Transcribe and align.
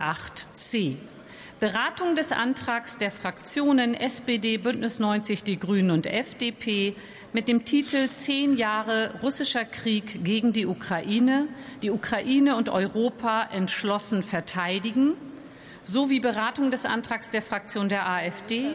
8c. 0.00 0.96
Beratung 1.58 2.16
des 2.16 2.32
Antrags 2.32 2.98
der 2.98 3.10
Fraktionen 3.10 3.94
SPD, 3.94 4.58
Bündnis 4.58 4.98
90, 4.98 5.42
Die 5.42 5.58
Grünen 5.58 5.90
und 5.90 6.06
FDP 6.06 6.94
mit 7.32 7.48
dem 7.48 7.64
Titel 7.64 8.10
Zehn 8.10 8.56
Jahre 8.56 9.14
russischer 9.22 9.64
Krieg 9.64 10.22
gegen 10.22 10.52
die 10.52 10.66
Ukraine, 10.66 11.48
die 11.82 11.90
Ukraine 11.90 12.56
und 12.56 12.68
Europa 12.68 13.48
entschlossen 13.52 14.22
verteidigen, 14.22 15.14
sowie 15.82 16.20
Beratung 16.20 16.70
des 16.70 16.84
Antrags 16.84 17.30
der 17.30 17.42
Fraktion 17.42 17.88
der 17.88 18.06
AfD 18.06 18.74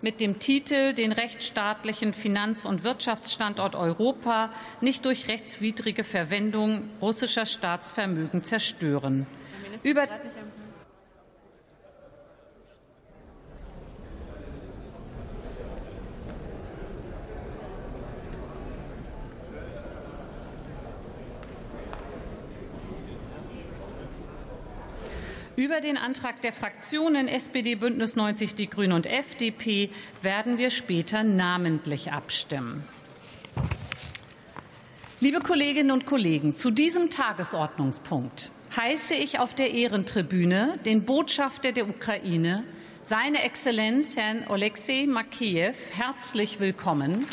mit 0.00 0.20
dem 0.20 0.38
Titel 0.38 0.92
Den 0.92 1.12
rechtsstaatlichen 1.12 2.12
Finanz- 2.12 2.64
und 2.64 2.84
Wirtschaftsstandort 2.84 3.74
Europa 3.74 4.50
nicht 4.80 5.04
durch 5.04 5.28
rechtswidrige 5.28 6.04
Verwendung 6.04 6.88
russischer 7.02 7.46
Staatsvermögen 7.46 8.44
zerstören. 8.44 9.26
Über 9.82 10.08
Über 25.56 25.80
den 25.80 25.96
Antrag 25.96 26.40
der 26.42 26.52
Fraktionen 26.52 27.26
SPD, 27.26 27.74
Bündnis 27.74 28.14
90, 28.14 28.54
Die 28.54 28.70
Grünen 28.70 28.92
und 28.92 29.06
FDP 29.06 29.90
werden 30.22 30.56
wir 30.56 30.70
später 30.70 31.24
namentlich 31.24 32.12
abstimmen. 32.12 32.84
Liebe 35.20 35.40
Kolleginnen 35.40 35.90
und 35.90 36.06
Kollegen, 36.06 36.54
zu 36.54 36.70
diesem 36.70 37.10
Tagesordnungspunkt 37.10 38.52
heiße 38.76 39.14
ich 39.14 39.38
auf 39.38 39.54
der 39.54 39.72
Ehrentribüne 39.72 40.78
den 40.84 41.04
Botschafter 41.04 41.72
der 41.72 41.88
Ukraine, 41.88 42.64
seine 43.02 43.42
Exzellenz 43.42 44.16
Herrn 44.16 44.46
Oleksiy 44.48 45.06
Makiew, 45.06 45.74
herzlich 45.92 46.60
willkommen. 46.60 47.26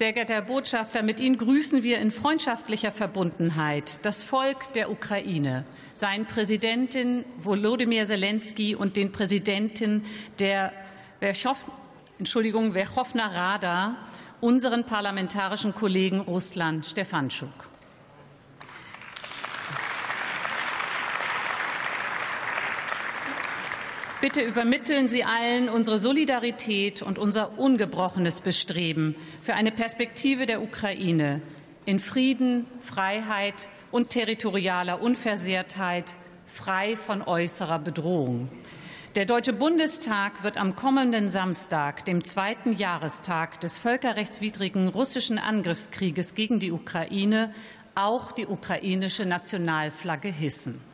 Sehr 0.00 0.14
geehrter 0.14 0.32
Herr 0.32 0.40
Botschafter, 0.40 1.02
mit 1.02 1.20
Ihnen 1.20 1.36
grüßen 1.36 1.82
wir 1.82 1.98
in 1.98 2.10
freundschaftlicher 2.10 2.90
Verbundenheit 2.90 4.02
das 4.02 4.22
Volk 4.22 4.72
der 4.72 4.90
Ukraine, 4.90 5.66
seinen 5.92 6.24
Präsidenten 6.24 7.26
Volodymyr 7.36 8.06
Zelensky 8.06 8.74
und 8.74 8.96
den 8.96 9.12
Präsidenten 9.12 10.06
der 10.38 10.72
Entschuldigung, 12.18 12.72
Werchowna 12.72 13.26
Rada, 13.26 13.96
unseren 14.40 14.84
parlamentarischen 14.84 15.74
Kollegen 15.74 16.20
Ruslan 16.20 16.82
Stefanschuk. 16.82 17.69
Bitte 24.20 24.42
übermitteln 24.42 25.08
Sie 25.08 25.24
allen 25.24 25.70
unsere 25.70 25.98
Solidarität 25.98 27.00
und 27.00 27.18
unser 27.18 27.58
ungebrochenes 27.58 28.42
Bestreben 28.42 29.14
für 29.40 29.54
eine 29.54 29.72
Perspektive 29.72 30.44
der 30.44 30.60
Ukraine 30.60 31.40
in 31.86 31.98
Frieden, 31.98 32.66
Freiheit 32.80 33.70
und 33.90 34.10
territorialer 34.10 35.00
Unversehrtheit, 35.00 36.16
frei 36.44 36.96
von 36.96 37.22
äußerer 37.22 37.78
Bedrohung. 37.78 38.50
Der 39.14 39.24
Deutsche 39.24 39.54
Bundestag 39.54 40.44
wird 40.44 40.58
am 40.58 40.76
kommenden 40.76 41.30
Samstag, 41.30 42.04
dem 42.04 42.22
zweiten 42.22 42.74
Jahrestag 42.74 43.58
des 43.62 43.78
völkerrechtswidrigen 43.78 44.88
russischen 44.88 45.38
Angriffskrieges 45.38 46.34
gegen 46.34 46.60
die 46.60 46.72
Ukraine, 46.72 47.54
auch 47.94 48.32
die 48.32 48.46
ukrainische 48.46 49.24
Nationalflagge 49.24 50.28
hissen. 50.28 50.89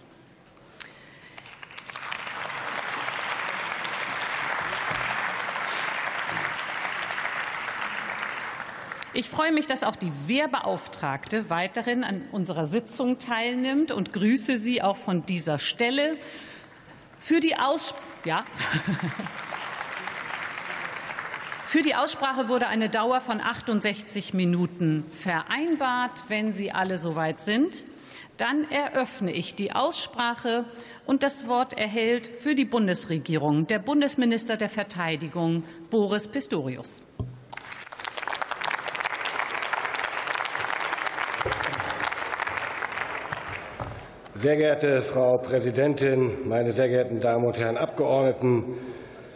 Ich 9.17 9.31
freue 9.31 9.51
mich, 9.51 9.67
dass 9.67 9.83
auch 9.83 9.97
die 9.97 10.13
Wehrbeauftragte 10.27 11.49
weiterhin 11.49 12.05
an 12.05 12.21
unserer 12.33 12.67
Sitzung 12.67 13.17
teilnimmt 13.17 13.91
und 13.91 14.13
grüße 14.13 14.59
sie 14.59 14.83
auch 14.83 14.99
von 14.99 15.25
dieser 15.25 15.59
Stelle. 15.59 16.19
Für 17.19 17.41
die, 17.41 17.57
Aus 17.57 17.95
ja. 18.27 18.45
Für 21.65 21.81
die 21.81 21.95
Aussprache 21.95 22.51
wurde 22.51 22.67
eine 22.69 22.91
Dauer 22.91 23.23
von 23.23 23.41
68 23.41 24.35
Minuten 24.35 25.07
vereinbart. 25.09 26.25
Wenn 26.29 26.53
Sie 26.53 26.73
alle 26.73 26.99
soweit 26.99 27.41
sind, 27.41 27.87
dann 28.37 28.71
eröffne 28.71 29.33
ich 29.33 29.55
die 29.55 29.73
Aussprache 29.73 30.67
und 31.07 31.23
das 31.23 31.49
Wort 31.49 31.73
erhält 31.73 32.27
für 32.39 32.55
die 32.55 32.67
Bundesregierung 32.67 33.67
der 33.67 33.79
Bundesminister 33.79 34.59
der 34.59 34.69
Verteidigung 34.69 35.65
Boris 35.89 36.29
Pistorius. 36.29 37.03
Sehr 44.37 44.57
geehrte 44.57 45.01
Frau 45.01 45.39
Präsidentin, 45.39 46.47
meine 46.47 46.71
sehr 46.71 46.89
geehrten 46.89 47.21
Damen 47.21 47.47
und 47.47 47.59
Herren 47.59 47.79
Abgeordneten, 47.79 48.65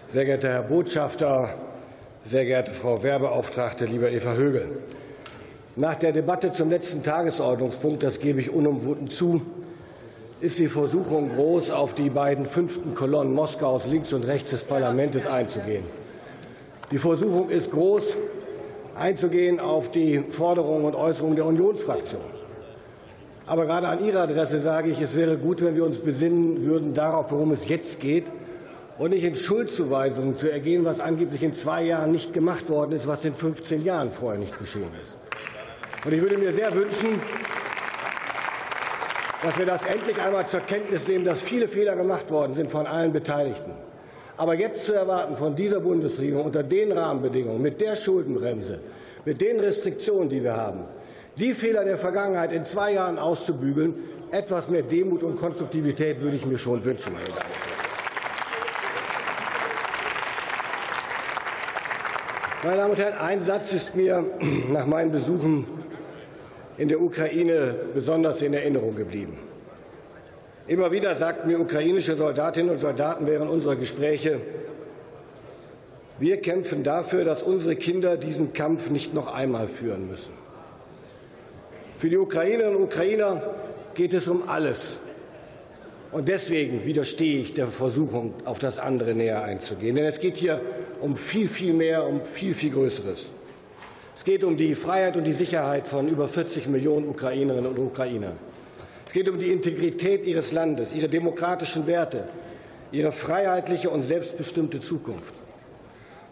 sehr 0.09 0.27
geehrter 0.27 0.50
Herr 0.50 0.62
Botschafter, 0.62 1.55
sehr 2.22 2.44
geehrte 2.44 2.72
Frau 2.72 3.03
Wehrbeauftragte, 3.03 3.87
lieber 3.87 4.11
Eva 4.11 4.34
Högel. 4.34 4.69
Nach 5.75 5.94
der 5.94 6.12
Debatte 6.12 6.50
zum 6.50 6.69
letzten 6.69 7.03
Tagesordnungspunkt, 7.03 8.03
das 8.03 8.21
gebe 8.21 8.41
ich 8.41 8.50
unumwunden 8.50 9.09
zu, 9.09 9.41
ist 10.41 10.59
die 10.59 10.69
Versuchung 10.69 11.31
groß, 11.34 11.71
auf 11.71 11.94
die 11.94 12.11
beiden 12.11 12.44
fünften 12.44 12.93
Kolonnen 12.93 13.32
Moskaus 13.32 13.87
links 13.87 14.12
und 14.12 14.25
rechts 14.25 14.50
des 14.50 14.65
Parlaments 14.65 15.27
einzugehen. 15.27 15.84
Die 16.91 16.99
Versuchung 16.99 17.49
ist 17.49 17.71
groß, 17.71 18.19
einzugehen 18.97 19.61
auf 19.61 19.91
die 19.91 20.19
Forderungen 20.19 20.84
und 20.84 20.94
Äußerungen 20.94 21.37
der 21.37 21.47
Unionsfraktion. 21.47 22.40
Aber 23.50 23.66
gerade 23.66 23.88
an 23.88 24.06
Ihre 24.06 24.21
Adresse 24.21 24.61
sage 24.61 24.93
ich, 24.93 25.00
es 25.00 25.16
wäre 25.16 25.37
gut, 25.37 25.61
wenn 25.61 25.75
wir 25.75 25.84
uns 25.84 25.99
besinnen 25.99 26.65
würden 26.65 26.94
darauf, 26.94 27.33
worum 27.33 27.50
es 27.50 27.66
jetzt 27.66 27.99
geht 27.99 28.27
und 28.97 29.11
nicht 29.11 29.25
in 29.25 29.34
Schuldzuweisungen 29.34 30.37
zu 30.37 30.49
ergehen, 30.49 30.84
was 30.84 31.00
angeblich 31.00 31.43
in 31.43 31.53
zwei 31.53 31.83
Jahren 31.83 32.12
nicht 32.12 32.33
gemacht 32.33 32.71
worden 32.71 32.93
ist, 32.93 33.09
was 33.09 33.25
in 33.25 33.34
15 33.34 33.84
Jahren 33.84 34.12
vorher 34.12 34.38
nicht 34.38 34.56
geschehen 34.56 34.93
ist. 35.03 35.19
Und 36.05 36.12
ich 36.12 36.22
würde 36.22 36.38
mir 36.38 36.53
sehr 36.53 36.72
wünschen, 36.72 37.21
dass 39.43 39.59
wir 39.59 39.67
das 39.67 39.84
endlich 39.84 40.22
einmal 40.22 40.47
zur 40.47 40.61
Kenntnis 40.61 41.09
nehmen, 41.09 41.25
dass 41.25 41.43
viele 41.43 41.67
Fehler 41.67 41.97
gemacht 41.97 42.31
worden 42.31 42.53
sind 42.53 42.71
von 42.71 42.87
allen 42.87 43.12
Beteiligten. 43.12 43.72
Aber 44.37 44.55
jetzt 44.55 44.84
zu 44.84 44.93
erwarten 44.93 45.34
von 45.34 45.56
dieser 45.56 45.81
Bundesregierung 45.81 46.44
unter 46.44 46.62
den 46.62 46.93
Rahmenbedingungen, 46.93 47.61
mit 47.61 47.81
der 47.81 47.97
Schuldenbremse, 47.97 48.78
mit 49.25 49.41
den 49.41 49.59
Restriktionen, 49.59 50.28
die 50.28 50.41
wir 50.41 50.56
haben, 50.56 50.84
die 51.41 51.55
Fehler 51.55 51.84
der 51.84 51.97
Vergangenheit 51.97 52.53
in 52.53 52.65
zwei 52.65 52.93
Jahren 52.93 53.19
auszubügeln, 53.19 53.95
etwas 54.31 54.69
mehr 54.69 54.83
Demut 54.83 55.23
und 55.23 55.39
Konstruktivität 55.39 56.21
würde 56.21 56.37
ich 56.37 56.45
mir 56.45 56.59
schon 56.59 56.84
wünschen, 56.84 57.15
meine 57.15 57.25
Damen 57.25 57.39
und 57.39 57.65
Herren. 57.65 57.81
Meine 62.62 62.77
Damen 62.77 62.91
und 62.91 62.99
Herren, 62.99 63.19
ein 63.19 63.41
Satz 63.41 63.73
ist 63.73 63.97
mir 63.97 64.25
nach 64.71 64.87
meinen 64.87 65.11
Besuchen 65.11 65.67
in 66.77 66.89
der 66.89 67.00
Ukraine 67.00 67.75
besonders 67.95 68.43
in 68.43 68.53
Erinnerung 68.53 68.95
geblieben. 68.95 69.39
Immer 70.67 70.93
wieder 70.93 71.15
sagten 71.15 71.49
mir 71.49 71.59
ukrainische 71.59 72.17
Soldatinnen 72.17 72.71
und 72.71 72.79
Soldaten 72.79 73.27
während 73.27 73.50
unserer 73.50 73.77
Gespräche, 73.77 74.41
wir 76.19 76.37
kämpfen 76.43 76.84
dafür, 76.84 77.25
dass 77.25 77.43
unsere 77.43 77.76
Kinder 77.76 78.19
diesen 78.19 78.53
Kampf 78.53 78.91
nicht 78.91 79.14
noch 79.14 79.32
einmal 79.32 79.69
führen 79.69 80.06
müssen. 80.06 80.32
Für 82.00 82.08
die 82.08 82.17
Ukrainerinnen 82.17 82.76
und 82.76 82.85
Ukrainer 82.85 83.43
geht 83.93 84.14
es 84.14 84.26
um 84.26 84.49
alles. 84.49 84.99
Und 86.12 86.31
deswegen 86.31 86.87
widerstehe 86.87 87.43
ich 87.43 87.52
der 87.52 87.67
Versuchung, 87.67 88.32
auf 88.47 88.58
das 88.58 88.79
andere 88.79 89.12
näher 89.12 89.44
einzugehen. 89.44 89.97
Denn 89.97 90.06
es 90.06 90.19
geht 90.19 90.38
hier 90.38 90.62
um 91.02 91.14
viel, 91.14 91.47
viel 91.47 91.75
mehr, 91.75 92.06
um 92.06 92.25
viel, 92.25 92.55
viel 92.55 92.70
Größeres. 92.70 93.26
Es 94.17 94.25
geht 94.25 94.44
um 94.44 94.56
die 94.56 94.75
Freiheit 94.75 95.19
und 95.19 95.25
die 95.25 95.35
Sicherheit 95.35 95.87
von 95.87 96.08
über 96.08 96.26
40 96.26 96.69
Millionen 96.69 97.06
Ukrainerinnen 97.06 97.70
und 97.70 97.79
Ukrainern. 97.79 98.38
Es 99.06 99.12
geht 99.12 99.29
um 99.29 99.38
die 99.38 99.50
Integrität 99.50 100.25
ihres 100.25 100.52
Landes, 100.52 100.94
ihre 100.94 101.11
demokratischen 101.11 101.87
Werte, 101.87 102.25
ihre 102.93 103.12
freiheitliche 103.12 103.91
und 103.91 104.05
selbstbestimmte 104.05 104.81
Zukunft. 104.81 105.35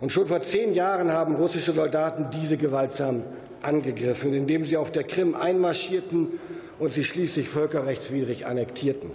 Und 0.00 0.12
schon 0.12 0.24
vor 0.24 0.40
zehn 0.40 0.72
Jahren 0.72 1.12
haben 1.12 1.34
russische 1.34 1.72
Soldaten 1.72 2.30
diese 2.30 2.56
gewaltsam 2.56 3.24
angegriffen, 3.62 4.34
indem 4.34 4.64
sie 4.64 4.76
auf 4.76 4.92
der 4.92 5.04
Krim 5.04 5.34
einmarschierten 5.34 6.38
und 6.78 6.92
sie 6.92 7.04
schließlich 7.04 7.48
völkerrechtswidrig 7.48 8.46
annektierten. 8.46 9.10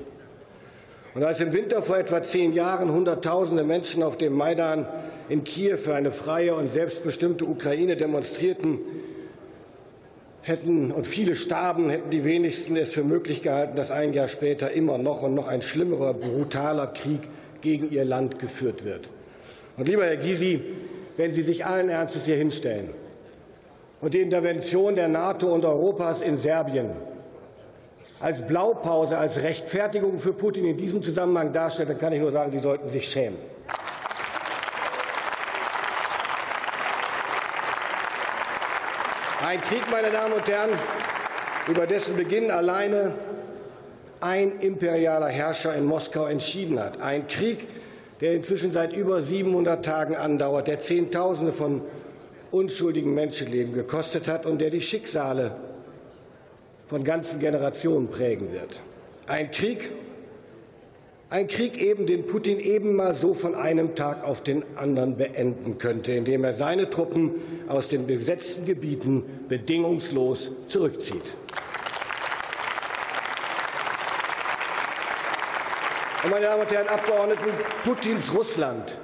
Und 1.13 1.23
als 1.23 1.39
im 1.39 1.53
Winter 1.53 1.81
vor 1.83 1.97
etwa 1.97 2.23
zehn 2.23 2.53
Jahren 2.53 2.91
Hunderttausende 2.91 3.63
Menschen 3.63 4.01
auf 4.01 4.17
dem 4.17 4.33
Maidan 4.33 4.87
in 5.29 5.43
Kiew 5.43 5.77
für 5.77 5.93
eine 5.93 6.11
freie 6.11 6.55
und 6.55 6.71
selbstbestimmte 6.71 7.45
Ukraine 7.45 7.95
demonstrierten, 7.95 8.79
hätten 10.41 10.91
und 10.91 11.07
viele 11.07 11.35
starben, 11.35 11.89
hätten 11.89 12.09
die 12.09 12.25
wenigsten 12.25 12.75
es 12.75 12.91
für 12.91 13.03
möglich 13.03 13.41
gehalten, 13.41 13.75
dass 13.75 13.91
ein 13.91 14.13
Jahr 14.13 14.27
später 14.27 14.71
immer 14.71 14.97
noch 14.97 15.21
und 15.21 15.35
noch 15.35 15.47
ein 15.47 15.61
schlimmerer, 15.61 16.13
brutaler 16.13 16.87
Krieg 16.87 17.21
gegen 17.61 17.91
ihr 17.91 18.03
Land 18.03 18.39
geführt 18.39 18.83
wird. 18.83 19.07
Und 19.77 19.87
lieber 19.87 20.05
Herr 20.05 20.17
Gysi, 20.17 20.61
wenn 21.15 21.31
Sie 21.31 21.43
sich 21.43 21.65
allen 21.65 21.89
Ernstes 21.89 22.25
hier 22.25 22.35
hinstellen 22.35 22.89
und 24.03 24.13
die 24.13 24.19
Intervention 24.19 24.97
der 24.97 25.07
NATO 25.07 25.47
und 25.47 25.63
Europas 25.63 26.21
in 26.21 26.35
Serbien 26.35 26.91
als 28.19 28.41
Blaupause, 28.45 29.17
als 29.17 29.41
Rechtfertigung 29.41 30.19
für 30.19 30.33
Putin 30.33 30.65
in 30.65 30.75
diesem 30.75 31.01
Zusammenhang 31.01 31.53
darstellen, 31.53 31.87
dann 31.87 31.99
kann 31.99 32.11
ich 32.11 32.19
nur 32.19 32.31
sagen, 32.31 32.51
Sie 32.51 32.59
sollten 32.59 32.89
sich 32.89 33.07
schämen. 33.07 33.37
Ein 39.45 39.61
Krieg, 39.61 39.83
meine 39.89 40.09
Damen 40.09 40.33
und 40.33 40.49
Herren, 40.49 40.71
über 41.69 41.87
dessen 41.87 42.17
Beginn 42.17 42.51
alleine 42.51 43.13
ein 44.19 44.59
imperialer 44.59 45.27
Herrscher 45.27 45.75
in 45.75 45.85
Moskau 45.85 46.25
entschieden 46.25 46.77
hat. 46.77 46.99
Ein 47.01 47.27
Krieg, 47.27 47.67
der 48.19 48.33
inzwischen 48.33 48.71
seit 48.71 48.91
über 48.91 49.21
700 49.21 49.83
Tagen 49.83 50.15
andauert, 50.15 50.67
der 50.67 50.79
Zehntausende 50.79 51.53
von 51.53 51.81
unschuldigen 52.53 53.13
Menschenleben 53.13 53.73
gekostet 53.73 54.27
hat 54.27 54.45
und 54.45 54.61
der 54.61 54.69
die 54.69 54.81
Schicksale 54.81 55.55
von 56.87 57.03
ganzen 57.03 57.39
Generationen 57.39 58.09
prägen 58.09 58.53
wird. 58.53 58.81
Ein 59.25 59.49
Krieg, 59.49 59.89
ein 61.29 61.47
Krieg 61.47 61.81
eben, 61.81 62.05
den 62.05 62.27
Putin 62.27 62.59
eben 62.59 62.95
mal 62.95 63.15
so 63.15 63.33
von 63.33 63.55
einem 63.55 63.95
Tag 63.95 64.23
auf 64.23 64.43
den 64.43 64.63
anderen 64.75 65.17
beenden 65.17 65.79
könnte, 65.79 66.11
indem 66.11 66.43
er 66.43 66.53
seine 66.53 66.89
Truppen 66.91 67.31
aus 67.67 67.89
den 67.89 68.05
besetzten 68.05 68.65
Gebieten 68.65 69.23
bedingungslos 69.49 70.51
zurückzieht. 70.67 71.23
Und 76.23 76.29
meine 76.29 76.45
Damen 76.45 76.61
und 76.61 76.71
Herren 76.71 76.87
Abgeordneten, 76.87 77.49
Putins 77.83 78.31
Russland 78.31 78.97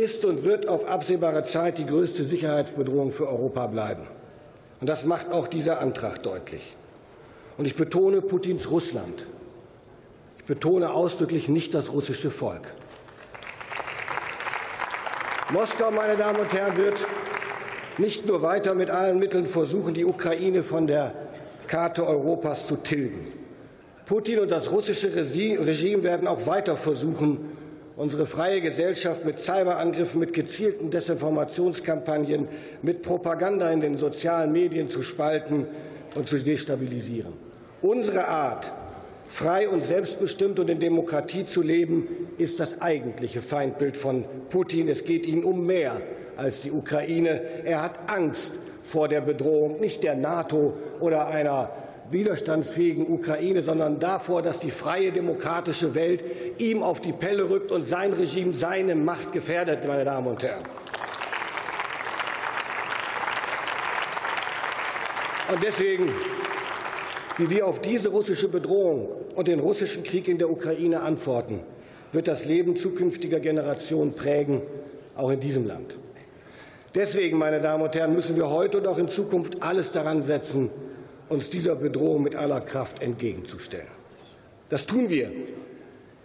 ist 0.00 0.24
und 0.24 0.44
wird 0.44 0.66
auf 0.66 0.88
absehbare 0.88 1.42
Zeit 1.42 1.78
die 1.78 1.86
größte 1.86 2.24
Sicherheitsbedrohung 2.24 3.12
für 3.12 3.28
Europa 3.28 3.66
bleiben. 3.66 4.06
Und 4.80 4.88
das 4.88 5.04
macht 5.04 5.30
auch 5.32 5.46
dieser 5.46 5.80
Antrag 5.80 6.22
deutlich. 6.22 6.62
Und 7.58 7.66
ich 7.66 7.76
betone 7.76 8.22
Putins 8.22 8.70
Russland 8.70 9.26
betone 10.50 10.92
ausdrücklich 10.92 11.48
nicht 11.48 11.74
das 11.74 11.92
russische 11.92 12.28
Volk. 12.28 12.74
Moskau, 15.52 15.92
meine 15.92 16.16
Damen 16.16 16.40
und 16.40 16.52
Herren, 16.52 16.76
wird 16.76 16.96
nicht 17.98 18.26
nur 18.26 18.42
weiter 18.42 18.74
mit 18.74 18.90
allen 18.90 19.20
Mitteln 19.20 19.46
versuchen, 19.46 19.94
die 19.94 20.04
Ukraine 20.04 20.64
von 20.64 20.88
der 20.88 21.14
Karte 21.68 22.04
Europas 22.04 22.66
zu 22.66 22.74
tilgen. 22.74 23.28
Putin 24.06 24.40
und 24.40 24.50
das 24.50 24.72
russische 24.72 25.14
Regime 25.14 26.02
werden 26.02 26.26
auch 26.26 26.48
weiter 26.48 26.74
versuchen, 26.74 27.52
unsere 28.00 28.24
freie 28.24 28.62
Gesellschaft 28.62 29.26
mit 29.26 29.38
Cyberangriffen, 29.38 30.20
mit 30.20 30.32
gezielten 30.32 30.90
Desinformationskampagnen, 30.90 32.48
mit 32.80 33.02
Propaganda 33.02 33.70
in 33.70 33.82
den 33.82 33.98
sozialen 33.98 34.52
Medien 34.52 34.88
zu 34.88 35.02
spalten 35.02 35.66
und 36.16 36.26
zu 36.26 36.38
destabilisieren. 36.38 37.34
Unsere 37.82 38.26
Art, 38.26 38.72
Frei 39.28 39.68
und 39.68 39.84
selbstbestimmt 39.84 40.58
und 40.58 40.70
in 40.70 40.80
Demokratie 40.80 41.44
zu 41.44 41.60
leben, 41.60 42.08
ist 42.38 42.58
das 42.58 42.80
eigentliche 42.80 43.42
Feindbild 43.42 43.98
von 43.98 44.24
Putin. 44.48 44.88
Es 44.88 45.04
geht 45.04 45.26
ihm 45.26 45.44
um 45.44 45.66
mehr 45.66 46.00
als 46.38 46.62
die 46.62 46.72
Ukraine. 46.72 47.42
Er 47.64 47.82
hat 47.82 48.10
Angst 48.10 48.54
vor 48.82 49.08
der 49.08 49.20
Bedrohung 49.20 49.78
nicht 49.78 50.02
der 50.04 50.14
NATO 50.14 50.72
oder 51.00 51.28
einer 51.28 51.68
widerstandsfähigen 52.10 53.06
Ukraine, 53.08 53.62
sondern 53.62 53.98
davor, 53.98 54.42
dass 54.42 54.60
die 54.60 54.70
freie 54.70 55.12
demokratische 55.12 55.94
Welt 55.94 56.24
ihm 56.58 56.82
auf 56.82 57.00
die 57.00 57.12
Pelle 57.12 57.48
rückt 57.48 57.70
und 57.70 57.84
sein 57.84 58.12
Regime 58.12 58.52
seine 58.52 58.94
Macht 58.94 59.32
gefährdet, 59.32 59.86
meine 59.86 60.04
Damen 60.04 60.26
und 60.26 60.42
Herren. 60.42 60.62
Und 65.52 65.62
deswegen 65.64 66.08
wie 67.40 67.48
wir 67.48 67.66
auf 67.66 67.80
diese 67.80 68.10
russische 68.10 68.48
Bedrohung 68.48 69.08
und 69.34 69.48
den 69.48 69.60
russischen 69.60 70.02
Krieg 70.02 70.28
in 70.28 70.36
der 70.36 70.50
Ukraine 70.50 71.00
antworten, 71.00 71.60
wird 72.12 72.28
das 72.28 72.44
Leben 72.44 72.76
zukünftiger 72.76 73.40
Generationen 73.40 74.12
prägen, 74.12 74.60
auch 75.16 75.30
in 75.30 75.40
diesem 75.40 75.66
Land. 75.66 75.96
Deswegen, 76.94 77.38
meine 77.38 77.60
Damen 77.60 77.82
und 77.82 77.94
Herren, 77.94 78.12
müssen 78.12 78.36
wir 78.36 78.50
heute 78.50 78.76
und 78.76 78.86
auch 78.86 78.98
in 78.98 79.08
Zukunft 79.08 79.62
alles 79.62 79.92
daran 79.92 80.20
setzen, 80.20 80.68
uns 81.30 81.48
dieser 81.48 81.76
Bedrohung 81.76 82.22
mit 82.22 82.36
aller 82.36 82.60
Kraft 82.60 83.02
entgegenzustellen. 83.02 83.88
Das 84.68 84.86
tun 84.86 85.08
wir, 85.08 85.32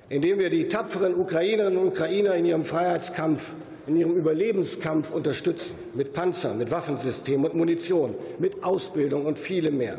indem 0.10 0.40
wir 0.40 0.50
die 0.50 0.68
tapferen 0.68 1.16
Ukrainerinnen 1.16 1.80
und 1.80 1.88
Ukrainer 1.88 2.36
in 2.36 2.46
ihrem 2.46 2.64
Freiheitskampf, 2.64 3.54
in 3.88 3.98
ihrem 3.98 4.16
Überlebenskampf 4.16 5.12
unterstützen, 5.12 5.76
mit 5.94 6.14
Panzern, 6.14 6.58
mit 6.58 6.72
Waffensystemen 6.72 7.46
und 7.46 7.56
Munition, 7.56 8.16
mit 8.40 8.64
Ausbildung 8.64 9.26
und 9.26 9.40
vielem 9.40 9.78
mehr. 9.78 9.98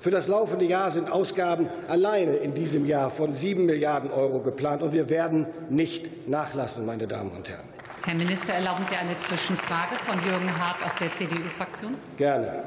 Für 0.00 0.10
das 0.10 0.26
laufende 0.26 0.64
Jahr 0.64 0.90
sind 0.90 1.10
Ausgaben 1.10 1.68
alleine 1.86 2.34
in 2.36 2.54
diesem 2.54 2.86
Jahr 2.86 3.12
von 3.12 3.34
sieben 3.34 3.66
Milliarden 3.66 4.10
Euro 4.10 4.40
geplant. 4.40 4.82
Und 4.82 4.92
wir 4.92 5.08
werden 5.08 5.46
nicht 5.70 6.28
nachlassen, 6.28 6.84
meine 6.84 7.06
Damen 7.06 7.30
und 7.30 7.48
Herren. 7.48 7.62
Herr 8.04 8.16
Minister, 8.16 8.52
erlauben 8.54 8.84
Sie 8.84 8.96
eine 8.96 9.16
Zwischenfrage 9.18 9.94
von 10.04 10.16
Jürgen 10.24 10.58
Hart 10.58 10.84
aus 10.84 10.96
der 10.96 11.12
CDU-Fraktion? 11.12 11.94
Gerne. 12.16 12.64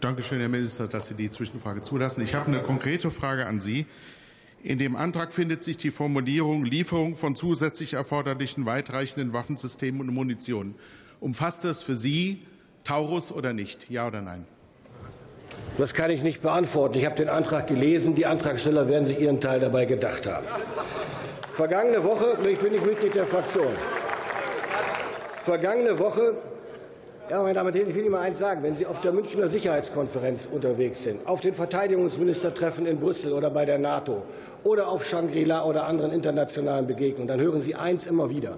Danke 0.00 0.22
schön, 0.22 0.38
Herr 0.40 0.48
Minister, 0.48 0.86
dass 0.86 1.06
Sie 1.06 1.14
die 1.14 1.28
Zwischenfrage 1.28 1.82
zulassen. 1.82 2.22
Ich 2.22 2.34
habe 2.34 2.46
eine 2.46 2.60
konkrete 2.60 3.10
Frage 3.10 3.46
an 3.46 3.60
Sie. 3.60 3.86
In 4.62 4.78
dem 4.78 4.94
Antrag 4.94 5.32
findet 5.32 5.64
sich 5.64 5.76
die 5.76 5.90
Formulierung 5.90 6.64
Lieferung 6.64 7.16
von 7.16 7.34
zusätzlich 7.34 7.94
erforderlichen 7.94 8.66
weitreichenden 8.66 9.32
Waffensystemen 9.32 10.02
und 10.02 10.14
Munition. 10.14 10.74
Umfasst 11.18 11.64
das 11.64 11.82
für 11.82 11.96
Sie 11.96 12.46
Taurus 12.84 13.32
oder 13.32 13.52
nicht? 13.52 13.90
Ja 13.90 14.06
oder 14.06 14.20
nein? 14.22 14.46
Das 15.78 15.94
kann 15.94 16.10
ich 16.10 16.22
nicht 16.22 16.42
beantworten. 16.42 16.96
Ich 16.98 17.06
habe 17.06 17.16
den 17.16 17.28
Antrag 17.28 17.66
gelesen. 17.66 18.14
Die 18.14 18.26
Antragsteller 18.26 18.88
werden 18.88 19.06
sich 19.06 19.18
ihren 19.18 19.40
Teil 19.40 19.60
dabei 19.60 19.84
gedacht 19.84 20.26
haben. 20.26 20.46
Vergangene 21.54 22.04
Woche, 22.04 22.38
ich 22.48 22.58
bin 22.58 22.72
nicht 22.72 22.86
Mitglied 22.86 23.14
der 23.14 23.26
Fraktion. 23.26 23.74
Vergangene 25.42 25.98
Woche 25.98 26.36
ja, 27.30 27.40
meine 27.42 27.54
Damen 27.54 27.68
und 27.68 27.76
Herren, 27.76 27.88
ich 27.88 27.94
will 27.94 28.02
Ihnen 28.02 28.10
mal 28.10 28.22
eins 28.22 28.40
sagen. 28.40 28.64
Wenn 28.64 28.74
Sie 28.74 28.86
auf 28.86 29.00
der 29.00 29.12
Münchner 29.12 29.48
Sicherheitskonferenz 29.48 30.48
unterwegs 30.50 31.04
sind, 31.04 31.24
auf 31.28 31.40
den 31.40 31.54
Verteidigungsministertreffen 31.54 32.86
in 32.86 32.98
Brüssel 32.98 33.32
oder 33.32 33.50
bei 33.50 33.64
der 33.64 33.78
NATO 33.78 34.24
oder 34.64 34.88
auf 34.88 35.06
Shangri-La 35.06 35.64
oder 35.64 35.86
anderen 35.86 36.10
internationalen 36.10 36.88
Begegnungen, 36.88 37.28
dann 37.28 37.40
hören 37.40 37.60
Sie 37.60 37.76
eins 37.76 38.08
immer 38.08 38.30
wieder 38.30 38.56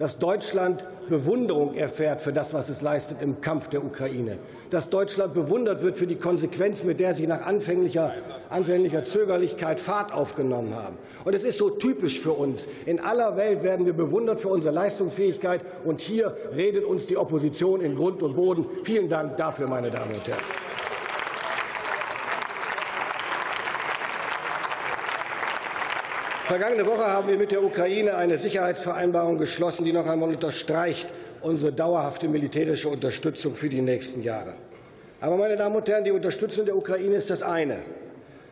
dass 0.00 0.18
Deutschland 0.18 0.84
Bewunderung 1.10 1.74
erfährt 1.74 2.22
für 2.22 2.32
das, 2.32 2.54
was 2.54 2.70
es 2.70 2.80
leistet 2.80 3.18
im 3.20 3.42
Kampf 3.42 3.68
der 3.68 3.84
Ukraine, 3.84 4.38
dass 4.70 4.88
Deutschland 4.88 5.34
bewundert 5.34 5.82
wird 5.82 5.98
für 5.98 6.06
die 6.06 6.16
Konsequenz, 6.16 6.82
mit 6.84 7.00
der 7.00 7.12
sie 7.12 7.26
nach 7.26 7.44
anfänglicher, 7.44 8.14
anfänglicher 8.48 9.04
Zögerlichkeit 9.04 9.78
Fahrt 9.78 10.12
aufgenommen 10.12 10.74
haben. 10.74 10.96
Und 11.24 11.34
es 11.34 11.44
ist 11.44 11.58
so 11.58 11.68
typisch 11.68 12.18
für 12.18 12.32
uns. 12.32 12.66
In 12.86 12.98
aller 12.98 13.36
Welt 13.36 13.62
werden 13.62 13.84
wir 13.84 13.92
bewundert 13.92 14.40
für 14.40 14.48
unsere 14.48 14.74
Leistungsfähigkeit, 14.74 15.60
und 15.84 16.00
hier 16.00 16.34
redet 16.56 16.84
uns 16.84 17.06
die 17.06 17.18
Opposition 17.18 17.82
in 17.82 17.94
Grund 17.94 18.22
und 18.22 18.34
Boden. 18.34 18.66
Vielen 18.84 19.10
Dank 19.10 19.36
dafür, 19.36 19.68
meine 19.68 19.90
Damen 19.90 20.14
und 20.14 20.26
Herren. 20.26 20.40
Vergangene 26.50 26.84
Woche 26.84 27.06
haben 27.06 27.28
wir 27.28 27.38
mit 27.38 27.52
der 27.52 27.62
Ukraine 27.62 28.16
eine 28.16 28.36
Sicherheitsvereinbarung 28.36 29.38
geschlossen, 29.38 29.84
die 29.84 29.92
noch 29.92 30.08
einmal 30.08 30.30
unterstreicht 30.30 31.06
unsere 31.42 31.72
dauerhafte 31.72 32.26
militärische 32.26 32.88
Unterstützung 32.88 33.54
für 33.54 33.68
die 33.68 33.80
nächsten 33.80 34.20
Jahre. 34.20 34.54
Aber, 35.20 35.36
meine 35.36 35.56
Damen 35.56 35.76
und 35.76 35.88
Herren, 35.88 36.02
die 36.02 36.10
Unterstützung 36.10 36.64
der 36.64 36.76
Ukraine 36.76 37.14
ist 37.14 37.30
das 37.30 37.44
eine. 37.44 37.78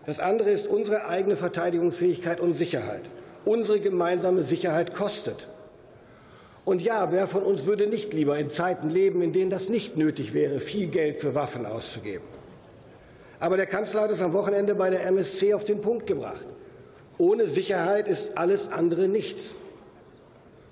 Das 0.06 0.20
andere 0.20 0.50
ist 0.50 0.68
unsere 0.68 1.08
eigene 1.08 1.34
Verteidigungsfähigkeit 1.34 2.38
und 2.38 2.54
Sicherheit. 2.54 3.02
Unsere 3.44 3.80
gemeinsame 3.80 4.44
Sicherheit 4.44 4.94
kostet. 4.94 5.48
Und 6.64 6.80
ja, 6.80 7.10
wer 7.10 7.26
von 7.26 7.42
uns 7.42 7.66
würde 7.66 7.88
nicht 7.88 8.14
lieber 8.14 8.38
in 8.38 8.48
Zeiten 8.48 8.90
leben, 8.90 9.22
in 9.22 9.32
denen 9.32 9.50
das 9.50 9.70
nicht 9.70 9.96
nötig 9.96 10.34
wäre, 10.34 10.60
viel 10.60 10.86
Geld 10.86 11.18
für 11.18 11.34
Waffen 11.34 11.66
auszugeben? 11.66 12.22
Aber 13.40 13.56
der 13.56 13.66
Kanzler 13.66 14.02
hat 14.02 14.12
es 14.12 14.22
am 14.22 14.34
Wochenende 14.34 14.76
bei 14.76 14.88
der 14.88 15.04
MSC 15.04 15.52
auf 15.52 15.64
den 15.64 15.80
Punkt 15.80 16.06
gebracht. 16.06 16.46
Ohne 17.18 17.48
Sicherheit 17.48 18.06
ist 18.06 18.38
alles 18.38 18.70
andere 18.70 19.08
nichts. 19.08 19.56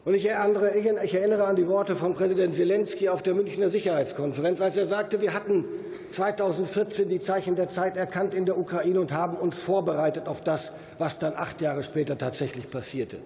Und 0.05 0.15
ich 0.15 0.25
erinnere, 0.25 0.71
ich 1.05 1.15
erinnere, 1.15 1.45
an 1.47 1.57
die 1.57 1.67
Worte 1.67 1.97
von 1.97 2.15
Präsident 2.15 2.55
Zelensky 2.55 3.09
auf 3.09 3.23
der 3.23 3.35
Münchner 3.35 3.69
Sicherheitskonferenz, 3.69 4.61
als 4.61 4.77
er 4.77 4.87
sagte, 4.87 5.21
wir 5.21 5.35
hatten 5.35 5.65
2014 6.13 7.09
die 7.09 7.19
Zeichen 7.19 7.57
der 7.57 7.69
Zeit 7.69 7.97
erkannt 7.97 8.33
in 8.33 8.47
der 8.47 8.57
Ukraine 8.57 9.01
und 9.01 9.13
haben 9.13 9.37
uns 9.37 9.59
vorbereitet 9.59 10.29
auf 10.29 10.41
das, 10.41 10.71
was 10.99 11.19
dann 11.19 11.35
acht 11.35 11.61
Jahre 11.61 11.83
später 11.83 12.17
tatsächlich 12.17 12.71
passierte. 12.71 13.19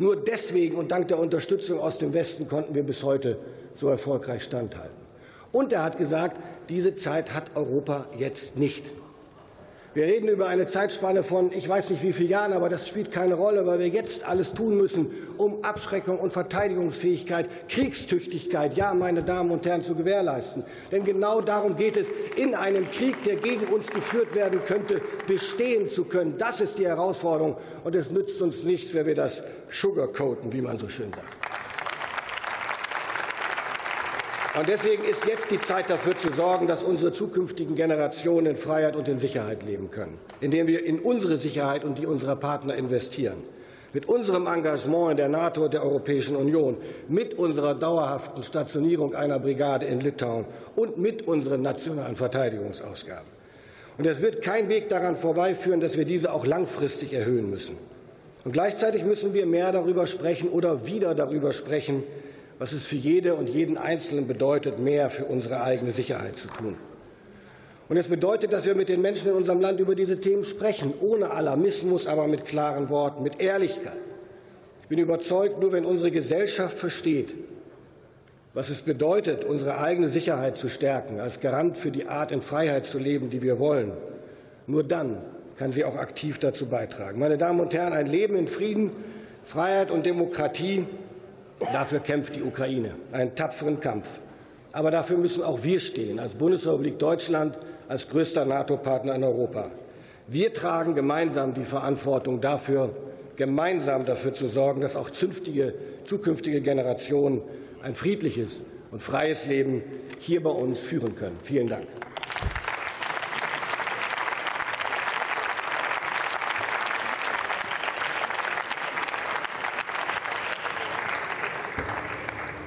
Nur 0.00 0.16
deswegen 0.16 0.76
und 0.76 0.90
dank 0.90 1.06
der 1.06 1.20
Unterstützung 1.20 1.78
aus 1.78 1.98
dem 1.98 2.12
Westen 2.12 2.48
konnten 2.48 2.74
wir 2.74 2.82
bis 2.82 3.04
heute 3.04 3.38
so 3.76 3.88
erfolgreich 3.88 4.42
standhalten. 4.42 4.96
Und 5.52 5.72
er 5.72 5.84
hat 5.84 5.98
gesagt, 5.98 6.36
diese 6.68 6.96
Zeit 6.96 7.32
hat 7.32 7.52
Europa 7.54 8.06
jetzt 8.18 8.56
nicht. 8.56 8.90
Wir 9.94 10.04
reden 10.04 10.28
über 10.28 10.46
eine 10.46 10.66
Zeitspanne 10.66 11.22
von, 11.22 11.50
ich 11.50 11.66
weiß 11.66 11.90
nicht 11.90 12.02
wie 12.02 12.12
vielen 12.12 12.28
Jahren, 12.28 12.52
aber 12.52 12.68
das 12.68 12.86
spielt 12.86 13.10
keine 13.10 13.34
Rolle, 13.34 13.66
weil 13.66 13.78
wir 13.78 13.88
jetzt 13.88 14.22
alles 14.22 14.52
tun 14.52 14.76
müssen, 14.76 15.10
um 15.38 15.64
Abschreckung 15.64 16.18
und 16.18 16.32
Verteidigungsfähigkeit, 16.32 17.48
Kriegstüchtigkeit, 17.68 18.76
ja, 18.76 18.92
meine 18.92 19.22
Damen 19.22 19.50
und 19.50 19.64
Herren, 19.64 19.82
zu 19.82 19.94
gewährleisten. 19.94 20.62
Denn 20.92 21.04
genau 21.04 21.40
darum 21.40 21.74
geht 21.74 21.96
es, 21.96 22.08
in 22.36 22.54
einem 22.54 22.90
Krieg, 22.90 23.22
der 23.24 23.36
gegen 23.36 23.66
uns 23.66 23.88
geführt 23.88 24.34
werden 24.34 24.60
könnte, 24.66 25.00
bestehen 25.26 25.88
zu 25.88 26.04
können. 26.04 26.36
Das 26.36 26.60
ist 26.60 26.78
die 26.78 26.86
Herausforderung. 26.86 27.56
Und 27.82 27.94
es 27.94 28.10
nützt 28.10 28.42
uns 28.42 28.64
nichts, 28.64 28.92
wenn 28.92 29.06
wir 29.06 29.14
das 29.14 29.42
sugarcoaten, 29.70 30.52
wie 30.52 30.60
man 30.60 30.76
so 30.76 30.88
schön 30.88 31.10
sagt. 31.12 31.48
Und 34.56 34.68
deswegen 34.68 35.04
ist 35.04 35.26
jetzt 35.26 35.50
die 35.50 35.60
Zeit 35.60 35.90
dafür 35.90 36.16
zu 36.16 36.32
sorgen, 36.32 36.66
dass 36.66 36.82
unsere 36.82 37.12
zukünftigen 37.12 37.74
Generationen 37.74 38.46
in 38.46 38.56
Freiheit 38.56 38.96
und 38.96 39.06
in 39.08 39.18
Sicherheit 39.18 39.62
leben 39.62 39.90
können, 39.90 40.18
indem 40.40 40.66
wir 40.66 40.84
in 40.84 41.00
unsere 41.00 41.36
Sicherheit 41.36 41.84
und 41.84 41.98
die 41.98 42.06
unserer 42.06 42.36
Partner 42.36 42.74
investieren. 42.74 43.36
Mit 43.92 44.06
unserem 44.06 44.46
Engagement 44.46 45.12
in 45.12 45.16
der 45.16 45.28
NATO 45.28 45.64
und 45.64 45.74
der 45.74 45.82
Europäischen 45.82 46.36
Union, 46.36 46.76
mit 47.08 47.34
unserer 47.34 47.74
dauerhaften 47.74 48.42
Stationierung 48.42 49.14
einer 49.14 49.38
Brigade 49.38 49.86
in 49.86 50.00
Litauen 50.00 50.44
und 50.76 50.98
mit 50.98 51.26
unseren 51.26 51.62
nationalen 51.62 52.16
Verteidigungsausgaben. 52.16 53.38
Und 53.96 54.06
es 54.06 54.20
wird 54.20 54.42
kein 54.42 54.68
Weg 54.68 54.88
daran 54.88 55.16
vorbeiführen, 55.16 55.80
dass 55.80 55.96
wir 55.96 56.04
diese 56.04 56.32
auch 56.32 56.46
langfristig 56.46 57.12
erhöhen 57.12 57.50
müssen. 57.50 57.76
Und 58.44 58.52
gleichzeitig 58.52 59.04
müssen 59.04 59.34
wir 59.34 59.46
mehr 59.46 59.72
darüber 59.72 60.06
sprechen 60.06 60.48
oder 60.50 60.86
wieder 60.86 61.14
darüber 61.14 61.52
sprechen, 61.52 62.02
was 62.58 62.72
es 62.72 62.86
für 62.86 62.96
jede 62.96 63.34
und 63.34 63.48
jeden 63.48 63.78
Einzelnen 63.78 64.26
bedeutet, 64.26 64.78
mehr 64.78 65.10
für 65.10 65.24
unsere 65.24 65.62
eigene 65.62 65.92
Sicherheit 65.92 66.36
zu 66.36 66.48
tun. 66.48 66.76
Und 67.88 67.96
es 67.96 68.08
bedeutet, 68.08 68.52
dass 68.52 68.66
wir 68.66 68.74
mit 68.74 68.88
den 68.88 69.00
Menschen 69.00 69.30
in 69.30 69.36
unserem 69.36 69.60
Land 69.60 69.80
über 69.80 69.94
diese 69.94 70.20
Themen 70.20 70.44
sprechen, 70.44 70.92
ohne 71.00 71.30
Alarmismus, 71.30 72.06
aber 72.06 72.26
mit 72.26 72.44
klaren 72.44 72.90
Worten, 72.90 73.22
mit 73.22 73.40
Ehrlichkeit. 73.40 73.96
Ich 74.82 74.88
bin 74.88 74.98
überzeugt, 74.98 75.60
nur 75.60 75.72
wenn 75.72 75.84
unsere 75.84 76.10
Gesellschaft 76.10 76.78
versteht, 76.78 77.34
was 78.54 78.70
es 78.70 78.82
bedeutet, 78.82 79.44
unsere 79.44 79.78
eigene 79.78 80.08
Sicherheit 80.08 80.56
zu 80.56 80.68
stärken, 80.68 81.20
als 81.20 81.40
Garant 81.40 81.76
für 81.76 81.90
die 81.90 82.08
Art 82.08 82.32
in 82.32 82.42
Freiheit 82.42 82.84
zu 82.84 82.98
leben, 82.98 83.30
die 83.30 83.40
wir 83.40 83.58
wollen, 83.58 83.92
nur 84.66 84.84
dann 84.84 85.18
kann 85.58 85.72
sie 85.72 85.84
auch 85.84 85.96
aktiv 85.96 86.38
dazu 86.38 86.66
beitragen. 86.66 87.18
Meine 87.18 87.38
Damen 87.38 87.60
und 87.60 87.72
Herren, 87.72 87.92
ein 87.92 88.06
Leben 88.06 88.36
in 88.36 88.48
Frieden, 88.48 88.90
Freiheit 89.44 89.90
und 89.90 90.06
Demokratie 90.06 90.86
Dafür 91.60 92.00
kämpft 92.00 92.36
die 92.36 92.42
Ukraine, 92.42 92.94
einen 93.12 93.34
tapferen 93.34 93.80
Kampf. 93.80 94.06
Aber 94.72 94.90
dafür 94.90 95.16
müssen 95.16 95.42
auch 95.42 95.64
wir 95.64 95.80
stehen, 95.80 96.18
als 96.18 96.34
Bundesrepublik 96.34 96.98
Deutschland, 96.98 97.58
als 97.88 98.08
größter 98.08 98.44
NATO-Partner 98.44 99.14
in 99.14 99.24
Europa. 99.24 99.70
Wir 100.28 100.52
tragen 100.52 100.94
gemeinsam 100.94 101.54
die 101.54 101.64
Verantwortung 101.64 102.40
dafür, 102.40 102.90
gemeinsam 103.36 104.04
dafür 104.04 104.32
zu 104.32 104.46
sorgen, 104.46 104.80
dass 104.80 104.94
auch 104.94 105.10
zünftige, 105.10 105.74
zukünftige 106.04 106.60
Generationen 106.60 107.40
ein 107.82 107.94
friedliches 107.94 108.62
und 108.90 109.02
freies 109.02 109.46
Leben 109.46 109.82
hier 110.18 110.42
bei 110.42 110.50
uns 110.50 110.78
führen 110.78 111.16
können. 111.16 111.36
Vielen 111.42 111.68
Dank. 111.68 111.86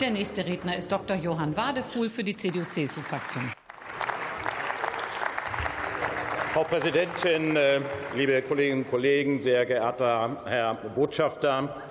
Der 0.02 0.10
nächste 0.10 0.44
Redner 0.44 0.76
ist 0.76 0.92
Dr. 0.92 1.16
Johann 1.16 1.56
Wadefuhl 1.56 2.10
für 2.10 2.24
die 2.24 2.36
CDU-CSU-Fraktion. 2.36 3.52
Frau 6.54 6.64
Präsidentin, 6.64 7.56
äh, 7.56 7.82
liebe 8.16 8.42
Kolleginnen 8.42 8.84
und 8.84 8.90
Kollegen, 8.90 9.40
sehr 9.42 9.64
geehrter 9.68 10.42
Herr 10.46 10.74
Botschafter! 10.74 11.84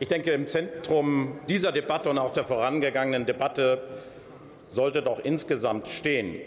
Ich 0.00 0.08
denke, 0.08 0.32
im 0.32 0.48
Zentrum 0.48 1.38
dieser 1.48 1.70
Debatte 1.70 2.10
und 2.10 2.18
auch 2.18 2.32
der 2.32 2.42
vorangegangenen 2.42 3.26
Debatte 3.26 3.80
sollte 4.68 5.00
doch 5.00 5.20
insgesamt 5.20 5.86
stehen, 5.86 6.40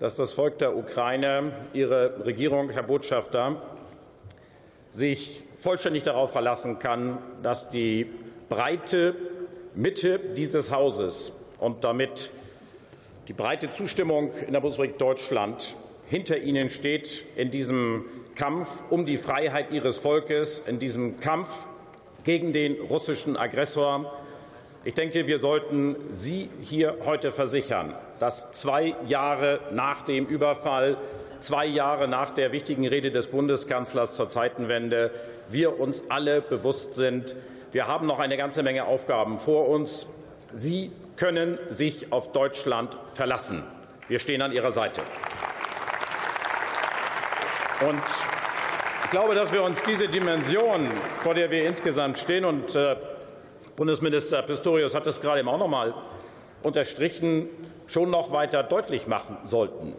dass 0.00 0.16
das 0.16 0.32
Volk 0.32 0.58
der 0.58 0.76
Ukraine, 0.76 1.52
Ihre 1.74 2.26
Regierung, 2.26 2.70
Herr 2.70 2.82
Botschafter, 2.82 3.62
sich 4.90 5.44
vollständig 5.56 6.02
darauf 6.02 6.32
verlassen 6.32 6.80
kann, 6.80 7.18
dass 7.44 7.70
die 7.70 8.10
breite 8.48 9.14
Mitte 9.76 10.20
dieses 10.20 10.70
Hauses 10.70 11.32
und 11.58 11.82
damit 11.82 12.30
die 13.26 13.32
breite 13.32 13.72
Zustimmung 13.72 14.30
in 14.46 14.52
der 14.52 14.60
Bundesrepublik 14.60 14.98
Deutschland 14.98 15.76
hinter 16.06 16.38
Ihnen 16.38 16.70
steht 16.70 17.24
in 17.34 17.50
diesem 17.50 18.04
Kampf 18.36 18.82
um 18.90 19.04
die 19.04 19.18
Freiheit 19.18 19.72
Ihres 19.72 19.98
Volkes, 19.98 20.62
in 20.66 20.78
diesem 20.78 21.18
Kampf 21.18 21.66
gegen 22.22 22.52
den 22.52 22.80
russischen 22.80 23.36
Aggressor. 23.36 24.12
Ich 24.84 24.94
denke, 24.94 25.26
wir 25.26 25.40
sollten 25.40 25.96
Sie 26.10 26.50
hier 26.60 26.98
heute 27.04 27.32
versichern, 27.32 27.96
dass 28.20 28.52
zwei 28.52 28.94
Jahre 29.08 29.58
nach 29.72 30.02
dem 30.02 30.26
Überfall, 30.26 30.98
zwei 31.40 31.66
Jahre 31.66 32.06
nach 32.06 32.30
der 32.30 32.52
wichtigen 32.52 32.86
Rede 32.86 33.10
des 33.10 33.26
Bundeskanzlers 33.26 34.14
zur 34.14 34.28
Zeitenwende 34.28 35.10
wir 35.48 35.80
uns 35.80 36.04
alle 36.10 36.42
bewusst 36.42 36.94
sind, 36.94 37.34
wir 37.74 37.88
haben 37.88 38.06
noch 38.06 38.20
eine 38.20 38.36
ganze 38.36 38.62
Menge 38.62 38.84
Aufgaben 38.84 39.40
vor 39.40 39.68
uns. 39.68 40.06
Sie 40.52 40.92
können 41.16 41.58
sich 41.70 42.12
auf 42.12 42.30
Deutschland 42.30 42.96
verlassen. 43.14 43.64
Wir 44.06 44.20
stehen 44.20 44.42
an 44.42 44.52
Ihrer 44.52 44.70
Seite. 44.70 45.00
Und 47.80 48.00
ich 49.02 49.10
glaube, 49.10 49.34
dass 49.34 49.52
wir 49.52 49.64
uns 49.64 49.82
diese 49.82 50.06
Dimension, 50.06 50.88
vor 51.18 51.34
der 51.34 51.50
wir 51.50 51.66
insgesamt 51.66 52.20
stehen, 52.20 52.44
und 52.44 52.76
äh, 52.76 52.94
Bundesminister 53.74 54.42
Pistorius 54.42 54.94
hat 54.94 55.08
es 55.08 55.20
gerade 55.20 55.40
eben 55.40 55.48
auch 55.48 55.58
noch 55.58 55.66
mal 55.66 55.94
unterstrichen, 56.62 57.48
schon 57.88 58.08
noch 58.08 58.30
weiter 58.30 58.62
deutlich 58.62 59.08
machen 59.08 59.36
sollten. 59.46 59.94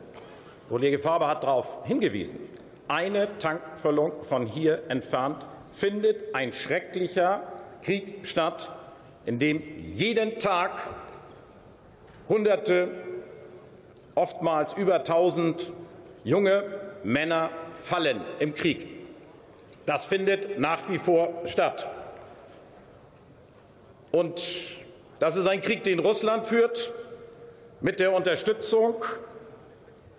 Kollege 0.70 0.98
Faber 0.98 1.28
hat 1.28 1.44
darauf 1.44 1.86
hingewiesen. 1.86 2.40
Eine 2.88 3.38
Tankfüllung 3.38 4.24
von 4.24 4.46
hier 4.46 4.84
entfernt 4.88 5.46
findet 5.72 6.34
ein 6.34 6.54
schrecklicher 6.54 7.52
Krieg 7.86 8.26
statt, 8.26 8.72
in 9.28 9.38
dem 9.38 9.62
jeden 9.80 10.40
Tag 10.40 10.90
Hunderte, 12.28 12.90
oftmals 14.16 14.74
über 14.74 14.96
1000 14.96 15.72
junge 16.24 16.64
Männer 17.04 17.52
fallen 17.74 18.22
im 18.40 18.56
Krieg. 18.56 18.88
Das 19.86 20.06
findet 20.06 20.58
nach 20.58 20.90
wie 20.90 20.98
vor 20.98 21.44
statt. 21.46 21.88
Und 24.12 24.42
das 25.20 25.36
ist 25.36 25.46
ein 25.46 25.62
Krieg, 25.62 25.84
den 25.84 26.00
Russland 26.00 26.48
führt, 26.48 26.92
mit 27.82 28.00
der 28.00 28.14
Unterstützung 28.14 28.96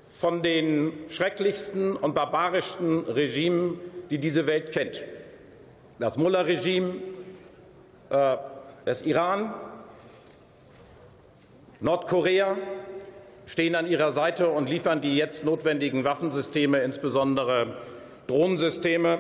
von 0.09 0.41
den 0.41 0.93
schrecklichsten 1.09 1.97
und 1.97 2.15
barbarischsten 2.15 3.07
Regimen, 3.07 3.81
die 4.11 4.19
diese 4.19 4.47
Welt 4.47 4.71
kennt. 4.71 5.05
Das 5.99 6.17
Mullah-Regime 6.17 7.16
das 8.09 9.03
Iran, 9.03 9.55
Nordkorea 11.81 12.57
stehen 13.47 13.75
an 13.75 13.87
ihrer 13.87 14.13
Seite 14.13 14.49
und 14.49 14.69
liefern 14.69 15.01
die 15.01 15.17
jetzt 15.17 15.45
notwendigen 15.45 16.05
Waffensysteme, 16.05 16.79
insbesondere 16.79 17.77
Drohnensysteme. 18.27 19.19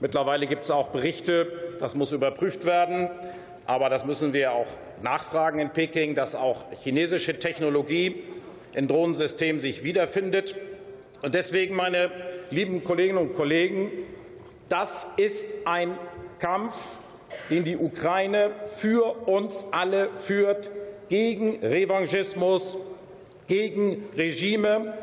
Mittlerweile 0.00 0.46
gibt 0.46 0.64
es 0.64 0.70
auch 0.70 0.88
Berichte, 0.88 1.46
das 1.78 1.94
muss 1.94 2.12
überprüft 2.12 2.64
werden, 2.64 3.10
aber 3.66 3.88
das 3.88 4.04
müssen 4.04 4.32
wir 4.32 4.52
auch 4.52 4.68
nachfragen 5.02 5.58
in 5.58 5.70
Peking, 5.70 6.14
dass 6.14 6.34
auch 6.34 6.64
chinesische 6.82 7.38
Technologie 7.38 8.22
in 8.72 8.88
Drohnensystemen 8.88 9.60
sich 9.60 9.84
wiederfindet. 9.84 10.56
Und 11.22 11.34
deswegen, 11.34 11.74
meine 11.74 12.10
lieben 12.50 12.84
Kolleginnen 12.84 13.18
und 13.18 13.34
Kollegen, 13.34 13.90
das 14.68 15.06
ist 15.16 15.46
ein 15.64 15.92
Kampf 16.38 16.98
den 17.50 17.64
die 17.64 17.76
Ukraine 17.76 18.50
für 18.66 19.28
uns 19.28 19.64
alle 19.70 20.10
führt, 20.16 20.70
gegen 21.08 21.58
Revanchismus, 21.64 22.78
gegen 23.48 24.04
Regime, 24.16 24.94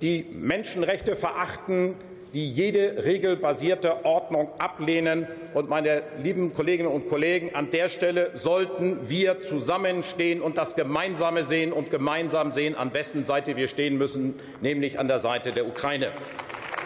die 0.00 0.26
Menschenrechte 0.32 1.16
verachten, 1.16 1.94
die 2.32 2.48
jede 2.48 3.04
regelbasierte 3.04 4.04
Ordnung 4.04 4.50
ablehnen. 4.58 5.26
Und 5.54 5.68
meine 5.68 6.02
lieben 6.22 6.54
Kolleginnen 6.54 6.90
und 6.90 7.08
Kollegen, 7.08 7.54
an 7.54 7.70
der 7.70 7.88
Stelle 7.88 8.30
sollten 8.34 9.08
wir 9.08 9.40
zusammenstehen 9.40 10.42
und 10.42 10.58
das 10.58 10.76
Gemeinsame 10.76 11.44
sehen 11.44 11.72
und 11.72 11.90
gemeinsam 11.90 12.52
sehen, 12.52 12.74
an 12.74 12.92
wessen 12.92 13.24
Seite 13.24 13.56
wir 13.56 13.68
stehen 13.68 13.96
müssen, 13.96 14.34
nämlich 14.60 14.98
an 14.98 15.08
der 15.08 15.18
Seite 15.18 15.52
der 15.52 15.66
Ukraine. 15.66 16.12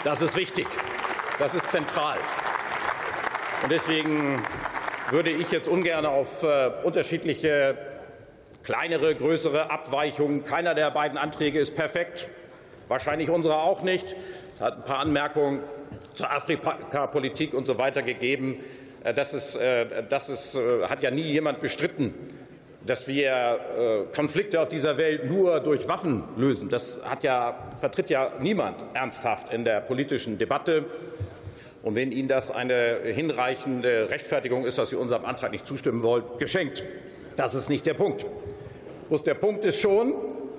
Das 0.04 0.22
ist 0.22 0.36
wichtig. 0.36 0.66
Das 1.38 1.54
ist 1.54 1.70
zentral. 1.70 2.18
Und 3.62 3.72
deswegen 3.72 4.40
würde 5.12 5.30
ich 5.30 5.50
jetzt 5.50 5.68
ungern 5.68 6.06
auf 6.06 6.42
äh, 6.42 6.70
unterschiedliche 6.84 7.76
kleinere, 8.62 9.14
größere 9.14 9.70
Abweichungen. 9.70 10.44
Keiner 10.44 10.74
der 10.74 10.90
beiden 10.90 11.18
Anträge 11.18 11.58
ist 11.58 11.74
perfekt. 11.74 12.28
Wahrscheinlich 12.88 13.30
unsere 13.30 13.56
auch 13.56 13.82
nicht. 13.82 14.14
Es 14.54 14.60
hat 14.60 14.76
ein 14.76 14.84
paar 14.84 14.98
Anmerkungen 14.98 15.60
zur 16.14 16.30
Afrikapolitik 16.30 17.54
und 17.54 17.66
so 17.66 17.78
weiter 17.78 18.02
gegeben. 18.02 18.60
Äh, 19.02 19.14
das, 19.14 19.34
ist, 19.34 19.56
äh, 19.56 20.04
das 20.08 20.28
ist, 20.28 20.58
hat 20.88 21.02
ja 21.02 21.10
nie 21.10 21.22
jemand 21.22 21.60
bestritten, 21.60 22.14
dass 22.86 23.06
wir 23.06 24.08
Konflikte 24.16 24.58
auf 24.58 24.68
dieser 24.68 24.96
Welt 24.96 25.30
nur 25.30 25.60
durch 25.60 25.86
Waffen 25.86 26.24
lösen. 26.38 26.70
Das 26.70 26.98
hat 27.04 27.22
ja, 27.22 27.72
vertritt 27.78 28.08
ja 28.08 28.32
niemand 28.40 28.82
ernsthaft 28.94 29.52
in 29.52 29.64
der 29.64 29.80
politischen 29.80 30.38
Debatte. 30.38 30.86
Und 31.82 31.94
wenn 31.94 32.12
Ihnen 32.12 32.28
das 32.28 32.50
eine 32.50 32.98
hinreichende 33.04 34.10
Rechtfertigung 34.10 34.64
ist, 34.64 34.78
dass 34.78 34.90
Sie 34.90 34.96
unserem 34.96 35.24
Antrag 35.24 35.50
nicht 35.50 35.66
zustimmen 35.66 36.02
wollen, 36.02 36.24
geschenkt. 36.38 36.84
Das 37.36 37.54
ist 37.54 37.70
nicht 37.70 37.86
der 37.86 37.94
Punkt. 37.94 38.26
Der 39.26 39.34
Punkt 39.34 39.64
ist 39.64 39.80
schon, 39.80 40.14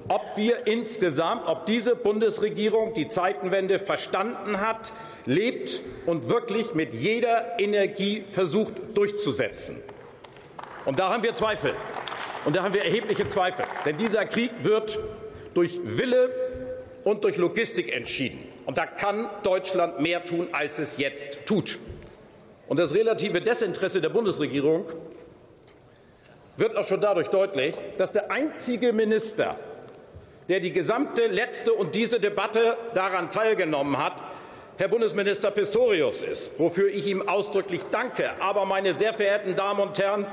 ob 0.07 0.35
wir 0.35 0.67
insgesamt, 0.67 1.47
ob 1.47 1.65
diese 1.65 1.95
Bundesregierung 1.95 2.93
die 2.93 3.07
Zeitenwende 3.07 3.79
verstanden 3.79 4.59
hat, 4.59 4.91
lebt 5.25 5.81
und 6.05 6.27
wirklich 6.27 6.73
mit 6.73 6.93
jeder 6.93 7.59
Energie 7.59 8.23
versucht 8.29 8.73
durchzusetzen. 8.95 9.77
Und 10.85 10.99
da 10.99 11.11
haben 11.11 11.23
wir 11.23 11.35
Zweifel. 11.35 11.73
Und 12.45 12.55
da 12.55 12.63
haben 12.63 12.73
wir 12.73 12.83
erhebliche 12.83 13.27
Zweifel. 13.27 13.63
Denn 13.85 13.95
dieser 13.97 14.25
Krieg 14.25 14.51
wird 14.63 14.99
durch 15.53 15.79
Wille 15.83 16.29
und 17.03 17.23
durch 17.23 17.37
Logistik 17.37 17.95
entschieden. 17.95 18.50
Und 18.65 18.77
da 18.77 18.85
kann 18.85 19.29
Deutschland 19.43 19.99
mehr 19.99 20.23
tun, 20.23 20.47
als 20.51 20.79
es 20.79 20.97
jetzt 20.97 21.45
tut. 21.45 21.79
Und 22.67 22.77
das 22.77 22.93
relative 22.93 23.41
Desinteresse 23.41 23.99
der 23.99 24.09
Bundesregierung 24.09 24.85
wird 26.57 26.75
auch 26.77 26.85
schon 26.85 27.01
dadurch 27.01 27.27
deutlich, 27.27 27.75
dass 27.97 28.11
der 28.11 28.31
einzige 28.31 28.93
Minister, 28.93 29.57
der 30.47 30.59
die 30.59 30.71
gesamte 30.71 31.27
letzte 31.27 31.73
und 31.73 31.95
diese 31.95 32.19
Debatte 32.19 32.77
daran 32.93 33.31
teilgenommen 33.31 33.97
hat, 33.97 34.21
Herr 34.77 34.87
Bundesminister 34.87 35.51
Pistorius 35.51 36.23
ist, 36.23 36.57
wofür 36.59 36.87
ich 36.89 37.05
ihm 37.07 37.27
ausdrücklich 37.27 37.81
danke. 37.91 38.31
Aber, 38.39 38.65
meine 38.65 38.97
sehr 38.97 39.13
verehrten 39.13 39.55
Damen 39.55 39.81
und 39.81 39.99
Herren, 39.99 40.25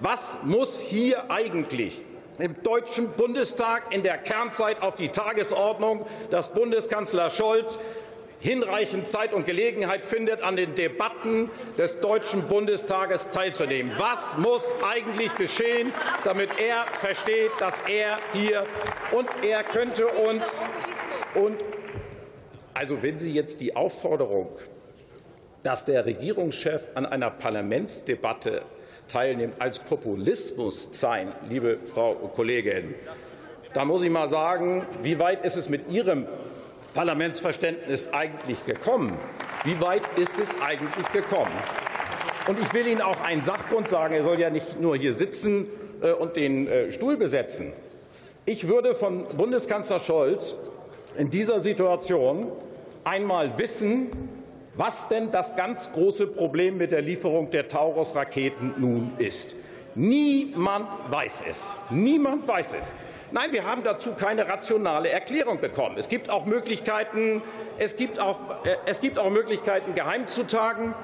was 0.00 0.38
muss 0.44 0.78
hier 0.78 1.30
eigentlich 1.30 2.02
im 2.38 2.62
Deutschen 2.62 3.08
Bundestag 3.10 3.94
in 3.94 4.02
der 4.02 4.18
Kernzeit 4.18 4.82
auf 4.82 4.94
die 4.94 5.08
Tagesordnung, 5.08 6.06
dass 6.30 6.52
Bundeskanzler 6.52 7.30
Scholz 7.30 7.78
hinreichend 8.40 9.08
Zeit 9.08 9.32
und 9.32 9.46
Gelegenheit 9.46 10.04
findet, 10.04 10.42
an 10.42 10.56
den 10.56 10.74
Debatten 10.74 11.50
des 11.78 11.98
Deutschen 11.98 12.46
Bundestages 12.48 13.30
teilzunehmen. 13.30 13.92
Was 13.98 14.36
muss 14.36 14.74
eigentlich 14.88 15.34
geschehen, 15.34 15.92
damit 16.24 16.50
er 16.60 16.84
versteht, 16.98 17.52
dass 17.58 17.80
er 17.80 18.18
hier 18.32 18.64
und 19.12 19.28
er 19.42 19.62
könnte 19.62 20.06
uns 20.06 20.60
und 21.34 21.56
also 22.74 23.02
wenn 23.02 23.18
Sie 23.18 23.32
jetzt 23.32 23.62
die 23.62 23.74
Aufforderung, 23.74 24.50
dass 25.62 25.86
der 25.86 26.04
Regierungschef 26.04 26.90
an 26.94 27.06
einer 27.06 27.30
Parlamentsdebatte 27.30 28.62
teilnimmt, 29.08 29.54
als 29.60 29.78
Populismus 29.78 30.88
sein, 30.92 31.32
liebe 31.48 31.78
Frau 31.92 32.14
Kollegin, 32.14 32.94
da 33.74 33.84
muss 33.84 34.02
ich 34.02 34.10
mal 34.10 34.28
sagen, 34.28 34.86
wie 35.02 35.18
weit 35.18 35.44
ist 35.44 35.56
es 35.56 35.68
mit 35.68 35.90
Ihrem 35.90 36.26
Parlamentsverständnis 36.94 38.08
eigentlich 38.12 38.64
gekommen? 38.64 39.12
Wie 39.64 39.80
weit 39.80 40.02
ist 40.16 40.38
es 40.38 40.60
eigentlich 40.62 41.12
gekommen? 41.12 41.52
Und 42.48 42.58
ich 42.60 42.72
will 42.72 42.86
Ihnen 42.86 43.02
auch 43.02 43.20
einen 43.22 43.42
Sachgrund 43.42 43.88
sagen. 43.90 44.14
Er 44.14 44.22
soll 44.22 44.40
ja 44.40 44.50
nicht 44.50 44.80
nur 44.80 44.96
hier 44.96 45.12
sitzen 45.12 45.66
äh, 46.00 46.12
und 46.12 46.36
den 46.36 46.68
äh, 46.68 46.92
Stuhl 46.92 47.16
besetzen. 47.16 47.72
Ich 48.44 48.68
würde 48.68 48.94
von 48.94 49.26
Bundeskanzler 49.36 49.98
Scholz 50.00 50.56
in 51.18 51.30
dieser 51.30 51.60
Situation 51.60 52.52
einmal 53.04 53.58
wissen, 53.58 54.08
was 54.76 55.08
denn 55.08 55.30
das 55.30 55.56
ganz 55.56 55.90
große 55.92 56.26
Problem 56.26 56.76
mit 56.76 56.92
der 56.92 57.02
Lieferung 57.02 57.50
der 57.50 57.68
Taurus-Raketen 57.68 58.74
nun 58.78 59.12
ist. 59.18 59.56
Niemand 59.94 60.88
weiß 61.10 61.44
es. 61.48 61.76
Niemand 61.90 62.46
weiß 62.46 62.74
es. 62.74 62.94
Nein, 63.32 63.52
wir 63.52 63.64
haben 63.64 63.82
dazu 63.82 64.12
keine 64.12 64.46
rationale 64.48 65.08
Erklärung 65.08 65.60
bekommen. 65.60 65.96
Es 65.98 66.08
gibt 66.08 66.30
auch 66.30 66.44
Möglichkeiten, 66.44 67.42
es 67.78 67.96
gibt 67.96 68.20
auch, 68.20 68.38
äh, 68.64 68.76
es 68.86 69.00
gibt 69.00 69.18
auch 69.18 69.30
Möglichkeiten 69.30 69.94
geheim 69.94 70.28
zu 70.28 70.46
tagen. 70.46 70.94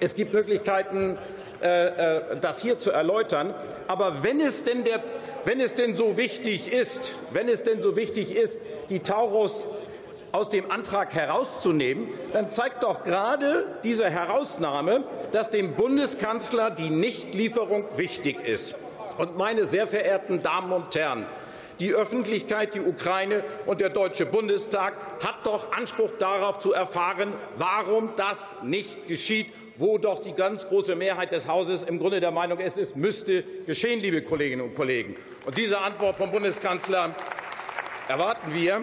Es 0.00 0.14
gibt 0.14 0.32
Möglichkeiten, 0.32 1.16
äh, 1.62 1.86
äh, 1.86 2.22
das 2.40 2.60
hier 2.60 2.78
zu 2.78 2.90
erläutern. 2.90 3.54
Aber 3.86 4.22
wenn 4.22 4.40
es 4.40 4.64
denn, 4.64 4.84
der, 4.84 5.02
wenn 5.44 5.60
es 5.60 5.74
denn 5.74 5.96
so 5.96 6.16
wichtig 6.16 6.72
ist, 6.72 7.14
wenn 7.32 7.48
es 7.48 7.62
denn 7.62 7.80
so 7.80 7.96
wichtig 7.96 8.36
ist, 8.36 8.58
die 8.90 9.00
Taurus 9.00 9.64
aus 10.32 10.48
dem 10.48 10.70
Antrag 10.70 11.14
herauszunehmen, 11.14 12.08
dann 12.32 12.50
zeigt 12.50 12.82
doch 12.82 13.02
gerade 13.02 13.66
diese 13.82 14.08
Herausnahme, 14.10 15.04
dass 15.32 15.50
dem 15.50 15.74
Bundeskanzler 15.74 16.70
die 16.70 16.90
Nichtlieferung 16.90 17.84
wichtig 17.96 18.40
ist. 18.46 18.74
Und 19.16 19.36
meine 19.36 19.64
sehr 19.64 19.86
verehrten 19.86 20.42
Damen 20.42 20.72
und 20.72 20.94
Herren, 20.94 21.26
die 21.80 21.94
Öffentlichkeit, 21.94 22.74
die 22.74 22.80
Ukraine 22.80 23.44
und 23.66 23.80
der 23.80 23.90
Deutsche 23.90 24.26
Bundestag 24.26 24.94
hat 25.24 25.46
doch 25.46 25.72
Anspruch 25.72 26.10
darauf 26.18 26.58
zu 26.58 26.72
erfahren, 26.72 27.32
warum 27.56 28.10
das 28.16 28.54
nicht 28.62 29.06
geschieht, 29.06 29.46
wo 29.76 29.96
doch 29.96 30.20
die 30.20 30.32
ganz 30.32 30.66
große 30.66 30.96
Mehrheit 30.96 31.30
des 31.30 31.46
Hauses 31.46 31.84
im 31.84 32.00
Grunde 32.00 32.18
der 32.18 32.32
Meinung 32.32 32.58
ist, 32.58 32.76
es 32.78 32.96
müsste 32.96 33.44
geschehen, 33.64 34.00
liebe 34.00 34.22
Kolleginnen 34.22 34.62
und 34.62 34.74
Kollegen. 34.74 35.14
Und 35.46 35.56
diese 35.56 35.78
Antwort 35.78 36.16
vom 36.16 36.32
Bundeskanzler 36.32 37.14
erwarten 38.08 38.54
wir. 38.54 38.82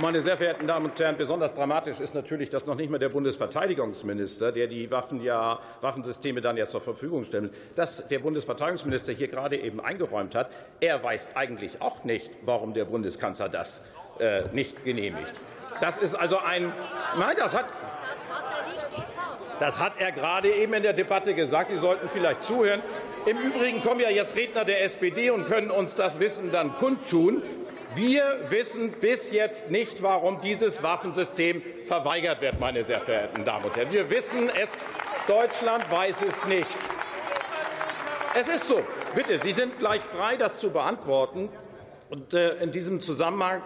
Meine 0.00 0.20
sehr 0.20 0.36
verehrten 0.36 0.68
Damen 0.68 0.86
und 0.86 1.00
Herren, 1.00 1.16
besonders 1.16 1.54
dramatisch 1.54 1.98
ist 1.98 2.14
natürlich, 2.14 2.50
dass 2.50 2.66
noch 2.66 2.76
nicht 2.76 2.88
mehr 2.88 3.00
der 3.00 3.08
Bundesverteidigungsminister, 3.08 4.52
der 4.52 4.68
die 4.68 4.90
Waffen 4.92 5.20
ja, 5.22 5.58
Waffensysteme 5.80 6.40
dann 6.40 6.56
ja 6.56 6.66
zur 6.66 6.80
Verfügung 6.80 7.24
stellt, 7.24 7.52
dass 7.74 8.06
der 8.06 8.20
Bundesverteidigungsminister 8.20 9.12
hier 9.12 9.26
gerade 9.26 9.56
eben 9.56 9.80
eingeräumt 9.80 10.36
hat, 10.36 10.50
er 10.80 11.02
weiß 11.02 11.30
eigentlich 11.34 11.82
auch 11.82 12.04
nicht, 12.04 12.30
warum 12.42 12.74
der 12.74 12.84
Bundeskanzler 12.84 13.48
das 13.48 13.82
äh, 14.20 14.42
nicht 14.52 14.84
genehmigt. 14.84 15.32
Das 15.80 15.98
ist 15.98 16.14
also 16.14 16.38
ein, 16.38 16.72
nein, 17.18 17.36
das 17.36 17.56
hat, 17.56 17.66
das 19.58 19.80
hat 19.80 19.94
er 19.98 20.12
gerade 20.12 20.48
eben 20.48 20.74
in 20.74 20.84
der 20.84 20.92
Debatte 20.92 21.34
gesagt. 21.34 21.70
Sie 21.70 21.78
sollten 21.78 22.08
vielleicht 22.08 22.44
zuhören. 22.44 22.82
Im 23.26 23.38
Übrigen 23.38 23.82
kommen 23.82 24.00
ja 24.00 24.10
jetzt 24.10 24.36
Redner 24.36 24.64
der 24.64 24.84
SPD 24.84 25.30
und 25.30 25.48
können 25.48 25.72
uns 25.72 25.96
das 25.96 26.20
Wissen 26.20 26.52
dann 26.52 26.76
kundtun. 26.76 27.42
Wir 27.98 28.38
wissen 28.50 28.92
bis 28.92 29.32
jetzt 29.32 29.72
nicht, 29.72 30.04
warum 30.04 30.40
dieses 30.40 30.84
Waffensystem 30.84 31.60
verweigert 31.84 32.40
wird, 32.40 32.60
meine 32.60 32.84
sehr 32.84 33.00
verehrten 33.00 33.44
Damen 33.44 33.64
und 33.64 33.76
Herren. 33.76 33.90
Wir 33.90 34.08
wissen 34.08 34.48
es. 34.50 34.78
Deutschland 35.26 35.90
weiß 35.90 36.22
es 36.22 36.46
nicht. 36.46 36.70
Es 38.38 38.46
ist 38.46 38.68
so. 38.68 38.80
Bitte, 39.16 39.40
Sie 39.42 39.50
sind 39.50 39.80
gleich 39.80 40.02
frei, 40.02 40.36
das 40.36 40.60
zu 40.60 40.70
beantworten. 40.70 41.48
Und 42.08 42.34
äh, 42.34 42.62
in 42.62 42.70
diesem 42.70 43.00
Zusammenhang 43.00 43.62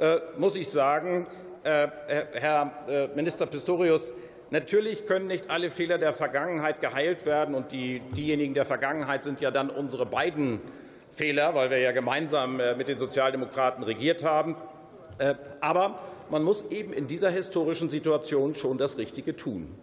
äh, 0.00 0.16
muss 0.36 0.56
ich 0.56 0.68
sagen, 0.68 1.28
äh, 1.62 1.86
Herr 2.32 3.12
Minister 3.14 3.46
Pistorius, 3.46 4.12
Natürlich 4.50 5.06
können 5.06 5.26
nicht 5.26 5.50
alle 5.50 5.70
Fehler 5.70 5.98
der 5.98 6.12
Vergangenheit 6.12 6.80
geheilt 6.80 7.26
werden, 7.26 7.56
und 7.56 7.72
die, 7.72 7.98
diejenigen 8.16 8.54
der 8.54 8.64
Vergangenheit 8.64 9.24
sind 9.24 9.40
ja 9.40 9.50
dann 9.50 9.70
unsere 9.70 10.06
beiden 10.06 10.60
Fehler, 11.16 11.54
weil 11.54 11.70
wir 11.70 11.78
ja 11.78 11.92
gemeinsam 11.92 12.60
äh, 12.60 12.74
mit 12.74 12.88
den 12.88 12.98
Sozialdemokraten 12.98 13.82
regiert 13.82 14.22
haben. 14.22 14.54
Äh, 15.16 15.34
aber 15.60 15.96
man 16.30 16.42
muss 16.42 16.70
eben 16.70 16.92
in 16.92 17.06
dieser 17.06 17.30
historischen 17.30 17.88
Situation 17.88 18.54
schon 18.54 18.76
das 18.76 18.98
Richtige 18.98 19.34
tun. 19.34 19.74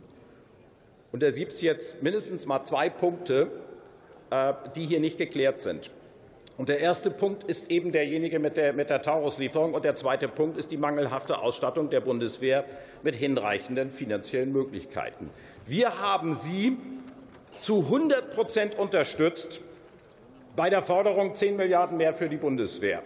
Und 1.12 1.24
da 1.24 1.32
gibt 1.32 1.54
es 1.54 1.62
jetzt 1.62 2.04
mindestens 2.04 2.46
mal 2.46 2.64
zwei 2.64 2.90
Punkte, 2.90 3.48
äh, 4.30 4.54
die 4.76 4.86
hier 4.86 5.00
nicht 5.00 5.18
geklärt 5.18 5.60
sind. 5.60 5.90
Und 6.56 6.70
der 6.70 6.80
erste 6.80 7.10
Punkt 7.10 7.46
ist 7.46 7.72
eben 7.72 7.92
derjenige 7.92 8.38
mit 8.38 8.56
der, 8.56 8.74
mit 8.74 8.92
der 8.92 9.02
Taurus-Lieferung. 9.02 9.74
Und 9.74 9.86
der 9.86 9.96
zweite 9.96 10.28
Punkt 10.28 10.60
ist 10.60 10.70
die 10.70 10.78
mangelhafte 10.78 11.40
Ausstattung 11.40 11.90
der 11.90 12.02
Bundeswehr 12.02 12.64
mit 13.02 13.16
hinreichenden 13.16 13.90
finanziellen 13.90 14.52
Möglichkeiten. 14.52 15.32
Wir 15.66 16.00
haben 16.00 16.34
sie 16.34 16.78
zu 17.60 17.80
100 17.80 18.30
Prozent 18.30 18.78
unterstützt 18.78 19.64
bei 20.56 20.70
der 20.70 20.82
Forderung 20.82 21.36
10 21.36 21.56
Milliarden 21.56 21.98
mehr 21.98 22.14
für 22.14 22.30
die 22.30 22.38
Bundeswehr. 22.38 23.02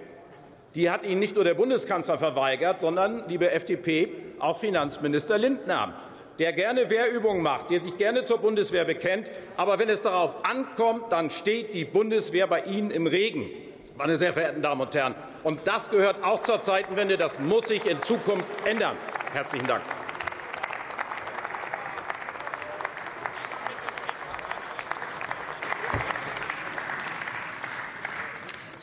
Die 0.75 0.89
hat 0.89 1.03
Ihnen 1.03 1.19
nicht 1.19 1.35
nur 1.35 1.43
der 1.43 1.53
Bundeskanzler 1.53 2.17
verweigert, 2.17 2.81
sondern, 2.81 3.23
liebe 3.27 3.51
FDP, 3.51 4.09
auch 4.39 4.57
Finanzminister 4.57 5.37
Lindner 5.37 5.93
der 6.39 6.53
gerne 6.53 6.89
Wehrübungen 6.89 7.41
macht, 7.41 7.69
der 7.69 7.81
sich 7.81 7.97
gerne 7.97 8.23
zur 8.23 8.39
Bundeswehr 8.39 8.85
bekennt. 8.85 9.31
Aber 9.55 9.79
wenn 9.79 9.89
es 9.89 10.01
darauf 10.01 10.45
ankommt, 10.45 11.11
dann 11.11 11.29
steht 11.29 11.73
die 11.73 11.85
Bundeswehr 11.85 12.47
bei 12.47 12.61
Ihnen 12.61 12.91
im 12.91 13.07
Regen. 13.07 13.49
Meine 13.97 14.17
sehr 14.17 14.33
verehrten 14.33 14.61
Damen 14.61 14.81
und 14.81 14.93
Herren, 14.93 15.15
und 15.43 15.61
das 15.65 15.89
gehört 15.89 16.23
auch 16.23 16.43
zur 16.43 16.61
Zeitenwende. 16.61 17.17
Das 17.17 17.39
muss 17.39 17.67
sich 17.67 17.85
in 17.89 18.01
Zukunft 18.03 18.47
ändern. 18.65 18.95
Herzlichen 19.33 19.65
Dank. 19.65 19.81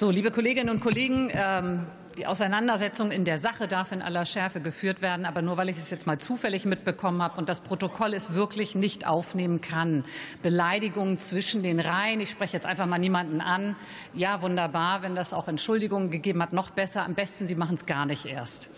So, 0.05 0.11
liebe 0.11 0.31
Kolleginnen 0.31 0.69
und 0.69 0.81
Kollegen, 0.81 1.31
ähm, 1.33 1.87
die 2.19 2.27
Auseinandersetzung 2.27 3.11
in 3.11 3.25
der 3.25 3.39
Sache 3.39 3.67
darf 3.69 3.91
in 3.91 4.03
aller 4.03 4.27
Schärfe 4.27 4.61
geführt 4.61 5.01
werden, 5.01 5.25
aber 5.25 5.41
nur 5.41 5.57
weil 5.57 5.71
ich 5.71 5.79
es 5.79 5.89
jetzt 5.89 6.07
mal 6.07 6.19
zufällig 6.19 6.67
mitbekommen 6.67 7.23
habe 7.23 7.39
und 7.39 7.49
das 7.49 7.63
Protokoll 7.63 8.13
es 8.13 8.35
wirklich 8.35 8.75
nicht 8.75 9.07
aufnehmen 9.07 9.63
kann. 9.63 10.05
Beleidigungen 10.43 11.17
zwischen 11.17 11.63
den 11.63 11.81
Reihen. 11.81 12.21
Ich 12.21 12.29
spreche 12.29 12.53
jetzt 12.53 12.67
einfach 12.67 12.85
mal 12.85 12.99
niemanden 12.99 13.41
an. 13.41 13.77
Ja, 14.13 14.43
wunderbar. 14.43 15.01
Wenn 15.01 15.15
das 15.15 15.33
auch 15.33 15.49
Entschuldigungen 15.49 16.11
gegeben 16.11 16.43
hat, 16.43 16.53
noch 16.53 16.69
besser. 16.69 17.03
Am 17.03 17.15
besten, 17.15 17.47
Sie 17.47 17.55
machen 17.55 17.77
es 17.77 17.87
gar 17.87 18.05
nicht 18.05 18.27
erst. 18.27 18.69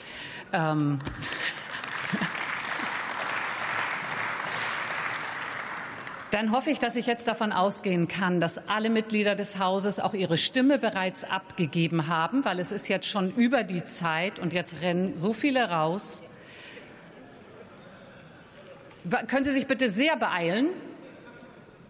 Ähm 0.52 1.00
Dann 6.32 6.50
hoffe 6.50 6.70
ich, 6.70 6.78
dass 6.78 6.96
ich 6.96 7.06
jetzt 7.06 7.28
davon 7.28 7.52
ausgehen 7.52 8.08
kann, 8.08 8.40
dass 8.40 8.68
alle 8.68 8.90
Mitglieder 8.90 9.36
des 9.36 9.58
Hauses 9.58 10.00
auch 10.00 10.12
ihre 10.12 10.36
Stimme 10.36 10.78
bereits 10.78 11.22
abgegeben 11.24 12.08
haben, 12.08 12.44
weil 12.44 12.58
es 12.58 12.72
ist 12.72 12.88
jetzt 12.88 13.06
schon 13.06 13.32
über 13.34 13.62
die 13.62 13.84
Zeit 13.84 14.38
und 14.38 14.52
jetzt 14.52 14.82
rennen 14.82 15.16
so 15.16 15.32
viele 15.32 15.70
raus. 15.70 16.22
Können 19.28 19.44
Sie 19.44 19.52
sich 19.52 19.68
bitte 19.68 19.88
sehr 19.88 20.16
beeilen? 20.16 20.70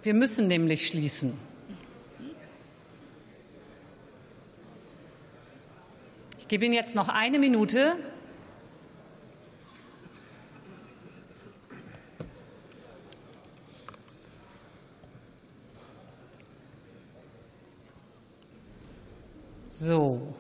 Wir 0.03 0.13
müssen 0.13 0.49
nämlich 0.49 0.87
schließen. 0.87 1.33
Ich 6.39 6.47
gebe 6.47 6.67
Ihnen 6.67 6.75
jetzt 6.75 6.95
noch 6.95 7.09
eine 7.09 7.39
Minute. 7.39 7.97
So. 19.79 20.35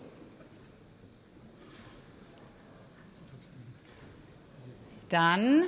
Dann 5.11 5.65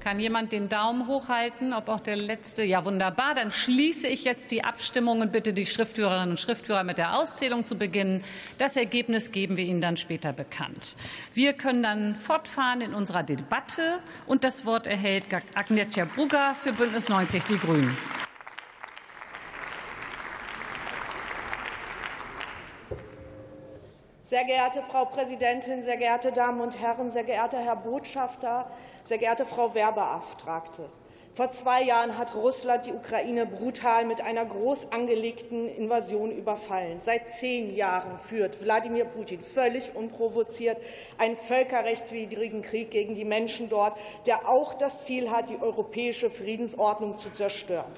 kann 0.00 0.18
jemand 0.18 0.50
den 0.50 0.68
Daumen 0.68 1.06
hochhalten, 1.06 1.72
ob 1.72 1.88
auch 1.88 2.00
der 2.00 2.16
letzte. 2.16 2.64
Ja, 2.64 2.84
wunderbar. 2.84 3.36
Dann 3.36 3.52
schließe 3.52 4.08
ich 4.08 4.24
jetzt 4.24 4.50
die 4.50 4.64
Abstimmung 4.64 5.20
und 5.20 5.30
bitte 5.30 5.52
die 5.52 5.66
Schriftführerinnen 5.66 6.30
und 6.30 6.40
Schriftführer 6.40 6.82
mit 6.82 6.98
der 6.98 7.16
Auszählung 7.16 7.64
zu 7.64 7.78
beginnen. 7.78 8.24
Das 8.58 8.76
Ergebnis 8.76 9.30
geben 9.30 9.56
wir 9.56 9.64
Ihnen 9.64 9.80
dann 9.80 9.96
später 9.96 10.32
bekannt. 10.32 10.96
Wir 11.32 11.52
können 11.52 11.84
dann 11.84 12.16
fortfahren 12.16 12.80
in 12.80 12.92
unserer 12.92 13.22
Debatte 13.22 14.00
und 14.26 14.42
das 14.42 14.66
Wort 14.66 14.88
erhält 14.88 15.26
Agnieszka 15.54 16.06
Brugger 16.06 16.56
für 16.60 16.72
Bündnis 16.72 17.08
90 17.08 17.44
Die 17.44 17.58
Grünen. 17.58 17.96
Sehr 24.26 24.42
geehrte 24.42 24.82
Frau 24.82 25.04
Präsidentin, 25.04 25.84
sehr 25.84 25.98
geehrte 25.98 26.32
Damen 26.32 26.60
und 26.60 26.80
Herren, 26.80 27.12
sehr 27.12 27.22
geehrter 27.22 27.58
Herr 27.58 27.76
Botschafter, 27.76 28.68
sehr 29.04 29.18
geehrte 29.18 29.46
Frau 29.46 29.72
Wehrbeauftragte! 29.72 30.88
Vor 31.32 31.52
zwei 31.52 31.84
Jahren 31.84 32.18
hat 32.18 32.34
Russland 32.34 32.86
die 32.86 32.92
Ukraine 32.92 33.46
brutal 33.46 34.04
mit 34.04 34.20
einer 34.20 34.44
groß 34.44 34.90
angelegten 34.90 35.68
Invasion 35.68 36.32
überfallen. 36.32 36.98
Seit 37.02 37.30
zehn 37.30 37.76
Jahren 37.76 38.18
führt 38.18 38.60
Wladimir 38.60 39.04
Putin 39.04 39.40
völlig 39.40 39.94
unprovoziert 39.94 40.78
einen 41.18 41.36
völkerrechtswidrigen 41.36 42.62
Krieg 42.62 42.90
gegen 42.90 43.14
die 43.14 43.24
Menschen 43.24 43.68
dort, 43.68 43.96
der 44.26 44.48
auch 44.48 44.74
das 44.74 45.04
Ziel 45.04 45.30
hat, 45.30 45.50
die 45.50 45.62
europäische 45.62 46.30
Friedensordnung 46.30 47.16
zu 47.16 47.30
zerstören. 47.30 47.94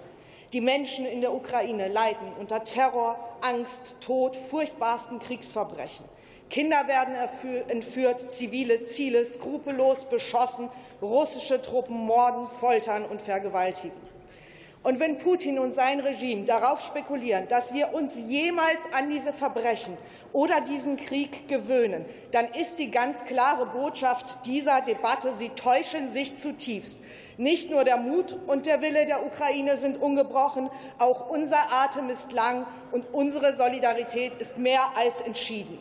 Die 0.53 0.61
Menschen 0.61 1.07
in 1.07 1.23
der 1.23 1.33
Ukraine 1.33 1.89
leiden 1.89 2.35
unter 2.39 2.65
Terror, 2.65 3.19
Angst, 3.41 3.97
Tod, 4.01 4.37
furchtbarsten 4.37 5.21
Kriegsverbrechen. 5.21 6.05
Kinder 6.51 6.89
werden 6.89 7.15
entführt, 7.69 8.33
zivile 8.33 8.83
Ziele 8.83 9.25
skrupellos 9.25 10.07
beschossen, 10.07 10.71
russische 11.03 11.61
Truppen 11.61 11.97
morden, 11.97 12.49
foltern 12.59 13.05
und 13.05 13.21
vergewaltigen. 13.21 14.09
Und 14.85 15.01
wenn 15.01 15.19
Putin 15.19 15.59
und 15.59 15.75
sein 15.75 16.01
Regime 16.01 16.45
darauf 16.45 16.81
spekulieren, 16.81 17.49
dass 17.49 17.75
wir 17.75 17.93
uns 17.93 18.23
jemals 18.27 18.81
an 18.97 19.11
diese 19.11 19.33
Verbrechen 19.33 19.99
oder 20.33 20.61
diesen 20.61 20.97
Krieg 20.97 21.49
gewöhnen, 21.49 22.05
dann 22.31 22.47
ist 22.55 22.79
die 22.79 22.91
ganz 22.91 23.25
klare 23.25 23.67
Botschaft 23.67 24.47
dieser 24.47 24.81
Debatte, 24.81 25.35
sie 25.35 25.51
täuschen 25.51 26.13
sich 26.13 26.39
zutiefst. 26.39 27.01
Nicht 27.37 27.71
nur 27.71 27.85
der 27.85 27.97
Mut 27.97 28.39
und 28.47 28.67
der 28.67 28.81
Wille 28.81 29.05
der 29.05 29.27
Ukraine 29.27 29.77
sind 29.77 30.01
ungebrochen, 30.01 30.71
auch 30.99 31.29
unser 31.29 31.73
Atem 31.73 32.09
ist 32.09 32.33
lang 32.33 32.65
und 32.93 33.05
unsere 33.13 33.57
Solidarität 33.57 34.37
ist 34.37 34.59
mehr 34.59 34.93
als 34.97 35.21
entschieden. 35.21 35.79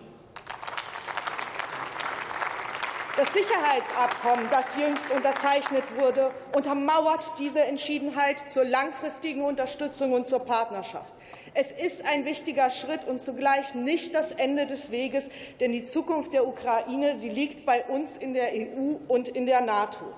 Das 3.17 3.34
Sicherheitsabkommen, 3.34 4.45
das 4.51 4.75
jüngst 4.75 5.10
unterzeichnet 5.10 5.84
wurde, 5.99 6.30
untermauert 6.53 7.25
diese 7.39 7.63
Entschiedenheit 7.63 8.38
zur 8.38 8.63
langfristigen 8.63 9.43
Unterstützung 9.43 10.13
und 10.13 10.27
zur 10.27 10.41
Partnerschaft. 10.41 11.15
Es 11.56 11.71
ist 11.71 12.06
ein 12.06 12.25
wichtiger 12.25 12.69
Schritt 12.69 13.06
und 13.06 13.19
zugleich 13.19 13.73
nicht 13.73 14.13
das 14.13 14.34
Ende 14.34 14.67
des 14.67 14.91
Weges, 14.91 15.30
denn 15.60 15.71
die 15.71 15.84
Zukunft 15.84 16.32
der 16.34 16.45
Ukraine 16.45 17.17
sie 17.17 17.30
liegt 17.30 17.65
bei 17.65 17.84
uns 17.86 18.17
in 18.17 18.36
der 18.36 18.51
EU 18.53 18.97
und 19.08 19.30
in 19.30 19.47
der 19.47 19.62
NATO. 19.62 20.13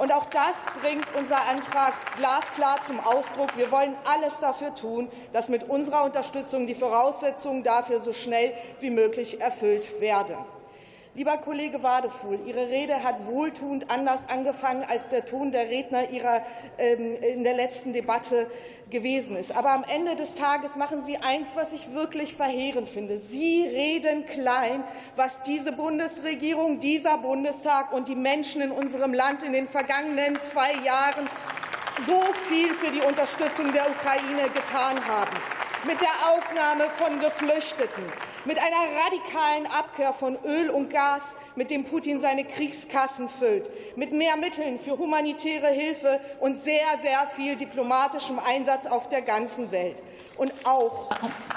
Und 0.00 0.10
auch 0.10 0.30
das 0.30 0.64
bringt 0.80 1.14
unser 1.14 1.46
Antrag 1.50 1.92
glasklar 2.16 2.80
zum 2.80 3.00
Ausdruck. 3.00 3.54
Wir 3.58 3.70
wollen 3.70 3.94
alles 4.06 4.40
dafür 4.40 4.74
tun, 4.74 5.10
dass 5.34 5.50
mit 5.50 5.64
unserer 5.64 6.04
Unterstützung 6.04 6.66
die 6.66 6.74
Voraussetzungen 6.74 7.64
dafür 7.64 8.00
so 8.00 8.14
schnell 8.14 8.54
wie 8.80 8.88
möglich 8.88 9.42
erfüllt 9.42 10.00
werden. 10.00 10.38
Lieber 11.14 11.38
Kollege 11.38 11.82
Wadefuhl, 11.82 12.38
Ihre 12.44 12.68
Rede 12.68 13.02
hat 13.02 13.26
wohltuend 13.26 13.90
anders 13.90 14.28
angefangen, 14.28 14.84
als 14.88 15.08
der 15.08 15.24
Ton 15.24 15.50
der 15.50 15.68
Redner 15.68 16.10
Ihrer 16.10 16.42
ähm, 16.76 17.16
in 17.22 17.44
der 17.44 17.54
letzten 17.54 17.92
Debatte 17.92 18.48
gewesen 18.90 19.34
ist. 19.36 19.56
Aber 19.56 19.70
am 19.70 19.84
Ende 19.84 20.16
des 20.16 20.34
Tages 20.34 20.76
machen 20.76 21.02
Sie 21.02 21.16
eins, 21.16 21.56
was 21.56 21.72
ich 21.72 21.92
wirklich 21.92 22.34
verheerend 22.34 22.88
finde. 22.88 23.16
Sie 23.16 23.62
reden 23.66 24.26
klein, 24.26 24.84
was 25.16 25.42
diese 25.42 25.72
Bundesregierung, 25.72 26.78
dieser 26.78 27.18
Bundestag 27.18 27.92
und 27.92 28.06
die 28.06 28.14
Menschen 28.14 28.60
in 28.60 28.70
unserem 28.70 29.12
Land 29.12 29.42
in 29.42 29.52
den 29.52 29.66
vergangenen 29.66 30.38
zwei 30.40 30.72
Jahren 30.84 31.26
so 32.06 32.22
viel 32.48 32.68
für 32.74 32.92
die 32.92 33.00
Unterstützung 33.00 33.72
der 33.72 33.90
Ukraine 33.90 34.48
getan 34.54 35.04
haben. 35.06 35.36
Mit 35.84 36.00
der 36.00 36.10
Aufnahme 36.30 36.90
von 36.90 37.18
Geflüchteten, 37.18 38.04
mit 38.44 38.58
einer 38.58 38.76
radikalen 39.04 39.66
Abkehr 39.66 40.12
von 40.12 40.38
Öl 40.44 40.70
und 40.70 40.90
Gas, 40.90 41.36
mit 41.56 41.70
dem 41.70 41.84
Putin 41.84 42.20
seine 42.20 42.44
Kriegskassen 42.44 43.28
füllt, 43.28 43.70
mit 43.96 44.12
mehr 44.12 44.36
Mitteln 44.36 44.78
für 44.78 44.98
humanitäre 44.98 45.68
Hilfe 45.68 46.20
und 46.40 46.56
sehr, 46.56 46.98
sehr 47.00 47.26
viel 47.26 47.56
diplomatischem 47.56 48.38
Einsatz 48.38 48.86
auf 48.86 49.08
der 49.08 49.22
ganzen 49.22 49.72
Welt. 49.72 50.02
Und 50.36 50.52
auch 50.64 51.10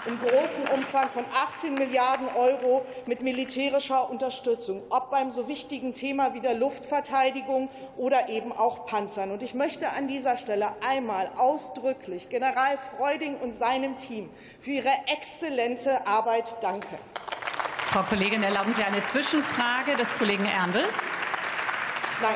im 0.08 0.18
großen 0.20 0.68
Umfang 0.74 1.10
von 1.10 1.24
18 1.56 1.76
Milliarden 1.76 2.28
Euro 2.36 2.84
mit 3.06 3.22
militärischer 3.22 4.10
Unterstützung, 4.10 4.82
ob 4.90 5.12
beim 5.12 5.30
so 5.30 5.48
wichtigen 5.48 5.94
Thema 5.94 6.34
wie 6.34 6.40
der 6.40 6.56
Luftverteidigung 6.56 7.70
oder 7.98 8.30
eben 8.30 8.52
auch 8.52 8.86
Panzern. 8.86 9.32
Und 9.32 9.44
ich 9.44 9.54
möchte 9.54 9.90
an 9.90 10.08
dieser 10.08 10.36
Stelle 10.36 10.70
einmal 10.88 11.32
ausdrücklich 11.38 12.30
General 12.30 12.78
Freuding 12.78 13.36
und 13.36 13.54
seinem 13.54 13.98
Team 13.98 14.30
für 14.60 14.72
ihre 14.72 14.92
exzellente 15.08 16.08
Arbeit 16.08 16.64
danken. 16.64 16.71
Danke. 16.72 17.00
Frau 17.88 18.04
Kollegin, 18.04 18.44
erlauben 18.44 18.74
Sie 18.74 18.82
eine 18.82 19.04
Zwischenfrage 19.04 19.98
des 19.98 20.18
Kollegen 20.18 20.46
Ernbel? 20.46 20.84
Nein. 22.22 22.36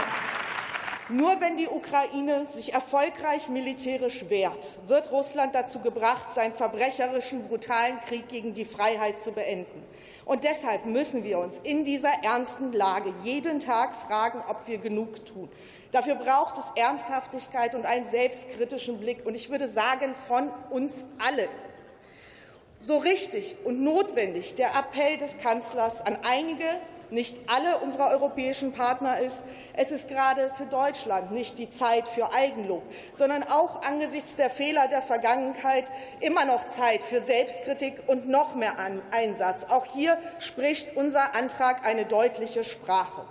Nur 1.07 1.39
wenn 1.39 1.55
die 1.55 1.69
Ukraine 1.69 2.45
sich 2.45 2.73
erfolgreich 2.73 3.47
militärisch 3.47 4.27
wehrt, 4.27 4.67
wird 4.87 5.09
Russland 5.09 5.55
dazu 5.55 5.79
gebracht, 5.79 6.33
seinen 6.33 6.53
verbrecherischen, 6.53 7.47
brutalen 7.47 7.97
Krieg 8.01 8.27
gegen 8.27 8.53
die 8.53 8.65
Freiheit 8.65 9.19
zu 9.19 9.31
beenden. 9.31 9.85
Und 10.25 10.43
deshalb 10.43 10.85
müssen 10.85 11.23
wir 11.23 11.39
uns 11.39 11.59
in 11.59 11.85
dieser 11.85 12.11
ernsten 12.21 12.73
Lage 12.73 13.13
jeden 13.23 13.61
Tag 13.61 13.95
fragen, 13.95 14.43
ob 14.49 14.67
wir 14.67 14.79
genug 14.79 15.25
tun. 15.25 15.49
Dafür 15.93 16.15
braucht 16.15 16.57
es 16.57 16.73
Ernsthaftigkeit 16.75 17.73
und 17.73 17.85
einen 17.85 18.05
selbstkritischen 18.05 18.99
Blick. 18.99 19.25
Und 19.25 19.33
ich 19.33 19.49
würde 19.49 19.69
sagen, 19.69 20.13
von 20.13 20.49
uns 20.71 21.05
allen. 21.19 21.47
So 22.77 22.97
richtig 22.97 23.55
und 23.63 23.81
notwendig 23.81 24.55
der 24.55 24.75
Appell 24.75 25.17
des 25.17 25.37
Kanzlers 25.37 26.01
an 26.01 26.17
einige 26.23 26.65
nicht 27.09 27.39
alle 27.47 27.77
unserer 27.79 28.09
europäischen 28.09 28.73
Partner 28.73 29.19
ist. 29.19 29.43
Es 29.73 29.91
ist 29.91 30.07
gerade 30.07 30.51
für 30.55 30.65
Deutschland 30.65 31.31
nicht 31.31 31.57
die 31.57 31.69
Zeit 31.69 32.07
für 32.07 32.33
Eigenlob, 32.33 32.83
sondern 33.13 33.43
auch 33.43 33.81
angesichts 33.83 34.35
der 34.35 34.49
Fehler 34.49 34.87
der 34.87 35.01
Vergangenheit 35.01 35.91
immer 36.19 36.45
noch 36.45 36.67
Zeit 36.67 37.03
für 37.03 37.21
Selbstkritik 37.21 38.03
und 38.07 38.27
noch 38.27 38.55
mehr 38.55 38.75
Einsatz. 39.11 39.65
Auch 39.69 39.85
hier 39.85 40.17
spricht 40.39 40.95
unser 40.95 41.35
Antrag 41.35 41.85
eine 41.85 42.05
deutliche 42.05 42.63
Sprache. 42.63 43.25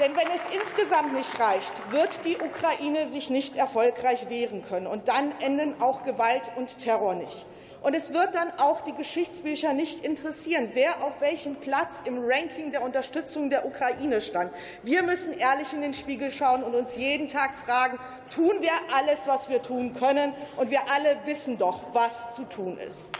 Denn 0.00 0.16
wenn 0.16 0.28
es 0.34 0.46
insgesamt 0.46 1.12
nicht 1.12 1.38
reicht, 1.38 1.92
wird 1.92 2.24
die 2.24 2.38
Ukraine 2.38 3.06
sich 3.06 3.28
nicht 3.28 3.54
erfolgreich 3.54 4.30
wehren 4.30 4.64
können. 4.64 4.86
Und 4.86 5.08
dann 5.08 5.32
enden 5.40 5.80
auch 5.82 6.04
Gewalt 6.04 6.50
und 6.56 6.78
Terror 6.78 7.14
nicht. 7.14 7.44
Und 7.82 7.94
es 7.94 8.14
wird 8.14 8.34
dann 8.34 8.50
auch 8.58 8.80
die 8.80 8.94
Geschichtsbücher 8.94 9.74
nicht 9.74 10.04
interessieren, 10.04 10.70
wer 10.72 11.04
auf 11.04 11.20
welchem 11.20 11.56
Platz 11.56 12.02
im 12.04 12.18
Ranking 12.18 12.72
der 12.72 12.82
Unterstützung 12.82 13.50
der 13.50 13.66
Ukraine 13.66 14.22
stand. 14.22 14.52
Wir 14.82 15.02
müssen 15.02 15.34
ehrlich 15.34 15.72
in 15.74 15.82
den 15.82 15.92
Spiegel 15.92 16.30
schauen 16.30 16.62
und 16.62 16.74
uns 16.74 16.96
jeden 16.96 17.28
Tag 17.28 17.54
fragen, 17.54 17.98
tun 18.34 18.56
wir 18.60 18.72
alles, 18.94 19.26
was 19.26 19.50
wir 19.50 19.60
tun 19.60 19.92
können? 19.92 20.32
Und 20.56 20.70
wir 20.70 20.90
alle 20.90 21.18
wissen 21.26 21.58
doch, 21.58 21.94
was 21.94 22.34
zu 22.36 22.44
tun 22.44 22.78
ist. 22.78 23.12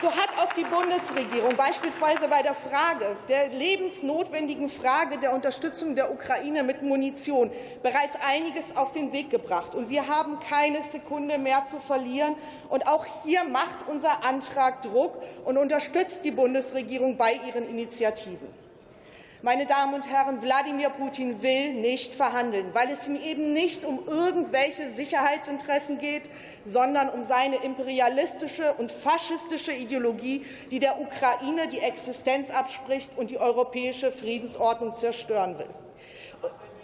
So 0.00 0.12
hat 0.12 0.28
auch 0.38 0.52
die 0.52 0.62
Bundesregierung 0.62 1.56
beispielsweise 1.56 2.28
bei 2.28 2.40
der 2.40 2.54
Frage 2.54 3.16
der 3.26 3.48
lebensnotwendigen 3.48 4.68
Frage 4.68 5.18
der 5.18 5.34
Unterstützung 5.34 5.96
der 5.96 6.12
Ukraine 6.12 6.62
mit 6.62 6.82
Munition 6.82 7.50
bereits 7.82 8.16
einiges 8.24 8.76
auf 8.76 8.92
den 8.92 9.12
Weg 9.12 9.30
gebracht. 9.30 9.74
Und 9.74 9.88
wir 9.88 10.06
haben 10.06 10.38
keine 10.38 10.82
Sekunde 10.82 11.36
mehr 11.36 11.64
zu 11.64 11.80
verlieren. 11.80 12.36
Und 12.68 12.86
auch 12.86 13.06
hier 13.24 13.42
macht 13.42 13.88
unser 13.88 14.24
Antrag 14.24 14.82
Druck 14.82 15.18
und 15.44 15.56
unterstützt 15.56 16.24
die 16.24 16.30
Bundesregierung 16.30 17.16
bei 17.16 17.32
ihren 17.32 17.68
Initiativen. 17.68 18.67
Meine 19.40 19.66
Damen 19.66 19.94
und 19.94 20.10
Herren, 20.10 20.42
Wladimir 20.42 20.90
Putin 20.90 21.42
will 21.42 21.72
nicht 21.74 22.12
verhandeln, 22.12 22.74
weil 22.74 22.90
es 22.90 23.06
ihm 23.06 23.14
eben 23.14 23.52
nicht 23.52 23.84
um 23.84 24.00
irgendwelche 24.04 24.88
Sicherheitsinteressen 24.88 25.98
geht, 25.98 26.28
sondern 26.64 27.08
um 27.08 27.22
seine 27.22 27.62
imperialistische 27.62 28.72
und 28.72 28.90
faschistische 28.90 29.72
Ideologie, 29.72 30.44
die 30.72 30.80
der 30.80 31.00
Ukraine 31.00 31.68
die 31.68 31.78
Existenz 31.78 32.50
abspricht 32.50 33.16
und 33.16 33.30
die 33.30 33.38
europäische 33.38 34.10
Friedensordnung 34.10 34.94
zerstören 34.94 35.56
will. 35.56 35.70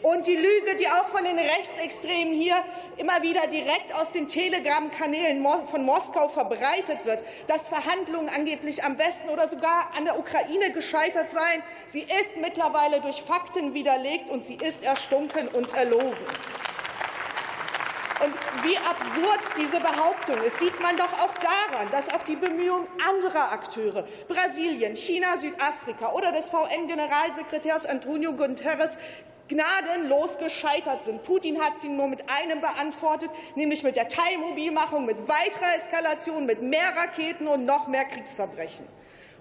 Und 0.04 0.26
die 0.26 0.36
Lüge, 0.36 0.76
die 0.78 0.86
auch 0.86 1.06
von 1.06 1.24
den 1.24 1.38
Rechtsextremen 1.38 2.34
hier 2.34 2.56
immer 2.98 3.22
wieder 3.22 3.46
direkt 3.46 3.94
aus 3.94 4.12
den 4.12 4.28
Telegram-Kanälen 4.28 5.42
von 5.64 5.82
Moskau 5.82 6.28
verbreitet 6.28 7.06
wird, 7.06 7.24
dass 7.46 7.70
Verhandlungen 7.70 8.28
angeblich 8.28 8.84
am 8.84 8.98
Westen 8.98 9.30
oder 9.30 9.48
sogar 9.48 9.88
an 9.96 10.04
der 10.04 10.18
Ukraine 10.18 10.72
gescheitert 10.72 11.30
seien, 11.30 11.62
sie 11.86 12.02
ist 12.02 12.36
mittlerweile 12.38 13.00
durch 13.00 13.22
Fakten 13.22 13.72
widerlegt 13.72 14.28
und 14.28 14.44
sie 14.44 14.56
ist 14.56 14.84
erstunken 14.84 15.48
und 15.48 15.74
erlogen. 15.74 16.12
Und 18.22 18.34
wie 18.62 18.76
absurd 18.76 19.40
diese 19.56 19.80
Behauptung 19.80 20.36
ist, 20.46 20.58
sieht 20.58 20.78
man 20.80 20.98
doch 20.98 21.12
auch 21.14 21.34
daran, 21.38 21.90
dass 21.92 22.12
auch 22.12 22.22
die 22.22 22.36
Bemühungen 22.36 22.86
anderer 23.08 23.52
Akteure, 23.52 24.06
Brasilien, 24.28 24.96
China, 24.96 25.38
Südafrika 25.38 26.12
oder 26.12 26.30
des 26.30 26.50
VN-Generalsekretärs 26.50 27.86
Antonio 27.86 28.34
Guterres, 28.34 28.98
gnadenlos 29.48 30.38
gescheitert 30.38 31.02
sind. 31.02 31.22
Putin 31.22 31.60
hat 31.60 31.76
sie 31.76 31.88
nur 31.88 32.08
mit 32.08 32.24
einem 32.30 32.60
beantwortet, 32.60 33.30
nämlich 33.54 33.82
mit 33.82 33.96
der 33.96 34.08
Teilmobilmachung, 34.08 35.06
mit 35.06 35.28
weiterer 35.28 35.76
Eskalation, 35.76 36.46
mit 36.46 36.62
mehr 36.62 36.96
Raketen 36.96 37.46
und 37.46 37.64
noch 37.64 37.88
mehr 37.88 38.04
Kriegsverbrechen. 38.04 38.86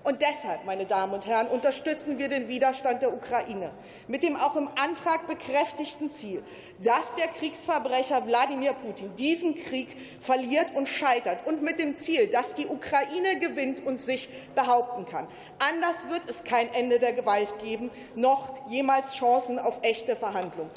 Und 0.04 0.22
deshalb, 0.22 0.66
meine 0.66 0.86
Damen 0.86 1.14
und 1.14 1.26
Herren, 1.28 1.48
unterstützen 1.48 2.18
wir 2.18 2.28
den 2.28 2.50
Widerstand 2.50 3.02
der 3.02 3.14
Ukraine 3.14 3.72
mit 4.08 4.22
dem 4.22 4.36
auch 4.36 4.58
im 4.58 4.68
Antrag 4.76 5.28
bekräftigten 5.28 6.10
Ziel, 6.10 6.44
dass 6.84 7.16
der 7.16 7.28
Kriegsverbrecher 7.28 8.26
Wladimir 8.28 8.74
Putin 8.74 9.16
diesen 9.16 9.56
Krieg 9.56 9.96
verliert 10.20 10.76
und 10.76 10.90
scheitert 10.90 11.48
und 11.48 11.62
mit 11.62 11.80
dem 11.80 11.96
Ziel, 11.96 12.28
dass 12.28 12.54
die 12.54 12.68
Ukraine 12.68 13.40
gewinnt 13.40 13.86
und 13.86 13.98
sich 13.98 14.30
behaupten 14.56 15.06
kann. 15.06 15.28
Anders 15.72 16.10
wird 16.10 16.30
es 16.30 16.44
kein 16.44 16.74
Ende 16.74 17.00
der 17.00 17.14
Gewalt 17.14 17.58
geben, 17.60 17.90
noch 18.16 18.54
jemals 18.68 19.16
Chancen 19.16 19.58
auf 19.58 19.80
echte 19.84 20.18
Verhandlungen. 20.18 20.72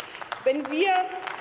Wenn 0.46 0.64
wir 0.70 0.92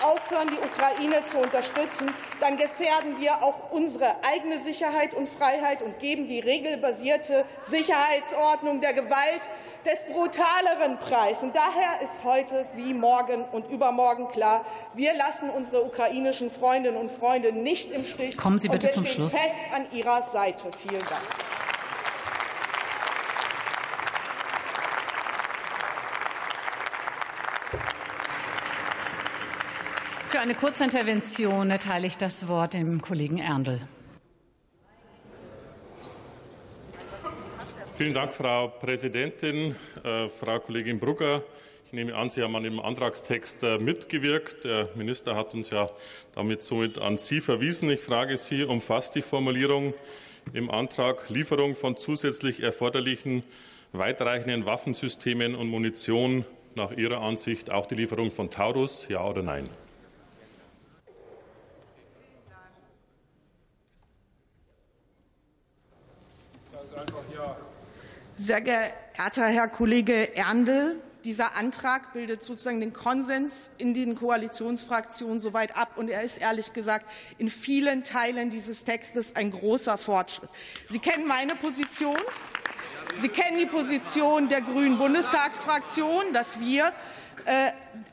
aufhören, 0.01 0.47
die 0.47 0.57
Ukraine 0.57 1.23
zu 1.25 1.37
unterstützen, 1.37 2.11
dann 2.39 2.57
gefährden 2.57 3.19
wir 3.19 3.43
auch 3.43 3.69
unsere 3.69 4.15
eigene 4.23 4.59
Sicherheit 4.59 5.13
und 5.13 5.29
Freiheit 5.29 5.83
und 5.83 5.99
geben 5.99 6.27
die 6.27 6.39
regelbasierte 6.39 7.45
Sicherheitsordnung 7.59 8.81
der 8.81 8.93
Gewalt 8.93 9.47
des 9.85 10.05
brutaleren 10.11 10.97
Preis. 10.97 11.43
Und 11.43 11.55
daher 11.55 12.01
ist 12.01 12.23
heute 12.23 12.65
wie 12.73 12.95
morgen 12.95 13.45
und 13.51 13.69
übermorgen 13.69 14.27
klar, 14.29 14.65
wir 14.95 15.13
lassen 15.13 15.51
unsere 15.51 15.83
ukrainischen 15.83 16.49
Freundinnen 16.49 16.97
und 16.97 17.11
Freunde 17.11 17.51
nicht 17.51 17.91
im 17.91 18.05
Stich. 18.05 18.37
Kommen 18.37 18.57
Sie 18.57 18.69
bitte 18.69 18.87
und 18.87 18.89
wir 18.89 18.93
zum 18.93 19.05
stehen 19.05 19.29
Schluss. 19.29 19.33
fest 19.33 19.65
an 19.71 19.85
Ihrer 19.91 20.23
Seite. 20.23 20.71
Vielen 20.81 21.05
Dank. 21.05 21.21
Eine 30.45 30.53
Kurzintervention 30.53 31.71
erteile 31.71 32.05
ich 32.05 32.17
das 32.17 32.47
Wort 32.47 32.75
dem 32.75 33.01
Kollegen 33.01 33.39
Erndl. 33.39 33.79
Vielen 37.95 38.13
Dank, 38.13 38.31
Frau 38.31 38.67
Präsidentin. 38.67 39.75
Äh, 40.03 40.29
Frau 40.29 40.59
Kollegin 40.59 40.99
Brugger, 40.99 41.41
ich 41.87 41.93
nehme 41.93 42.13
an, 42.13 42.29
Sie 42.29 42.43
haben 42.43 42.55
an 42.55 42.61
dem 42.61 42.79
Antragstext 42.79 43.63
äh, 43.63 43.79
mitgewirkt. 43.79 44.65
Der 44.65 44.89
Minister 44.93 45.35
hat 45.35 45.55
uns 45.55 45.71
ja 45.71 45.89
damit 46.35 46.61
somit 46.61 46.99
an 46.99 47.17
Sie 47.17 47.41
verwiesen. 47.41 47.89
Ich 47.89 48.01
frage 48.01 48.37
Sie, 48.37 48.65
umfasst 48.65 49.15
die 49.15 49.23
Formulierung 49.23 49.95
im 50.53 50.69
Antrag 50.69 51.27
Lieferung 51.31 51.73
von 51.73 51.97
zusätzlich 51.97 52.61
erforderlichen 52.61 53.41
weitreichenden 53.93 54.67
Waffensystemen 54.67 55.55
und 55.55 55.69
Munition 55.69 56.45
nach 56.75 56.91
Ihrer 56.91 57.21
Ansicht 57.21 57.71
auch 57.71 57.87
die 57.87 57.95
Lieferung 57.95 58.29
von 58.29 58.51
Taurus, 58.51 59.07
ja 59.09 59.25
oder 59.25 59.41
nein? 59.41 59.71
Sehr 68.37 68.59
geehrter 68.59 69.47
Herr 69.47 69.69
Kollege 69.69 70.35
Erndl, 70.35 71.01
dieser 71.23 71.55
Antrag 71.55 72.11
bildet 72.11 72.43
sozusagen 72.43 72.81
den 72.81 72.91
Konsens 72.91 73.71
in 73.77 73.93
den 73.93 74.15
Koalitionsfraktionen 74.15 75.39
soweit 75.39 75.77
ab. 75.77 75.93
Und 75.95 76.09
er 76.09 76.21
ist 76.21 76.39
ehrlich 76.39 76.73
gesagt 76.73 77.07
in 77.37 77.49
vielen 77.49 78.03
Teilen 78.03 78.49
dieses 78.49 78.83
Textes 78.83 79.37
ein 79.37 79.51
großer 79.51 79.97
Fortschritt. 79.97 80.49
Sie 80.85 80.99
kennen 80.99 81.25
meine 81.27 81.55
Position. 81.55 82.17
Sie 83.15 83.29
kennen 83.29 83.57
die 83.57 83.67
Position 83.67 84.49
der 84.49 84.59
Grünen 84.59 84.97
Bundestagsfraktion, 84.97 86.33
dass 86.33 86.59
wir 86.59 86.91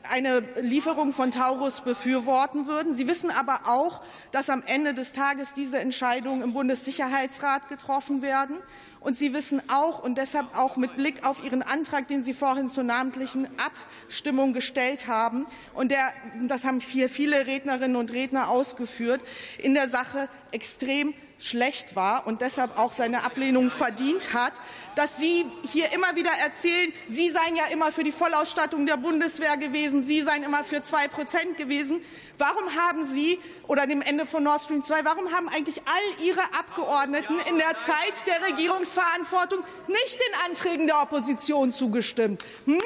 eine 0.09 0.39
Lieferung 0.61 1.11
von 1.11 1.31
Taurus 1.31 1.81
befürworten 1.81 2.67
würden. 2.67 2.93
Sie 2.93 3.07
wissen 3.07 3.31
aber 3.31 3.61
auch, 3.65 4.01
dass 4.31 4.49
am 4.49 4.63
Ende 4.65 4.93
des 4.93 5.13
Tages 5.13 5.53
diese 5.53 5.79
Entscheidungen 5.79 6.41
im 6.43 6.53
Bundessicherheitsrat 6.53 7.69
getroffen 7.69 8.21
werden. 8.21 8.57
Und 8.99 9.15
Sie 9.15 9.33
wissen 9.33 9.61
auch, 9.69 10.03
und 10.03 10.17
deshalb 10.17 10.57
auch 10.57 10.77
mit 10.77 10.95
Blick 10.95 11.25
auf 11.25 11.43
Ihren 11.43 11.61
Antrag, 11.61 12.07
den 12.07 12.23
Sie 12.23 12.33
vorhin 12.33 12.67
zur 12.67 12.83
namentlichen 12.83 13.47
Abstimmung 13.59 14.53
gestellt 14.53 15.07
haben, 15.07 15.45
und 15.73 15.91
der, 15.91 16.13
das 16.47 16.63
haben 16.63 16.79
viele 16.79 17.47
Rednerinnen 17.47 17.97
und 17.97 18.13
Redner 18.13 18.49
ausgeführt, 18.49 19.21
in 19.57 19.73
der 19.73 19.89
Sache 19.89 20.29
extrem 20.51 21.13
schlecht 21.43 21.95
war 21.95 22.25
und 22.25 22.41
deshalb 22.41 22.77
auch 22.77 22.93
seine 22.93 23.23
Ablehnung 23.23 23.69
verdient 23.69 24.33
hat, 24.33 24.53
dass 24.95 25.17
Sie 25.17 25.45
hier 25.63 25.91
immer 25.91 26.15
wieder 26.15 26.31
erzählen, 26.43 26.93
Sie 27.07 27.29
seien 27.29 27.55
ja 27.55 27.65
immer 27.65 27.91
für 27.91 28.03
die 28.03 28.11
Vollausstattung 28.11 28.85
der 28.85 28.97
Bundeswehr 28.97 29.57
gewesen, 29.57 30.03
Sie 30.03 30.21
seien 30.21 30.43
immer 30.43 30.63
für 30.63 30.81
zwei 30.81 31.07
Prozent 31.07 31.57
gewesen. 31.57 32.01
Warum 32.37 32.75
haben 32.75 33.05
Sie 33.05 33.39
oder 33.67 33.87
dem 33.87 34.01
Ende 34.01 34.25
von 34.25 34.43
Nord 34.43 34.61
Stream 34.61 34.83
2, 34.83 35.03
warum 35.03 35.31
haben 35.31 35.49
eigentlich 35.49 35.81
all 35.85 36.25
Ihre 36.25 36.41
Abgeordneten 36.57 37.35
in 37.49 37.57
der 37.57 37.75
Zeit 37.77 38.25
der 38.25 38.47
Regierungsverantwortung 38.47 39.63
nicht 39.87 40.15
den 40.15 40.49
Anträgen 40.49 40.87
der 40.87 41.01
Opposition 41.01 41.71
zugestimmt? 41.71 42.43
Hm? 42.65 42.81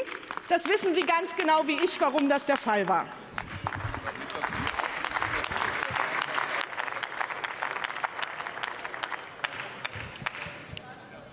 Das 0.49 0.65
wissen 0.67 0.95
Sie 0.95 1.01
ganz 1.01 1.35
genau 1.35 1.67
wie 1.67 1.77
ich, 1.83 1.99
warum 1.99 2.29
das 2.29 2.45
der 2.45 2.57
Fall 2.57 2.87
war. 2.87 3.05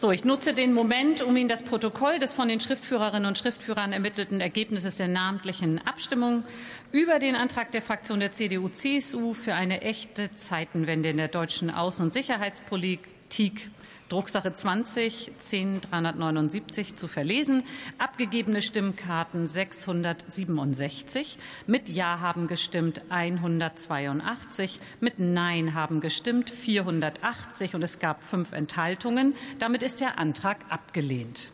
So, 0.05 0.13
ich 0.13 0.27
nutze 0.27 0.53
den 0.53 0.75
Moment, 0.75 1.23
um 1.23 1.35
Ihnen 1.35 1.49
das 1.49 1.63
Protokoll 1.63 2.19
des 2.19 2.35
von 2.35 2.47
den 2.47 2.61
Schriftführerinnen 2.61 3.25
und 3.25 3.39
Schriftführern 3.39 3.95
ermittelten 3.95 4.39
Ergebnisses 4.39 4.97
der 4.97 5.09
namentlichen 5.09 5.79
Abstimmung 5.79 6.45
über 6.93 7.19
den 7.19 7.35
Antrag 7.35 7.73
der 7.73 7.81
Fraktion 7.81 8.21
der 8.21 8.31
CDU-CSU 8.31 9.33
für 9.33 9.55
eine 9.55 9.81
echte 9.81 10.31
Zeitenwende 10.31 11.09
in 11.09 11.17
der 11.17 11.29
deutschen 11.29 11.71
Außen- 11.71 12.03
und 12.03 12.13
Sicherheitspolitik 12.13 13.71
Drucksache 14.09 14.53
20 14.55 15.33
10379 15.39 16.97
zu 16.97 17.09
verlesen. 17.09 17.65
Abgegebene 17.99 18.61
Stimmkarten 18.63 19.47
667. 19.47 21.39
Mit 21.67 21.89
Ja 21.89 22.21
haben 22.21 22.47
gestimmt 22.47 23.01
182. 23.09 24.81
Mit 25.01 25.19
Nein 25.19 25.75
haben 25.75 26.01
gestimmt 26.01 26.51
480 26.51 27.75
und 27.75 27.83
es 27.83 27.99
gab 27.99 28.23
fünf 28.23 28.53
Enthaltungen. 28.53 29.35
Damit 29.59 29.83
ist 29.83 30.01
der 30.01 30.19
Antrag 30.19 30.59
abgelehnt. 30.69 31.51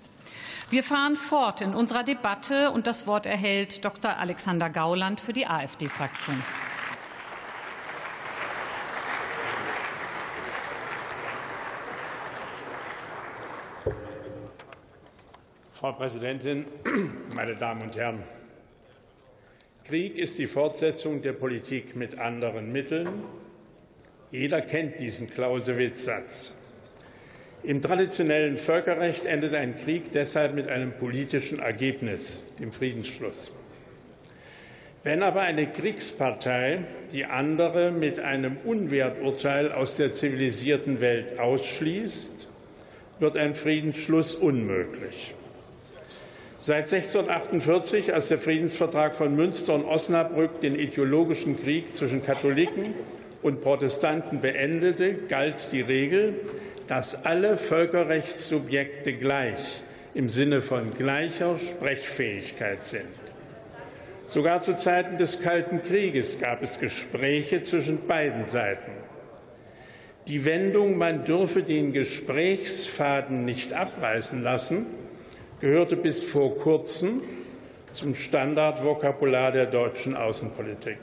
Wir 0.71 0.85
fahren 0.85 1.17
fort 1.17 1.63
in 1.63 1.75
unserer 1.75 2.05
Debatte 2.05 2.71
und 2.71 2.87
das 2.87 3.07
Wort 3.09 3.27
erhält 3.27 3.85
Dr. 3.85 4.17
Alexander 4.19 4.71
Gauland 4.71 5.21
für 5.21 5.33
die 5.33 5.47
AfD-Fraktion. 5.49 6.41
Frau 15.81 15.93
Präsidentin, 15.93 16.67
meine 17.35 17.57
Damen 17.57 17.81
und 17.81 17.97
Herren! 17.97 18.23
Krieg 19.85 20.19
ist 20.19 20.39
die 20.39 20.47
Fortsetzung 20.47 21.23
der 21.23 21.33
Politik 21.33 21.97
mit 21.97 22.19
anderen 22.19 22.71
Mitteln. 22.71 23.09
Jeder 24.31 24.61
kennt 24.61 25.01
diesen 25.01 25.31
Clausewitz-Satz. 25.31 26.53
Im 27.63 27.81
traditionellen 27.81 28.59
Völkerrecht 28.59 29.25
endet 29.25 29.55
ein 29.55 29.75
Krieg 29.79 30.13
deshalb 30.13 30.55
mit 30.55 30.69
einem 30.69 30.93
politischen 30.93 31.61
Ergebnis, 31.61 32.43
dem 32.59 32.73
Friedensschluss. 32.73 33.51
Wenn 35.03 35.23
aber 35.23 35.41
eine 35.41 35.67
Kriegspartei 35.67 36.81
die 37.11 37.25
andere 37.25 37.91
mit 37.91 38.21
einem 38.21 38.59
Unwerturteil 38.67 39.73
aus 39.73 39.97
der 39.97 40.13
zivilisierten 40.13 41.01
Welt 41.01 41.39
ausschließt, 41.39 42.49
wird 43.19 43.39
ein 43.39 43.55
Friedensschluss 43.55 44.35
unmöglich. 44.35 45.33
Seit 46.63 46.93
1648, 46.93 48.13
als 48.13 48.29
der 48.29 48.39
Friedensvertrag 48.39 49.17
von 49.17 49.35
Münster 49.35 49.73
und 49.73 49.87
Osnabrück 49.87 50.61
den 50.61 50.79
ideologischen 50.79 51.59
Krieg 51.59 51.97
zwischen 51.97 52.23
Katholiken 52.23 52.93
und 53.41 53.63
Protestanten 53.63 54.43
beendete, 54.43 55.15
galt 55.15 55.73
die 55.73 55.81
Regel, 55.81 56.35
dass 56.87 57.25
alle 57.25 57.57
Völkerrechtssubjekte 57.57 59.15
gleich 59.15 59.83
im 60.13 60.29
Sinne 60.29 60.61
von 60.61 60.93
gleicher 60.93 61.57
Sprechfähigkeit 61.57 62.85
sind. 62.85 63.09
Sogar 64.27 64.61
zu 64.61 64.77
Zeiten 64.77 65.17
des 65.17 65.41
Kalten 65.41 65.83
Krieges 65.83 66.41
gab 66.41 66.63
es 66.63 66.79
Gespräche 66.79 67.63
zwischen 67.63 68.07
beiden 68.07 68.45
Seiten. 68.45 68.93
Die 70.29 70.45
Wendung, 70.45 70.99
man 70.99 71.25
dürfe 71.25 71.63
den 71.63 71.95
Gesprächsfaden 71.95 73.47
nicht 73.47 73.73
abreißen 73.73 74.43
lassen, 74.43 75.00
gehörte 75.61 75.97
bis 75.97 76.23
vor 76.23 76.57
kurzem 76.59 77.23
zum 77.93 78.15
Standardvokabular 78.15 79.53
der 79.53 79.67
deutschen 79.67 80.17
Außenpolitik. 80.17 80.99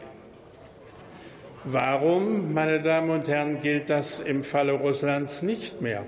Warum, 1.63 2.53
meine 2.53 2.81
Damen 2.81 3.09
und 3.09 3.27
Herren, 3.27 3.61
gilt 3.61 3.89
das 3.89 4.19
im 4.19 4.43
Falle 4.43 4.73
Russlands 4.73 5.41
nicht 5.41 5.81
mehr? 5.81 6.05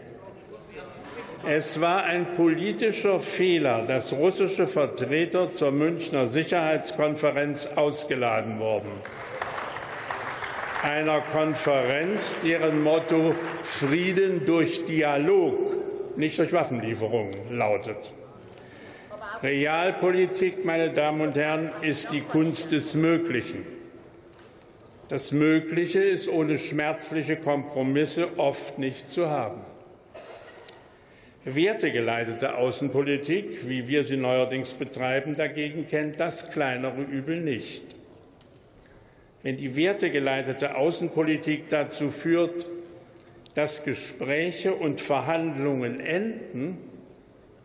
Es 1.46 1.80
war 1.80 2.04
ein 2.04 2.34
politischer 2.36 3.20
Fehler, 3.20 3.84
dass 3.88 4.14
russische 4.14 4.68
Vertreter 4.68 5.50
zur 5.50 5.72
Münchner 5.72 6.28
Sicherheitskonferenz 6.28 7.70
ausgeladen 7.76 8.60
wurden. 8.60 8.92
Einer 10.84 11.22
Konferenz, 11.22 12.38
deren 12.44 12.84
Motto 12.84 13.34
Frieden 13.64 14.46
durch 14.46 14.86
Dialog, 14.86 15.58
nicht 16.18 16.40
durch 16.40 16.52
Waffenlieferungen 16.54 17.58
lautet. 17.58 18.14
Realpolitik, 19.42 20.66
meine 20.66 20.90
Damen 20.90 21.22
und 21.22 21.38
Herren, 21.38 21.72
ist 21.82 22.12
die 22.12 22.20
Kunst 22.20 22.74
des 22.74 22.94
Möglichen. 22.94 23.66
Das 25.08 25.32
Mögliche 25.32 26.02
ist 26.02 26.28
ohne 26.28 26.58
schmerzliche 26.58 27.38
Kompromisse 27.38 28.38
oft 28.38 28.80
nicht 28.80 29.10
zu 29.10 29.30
haben. 29.30 29.62
Wertegeleitete 31.46 32.58
Außenpolitik, 32.58 33.66
wie 33.70 33.88
wir 33.88 34.04
sie 34.04 34.18
neuerdings 34.18 34.74
betreiben, 34.74 35.38
dagegen 35.38 35.88
kennt 35.88 36.20
das 36.20 36.50
kleinere 36.50 37.02
Übel 37.02 37.40
nicht. 37.40 37.84
Wenn 39.42 39.56
die 39.56 39.78
wertegeleitete 39.78 40.76
Außenpolitik 40.76 41.70
dazu 41.70 42.10
führt, 42.10 42.66
dass 43.56 43.86
Gespräche 43.86 44.74
und 44.74 45.00
Verhandlungen 45.00 46.02
enden, 46.02 46.89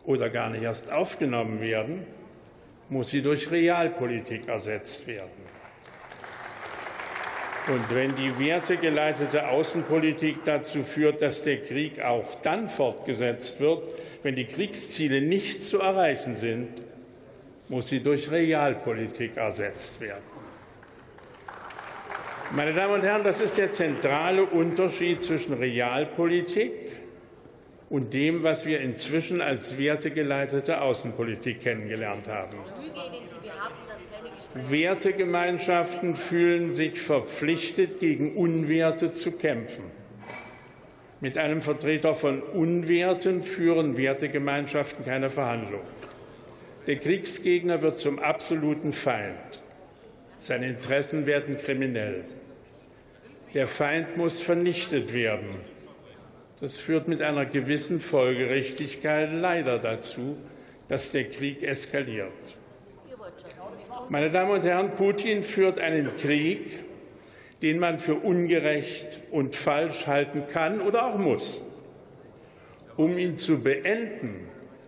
oder 0.05 0.29
gar 0.29 0.49
nicht 0.49 0.63
erst 0.63 0.91
aufgenommen 0.91 1.61
werden, 1.61 2.05
muss 2.89 3.09
sie 3.09 3.21
durch 3.21 3.49
Realpolitik 3.51 4.47
ersetzt 4.47 5.07
werden. 5.07 5.45
Und 7.67 7.95
wenn 7.95 8.15
die 8.15 8.37
wertegeleitete 8.37 9.49
Außenpolitik 9.49 10.43
dazu 10.45 10.83
führt, 10.83 11.23
dass 11.23 11.41
der 11.41 11.63
Krieg 11.63 11.99
auch 11.99 12.35
dann 12.43 12.69
fortgesetzt 12.69 13.59
wird, 13.59 13.95
wenn 14.21 14.35
die 14.35 14.45
Kriegsziele 14.45 15.19
nicht 15.21 15.63
zu 15.63 15.79
erreichen 15.79 16.35
sind, 16.35 16.69
muss 17.67 17.87
sie 17.87 18.01
durch 18.01 18.29
Realpolitik 18.29 19.37
ersetzt 19.37 19.99
werden. 19.99 20.35
Meine 22.51 22.73
Damen 22.73 22.93
und 22.93 23.03
Herren, 23.03 23.23
das 23.23 23.41
ist 23.41 23.57
der 23.57 23.71
zentrale 23.71 24.45
Unterschied 24.45 25.23
zwischen 25.23 25.53
Realpolitik 25.53 26.71
und 27.89 28.13
dem, 28.13 28.43
was 28.43 28.65
wir 28.65 28.81
inzwischen 28.81 29.41
als 29.41 29.77
wertegeleitete 29.77 30.81
Außenpolitik 30.81 31.61
kennengelernt 31.61 32.27
haben. 32.27 32.57
Wertegemeinschaften 34.55 36.15
fühlen 36.15 36.71
sich 36.71 36.99
verpflichtet, 36.99 37.99
gegen 37.99 38.35
Unwerte 38.35 39.11
zu 39.11 39.31
kämpfen. 39.31 39.83
Mit 41.21 41.37
einem 41.37 41.61
Vertreter 41.61 42.15
von 42.15 42.41
Unwerten 42.41 43.43
führen 43.43 43.97
Wertegemeinschaften 43.97 45.05
keine 45.05 45.29
Verhandlung. 45.29 45.81
Der 46.87 46.97
Kriegsgegner 46.97 47.81
wird 47.81 47.97
zum 47.97 48.19
absoluten 48.19 48.93
Feind. 48.93 49.61
Seine 50.37 50.67
Interessen 50.67 51.25
werden 51.25 51.57
kriminell. 51.57 52.25
Der 53.53 53.67
Feind 53.67 54.17
muss 54.17 54.39
vernichtet 54.39 55.13
werden. 55.13 55.74
Das 56.61 56.77
führt 56.77 57.07
mit 57.07 57.21
einer 57.21 57.45
gewissen 57.45 57.99
Folgerichtigkeit 57.99 59.29
leider 59.33 59.77
dazu, 59.77 60.37
dass 60.87 61.11
der 61.11 61.25
Krieg 61.25 61.61
eskaliert. 61.63 62.31
Meine 64.07 64.29
Damen 64.29 64.51
und 64.51 64.63
Herren, 64.63 64.91
Putin 64.91 65.43
führt 65.43 65.79
einen 65.79 66.15
Krieg, 66.17 66.79
den 67.61 67.79
man 67.79 67.99
für 67.99 68.15
ungerecht 68.15 69.19
und 69.31 69.55
falsch 69.55 70.07
halten 70.07 70.43
kann 70.47 70.79
oder 70.79 71.07
auch 71.07 71.17
muss. 71.17 71.61
Um 72.95 73.17
ihn 73.17 73.37
zu 73.37 73.61
beenden, 73.61 74.47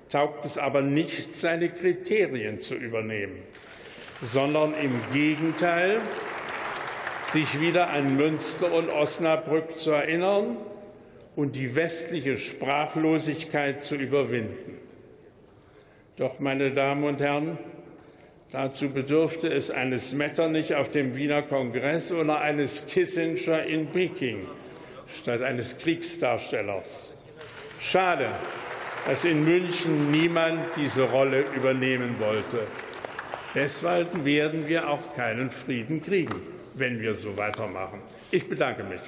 taugt 0.10 0.46
es 0.46 0.58
aber 0.58 0.82
nicht, 0.82 1.36
seine 1.36 1.70
Kriterien 1.70 2.62
zu 2.62 2.76
übernehmen, 2.76 3.40
sondern 4.22 4.74
im 4.76 4.94
Gegenteil, 5.12 6.00
sich 7.24 7.60
wieder 7.60 7.90
an 7.90 8.16
Münster 8.16 8.72
und 8.72 8.90
Osnabrück 8.90 9.76
zu 9.76 9.92
erinnern 9.92 10.56
und 11.38 11.56
die 11.56 11.76
westliche 11.76 12.36
Sprachlosigkeit 12.36 13.84
zu 13.84 13.94
überwinden. 13.94 14.80
Doch, 16.18 16.40
meine 16.40 16.72
Damen 16.72 17.04
und 17.04 17.22
Herren, 17.22 17.60
dazu 18.52 18.90
bedurfte 18.90 19.48
es 19.48 19.70
eines 19.70 20.14
Metternich 20.14 20.74
auf 20.74 20.90
dem 20.90 21.16
Wiener 21.16 21.44
Kongress 21.44 22.12
oder 22.12 22.42
eines 22.42 22.88
Kissinger 22.88 23.64
in 23.66 23.86
Peking 23.92 24.48
statt 25.08 25.44
eines 25.44 25.78
Kriegsdarstellers. 25.78 27.14
Schade, 27.80 28.30
dass 29.06 29.24
in 29.24 29.46
München 29.46 30.10
niemand 30.10 30.60
diese 30.76 31.04
Rolle 31.04 31.46
übernehmen 31.56 32.16
wollte. 32.20 32.66
Deshalb 33.54 34.26
werden 34.26 34.68
wir 34.68 34.90
auch 34.90 35.14
keinen 35.14 35.52
Frieden 35.52 36.02
kriegen, 36.02 36.42
wenn 36.74 37.00
wir 37.00 37.14
so 37.14 37.38
weitermachen. 37.38 38.02
Ich 38.32 38.50
bedanke 38.50 38.84
mich. 38.84 39.02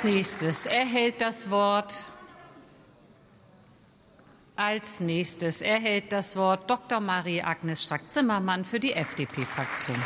Als 0.00 0.04
nächstes 0.04 0.64
erhält 0.64 1.20
das 1.20 1.50
Wort 1.50 1.94
Als 4.56 4.98
nächstes 5.00 5.60
erhält 5.60 6.10
das 6.10 6.36
Wort 6.36 6.70
Dr. 6.70 7.00
Marie-Agnes 7.00 7.84
Strack-Zimmermann 7.84 8.64
für 8.64 8.80
die 8.80 8.94
FDP-Fraktion. 8.94 10.02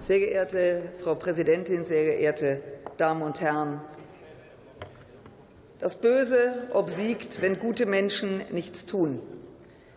Sehr 0.00 0.18
geehrte 0.18 0.92
Frau 1.04 1.14
Präsidentin, 1.14 1.84
sehr 1.84 2.16
geehrte 2.16 2.60
Damen 2.96 3.22
und 3.22 3.40
Herren! 3.40 3.80
Das 5.82 5.96
Böse 5.96 6.68
obsiegt, 6.72 7.42
wenn 7.42 7.58
gute 7.58 7.86
Menschen 7.86 8.40
nichts 8.52 8.86
tun. 8.86 9.18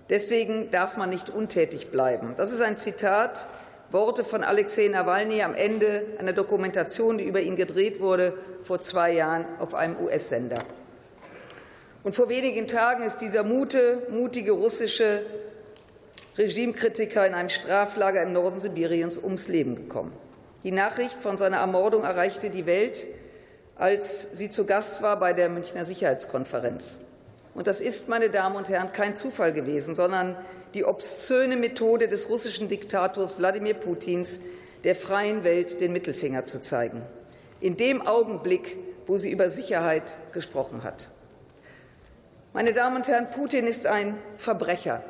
Deswegen 0.09 0.71
darf 0.71 0.97
man 0.97 1.11
nicht 1.11 1.29
untätig 1.29 1.91
bleiben. 1.91 2.33
Das 2.37 2.51
ist 2.51 2.63
ein 2.63 2.75
Zitat, 2.75 3.47
Worte 3.91 4.23
von 4.23 4.43
Alexei 4.43 4.87
Nawalny 4.87 5.43
am 5.43 5.53
Ende 5.53 6.03
einer 6.17 6.33
Dokumentation, 6.33 7.19
die 7.19 7.25
über 7.25 7.39
ihn 7.39 7.55
gedreht 7.55 8.01
wurde, 8.01 8.33
vor 8.63 8.81
zwei 8.81 9.13
Jahren 9.13 9.45
auf 9.59 9.75
einem 9.75 9.95
US-Sender. 10.03 10.63
Und 12.03 12.15
vor 12.15 12.29
wenigen 12.29 12.67
Tagen 12.67 13.03
ist 13.03 13.17
dieser 13.17 13.43
Mute, 13.43 14.07
mutige 14.09 14.53
russische 14.53 15.21
Regimekritiker 16.35 17.27
in 17.27 17.35
einem 17.35 17.49
Straflager 17.49 18.23
im 18.23 18.33
Norden 18.33 18.57
Sibiriens 18.57 19.19
ums 19.19 19.49
Leben 19.49 19.75
gekommen. 19.75 20.13
Die 20.63 20.71
Nachricht 20.71 21.21
von 21.21 21.37
seiner 21.37 21.57
Ermordung 21.57 22.05
erreichte 22.05 22.49
die 22.49 22.65
Welt, 22.65 23.05
als 23.75 24.27
sie 24.33 24.49
zu 24.49 24.65
Gast 24.65 25.01
war 25.01 25.19
bei 25.19 25.33
der 25.33 25.49
Münchner 25.49 25.85
Sicherheitskonferenz. 25.85 26.99
Und 27.53 27.67
das 27.67 27.81
ist, 27.81 28.09
meine 28.09 28.29
Damen 28.29 28.55
und 28.55 28.69
Herren, 28.69 28.91
kein 28.91 29.15
Zufall 29.15 29.53
gewesen, 29.53 29.95
sondern 29.95 30.35
die 30.73 30.83
obszöne 30.83 31.55
Methode 31.55 32.07
des 32.07 32.29
russischen 32.29 32.67
Diktators 32.67 33.37
Wladimir 33.37 33.75
Putins, 33.75 34.41
der 34.83 34.95
freien 34.95 35.43
Welt 35.43 35.79
den 35.81 35.93
Mittelfinger 35.93 36.45
zu 36.45 36.59
zeigen. 36.59 37.01
In 37.61 37.77
dem 37.77 38.05
Augenblick, 38.05 38.77
wo 39.07 39.17
sie 39.17 39.31
über 39.31 39.49
Sicherheit 39.49 40.17
gesprochen 40.31 40.83
hat. 40.83 41.09
Meine 42.53 42.73
Damen 42.73 42.97
und 42.97 43.07
Herren, 43.07 43.29
Putin 43.29 43.67
ist 43.67 43.85
ein 43.85 44.17
Verbrecher 44.37 45.03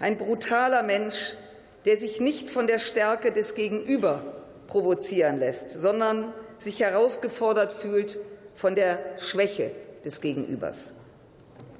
ein 0.00 0.16
brutaler 0.16 0.82
Mensch, 0.82 1.36
der 1.84 1.96
sich 1.96 2.20
nicht 2.20 2.50
von 2.50 2.66
der 2.66 2.78
Stärke 2.78 3.30
des 3.30 3.54
Gegenüber 3.54 4.22
provozieren 4.66 5.36
lässt, 5.36 5.70
sondern 5.70 6.32
sich 6.62 6.80
herausgefordert 6.80 7.72
fühlt 7.72 8.18
von 8.54 8.74
der 8.74 8.98
Schwäche 9.18 9.72
des 10.04 10.20
Gegenübers. 10.20 10.92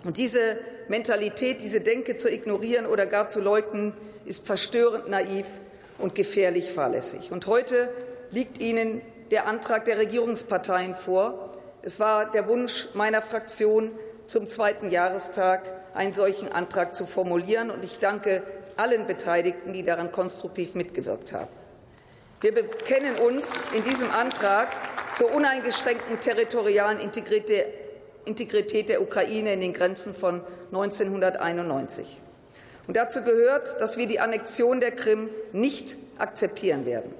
Und 0.04 0.16
diese 0.16 0.58
Mentalität, 0.88 1.60
diese 1.60 1.80
Denke 1.80 2.16
zu 2.16 2.30
ignorieren 2.30 2.86
oder 2.86 3.06
gar 3.06 3.28
zu 3.28 3.40
leugnen, 3.40 3.92
ist 4.24 4.46
verstörend 4.46 5.08
naiv 5.08 5.46
und 5.98 6.14
gefährlich 6.14 6.72
fahrlässig. 6.72 7.30
Und 7.32 7.46
heute 7.46 7.90
liegt 8.30 8.58
Ihnen 8.58 9.02
der 9.30 9.46
Antrag 9.46 9.84
der 9.84 9.98
Regierungsparteien 9.98 10.94
vor. 10.94 11.58
Es 11.82 12.00
war 12.00 12.30
der 12.30 12.48
Wunsch 12.48 12.88
meiner 12.94 13.22
Fraktion, 13.22 13.92
zum 14.26 14.46
zweiten 14.46 14.90
Jahrestag 14.90 15.72
einen 15.92 16.12
solchen 16.12 16.50
Antrag 16.50 16.94
zu 16.94 17.04
formulieren. 17.04 17.70
Und 17.70 17.84
ich 17.84 17.98
danke 17.98 18.42
allen 18.76 19.06
Beteiligten, 19.06 19.72
die 19.72 19.82
daran 19.82 20.12
konstruktiv 20.12 20.74
mitgewirkt 20.74 21.32
haben. 21.32 21.50
Wir 22.42 22.54
bekennen 22.54 23.16
uns 23.16 23.52
in 23.74 23.84
diesem 23.84 24.10
Antrag 24.10 24.68
zur 25.14 25.30
uneingeschränkten 25.30 26.20
territorialen 26.20 26.98
Integrität 26.98 28.88
der 28.88 29.02
Ukraine 29.02 29.52
in 29.52 29.60
den 29.60 29.74
Grenzen 29.74 30.14
von 30.14 30.40
1991. 30.72 32.18
Und 32.86 32.96
dazu 32.96 33.20
gehört, 33.20 33.78
dass 33.82 33.98
wir 33.98 34.06
die 34.06 34.20
Annexion 34.20 34.80
der 34.80 34.92
Krim 34.92 35.28
nicht 35.52 35.98
akzeptieren 36.16 36.86
werden. 36.86 37.14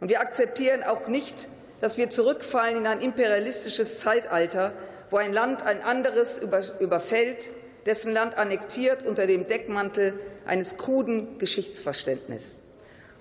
Und 0.00 0.08
wir 0.08 0.20
akzeptieren 0.20 0.82
auch 0.82 1.06
nicht, 1.06 1.48
dass 1.80 1.96
wir 1.96 2.10
zurückfallen 2.10 2.78
in 2.78 2.88
ein 2.88 3.00
imperialistisches 3.00 4.00
Zeitalter, 4.00 4.72
wo 5.08 5.18
ein 5.18 5.32
Land 5.32 5.62
ein 5.62 5.82
anderes 5.82 6.40
überfällt, 6.80 7.50
dessen 7.86 8.12
Land 8.12 8.36
annektiert 8.36 9.04
unter 9.04 9.28
dem 9.28 9.46
Deckmantel 9.46 10.18
eines 10.46 10.76
kruden 10.76 11.38
Geschichtsverständnisses. 11.38 12.58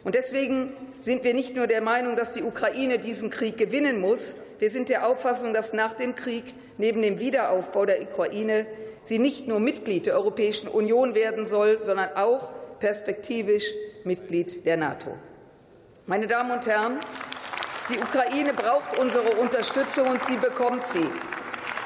Und 0.04 0.16
deswegen 0.16 0.74
sind 0.99 1.24
wir 1.24 1.34
nicht 1.34 1.56
nur 1.56 1.68
der 1.68 1.82
Meinung, 1.82 2.16
dass 2.16 2.34
die 2.34 2.43
Ukraine 2.43 2.99
diesen 2.99 3.30
Krieg 3.30 3.58
gewinnen 3.58 3.99
muss, 3.99 4.36
wir 4.60 4.70
sind 4.70 4.88
der 4.88 5.06
Auffassung, 5.06 5.54
dass 5.54 5.74
nach 5.74 5.93
dem 5.93 6.16
Krieg 6.16 6.56
neben 6.78 7.01
dem 7.01 7.20
Wiederaufbau 7.20 7.86
der 7.86 8.01
Ukraine 8.01 8.66
sie 9.01 9.20
nicht 9.20 9.45
nur 9.45 9.60
Mitglied 9.60 10.06
der 10.06 10.16
Europäischen 10.16 10.70
Union 10.70 11.16
werden 11.16 11.45
soll, 11.45 11.80
sondern 11.80 12.16
auch 12.16 12.49
perspektivisch 12.80 13.66
Mitglied 14.06 14.66
der 14.66 14.78
NATO. 14.78 15.18
Meine 16.06 16.28
Damen 16.28 16.51
und 16.51 16.66
Herren, 16.66 16.99
die 17.89 17.97
Ukraine 17.97 18.54
braucht 18.54 18.97
unsere 18.97 19.32
Unterstützung 19.32 20.08
und 20.08 20.24
sie 20.26 20.38
bekommt 20.38 20.88
sie. 20.88 21.10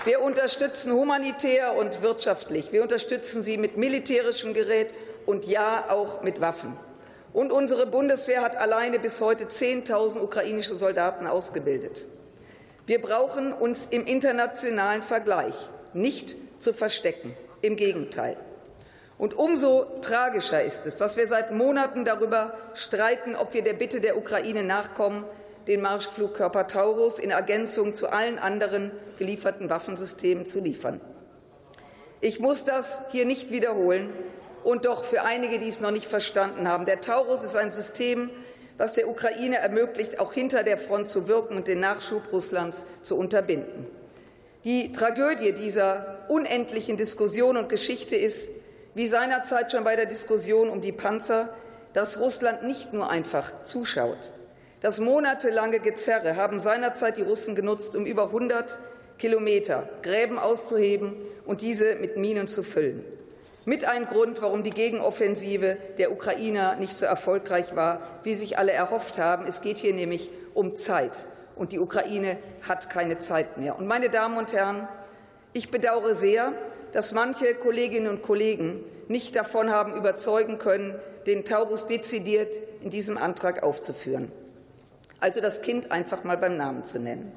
Wir 0.06 0.22
unterstützen 0.22 0.94
humanitär 0.94 1.76
und 1.76 2.04
wirtschaftlich. 2.04 2.72
Wir 2.72 2.84
unterstützen 2.84 3.42
sie 3.42 3.58
mit 3.58 3.78
militärischem 3.78 4.54
Gerät 4.54 4.94
und 5.26 5.48
ja 5.48 5.86
auch 5.90 6.22
mit 6.22 6.42
Waffen. 6.42 6.78
Und 7.38 7.52
unsere 7.52 7.86
Bundeswehr 7.86 8.42
hat 8.42 8.56
alleine 8.56 8.98
bis 8.98 9.22
heute 9.22 9.46
10.000 9.46 10.20
ukrainische 10.20 10.74
Soldaten 10.74 11.28
ausgebildet. 11.28 12.08
Wir 12.88 13.00
brauchen 13.00 13.54
uns 13.54 13.86
im 13.86 14.08
internationalen 14.08 15.04
Vergleich 15.04 15.54
nicht 15.94 16.36
zu 16.58 16.74
verstecken. 16.74 17.38
Im 17.62 17.76
Gegenteil. 17.76 18.38
Und 19.20 19.36
umso 19.36 19.84
tragischer 20.02 20.64
ist 20.64 20.88
es, 20.88 20.96
dass 20.96 21.16
wir 21.16 21.28
seit 21.28 21.52
Monaten 21.52 22.06
darüber 22.06 22.56
streiten, 22.74 23.36
ob 23.36 23.54
wir 23.54 23.62
der 23.62 23.74
Bitte 23.74 24.02
der 24.02 24.18
Ukraine 24.18 24.64
nachkommen, 24.64 25.24
den 25.68 25.82
Marschflugkörper 25.82 26.66
Taurus 26.66 27.20
in 27.20 27.30
Ergänzung 27.30 27.94
zu 27.94 28.08
allen 28.08 28.40
anderen 28.40 28.92
gelieferten 29.20 29.70
Waffensystemen 29.70 30.48
zu 30.48 30.60
liefern. 30.60 31.02
Ich 32.20 32.40
muss 32.40 32.64
das 32.64 33.00
hier 33.12 33.26
nicht 33.26 33.52
wiederholen 33.52 34.10
und 34.68 34.84
doch 34.84 35.06
für 35.06 35.24
einige, 35.24 35.60
die 35.60 35.70
es 35.70 35.80
noch 35.80 35.92
nicht 35.92 36.08
verstanden 36.08 36.68
haben. 36.68 36.84
Der 36.84 37.00
Taurus 37.00 37.42
ist 37.42 37.56
ein 37.56 37.72
System, 37.72 38.30
was 38.78 38.92
der 38.92 39.08
Ukraine 39.08 39.60
ermöglicht, 39.60 40.20
auch 40.20 40.34
hinter 40.34 40.64
der 40.64 40.78
Front 40.78 41.08
zu 41.08 41.30
wirken 41.30 41.56
und 41.56 41.70
den 41.70 41.80
Nachschub 41.80 42.34
Russlands 42.34 42.86
zu 43.02 43.18
unterbinden. 43.18 43.88
Die 44.66 44.92
Tragödie 44.92 45.54
dieser 45.54 46.26
unendlichen 46.28 46.98
Diskussion 46.98 47.56
und 47.56 47.70
Geschichte 47.70 48.18
ist, 48.18 48.52
wie 48.94 49.08
seinerzeit 49.08 49.72
schon 49.72 49.86
bei 49.86 49.96
der 49.96 50.06
Diskussion 50.06 50.70
um 50.70 50.82
die 50.82 50.92
Panzer, 50.92 51.48
dass 51.94 52.20
Russland 52.20 52.64
nicht 52.64 52.92
nur 52.92 53.10
einfach 53.10 53.64
zuschaut, 53.64 54.34
das 54.82 55.00
monatelange 55.00 55.80
Gezerre 55.80 56.36
haben 56.36 56.60
seinerzeit 56.60 57.16
die 57.16 57.22
Russen 57.22 57.56
genutzt, 57.56 57.96
um 57.96 58.06
über 58.06 58.26
100 58.26 58.80
Kilometer 59.18 59.88
Gräben 60.02 60.38
auszuheben 60.38 61.16
und 61.46 61.62
diese 61.62 61.96
mit 61.96 62.18
Minen 62.18 62.48
zu 62.48 62.64
füllen. 62.64 63.06
Mit 63.68 63.86
ein 63.86 64.06
Grund, 64.06 64.42
warum 64.42 64.64
die 64.64 64.72
Gegenoffensive 64.72 65.78
der 66.00 66.12
Ukrainer 66.12 66.78
nicht 66.78 66.96
so 66.96 67.06
erfolgreich 67.06 67.76
war, 67.76 68.02
wie 68.24 68.34
sich 68.34 68.58
alle 68.58 68.72
erhofft 68.72 69.20
haben. 69.20 69.46
Es 69.46 69.62
geht 69.62 69.78
hier 69.78 69.94
nämlich 69.94 70.32
um 70.56 70.76
Zeit. 70.76 71.28
Und 71.56 71.72
die 71.72 71.80
Ukraine 71.80 72.38
hat 72.68 72.90
keine 72.90 73.20
Zeit 73.20 73.58
mehr. 73.58 73.78
Und 73.78 73.86
meine 73.86 74.10
Damen 74.10 74.38
und 74.38 74.54
Herren, 74.54 74.88
ich 75.54 75.70
bedauere 75.70 76.16
sehr, 76.16 76.54
dass 76.94 77.12
manche 77.12 77.54
Kolleginnen 77.54 78.08
und 78.08 78.24
Kollegen 78.24 78.84
nicht 79.08 79.36
davon 79.36 79.70
haben 79.70 79.96
überzeugen 79.96 80.58
können, 80.58 80.96
den 81.28 81.46
Taurus 81.46 81.86
dezidiert 81.86 82.56
in 82.82 82.90
diesem 82.90 83.18
Antrag 83.18 83.62
aufzuführen 83.62 84.32
also 85.20 85.42
das 85.42 85.62
Kind 85.62 85.92
einfach 85.92 86.24
mal 86.24 86.38
beim 86.38 86.58
Namen 86.58 86.84
zu 86.84 87.00
nennen. 87.00 87.32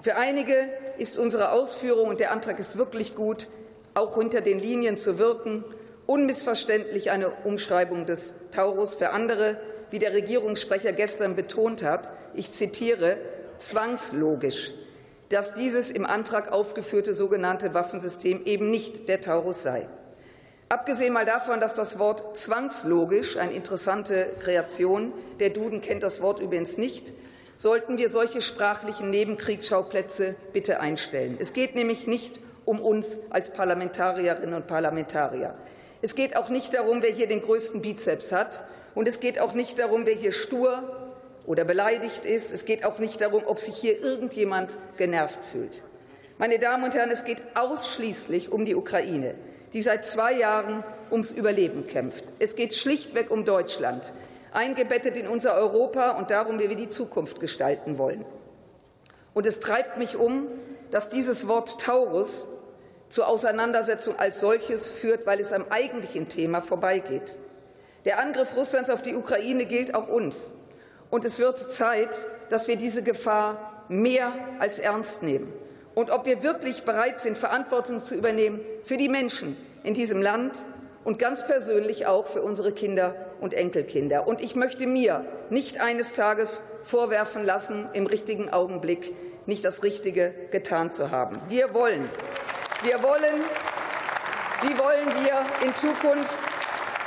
Für 0.00 0.16
einige 0.16 0.68
ist 0.98 1.16
unsere 1.16 1.52
Ausführung, 1.52 2.08
und 2.08 2.20
der 2.20 2.32
Antrag 2.32 2.58
ist 2.58 2.76
wirklich 2.76 3.14
gut, 3.14 3.48
auch 3.94 4.16
hinter 4.16 4.40
den 4.40 4.58
Linien 4.58 4.96
zu 4.96 5.18
wirken, 5.18 5.64
unmissverständlich 6.06 7.10
eine 7.10 7.30
Umschreibung 7.44 8.06
des 8.06 8.34
Taurus. 8.50 8.94
Für 8.94 9.10
andere, 9.10 9.58
wie 9.90 9.98
der 9.98 10.12
Regierungssprecher 10.12 10.92
gestern 10.92 11.36
betont 11.36 11.82
hat, 11.82 12.12
ich 12.34 12.50
zitiere, 12.50 13.18
zwangslogisch, 13.58 14.72
dass 15.28 15.54
dieses 15.54 15.90
im 15.90 16.04
Antrag 16.04 16.50
aufgeführte 16.50 17.14
sogenannte 17.14 17.74
Waffensystem 17.74 18.44
eben 18.44 18.70
nicht 18.70 19.08
der 19.08 19.20
Taurus 19.20 19.62
sei. 19.62 19.88
Abgesehen 20.68 21.12
mal 21.12 21.26
davon, 21.26 21.60
dass 21.60 21.74
das 21.74 21.98
Wort 21.98 22.34
zwangslogisch 22.34 23.36
eine 23.36 23.52
interessante 23.52 24.30
Kreation, 24.40 25.12
der 25.38 25.50
Duden 25.50 25.82
kennt 25.82 26.02
das 26.02 26.22
Wort 26.22 26.40
übrigens 26.40 26.78
nicht, 26.78 27.12
sollten 27.58 27.98
wir 27.98 28.08
solche 28.08 28.40
sprachlichen 28.40 29.10
Nebenkriegsschauplätze 29.10 30.34
bitte 30.52 30.80
einstellen. 30.80 31.36
Es 31.38 31.52
geht 31.52 31.74
nämlich 31.74 32.06
nicht 32.06 32.40
um 32.64 32.80
uns 32.80 33.18
als 33.30 33.50
Parlamentarierinnen 33.50 34.54
und 34.54 34.66
Parlamentarier. 34.66 35.54
Es 36.00 36.14
geht 36.14 36.36
auch 36.36 36.48
nicht 36.48 36.74
darum, 36.74 37.02
wer 37.02 37.10
hier 37.10 37.28
den 37.28 37.42
größten 37.42 37.80
Bizeps 37.82 38.32
hat. 38.32 38.64
Und 38.94 39.08
es 39.08 39.20
geht 39.20 39.38
auch 39.38 39.54
nicht 39.54 39.78
darum, 39.78 40.04
wer 40.04 40.14
hier 40.14 40.32
stur 40.32 41.12
oder 41.46 41.64
beleidigt 41.64 42.26
ist. 42.26 42.52
Es 42.52 42.64
geht 42.64 42.84
auch 42.84 42.98
nicht 42.98 43.20
darum, 43.20 43.42
ob 43.46 43.58
sich 43.58 43.76
hier 43.76 44.02
irgendjemand 44.02 44.76
genervt 44.96 45.44
fühlt. 45.44 45.82
Meine 46.38 46.58
Damen 46.58 46.84
und 46.84 46.94
Herren, 46.94 47.10
es 47.10 47.24
geht 47.24 47.42
ausschließlich 47.54 48.50
um 48.50 48.64
die 48.64 48.74
Ukraine 48.74 49.34
die 49.72 49.82
seit 49.82 50.04
zwei 50.04 50.34
Jahren 50.34 50.84
ums 51.10 51.32
Überleben 51.32 51.86
kämpft. 51.86 52.24
Es 52.38 52.56
geht 52.56 52.74
schlichtweg 52.74 53.30
um 53.30 53.44
Deutschland, 53.44 54.12
eingebettet 54.52 55.16
in 55.16 55.26
unser 55.26 55.54
Europa 55.54 56.10
und 56.12 56.30
darum, 56.30 56.58
wie 56.58 56.68
wir 56.68 56.76
die 56.76 56.88
Zukunft 56.88 57.40
gestalten 57.40 57.98
wollen. 57.98 58.24
Und 59.34 59.46
es 59.46 59.60
treibt 59.60 59.96
mich 59.96 60.16
um, 60.16 60.46
dass 60.90 61.08
dieses 61.08 61.48
Wort 61.48 61.80
Taurus 61.80 62.46
zur 63.12 63.28
Auseinandersetzung 63.28 64.18
als 64.18 64.40
solches 64.40 64.88
führt, 64.88 65.26
weil 65.26 65.38
es 65.38 65.52
am 65.52 65.66
eigentlichen 65.68 66.30
Thema 66.30 66.62
vorbeigeht. 66.62 67.38
Der 68.06 68.18
Angriff 68.18 68.56
Russlands 68.56 68.88
auf 68.88 69.02
die 69.02 69.14
Ukraine 69.14 69.66
gilt 69.66 69.94
auch 69.94 70.08
uns. 70.08 70.54
Und 71.10 71.26
es 71.26 71.38
wird 71.38 71.58
Zeit, 71.58 72.26
dass 72.48 72.68
wir 72.68 72.76
diese 72.76 73.02
Gefahr 73.02 73.84
mehr 73.90 74.32
als 74.60 74.78
ernst 74.78 75.22
nehmen. 75.22 75.52
Und 75.94 76.10
ob 76.10 76.24
wir 76.24 76.42
wirklich 76.42 76.84
bereit 76.84 77.20
sind, 77.20 77.36
Verantwortung 77.36 78.02
zu 78.02 78.14
übernehmen 78.14 78.62
für 78.82 78.96
die 78.96 79.10
Menschen 79.10 79.58
in 79.84 79.92
diesem 79.92 80.22
Land 80.22 80.66
und 81.04 81.18
ganz 81.18 81.46
persönlich 81.46 82.06
auch 82.06 82.26
für 82.28 82.40
unsere 82.40 82.72
Kinder 82.72 83.14
und 83.42 83.52
Enkelkinder. 83.52 84.26
Und 84.26 84.40
ich 84.40 84.56
möchte 84.56 84.86
mir 84.86 85.26
nicht 85.50 85.82
eines 85.82 86.12
Tages 86.12 86.62
vorwerfen 86.82 87.44
lassen, 87.44 87.90
im 87.92 88.06
richtigen 88.06 88.48
Augenblick 88.48 89.14
nicht 89.44 89.66
das 89.66 89.82
Richtige 89.82 90.32
getan 90.50 90.92
zu 90.92 91.10
haben. 91.10 91.42
Wir 91.50 91.74
wollen, 91.74 92.08
wir 92.84 93.02
wollen, 93.02 93.44
wie 94.62 94.78
wollen 94.78 95.24
wir 95.24 95.66
in 95.66 95.74
Zukunft 95.74 96.36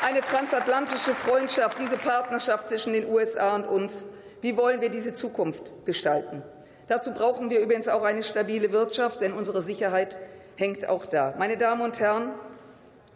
eine 0.03 0.21
transatlantische 0.21 1.13
Freundschaft, 1.13 1.79
diese 1.79 1.97
Partnerschaft 1.97 2.69
zwischen 2.69 2.93
den 2.93 3.09
USA 3.09 3.55
und 3.55 3.65
uns, 3.65 4.05
wie 4.41 4.55
wollen 4.55 4.81
wir 4.81 4.89
diese 4.89 5.13
Zukunft 5.13 5.73
gestalten? 5.85 6.43
Dazu 6.87 7.11
brauchen 7.11 7.49
wir 7.49 7.59
übrigens 7.59 7.87
auch 7.87 8.03
eine 8.03 8.23
stabile 8.23 8.71
Wirtschaft, 8.71 9.21
denn 9.21 9.33
unsere 9.33 9.61
Sicherheit 9.61 10.17
hängt 10.55 10.87
auch 10.87 11.05
da. 11.05 11.33
Meine 11.37 11.57
Damen 11.57 11.81
und 11.81 11.99
Herren, 11.99 12.31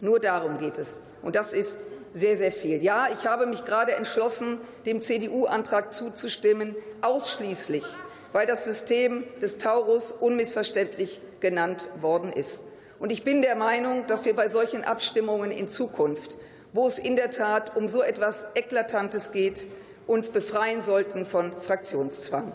nur 0.00 0.18
darum 0.18 0.58
geht 0.58 0.78
es. 0.78 1.00
Und 1.22 1.36
das 1.36 1.52
ist 1.52 1.78
sehr, 2.12 2.36
sehr 2.36 2.52
viel. 2.52 2.82
Ja, 2.82 3.08
ich 3.12 3.26
habe 3.26 3.46
mich 3.46 3.64
gerade 3.64 3.94
entschlossen, 3.94 4.58
dem 4.84 5.00
CDU-Antrag 5.00 5.94
zuzustimmen, 5.94 6.74
ausschließlich, 7.00 7.84
weil 8.32 8.46
das 8.46 8.64
System 8.64 9.24
des 9.40 9.58
Taurus 9.58 10.12
unmissverständlich 10.12 11.20
genannt 11.40 11.88
worden 12.00 12.32
ist. 12.32 12.62
Und 12.98 13.10
ich 13.10 13.24
bin 13.24 13.42
der 13.42 13.56
Meinung, 13.56 14.06
dass 14.06 14.24
wir 14.24 14.36
bei 14.36 14.48
solchen 14.48 14.84
Abstimmungen 14.84 15.50
in 15.50 15.68
Zukunft, 15.68 16.36
wo 16.72 16.86
es 16.86 16.98
in 16.98 17.16
der 17.16 17.30
Tat 17.30 17.76
um 17.76 17.88
so 17.88 18.02
etwas 18.02 18.46
Eklatantes 18.54 19.32
geht, 19.32 19.66
uns 20.06 20.30
befreien 20.30 20.82
sollten 20.82 21.24
von 21.24 21.52
Fraktionszwang. 21.60 22.52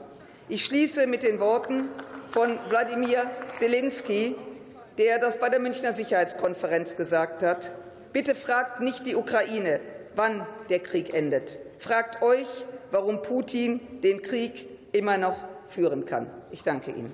Ich 0.48 0.64
schließe 0.64 1.08
mit 1.08 1.24
den 1.24 1.40
Worten 1.40 1.90
von 2.30 2.60
Wladimir 2.70 3.24
Zelensky, 3.54 4.36
der 4.98 5.20
das 5.20 5.40
bei 5.40 5.50
der 5.50 5.60
Münchner 5.60 5.94
Sicherheitskonferenz 5.94 6.96
gesagt 6.96 7.44
hat. 7.44 7.72
Bitte 8.14 8.36
fragt 8.36 8.82
nicht 8.82 9.06
die 9.08 9.16
Ukraine, 9.16 9.80
wann 10.16 10.46
der 10.70 10.80
Krieg 10.80 11.14
endet. 11.14 11.60
Fragt 11.80 12.22
euch, 12.22 12.48
warum 12.92 13.22
Putin 13.22 13.80
den 14.02 14.22
Krieg 14.22 14.68
immer 14.92 15.18
noch 15.18 15.44
führen 15.68 16.06
kann. 16.06 16.28
Ich 16.52 16.64
danke 16.64 16.92
Ihnen. 16.92 17.14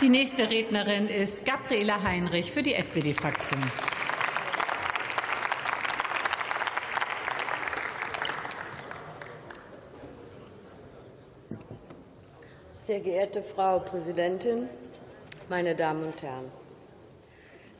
Die 0.00 0.10
nächste 0.10 0.50
Rednerin 0.50 1.08
ist 1.08 1.46
Gabriela 1.46 2.02
Heinrich 2.02 2.52
für 2.52 2.62
die 2.62 2.74
SPD-Fraktion. 2.74 3.62
Sehr 12.80 13.00
geehrte 13.00 13.42
Frau 13.42 13.78
Präsidentin, 13.78 14.68
meine 15.48 15.74
Damen 15.74 16.04
und 16.04 16.22
Herren! 16.22 16.63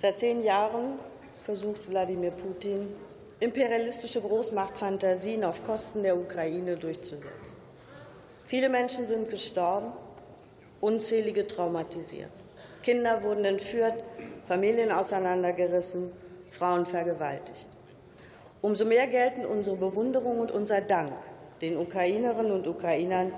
Seit 0.05 0.18
zehn 0.18 0.44
Jahren 0.44 0.98
versucht 1.44 1.88
Wladimir 1.88 2.30
Putin, 2.30 2.94
imperialistische 3.40 4.20
Großmachtfantasien 4.20 5.42
auf 5.44 5.64
Kosten 5.64 6.02
der 6.02 6.18
Ukraine 6.18 6.76
durchzusetzen. 6.76 7.57
Viele 8.44 8.68
Menschen 8.68 9.07
sind 9.07 9.30
gestorben, 9.30 9.92
unzählige 10.82 11.46
traumatisiert. 11.46 12.28
Kinder 12.82 13.22
wurden 13.22 13.46
entführt, 13.46 14.05
Familien 14.46 14.92
auseinandergerissen, 14.92 16.12
Frauen 16.50 16.84
vergewaltigt. 16.84 17.70
Umso 18.61 18.84
mehr 18.84 19.07
gelten 19.07 19.46
unsere 19.46 19.76
Bewunderung 19.76 20.38
und 20.40 20.50
unser 20.50 20.82
Dank 20.82 21.14
den 21.62 21.78
Ukrainerinnen 21.78 22.52
und 22.52 22.68
Ukrainern, 22.68 23.32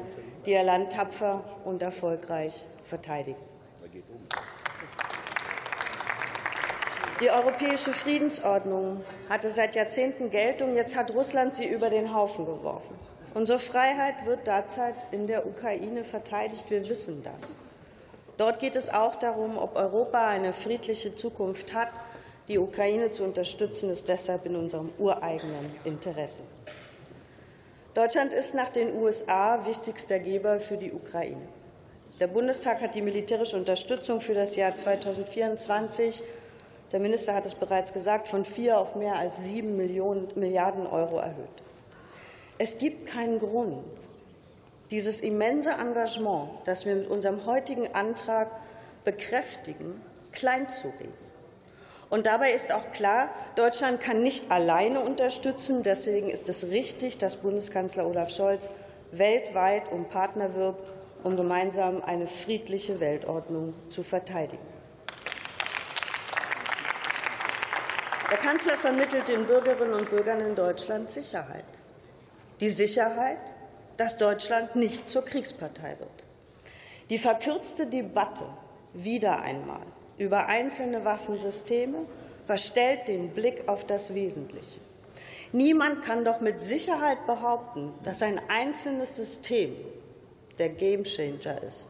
die 0.45 0.51
ihr 0.51 0.65
Land 0.65 0.95
tapfer 0.95 1.45
und 1.65 1.81
erfolgreich 1.81 2.65
verteidigen. 2.89 3.56
Die 7.21 7.31
europäische 7.31 7.95
Friedensordnung 7.95 9.01
hatte 9.31 9.49
seit 9.49 9.75
Jahrzehnten 9.75 10.31
Geltung. 10.31 10.77
Jetzt 10.77 10.97
hat 10.97 11.15
Russland 11.15 11.55
sie 11.55 11.65
über 11.65 11.89
den 11.89 12.15
Haufen 12.15 12.45
geworfen. 12.45 12.95
Unsere 13.33 13.59
Freiheit 13.59 14.27
wird 14.27 14.47
derzeit 14.47 14.97
in 15.13 15.27
der 15.27 15.47
Ukraine 15.47 16.05
verteidigt. 16.05 16.69
Wir 16.69 16.87
wissen 16.87 17.23
das. 17.23 17.61
Dort 18.37 18.59
geht 18.59 18.77
es 18.77 18.91
auch 18.91 19.17
darum, 19.17 19.57
ob 19.57 19.77
Europa 19.77 20.27
eine 20.27 20.53
friedliche 20.53 21.15
Zukunft 21.15 21.73
hat. 21.73 21.89
Die 22.49 22.59
Ukraine 22.59 23.11
zu 23.11 23.25
unterstützen, 23.25 23.89
ist 23.89 24.11
deshalb 24.11 24.45
in 24.45 24.55
unserem 24.55 24.91
ureigenen 24.99 25.75
Interesse. 25.85 26.43
Deutschland 27.95 28.35
ist 28.35 28.55
nach 28.55 28.69
den 28.69 28.95
USA 28.95 29.65
wichtigster 29.65 30.19
Geber 30.19 30.61
für 30.61 30.77
die 30.77 30.93
Ukraine. 30.93 31.49
Der 32.21 32.27
Bundestag 32.27 32.83
hat 32.83 32.95
die 32.95 33.01
militärische 33.01 33.57
Unterstützung 33.57 34.21
für 34.21 34.35
das 34.35 34.55
Jahr 34.55 34.75
2024, 34.75 36.23
der 36.93 37.01
Minister 37.01 37.35
hat 37.35 37.47
es 37.47 37.55
bereits 37.55 37.93
gesagt, 37.93 38.29
von 38.29 38.45
vier 38.45 38.79
auf 38.79 38.95
mehr 38.95 39.17
als 39.17 39.45
sieben 39.45 39.77
Millionen, 39.77 40.29
Milliarden 40.37 40.87
Euro 40.87 41.19
erhöht. 41.19 41.63
Es 42.59 42.79
gibt 42.79 43.07
keinen 43.07 43.39
Grund, 43.39 43.85
dieses 44.91 45.21
immense 45.21 45.71
Engagement, 45.71 46.49
das 46.65 46.87
wir 46.87 46.95
mit 46.95 47.09
unserem 47.09 47.45
heutigen 47.45 47.95
Antrag 47.95 48.49
bekräftigen, 49.05 50.01
kleinzureden. 50.33 51.27
Und 52.09 52.27
dabei 52.27 52.53
ist 52.53 52.71
auch 52.71 52.93
klar, 52.93 53.31
Deutschland 53.57 54.01
kann 54.01 54.23
nicht 54.23 54.51
alleine 54.53 55.01
unterstützen. 55.01 55.83
Deswegen 55.83 56.31
ist 56.31 56.49
es 56.49 56.69
richtig, 56.69 57.19
dass 57.19 57.37
Bundeskanzler 57.37 58.07
Olaf 58.07 58.31
Scholz 58.31 58.71
weltweit 59.11 59.91
um 59.91 60.05
Partner 60.05 60.55
wirbt, 60.55 60.89
um 61.25 61.37
gemeinsam 61.37 62.03
eine 62.05 62.29
friedliche 62.29 63.01
Weltordnung 63.01 63.75
zu 63.89 64.05
verteidigen. 64.05 64.76
Der 68.31 68.39
Kanzler 68.39 68.77
vermittelt 68.77 69.29
den 69.29 69.47
Bürgerinnen 69.47 69.95
und 69.95 70.11
Bürgern 70.11 70.41
in 70.41 70.55
Deutschland 70.55 71.11
Sicherheit 71.11 71.65
die 72.61 72.69
Sicherheit, 72.69 73.39
dass 73.97 74.17
Deutschland 74.17 74.77
nicht 74.77 75.09
zur 75.09 75.25
Kriegspartei 75.25 75.97
wird. 75.99 76.25
Die 77.11 77.19
verkürzte 77.19 77.87
Debatte 77.87 78.45
wieder 78.93 79.41
einmal 79.41 79.83
über 80.19 80.47
einzelne 80.47 81.05
Waffensysteme 81.05 81.99
verstellt 82.47 83.09
den 83.09 83.31
Blick 83.31 83.65
auf 83.69 83.85
das 83.85 84.15
Wesentliche. 84.15 84.81
Niemand 85.53 86.03
kann 86.03 86.25
doch 86.25 86.41
mit 86.41 86.61
Sicherheit 86.61 87.27
behaupten, 87.27 87.93
dass 88.05 88.23
ein 88.23 88.41
einzelnes 88.49 89.17
System 89.17 89.77
der 90.59 90.71
Gamechanger 90.71 91.63
ist. 91.63 91.89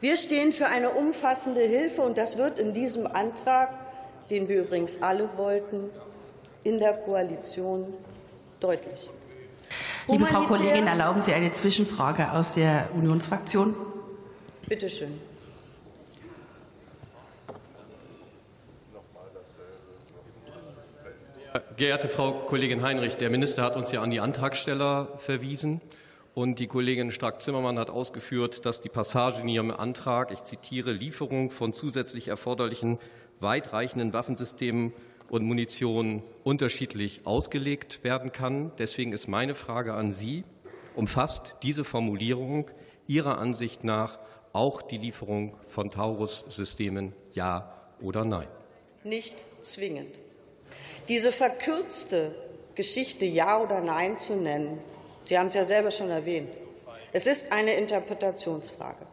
Wir 0.00 0.16
stehen 0.16 0.52
für 0.52 0.66
eine 0.66 0.90
umfassende 0.90 1.62
Hilfe, 1.62 2.02
und 2.02 2.18
das 2.18 2.38
wird 2.38 2.58
in 2.58 2.72
diesem 2.72 3.06
Antrag, 3.06 3.70
den 4.32 4.48
wir 4.48 4.62
übrigens 4.62 4.96
alle 5.02 5.28
wollten, 5.36 5.90
in 6.64 6.78
der 6.78 6.94
Koalition 6.94 7.92
deutlich. 8.60 9.10
Liebe 10.08 10.24
Frau 10.24 10.44
Kollegin, 10.44 10.86
erlauben 10.86 11.20
Sie 11.20 11.34
eine 11.34 11.52
Zwischenfrage 11.52 12.32
aus 12.32 12.54
der 12.54 12.88
Unionsfraktion? 12.94 13.76
Bitte 14.66 14.88
schön. 14.88 15.20
Geehrte 21.76 22.08
Frau 22.08 22.32
Kollegin 22.32 22.82
Heinrich, 22.82 23.16
der 23.16 23.28
Minister 23.28 23.62
hat 23.62 23.76
uns 23.76 23.92
ja 23.92 24.00
an 24.00 24.10
die 24.10 24.20
Antragsteller 24.20 25.10
verwiesen. 25.18 25.82
Und 26.34 26.58
die 26.58 26.66
Kollegin 26.66 27.12
Stark-Zimmermann 27.12 27.78
hat 27.78 27.90
ausgeführt, 27.90 28.64
dass 28.64 28.80
die 28.80 28.88
Passage 28.88 29.42
in 29.42 29.48
ihrem 29.48 29.70
Antrag, 29.70 30.32
ich 30.32 30.42
zitiere, 30.44 30.90
Lieferung 30.90 31.50
von 31.50 31.74
zusätzlich 31.74 32.28
erforderlichen 32.28 32.98
weitreichenden 33.42 34.12
Waffensystemen 34.12 34.92
und 35.28 35.44
Munition 35.44 36.22
unterschiedlich 36.44 37.22
ausgelegt 37.24 38.04
werden 38.04 38.32
kann. 38.32 38.72
Deswegen 38.78 39.12
ist 39.12 39.28
meine 39.28 39.54
Frage 39.54 39.94
an 39.94 40.12
Sie, 40.12 40.44
umfasst 40.94 41.56
diese 41.62 41.84
Formulierung 41.84 42.70
Ihrer 43.06 43.38
Ansicht 43.38 43.82
nach 43.82 44.18
auch 44.52 44.82
die 44.82 44.98
Lieferung 44.98 45.56
von 45.66 45.90
Taurus-Systemen, 45.90 47.14
ja 47.32 47.74
oder 48.02 48.24
nein? 48.24 48.48
Nicht 49.04 49.44
zwingend. 49.62 50.14
Diese 51.08 51.32
verkürzte 51.32 52.34
Geschichte 52.74 53.24
Ja 53.24 53.60
oder 53.60 53.80
Nein 53.80 54.16
zu 54.18 54.34
nennen, 54.34 54.78
Sie 55.22 55.38
haben 55.38 55.46
es 55.46 55.54
ja 55.54 55.64
selber 55.64 55.90
schon 55.90 56.10
erwähnt, 56.10 56.50
es 57.12 57.26
ist 57.26 57.52
eine 57.52 57.74
Interpretationsfrage. 57.74 59.06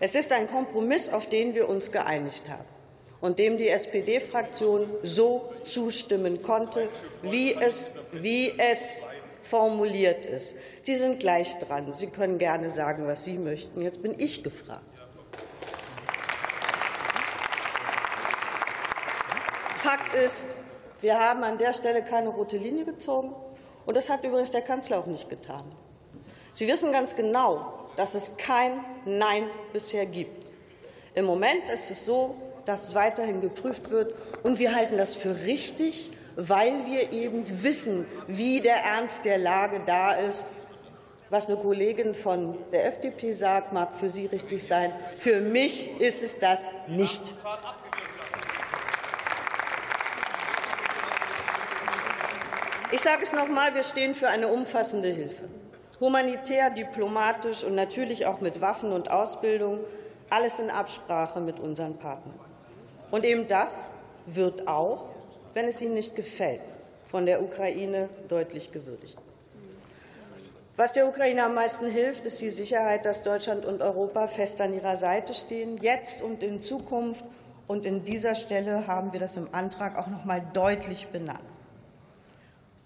Es 0.00 0.14
ist 0.14 0.32
ein 0.32 0.46
Kompromiss, 0.46 1.08
auf 1.08 1.28
den 1.28 1.54
wir 1.54 1.68
uns 1.68 1.90
geeinigt 1.90 2.48
haben 2.48 2.75
und 3.20 3.38
dem 3.38 3.58
die 3.58 3.68
SPD-Fraktion 3.68 4.88
so 5.02 5.52
zustimmen 5.64 6.42
konnte, 6.42 6.88
wie 7.22 7.54
es, 7.54 7.92
wie 8.12 8.52
es 8.58 9.06
formuliert 9.42 10.26
ist. 10.26 10.54
Sie 10.82 10.96
sind 10.96 11.20
gleich 11.20 11.56
dran. 11.58 11.92
Sie 11.92 12.08
können 12.08 12.38
gerne 12.38 12.70
sagen, 12.70 13.06
was 13.06 13.24
Sie 13.24 13.38
möchten. 13.38 13.80
Jetzt 13.80 14.02
bin 14.02 14.14
ich 14.18 14.42
gefragt. 14.42 14.82
Fakt 19.76 20.14
ist, 20.14 20.46
wir 21.00 21.18
haben 21.18 21.44
an 21.44 21.58
der 21.58 21.72
Stelle 21.72 22.02
keine 22.02 22.30
rote 22.30 22.56
Linie 22.56 22.84
gezogen. 22.84 23.34
Und 23.84 23.96
das 23.96 24.10
hat 24.10 24.24
übrigens 24.24 24.50
der 24.50 24.62
Kanzler 24.62 24.98
auch 24.98 25.06
nicht 25.06 25.30
getan. 25.30 25.64
Sie 26.52 26.66
wissen 26.66 26.90
ganz 26.90 27.14
genau, 27.14 27.72
dass 27.96 28.14
es 28.14 28.36
kein 28.36 28.84
Nein 29.04 29.48
bisher 29.72 30.06
gibt. 30.06 30.46
Im 31.14 31.24
Moment 31.24 31.70
ist 31.70 31.90
es 31.90 32.04
so, 32.04 32.34
dass 32.66 32.88
es 32.88 32.94
weiterhin 32.94 33.40
geprüft 33.40 33.90
wird. 33.90 34.14
Und 34.42 34.58
wir 34.58 34.74
halten 34.74 34.98
das 34.98 35.14
für 35.14 35.34
richtig, 35.46 36.10
weil 36.36 36.84
wir 36.84 37.12
eben 37.12 37.44
wissen, 37.62 38.06
wie 38.26 38.60
der 38.60 38.76
Ernst 38.76 39.24
der 39.24 39.38
Lage 39.38 39.80
da 39.86 40.12
ist. 40.12 40.44
Was 41.30 41.46
eine 41.46 41.56
Kollegin 41.56 42.14
von 42.14 42.56
der 42.70 42.86
FDP 42.86 43.32
sagt, 43.32 43.72
mag 43.72 43.96
für 43.96 44.10
Sie 44.10 44.26
richtig 44.26 44.64
sein. 44.64 44.92
Für 45.16 45.40
mich 45.40 46.00
ist 46.00 46.22
es 46.22 46.38
das 46.38 46.72
nicht. 46.86 47.34
Ich 52.92 53.00
sage 53.00 53.24
es 53.24 53.32
noch 53.32 53.46
einmal, 53.46 53.74
wir 53.74 53.82
stehen 53.82 54.14
für 54.14 54.28
eine 54.28 54.46
umfassende 54.46 55.08
Hilfe. 55.08 55.48
Humanitär, 55.98 56.70
diplomatisch 56.70 57.64
und 57.64 57.74
natürlich 57.74 58.26
auch 58.26 58.40
mit 58.40 58.60
Waffen 58.60 58.92
und 58.92 59.10
Ausbildung, 59.10 59.80
alles 60.30 60.58
in 60.58 60.70
Absprache 60.70 61.40
mit 61.40 61.58
unseren 61.58 61.98
Partnern. 61.98 62.45
Und 63.10 63.24
eben 63.24 63.46
das 63.46 63.88
wird 64.26 64.66
auch, 64.66 65.06
wenn 65.54 65.66
es 65.66 65.80
Ihnen 65.80 65.94
nicht 65.94 66.16
gefällt, 66.16 66.60
von 67.06 67.26
der 67.26 67.42
Ukraine 67.42 68.08
deutlich 68.28 68.72
gewürdigt. 68.72 69.16
Was 70.76 70.92
der 70.92 71.08
Ukraine 71.08 71.44
am 71.44 71.54
meisten 71.54 71.86
hilft, 71.90 72.26
ist 72.26 72.42
die 72.42 72.50
Sicherheit, 72.50 73.06
dass 73.06 73.22
Deutschland 73.22 73.64
und 73.64 73.80
Europa 73.80 74.26
fest 74.26 74.60
an 74.60 74.74
ihrer 74.74 74.98
Seite 74.98 75.32
stehen, 75.32 75.78
jetzt 75.78 76.20
und 76.20 76.42
in 76.42 76.60
Zukunft. 76.60 77.24
Und 77.66 77.86
in 77.86 78.04
dieser 78.04 78.34
Stelle 78.34 78.86
haben 78.86 79.14
wir 79.14 79.20
das 79.20 79.38
im 79.38 79.48
Antrag 79.52 79.96
auch 79.96 80.08
noch 80.08 80.26
mal 80.26 80.42
deutlich 80.52 81.06
benannt. 81.08 81.40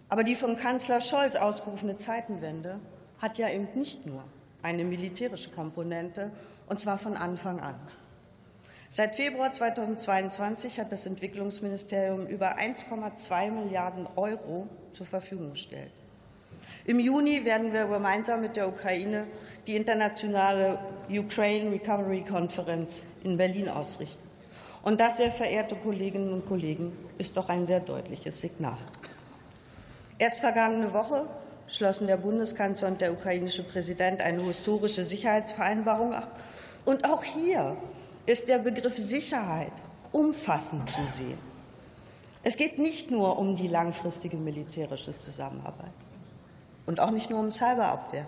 Aber 0.09 0.23
die 0.23 0.37
von 0.37 0.57
Kanzler 0.57 1.01
Scholz 1.01 1.35
ausgerufene 1.35 1.97
Zeitenwende 1.97 2.79
hat 3.19 3.39
ja 3.39 3.49
eben 3.49 3.69
nicht 3.75 4.07
nur 4.07 4.23
eine 4.63 4.85
militärische 4.85 5.51
Komponente, 5.51 6.31
und 6.69 6.79
zwar 6.79 6.99
von 6.99 7.17
Anfang 7.17 7.59
an. 7.61 7.75
Seit 8.93 9.15
Februar 9.15 9.53
2022 9.53 10.81
hat 10.81 10.91
das 10.91 11.07
Entwicklungsministerium 11.07 12.27
über 12.27 12.59
1,2 12.59 13.53
Milliarden 13.53 14.09
Euro 14.17 14.67
zur 14.93 15.07
Verfügung 15.07 15.53
gestellt. 15.53 15.93
Im 16.87 16.99
Juni 16.99 17.45
werden 17.45 17.73
wir 17.73 17.85
gemeinsam 17.85 18.41
mit 18.41 18.57
der 18.57 18.67
Ukraine 18.67 19.29
die 19.69 19.77
internationale 19.77 20.81
Ukraine 21.09 21.71
Recovery 21.71 22.25
Konferenz 22.29 23.05
in 23.23 23.37
Berlin 23.37 23.69
ausrichten. 23.69 24.29
Und 24.83 24.99
das, 24.99 25.19
sehr 25.19 25.31
verehrte 25.31 25.77
Kolleginnen 25.77 26.33
und 26.33 26.47
Kollegen, 26.47 26.93
ist 27.17 27.37
doch 27.37 27.49
ein 27.49 27.69
sehr 27.69 27.79
deutliches 27.79 28.41
Signal. 28.41 28.79
Erst 30.19 30.41
vergangene 30.41 30.93
Woche 30.93 31.27
schlossen 31.69 32.09
der 32.09 32.17
Bundeskanzler 32.17 32.89
und 32.89 33.01
der 33.01 33.13
ukrainische 33.13 33.63
Präsident 33.63 34.21
eine 34.21 34.43
historische 34.43 35.05
Sicherheitsvereinbarung 35.05 36.13
ab. 36.13 36.41
Und 36.85 37.05
auch 37.05 37.23
hier 37.23 37.77
ist 38.27 38.49
der 38.49 38.59
Begriff 38.59 38.97
Sicherheit 38.97 39.73
umfassend 40.13 40.91
zu 40.91 41.07
sehen. 41.07 41.39
Es 42.43 42.57
geht 42.57 42.79
nicht 42.79 43.11
nur 43.11 43.39
um 43.39 43.57
die 43.57 43.69
langfristige 43.69 44.37
militärische 44.37 45.19
Zusammenarbeit 45.19 45.93
und 46.87 47.01
auch 47.01 47.11
nicht 47.11 47.31
nur 47.31 47.41
um 47.41 47.51
Cyberabwehr. 47.51 48.27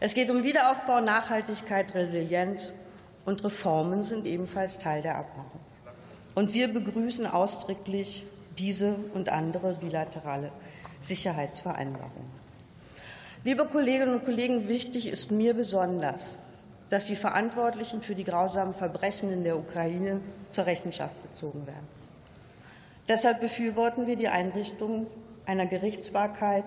Es 0.00 0.14
geht 0.14 0.30
um 0.30 0.42
Wiederaufbau, 0.42 1.00
Nachhaltigkeit, 1.00 1.94
Resilienz 1.94 2.72
und 3.26 3.44
Reformen 3.44 4.02
sind 4.02 4.26
ebenfalls 4.26 4.78
Teil 4.78 5.02
der 5.02 5.16
Abmachung. 5.16 5.60
Und 6.34 6.54
wir 6.54 6.72
begrüßen 6.72 7.26
ausdrücklich 7.26 8.24
diese 8.56 8.94
und 9.14 9.28
andere 9.28 9.74
bilaterale 9.74 10.50
Sicherheitsvereinbarungen. 11.00 12.40
Liebe 13.44 13.66
Kolleginnen 13.66 14.14
und 14.14 14.24
Kollegen, 14.24 14.68
wichtig 14.68 15.06
ist 15.06 15.30
mir 15.30 15.54
besonders, 15.54 16.38
dass 16.90 17.06
die 17.06 17.16
Verantwortlichen 17.16 18.02
für 18.02 18.14
die 18.14 18.24
grausamen 18.24 18.74
Verbrechen 18.74 19.32
in 19.32 19.44
der 19.44 19.56
Ukraine 19.56 20.20
zur 20.50 20.66
Rechenschaft 20.66 21.14
gezogen 21.22 21.66
werden. 21.66 21.88
Deshalb 23.08 23.40
befürworten 23.40 24.06
wir 24.06 24.16
die 24.16 24.28
Einrichtung 24.28 25.06
einer 25.46 25.66
Gerichtsbarkeit 25.66 26.64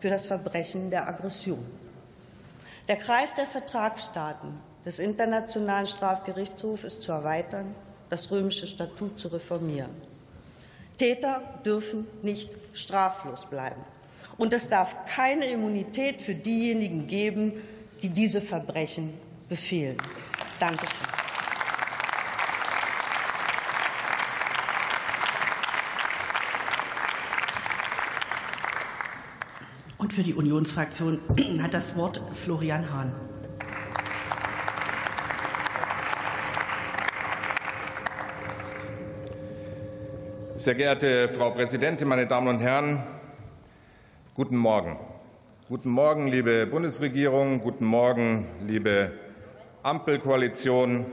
für 0.00 0.10
das 0.10 0.26
Verbrechen 0.26 0.90
der 0.90 1.06
Aggression. 1.06 1.64
Der 2.88 2.96
Kreis 2.96 3.34
der 3.34 3.46
Vertragsstaaten 3.46 4.60
des 4.84 4.98
Internationalen 4.98 5.86
Strafgerichtshofs 5.86 6.84
ist 6.84 7.02
zu 7.02 7.12
erweitern, 7.12 7.74
das 8.08 8.30
römische 8.30 8.66
Statut 8.66 9.18
zu 9.18 9.28
reformieren. 9.28 9.90
Täter 10.96 11.42
dürfen 11.64 12.06
nicht 12.22 12.50
straflos 12.72 13.46
bleiben. 13.46 13.82
Und 14.38 14.52
es 14.52 14.68
darf 14.68 14.96
keine 15.06 15.46
Immunität 15.46 16.22
für 16.22 16.34
diejenigen 16.34 17.06
geben, 17.06 17.54
die 18.02 18.10
diese 18.10 18.40
Verbrechen 18.40 19.12
befehlen. 19.48 19.96
Danke 20.58 20.86
schön. 20.86 21.16
Und 29.98 30.12
für 30.12 30.22
die 30.22 30.34
Unionsfraktion 30.34 31.20
hat 31.62 31.74
das 31.74 31.96
Wort 31.96 32.20
Florian 32.34 32.92
Hahn. 32.92 33.12
Sehr 40.54 40.74
geehrte 40.74 41.28
Frau 41.32 41.50
Präsidentin, 41.50 42.08
meine 42.08 42.26
Damen 42.26 42.48
und 42.48 42.60
Herren, 42.60 43.02
guten 44.34 44.56
Morgen. 44.56 44.98
Guten 45.68 45.90
Morgen, 45.90 46.28
liebe 46.28 46.66
Bundesregierung, 46.66 47.60
guten 47.60 47.84
Morgen, 47.84 48.46
liebe 48.66 49.12
Ampelkoalition. 49.86 51.06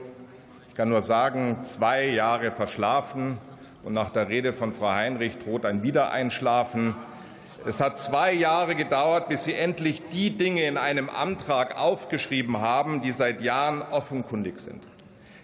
Ich 0.70 0.74
kann 0.74 0.90
nur 0.90 1.04
sagen, 1.04 1.60
zwei 1.62 2.08
Jahre 2.08 2.52
verschlafen 2.52 3.38
und 3.84 3.94
nach 3.94 4.10
der 4.10 4.30
Rede 4.30 4.52
von 4.52 4.74
Frau 4.74 4.90
Heinrich 4.90 5.38
droht 5.38 5.64
ein 5.68 5.84
Wiedereinschlafen. 5.84 6.96
Es 7.68 7.80
hat 7.80 8.00
zwei 8.00 8.34
Jahre 8.34 8.74
gedauert, 8.74 9.30
bis 9.30 9.44
Sie 9.44 9.54
endlich 9.54 10.02
die 10.10 10.36
Dinge 10.36 10.64
in 10.64 10.78
einem 10.78 11.12
Antrag 11.12 11.78
aufgeschrieben 11.78 12.62
haben, 12.62 13.02
die 13.02 13.12
seit 13.12 13.42
Jahren 13.42 13.84
offenkundig 13.84 14.58
sind. 14.58 14.82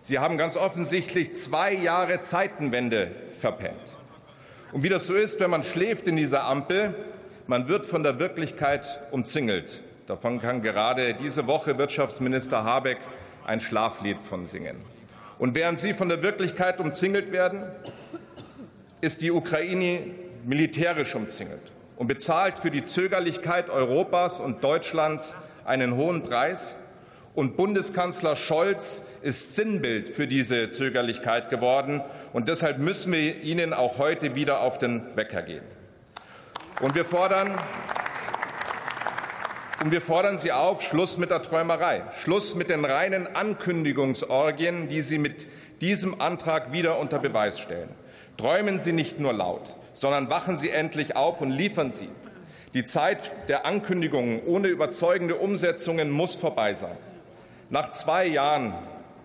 Sie 0.02 0.18
haben 0.18 0.40
ganz 0.40 0.58
offensichtlich 0.58 1.36
zwei 1.36 1.72
Jahre 1.72 2.22
Zeitenwende 2.22 3.12
verpennt. 3.40 3.78
Und 4.72 4.82
wie 4.82 4.90
das 4.90 5.06
so 5.06 5.14
ist, 5.14 5.40
wenn 5.40 5.52
man 5.52 5.62
schläft 5.62 6.08
in 6.08 6.16
dieser 6.16 6.46
Ampel, 6.46 6.96
man 7.46 7.68
wird 7.68 7.86
von 7.86 8.02
der 8.02 8.18
Wirklichkeit 8.18 9.00
umzingelt. 9.12 9.84
Davon 10.08 10.42
kann 10.42 10.64
gerade 10.64 11.14
diese 11.14 11.46
Woche 11.46 11.78
Wirtschaftsminister 11.78 12.64
Habeck 12.64 12.98
ein 13.50 13.60
Schlaflied 13.60 14.22
von 14.22 14.46
singen. 14.46 14.78
Und 15.40 15.56
während 15.56 15.80
Sie 15.80 15.96
von 15.96 16.08
der 16.08 16.22
Wirklichkeit 16.22 16.80
umzingelt 16.80 17.32
werden, 17.32 17.64
ist 19.02 19.22
die 19.22 19.32
Ukraine 19.32 20.02
militärisch 20.46 21.16
umzingelt 21.16 21.72
und 21.98 22.08
bezahlt 22.08 22.60
für 22.60 22.70
die 22.70 22.84
Zögerlichkeit 22.84 23.72
Europas 23.72 24.40
und 24.40 24.64
Deutschlands 24.64 25.36
einen 25.66 25.96
hohen 25.96 26.22
Preis. 26.22 26.78
Und 27.34 27.58
Bundeskanzler 27.58 28.36
Scholz 28.36 29.02
ist 29.22 29.56
Sinnbild 29.56 30.10
für 30.10 30.28
diese 30.28 30.70
Zögerlichkeit 30.70 31.50
geworden. 31.50 32.02
Und 32.34 32.50
deshalb 32.50 32.78
müssen 32.78 33.14
wir 33.14 33.42
Ihnen 33.42 33.74
auch 33.74 33.98
heute 33.98 34.36
wieder 34.36 34.62
auf 34.62 34.78
den 34.78 35.04
Wecker 35.16 35.42
gehen. 35.42 35.64
Und 36.82 36.94
wir 36.96 37.06
fordern, 37.06 37.52
und 39.84 39.92
wir 39.92 40.02
fordern 40.02 40.38
Sie 40.38 40.52
auf, 40.52 40.82
Schluss 40.82 41.18
mit 41.18 41.32
der 41.32 41.42
Träumerei, 41.42 42.04
Schluss 42.22 42.56
mit 42.56 42.70
den 42.70 42.84
reinen 42.84 43.28
Ankündigungsorgien, 43.34 44.90
die 44.90 45.02
Sie 45.02 45.18
mit 45.18 45.48
diesem 45.80 46.20
Antrag 46.20 46.74
wieder 46.74 47.00
unter 47.00 47.20
Beweis 47.20 47.60
stellen. 47.60 47.90
Träumen 48.38 48.80
Sie 48.80 48.92
nicht 48.92 49.20
nur 49.20 49.34
laut, 49.34 49.64
sondern 49.94 50.30
wachen 50.30 50.58
Sie 50.58 50.70
endlich 50.70 51.16
auf 51.16 51.40
und 51.42 51.52
liefern 51.52 51.92
Sie. 51.92 52.10
Die 52.74 52.84
Zeit 52.84 53.32
der 53.48 53.66
Ankündigungen 53.66 54.42
ohne 54.46 54.68
überzeugende 54.68 55.36
Umsetzungen 55.36 56.12
muss 56.12 56.36
vorbei 56.36 56.74
sein. 56.74 56.98
Nach 57.70 57.90
zwei 57.92 58.26
Jahren 58.26 58.74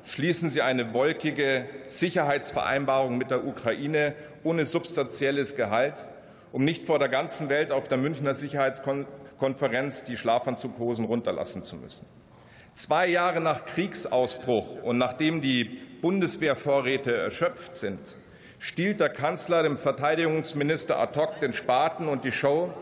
schließen 0.05 0.51
Sie 0.51 0.63
eine 0.63 0.95
wolkige 0.95 1.67
Sicherheitsvereinbarung 1.89 3.19
mit 3.19 3.31
der 3.31 3.45
Ukraine 3.45 4.15
ohne 4.45 4.67
substanzielles 4.67 5.57
Gehalt, 5.57 6.07
um 6.53 6.65
nicht 6.65 6.85
vor 6.85 6.99
der 6.99 7.09
ganzen 7.09 7.49
Welt 7.49 7.73
auf 7.73 7.89
der 7.89 7.99
Münchner 7.99 8.35
Sicherheitskonferenz 8.35 9.24
Konferenz 9.45 10.05
die 10.05 10.17
Schlafanzughosen 10.17 11.05
runterlassen 11.05 11.63
zu 11.63 11.77
müssen. 11.77 12.07
Zwei 12.73 13.09
Jahre 13.09 13.43
nach 13.43 13.67
Kriegsausbruch 13.67 14.83
und 14.83 14.97
nachdem 14.97 15.43
die 15.43 15.65
Bundeswehrvorräte 16.01 17.15
erschöpft 17.15 17.77
sind, 17.77 18.01
stiehlt 18.59 19.01
der 19.01 19.11
Kanzler 19.11 19.63
dem 19.63 19.77
Verteidigungsminister 19.77 20.99
ad 20.99 21.21
hoc 21.21 21.41
den 21.41 21.53
Spaten 21.53 22.09
und 22.09 22.25
die 22.25 22.33
Show, 22.33 22.73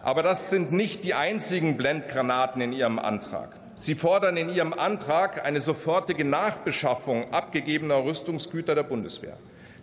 Aber 0.02 0.22
das 0.22 0.50
sind 0.50 0.72
nicht 0.72 1.04
die 1.04 1.14
einzigen 1.14 1.76
Blendgranaten 1.76 2.60
in 2.60 2.72
Ihrem 2.72 2.98
Antrag. 2.98 3.50
Sie 3.76 3.96
fordern 3.96 4.36
in 4.36 4.54
Ihrem 4.54 4.72
Antrag 4.72 5.44
eine 5.44 5.60
sofortige 5.60 6.24
Nachbeschaffung 6.24 7.32
abgegebener 7.32 8.04
Rüstungsgüter 8.04 8.74
der 8.74 8.84
Bundeswehr. 8.84 9.36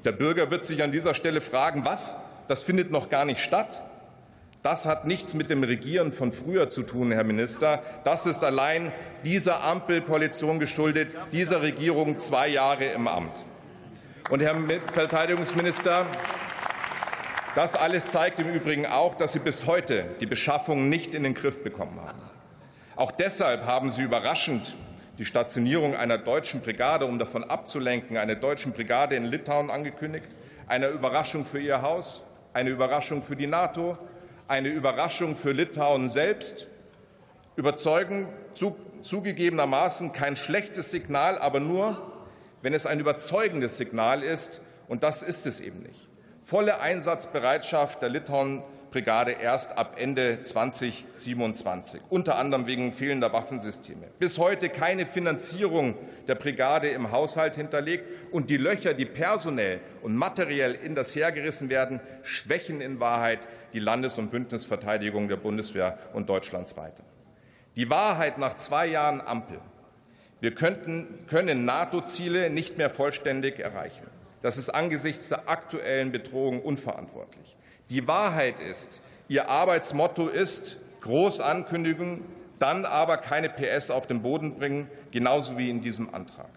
Der 0.05 0.13
Bürger 0.13 0.49
wird 0.49 0.63
sich 0.63 0.81
an 0.81 0.91
dieser 0.91 1.13
Stelle 1.13 1.41
fragen, 1.41 1.85
was? 1.85 2.15
Das 2.47 2.63
findet 2.63 2.89
noch 2.89 3.09
gar 3.09 3.25
nicht 3.25 3.39
statt. 3.39 3.83
Das 4.63 4.85
hat 4.85 5.05
nichts 5.05 5.33
mit 5.33 5.49
dem 5.49 5.63
Regieren 5.63 6.11
von 6.11 6.31
früher 6.31 6.69
zu 6.69 6.83
tun, 6.83 7.11
Herr 7.11 7.23
Minister. 7.23 7.81
Das 8.03 8.25
ist 8.25 8.43
allein 8.43 8.91
dieser 9.25 9.63
Ampelkoalition 9.63 10.59
geschuldet, 10.59 11.15
dieser 11.31 11.61
Regierung 11.61 12.19
zwei 12.19 12.47
Jahre 12.47 12.85
im 12.85 13.07
Amt. 13.07 13.43
Und 14.29 14.41
Herr 14.41 14.55
Verteidigungsminister, 14.93 16.05
das 17.55 17.75
alles 17.75 18.07
zeigt 18.07 18.39
im 18.39 18.49
Übrigen 18.49 18.85
auch, 18.85 19.15
dass 19.15 19.33
Sie 19.33 19.39
bis 19.39 19.65
heute 19.65 20.05
die 20.21 20.27
Beschaffung 20.27 20.89
nicht 20.89 21.13
in 21.13 21.23
den 21.23 21.33
Griff 21.33 21.63
bekommen 21.63 21.99
haben. 21.99 22.30
Auch 23.01 23.11
deshalb 23.11 23.65
haben 23.65 23.89
Sie 23.89 24.03
überraschend 24.03 24.77
die 25.17 25.25
Stationierung 25.25 25.95
einer 25.95 26.19
deutschen 26.19 26.61
Brigade, 26.61 27.07
um 27.07 27.17
davon 27.17 27.43
abzulenken, 27.43 28.15
eine 28.15 28.37
deutsche 28.37 28.69
Brigade 28.69 29.15
in 29.15 29.25
Litauen 29.25 29.71
angekündigt. 29.71 30.27
Eine 30.67 30.89
Überraschung 30.89 31.43
für 31.43 31.59
Ihr 31.59 31.81
Haus, 31.81 32.21
eine 32.53 32.69
Überraschung 32.69 33.23
für 33.23 33.35
die 33.35 33.47
NATO, 33.47 33.97
eine 34.47 34.67
Überraschung 34.67 35.35
für 35.35 35.51
Litauen 35.51 36.09
selbst. 36.09 36.67
Überzeugen 37.55 38.27
zu, 38.53 38.75
zugegebenermaßen 39.01 40.11
kein 40.11 40.35
schlechtes 40.35 40.91
Signal, 40.91 41.39
aber 41.39 41.59
nur, 41.59 42.13
wenn 42.61 42.75
es 42.75 42.85
ein 42.85 42.99
überzeugendes 42.99 43.77
Signal 43.77 44.21
ist, 44.21 44.61
und 44.87 45.01
das 45.01 45.23
ist 45.23 45.47
es 45.47 45.59
eben 45.59 45.81
nicht. 45.81 46.07
Volle 46.39 46.79
Einsatzbereitschaft 46.79 48.03
der 48.03 48.09
Litauen-Brigade 48.91 49.31
erst 49.31 49.77
ab 49.77 49.95
Ende 49.97 50.41
2027, 50.41 52.01
unter 52.09 52.35
anderem 52.35 52.67
wegen 52.67 52.93
fehlender 52.93 53.31
Waffensysteme. 53.31 54.07
Bis 54.19 54.37
heute 54.37 54.69
keine 54.69 55.05
Finanzierung 55.05 55.95
der 56.27 56.35
Brigade 56.35 56.89
im 56.89 57.11
Haushalt 57.11 57.55
hinterlegt, 57.55 58.05
und 58.31 58.49
die 58.49 58.57
Löcher, 58.57 58.93
die 58.93 59.05
personell 59.05 59.79
und 60.01 60.15
materiell 60.15 60.73
in 60.73 60.95
das 60.95 61.15
Heer 61.15 61.31
gerissen 61.31 61.69
werden, 61.69 61.99
schwächen 62.23 62.81
in 62.81 62.99
Wahrheit 62.99 63.47
die 63.73 63.79
Landes- 63.79 64.17
und 64.17 64.31
Bündnisverteidigung 64.31 65.27
der 65.27 65.37
Bundeswehr 65.37 65.97
und 66.13 66.29
Deutschlands 66.29 66.77
weiter. 66.77 67.03
Die 67.75 67.89
Wahrheit 67.89 68.37
nach 68.37 68.55
zwei 68.55 68.87
Jahren 68.87 69.21
Ampel 69.21 69.59
wir 70.41 70.55
könnten, 70.55 71.27
können 71.27 71.65
NATO-Ziele 71.65 72.49
nicht 72.49 72.75
mehr 72.75 72.89
vollständig 72.89 73.59
erreichen. 73.59 74.07
Das 74.41 74.57
ist 74.57 74.69
angesichts 74.71 75.29
der 75.29 75.47
aktuellen 75.47 76.11
Bedrohung 76.11 76.63
unverantwortlich. 76.63 77.55
Die 77.91 78.07
Wahrheit 78.07 78.61
ist, 78.61 79.01
Ihr 79.27 79.49
Arbeitsmotto 79.49 80.29
ist 80.29 80.77
groß 81.01 81.41
ankündigen, 81.41 82.23
dann 82.57 82.85
aber 82.85 83.17
keine 83.17 83.49
PS 83.49 83.91
auf 83.91 84.07
den 84.07 84.21
Boden 84.21 84.55
bringen, 84.55 84.89
genauso 85.11 85.57
wie 85.57 85.69
in 85.69 85.81
diesem 85.81 86.15
Antrag. 86.15 86.47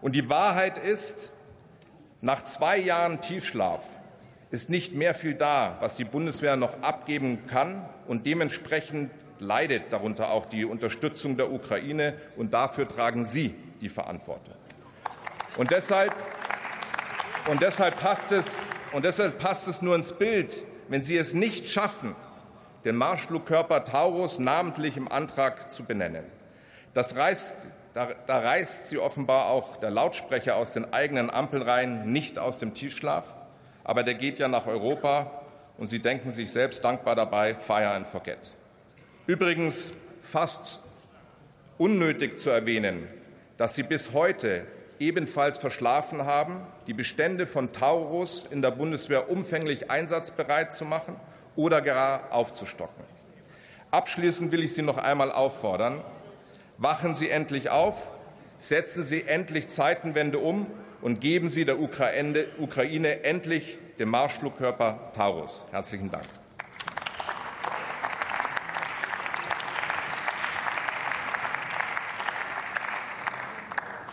Und 0.00 0.16
die 0.16 0.28
Wahrheit 0.28 0.76
ist, 0.76 1.32
nach 2.22 2.42
zwei 2.42 2.76
Jahren 2.76 3.20
Tiefschlaf 3.20 3.84
ist 4.50 4.68
nicht 4.68 4.94
mehr 4.94 5.14
viel 5.14 5.34
da, 5.34 5.76
was 5.78 5.94
die 5.94 6.02
Bundeswehr 6.02 6.56
noch 6.56 6.82
abgeben 6.82 7.46
kann, 7.46 7.88
und 8.08 8.26
dementsprechend 8.26 9.12
leidet 9.38 9.92
darunter 9.92 10.30
auch 10.30 10.46
die 10.46 10.64
Unterstützung 10.64 11.36
der 11.36 11.52
Ukraine, 11.52 12.14
und 12.36 12.52
dafür 12.52 12.88
tragen 12.88 13.24
Sie 13.24 13.54
die 13.80 13.88
Verantwortung. 13.88 14.56
Und 15.56 15.70
deshalb, 15.70 16.12
und 17.48 17.62
deshalb, 17.62 17.94
passt 18.00 18.32
es, 18.32 18.60
und 18.94 19.04
deshalb 19.04 19.38
passt 19.38 19.66
es 19.66 19.82
nur 19.82 19.96
ins 19.96 20.12
Bild, 20.12 20.64
wenn 20.88 21.02
Sie 21.02 21.16
es 21.16 21.34
nicht 21.34 21.66
schaffen, 21.66 22.14
den 22.84 22.94
Marschflugkörper 22.94 23.84
Taurus 23.84 24.38
namentlich 24.38 24.96
im 24.96 25.10
Antrag 25.10 25.68
zu 25.68 25.84
benennen. 25.84 26.24
Das 26.92 27.16
reißt, 27.16 27.68
da, 27.92 28.10
da 28.26 28.38
reißt 28.38 28.86
Sie 28.88 28.98
offenbar 28.98 29.46
auch 29.46 29.78
der 29.78 29.90
Lautsprecher 29.90 30.54
aus 30.54 30.70
den 30.70 30.92
eigenen 30.92 31.28
Ampelreihen 31.28 32.12
nicht 32.12 32.38
aus 32.38 32.58
dem 32.58 32.72
Tiefschlaf. 32.72 33.24
Aber 33.82 34.04
der 34.04 34.14
geht 34.14 34.38
ja 34.38 34.46
nach 34.46 34.66
Europa, 34.66 35.40
und 35.76 35.88
Sie 35.88 35.98
denken 35.98 36.30
sich 36.30 36.52
selbst 36.52 36.84
dankbar 36.84 37.16
dabei, 37.16 37.56
fire 37.56 37.88
and 37.88 38.06
forget. 38.06 38.38
Übrigens 39.26 39.92
fast 40.22 40.78
unnötig 41.78 42.38
zu 42.38 42.50
erwähnen, 42.50 43.08
dass 43.56 43.74
Sie 43.74 43.82
bis 43.82 44.12
heute 44.12 44.66
ebenfalls 45.06 45.58
verschlafen 45.58 46.24
haben, 46.24 46.60
die 46.86 46.94
Bestände 46.94 47.46
von 47.46 47.72
Taurus 47.72 48.46
in 48.50 48.62
der 48.62 48.70
Bundeswehr 48.70 49.30
umfänglich 49.30 49.90
einsatzbereit 49.90 50.72
zu 50.72 50.84
machen 50.84 51.16
oder 51.56 51.82
gar 51.82 52.32
aufzustocken. 52.32 53.04
Abschließend 53.90 54.50
will 54.50 54.64
ich 54.64 54.74
Sie 54.74 54.82
noch 54.82 54.98
einmal 54.98 55.30
auffordern, 55.30 56.02
wachen 56.78 57.14
Sie 57.14 57.30
endlich 57.30 57.70
auf, 57.70 58.10
setzen 58.58 59.04
Sie 59.04 59.22
endlich 59.22 59.68
Zeitenwende 59.68 60.38
um 60.38 60.66
und 61.00 61.20
geben 61.20 61.48
Sie 61.48 61.64
der 61.64 61.78
Ukraine, 61.78 63.24
endlich 63.24 63.78
den 63.98 64.08
Marschflugkörper 64.08 65.12
Taurus. 65.14 65.64
Herzlichen 65.70 66.10
Dank. 66.10 66.24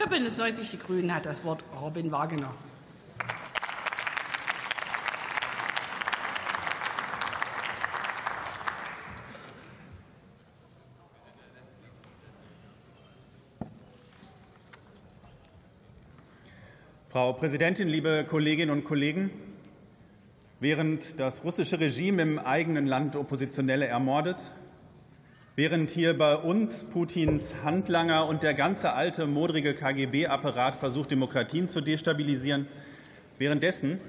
Für 0.01 0.09
Bündnis 0.09 0.35
90 0.35 0.71
Die 0.71 0.79
Grünen 0.79 1.13
hat 1.13 1.27
das 1.27 1.43
Wort 1.43 1.63
Robin 1.79 2.11
Wagner. 2.11 2.51
Frau 17.09 17.33
Präsidentin, 17.33 17.87
liebe 17.87 18.25
Kolleginnen 18.27 18.71
und 18.71 18.85
Kollegen! 18.85 19.29
Während 20.59 21.19
das 21.19 21.43
russische 21.43 21.79
Regime 21.79 22.23
im 22.23 22.39
eigenen 22.39 22.87
Land 22.87 23.15
Oppositionelle 23.15 23.85
ermordet, 23.85 24.51
Während 25.57 25.91
hier 25.91 26.17
bei 26.17 26.37
uns 26.37 26.85
Putins 26.85 27.53
Handlanger 27.61 28.25
und 28.25 28.41
der 28.41 28.53
ganze 28.53 28.93
alte, 28.93 29.27
modrige 29.27 29.73
KGB-Apparat 29.73 30.77
versucht, 30.77 31.11
Demokratien 31.11 31.67
zu 31.67 31.81
destabilisieren, 31.81 32.67
währenddessen 33.37 33.99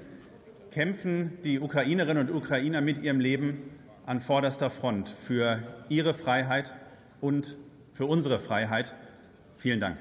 kämpfen 0.71 1.37
die 1.43 1.59
Ukrainerinnen 1.59 2.29
und 2.29 2.33
Ukrainer 2.33 2.79
mit 2.79 2.99
ihrem 3.03 3.19
Leben 3.19 3.57
an 4.05 4.21
vorderster 4.21 4.69
Front 4.69 5.09
für 5.09 5.61
ihre 5.89 6.13
Freiheit 6.13 6.73
und 7.19 7.57
für 7.93 8.05
unsere 8.05 8.39
Freiheit. 8.39 8.95
Vielen 9.57 9.81
Dank. 9.81 9.97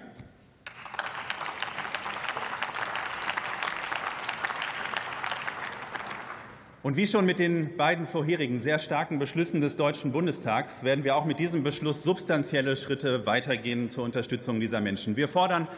Und 6.83 6.97
wie 6.97 7.07
schon 7.07 7.27
mit 7.27 7.39
den 7.39 7.77
beiden 7.77 8.09
vorherigen 8.09 8.59
sehr 8.59 8.81
starken 8.81 9.21
Beschlüssen 9.21 9.61
des 9.61 9.77
Deutschen 9.77 10.11
Bundestags 10.11 10.83
werden 10.83 11.05
wir 11.05 11.15
auch 11.15 11.25
mit 11.25 11.39
diesem 11.39 11.63
Beschluss 11.63 12.03
substanzielle 12.03 12.75
Schritte 12.75 13.25
weitergehen 13.25 13.89
zur 13.89 14.03
Unterstützung 14.03 14.59
dieser 14.59 14.81
Menschen. 14.81 15.15
Wir 15.15 15.29
fordern, 15.29 15.69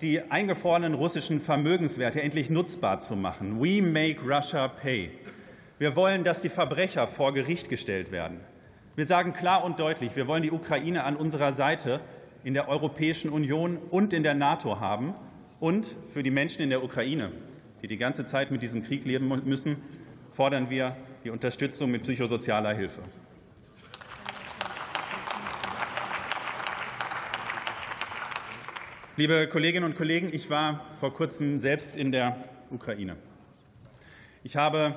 die 0.00 0.22
eingefrorenen 0.30 0.94
russischen 0.94 1.40
Vermögenswerte 1.40 2.22
endlich 2.22 2.48
nutzbar 2.48 2.98
zu 2.98 3.14
machen. 3.14 3.62
We 3.62 3.82
make 3.82 4.22
Russia 4.22 4.68
pay. 4.68 5.10
Wir 5.78 5.96
wollen, 5.96 6.24
dass 6.24 6.40
die 6.40 6.48
Verbrecher 6.48 7.08
vor 7.08 7.34
Gericht 7.34 7.68
gestellt 7.68 8.10
werden. 8.10 8.40
Wir 8.96 9.04
sagen 9.04 9.34
klar 9.34 9.64
und 9.64 9.78
deutlich, 9.78 10.16
wir 10.16 10.26
wollen 10.26 10.42
die 10.42 10.50
Ukraine 10.52 11.04
an 11.04 11.16
unserer 11.16 11.52
Seite 11.52 12.00
in 12.42 12.54
der 12.54 12.70
Europäischen 12.70 13.28
Union 13.28 13.76
und 13.90 14.14
in 14.14 14.22
der 14.22 14.34
NATO 14.34 14.80
haben 14.80 15.12
und 15.60 15.94
für 16.08 16.22
die 16.22 16.30
Menschen 16.30 16.62
in 16.62 16.70
der 16.70 16.82
Ukraine 16.82 17.32
die 17.84 17.88
die 17.88 17.98
ganze 17.98 18.24
Zeit 18.24 18.50
mit 18.50 18.62
diesem 18.62 18.82
Krieg 18.82 19.04
leben 19.04 19.28
müssen, 19.44 19.76
fordern 20.34 20.68
wir 20.68 20.96
die 21.22 21.30
Unterstützung 21.30 21.90
mit 21.90 22.02
psychosozialer 22.02 22.74
Hilfe. 22.74 23.00
Liebe 29.16 29.48
Kolleginnen 29.48 29.84
und 29.84 29.96
Kollegen, 29.96 30.30
ich 30.32 30.50
war 30.50 30.92
vor 30.98 31.14
kurzem 31.14 31.60
selbst 31.60 31.94
in 31.94 32.10
der 32.10 32.36
Ukraine. 32.70 33.16
Ich 34.42 34.56
habe 34.56 34.96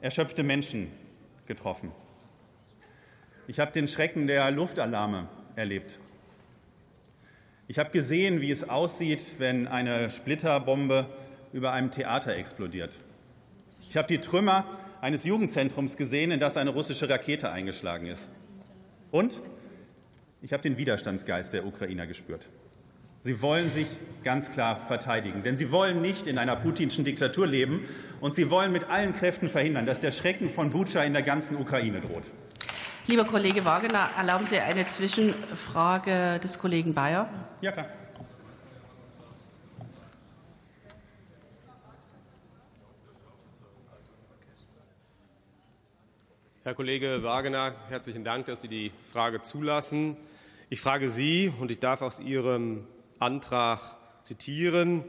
erschöpfte 0.00 0.42
Menschen 0.42 0.90
getroffen. 1.46 1.92
Ich 3.46 3.60
habe 3.60 3.70
den 3.70 3.86
Schrecken 3.86 4.26
der 4.26 4.50
Luftalarme 4.50 5.28
erlebt. 5.54 6.00
Ich 7.68 7.78
habe 7.78 7.90
gesehen, 7.90 8.40
wie 8.40 8.50
es 8.50 8.68
aussieht, 8.68 9.36
wenn 9.38 9.68
eine 9.68 10.10
Splitterbombe 10.10 11.06
über 11.52 11.72
einem 11.72 11.92
Theater 11.92 12.34
explodiert. 12.34 12.98
Ich 13.88 13.96
habe 13.96 14.08
die 14.08 14.18
Trümmer 14.18 14.64
eines 15.00 15.24
Jugendzentrums 15.24 15.96
gesehen, 15.96 16.30
in 16.30 16.40
das 16.40 16.56
eine 16.56 16.70
russische 16.70 17.08
Rakete 17.08 17.50
eingeschlagen 17.50 18.06
ist. 18.06 18.28
Und 19.10 19.40
ich 20.42 20.52
habe 20.52 20.62
den 20.62 20.76
Widerstandsgeist 20.76 21.52
der 21.52 21.66
Ukrainer 21.66 22.06
gespürt. 22.06 22.48
Sie 23.22 23.40
wollen 23.40 23.70
sich 23.70 23.86
ganz 24.22 24.50
klar 24.50 24.84
verteidigen, 24.86 25.42
denn 25.42 25.56
sie 25.56 25.72
wollen 25.72 26.02
nicht 26.02 26.26
in 26.26 26.36
einer 26.36 26.56
putinschen 26.56 27.04
Diktatur 27.04 27.46
leben 27.46 27.88
und 28.20 28.34
sie 28.34 28.50
wollen 28.50 28.70
mit 28.70 28.90
allen 28.90 29.14
Kräften 29.14 29.48
verhindern, 29.48 29.86
dass 29.86 30.00
der 30.00 30.10
Schrecken 30.10 30.50
von 30.50 30.70
Butscha 30.70 31.02
in 31.04 31.14
der 31.14 31.22
ganzen 31.22 31.56
Ukraine 31.56 32.02
droht. 32.02 32.24
Lieber 33.06 33.24
Kollege 33.24 33.64
Wagener, 33.64 34.10
erlauben 34.16 34.44
Sie 34.44 34.58
eine 34.58 34.84
Zwischenfrage 34.84 36.38
des 36.40 36.58
Kollegen 36.58 36.92
Bayer? 36.92 37.28
Ja, 37.62 37.72
klar. 37.72 37.86
Herr 46.66 46.74
Kollege 46.74 47.22
Wagener, 47.22 47.74
herzlichen 47.90 48.24
Dank, 48.24 48.46
dass 48.46 48.62
Sie 48.62 48.68
die 48.68 48.90
Frage 49.12 49.42
zulassen. 49.42 50.16
Ich 50.70 50.80
frage 50.80 51.10
Sie, 51.10 51.52
und 51.60 51.70
ich 51.70 51.78
darf 51.78 52.00
aus 52.00 52.20
Ihrem 52.20 52.86
Antrag 53.18 53.80
zitieren. 54.22 55.04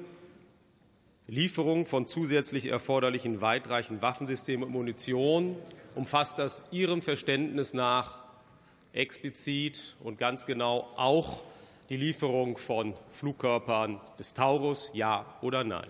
Lieferung 1.28 1.86
von 1.86 2.08
zusätzlich 2.08 2.66
erforderlichen 2.66 3.40
weitreichenden 3.40 4.02
Waffensystemen 4.02 4.66
und 4.66 4.74
Munition 4.74 5.56
umfasst 5.96 6.40
das 6.40 6.66
Ihrem 6.72 7.02
Verständnis 7.02 7.74
nach 7.74 8.18
explizit 8.92 9.96
und 10.04 10.18
ganz 10.18 10.46
genau 10.48 10.90
auch 10.98 11.42
die 11.88 11.96
Lieferung 11.96 12.58
von 12.58 12.96
Flugkörpern 13.14 14.02
des 14.20 14.34
Taurus, 14.34 14.92
ja 14.94 15.26
oder 15.42 15.64
nein? 15.64 15.88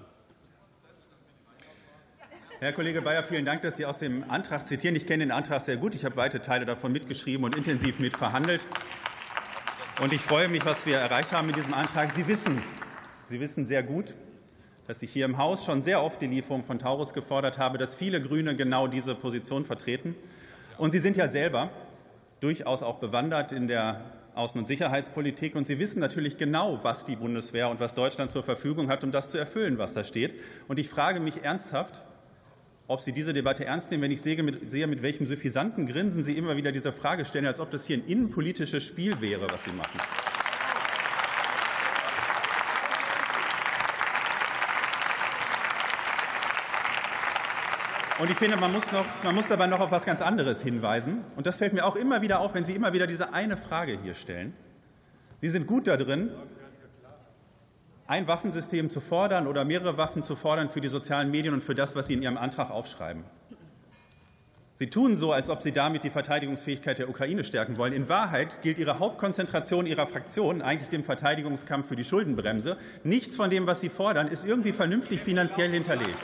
Herr 2.61 2.71
Kollege 2.71 3.01
Bayer, 3.01 3.21
vielen 3.25 3.43
Dank, 3.43 3.63
dass 3.63 3.75
Sie 3.75 3.85
aus 3.85 3.99
dem 3.99 4.29
Antrag 4.31 4.65
zitieren. 4.65 4.95
Ich 4.95 5.05
kenne 5.05 5.25
den 5.25 5.31
Antrag 5.31 5.59
sehr 5.59 5.75
gut. 5.75 5.93
Ich 5.93 6.05
habe 6.05 6.15
weite 6.15 6.41
Teile 6.41 6.65
davon 6.65 6.93
mitgeschrieben 6.93 7.43
und 7.43 7.53
intensiv 7.57 7.99
mitverhandelt. 7.99 8.63
Und 10.01 10.13
ich 10.13 10.21
freue 10.21 10.47
mich, 10.47 10.65
was 10.65 10.85
wir 10.85 10.97
erreicht 10.97 11.33
haben 11.33 11.47
mit 11.47 11.57
diesem 11.57 11.73
Antrag. 11.73 12.13
Sie 12.13 12.27
wissen, 12.27 12.61
Sie 13.25 13.41
wissen 13.41 13.65
sehr 13.65 13.83
gut, 13.83 14.13
dass 14.87 15.01
ich 15.01 15.11
hier 15.11 15.25
im 15.25 15.37
Haus 15.37 15.65
schon 15.65 15.81
sehr 15.83 16.01
oft 16.01 16.21
die 16.21 16.27
Lieferung 16.27 16.63
von 16.63 16.79
Taurus 16.79 17.13
gefordert 17.13 17.57
habe, 17.57 17.77
dass 17.77 17.93
viele 17.93 18.21
Grüne 18.21 18.55
genau 18.55 18.87
diese 18.87 19.15
Position 19.15 19.65
vertreten. 19.65 20.15
Und 20.77 20.91
Sie 20.91 20.99
sind 20.99 21.17
ja 21.17 21.27
selber 21.27 21.71
durchaus 22.39 22.83
auch 22.83 22.99
bewandert 22.99 23.51
in 23.51 23.67
der 23.67 23.99
Außen- 24.33 24.59
und 24.59 24.65
Sicherheitspolitik. 24.65 25.55
Und 25.55 25.67
Sie 25.67 25.77
wissen 25.77 25.99
natürlich 25.99 26.37
genau, 26.37 26.81
was 26.83 27.03
die 27.03 27.17
Bundeswehr 27.17 27.67
und 27.67 27.81
was 27.81 27.95
Deutschland 27.95 28.31
zur 28.31 28.43
Verfügung 28.43 28.87
hat, 28.87 29.03
um 29.03 29.11
das 29.11 29.27
zu 29.27 29.37
erfüllen, 29.37 29.77
was 29.77 29.93
da 29.93 30.05
steht. 30.05 30.35
Und 30.69 30.79
ich 30.79 30.87
frage 30.87 31.19
mich 31.19 31.43
ernsthaft, 31.43 32.01
ob 32.87 33.01
Sie 33.01 33.11
diese 33.11 33.33
Debatte 33.33 33.65
ernst 33.65 33.89
nehmen, 33.91 34.03
wenn 34.03 34.11
ich 34.11 34.21
sehe 34.21 34.41
mit, 34.43 34.69
sehe, 34.69 34.85
mit 34.87 35.01
welchem 35.01 35.25
suffisanten 35.25 35.87
Grinsen 35.87 36.23
Sie 36.23 36.37
immer 36.37 36.55
wieder 36.55 36.71
diese 36.71 36.93
Frage 36.93 37.25
stellen, 37.25 37.45
als 37.45 37.59
ob 37.59 37.71
das 37.71 37.85
hier 37.85 37.97
ein 37.97 38.05
innenpolitisches 38.05 38.83
Spiel 38.83 39.19
wäre, 39.21 39.47
was 39.49 39.63
Sie 39.63 39.71
machen. 39.71 39.99
Und 48.17 48.29
ich 48.29 48.37
finde, 48.37 48.55
man 48.55 48.71
muss, 48.71 48.89
noch, 48.93 49.05
man 49.23 49.35
muss 49.35 49.47
dabei 49.49 49.67
noch 49.67 49.81
auf 49.81 49.87
etwas 49.87 50.05
ganz 50.05 50.21
anderes 50.21 50.61
hinweisen. 50.61 51.25
Und 51.35 51.47
das 51.47 51.57
fällt 51.57 51.73
mir 51.73 51.85
auch 51.85 51.97
immer 51.97 52.21
wieder 52.21 52.39
auf, 52.39 52.53
wenn 52.53 52.63
Sie 52.63 52.73
immer 52.73 52.93
wieder 52.93 53.07
diese 53.07 53.33
eine 53.33 53.57
Frage 53.57 53.99
hier 54.01 54.13
stellen. 54.13 54.53
Sie 55.41 55.49
sind 55.49 55.67
gut 55.67 55.87
da 55.87 55.97
drin, 55.97 56.31
ein 58.07 58.27
Waffensystem 58.27 58.89
zu 58.89 59.01
fordern 59.01 59.47
oder 59.47 59.65
mehrere 59.65 59.97
Waffen 59.97 60.21
zu 60.21 60.35
fordern 60.35 60.69
für 60.69 60.81
die 60.81 60.89
sozialen 60.89 61.31
Medien 61.31 61.53
und 61.53 61.63
für 61.63 61.75
das, 61.75 61.95
was 61.95 62.07
Sie 62.07 62.13
in 62.13 62.21
Ihrem 62.21 62.37
Antrag 62.37 62.69
aufschreiben. 62.69 63.23
Sie 64.77 64.89
tun 64.89 65.15
so, 65.15 65.31
als 65.31 65.49
ob 65.49 65.61
Sie 65.61 65.71
damit 65.71 66.03
die 66.03 66.09
Verteidigungsfähigkeit 66.09 66.99
der 66.99 67.09
Ukraine 67.09 67.45
stärken 67.45 67.77
wollen. 67.77 67.93
In 67.93 68.09
Wahrheit 68.09 68.61
gilt 68.61 68.77
Ihre 68.77 68.99
Hauptkonzentration 68.99 69.85
Ihrer 69.85 70.05
Fraktion 70.05 70.61
eigentlich 70.61 70.89
dem 70.89 71.03
Verteidigungskampf 71.03 71.87
für 71.87 71.95
die 71.95 72.03
Schuldenbremse. 72.03 72.77
Nichts 73.03 73.37
von 73.37 73.49
dem, 73.49 73.67
was 73.67 73.79
Sie 73.79 73.89
fordern, 73.89 74.27
ist 74.27 74.45
irgendwie 74.45 74.73
vernünftig 74.73 75.21
finanziell 75.21 75.71
hinterlegt. 75.71 76.19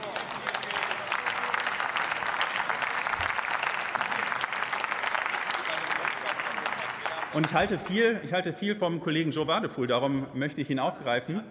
Und 7.33 7.45
ich 7.45 7.53
halte 7.53 7.79
viel, 7.79 8.19
ich 8.25 8.33
halte 8.33 8.51
viel 8.51 8.75
vom 8.75 8.99
Kollegen 8.99 9.31
Joe 9.31 9.47
Wadepool, 9.47 9.87
darum 9.87 10.27
möchte 10.33 10.59
ich 10.59 10.69
ihn 10.69 10.79
aufgreifen. 10.79 11.41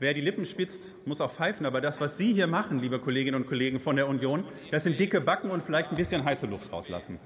Wer 0.00 0.12
die 0.12 0.20
Lippen 0.20 0.44
spitzt, 0.44 0.88
muss 1.06 1.20
auch 1.20 1.30
pfeifen. 1.30 1.66
Aber 1.66 1.80
das, 1.80 2.00
was 2.00 2.18
Sie 2.18 2.32
hier 2.32 2.48
machen, 2.48 2.80
liebe 2.80 2.98
Kolleginnen 2.98 3.42
und 3.42 3.46
Kollegen 3.46 3.78
von 3.78 3.94
der 3.94 4.08
Union, 4.08 4.44
das 4.70 4.82
sind 4.84 4.98
dicke 4.98 5.20
Backen 5.20 5.50
und 5.50 5.64
vielleicht 5.64 5.90
ein 5.90 5.96
bisschen 5.96 6.24
heiße 6.24 6.46
Luft 6.46 6.72
rauslassen. 6.72 7.20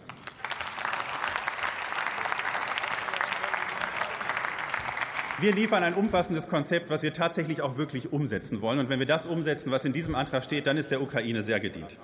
Wir 5.40 5.54
liefern 5.54 5.84
ein 5.84 5.94
umfassendes 5.94 6.48
Konzept, 6.48 6.90
was 6.90 7.02
wir 7.02 7.12
tatsächlich 7.12 7.62
auch 7.62 7.78
wirklich 7.78 8.12
umsetzen 8.12 8.60
wollen. 8.60 8.80
Und 8.80 8.88
wenn 8.88 8.98
wir 8.98 9.06
das 9.06 9.24
umsetzen, 9.24 9.70
was 9.70 9.84
in 9.84 9.92
diesem 9.92 10.14
Antrag 10.16 10.42
steht, 10.44 10.66
dann 10.66 10.76
ist 10.76 10.90
der 10.90 11.00
Ukraine 11.00 11.44
sehr 11.44 11.60
gedient. 11.60 11.96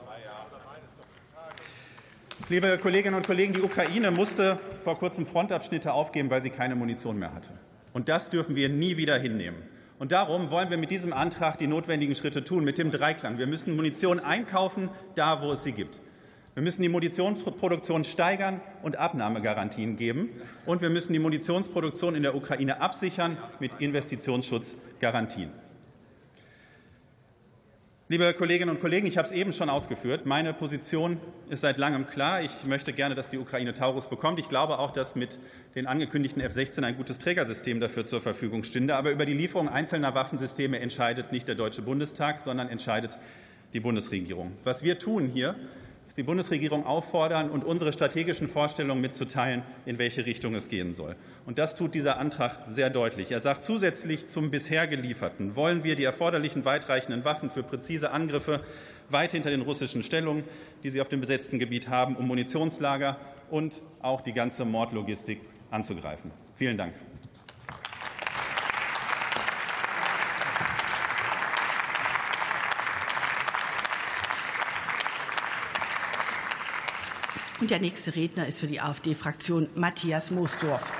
Liebe 2.48 2.78
Kolleginnen 2.78 3.16
und 3.16 3.26
Kollegen, 3.26 3.52
die 3.52 3.62
Ukraine 3.62 4.12
musste 4.12 4.60
vor 4.82 4.98
kurzem 4.98 5.26
Frontabschnitte 5.26 5.92
aufgeben, 5.92 6.30
weil 6.30 6.42
sie 6.42 6.50
keine 6.50 6.76
Munition 6.76 7.18
mehr 7.18 7.34
hatte. 7.34 7.50
Und 7.92 8.08
das 8.08 8.30
dürfen 8.30 8.54
wir 8.54 8.68
nie 8.68 8.96
wieder 8.96 9.18
hinnehmen. 9.18 9.73
Und 10.04 10.12
darum 10.12 10.50
wollen 10.50 10.68
wir 10.68 10.76
mit 10.76 10.90
diesem 10.90 11.14
Antrag 11.14 11.56
die 11.56 11.66
notwendigen 11.66 12.14
Schritte 12.14 12.44
tun, 12.44 12.62
mit 12.62 12.76
dem 12.76 12.90
Dreiklang. 12.90 13.38
Wir 13.38 13.46
müssen 13.46 13.74
Munition 13.74 14.20
einkaufen, 14.20 14.90
da 15.14 15.40
wo 15.40 15.52
es 15.52 15.64
sie 15.64 15.72
gibt. 15.72 15.98
Wir 16.52 16.62
müssen 16.62 16.82
die 16.82 16.90
Munitionsproduktion 16.90 18.04
steigern 18.04 18.60
und 18.82 18.98
Abnahmegarantien 18.98 19.96
geben. 19.96 20.28
Und 20.66 20.82
wir 20.82 20.90
müssen 20.90 21.14
die 21.14 21.18
Munitionsproduktion 21.20 22.16
in 22.16 22.22
der 22.22 22.34
Ukraine 22.34 22.82
absichern 22.82 23.38
mit 23.60 23.80
Investitionsschutzgarantien. 23.80 25.63
Liebe 28.06 28.34
Kolleginnen 28.34 28.68
und 28.68 28.82
Kollegen, 28.82 29.06
ich 29.06 29.16
habe 29.16 29.26
es 29.26 29.32
eben 29.32 29.54
schon 29.54 29.70
ausgeführt. 29.70 30.26
Meine 30.26 30.52
Position 30.52 31.16
ist 31.48 31.62
seit 31.62 31.78
langem 31.78 32.06
klar. 32.06 32.42
Ich 32.42 32.66
möchte 32.66 32.92
gerne, 32.92 33.14
dass 33.14 33.30
die 33.30 33.38
Ukraine 33.38 33.72
Taurus 33.72 34.10
bekommt. 34.10 34.38
Ich 34.38 34.50
glaube 34.50 34.78
auch, 34.78 34.90
dass 34.90 35.14
mit 35.16 35.38
den 35.74 35.86
angekündigten 35.86 36.42
F-16 36.42 36.82
ein 36.82 36.98
gutes 36.98 37.18
Trägersystem 37.18 37.80
dafür 37.80 38.04
zur 38.04 38.20
Verfügung 38.20 38.62
stünde. 38.62 38.94
Aber 38.94 39.10
über 39.10 39.24
die 39.24 39.32
Lieferung 39.32 39.70
einzelner 39.70 40.14
Waffensysteme 40.14 40.80
entscheidet 40.80 41.32
nicht 41.32 41.48
der 41.48 41.54
Deutsche 41.54 41.80
Bundestag, 41.80 42.40
sondern 42.40 42.68
entscheidet 42.68 43.16
die 43.72 43.80
Bundesregierung. 43.80 44.52
Was 44.64 44.84
wir 44.84 44.98
tun 44.98 45.30
hier, 45.32 45.56
die 46.16 46.22
Bundesregierung 46.22 46.86
auffordern 46.86 47.50
und 47.50 47.64
unsere 47.64 47.92
strategischen 47.92 48.48
Vorstellungen 48.48 49.00
mitzuteilen, 49.00 49.62
in 49.84 49.98
welche 49.98 50.26
Richtung 50.26 50.54
es 50.54 50.68
gehen 50.68 50.94
soll. 50.94 51.16
Und 51.44 51.58
das 51.58 51.74
tut 51.74 51.94
dieser 51.94 52.18
Antrag 52.18 52.58
sehr 52.68 52.90
deutlich. 52.90 53.32
Er 53.32 53.40
sagt, 53.40 53.64
zusätzlich 53.64 54.28
zum 54.28 54.50
bisher 54.50 54.86
gelieferten 54.86 55.56
wollen 55.56 55.82
wir 55.82 55.96
die 55.96 56.04
erforderlichen 56.04 56.64
weitreichenden 56.64 57.24
Waffen 57.24 57.50
für 57.50 57.62
präzise 57.62 58.12
Angriffe 58.12 58.60
weit 59.10 59.32
hinter 59.32 59.50
den 59.50 59.62
russischen 59.62 60.02
Stellungen, 60.02 60.44
die 60.82 60.90
sie 60.90 61.00
auf 61.00 61.08
dem 61.08 61.20
besetzten 61.20 61.58
Gebiet 61.58 61.88
haben, 61.88 62.16
um 62.16 62.26
Munitionslager 62.26 63.16
und 63.50 63.82
auch 64.00 64.20
die 64.20 64.32
ganze 64.32 64.64
Mordlogistik 64.64 65.40
anzugreifen. 65.70 66.30
Vielen 66.54 66.78
Dank. 66.78 66.94
Und 77.60 77.70
der 77.70 77.80
nächste 77.80 78.14
Redner 78.16 78.46
ist 78.46 78.60
für 78.60 78.66
die 78.66 78.80
AfD-Fraktion 78.80 79.68
Matthias 79.74 80.30
Moosdorf. 80.30 80.92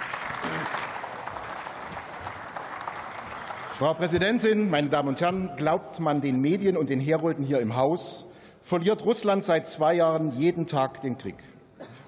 Frau 3.77 3.93
Präsidentin, 3.95 4.71
meine 4.71 4.89
Damen 4.89 5.09
und 5.09 5.21
Herren! 5.21 5.51
Glaubt 5.57 5.99
man 5.99 6.21
den 6.21 6.41
Medien 6.41 6.77
und 6.77 6.91
den 6.91 7.01
Herolden 7.01 7.45
hier 7.45 7.59
im 7.59 7.75
Haus, 7.75 8.25
verliert 8.63 9.05
Russland 9.05 9.43
seit 9.43 9.67
zwei 9.67 9.95
Jahren 9.95 10.39
jeden 10.39 10.67
Tag 10.69 11.03
den 11.03 11.19
Krieg 11.19 11.35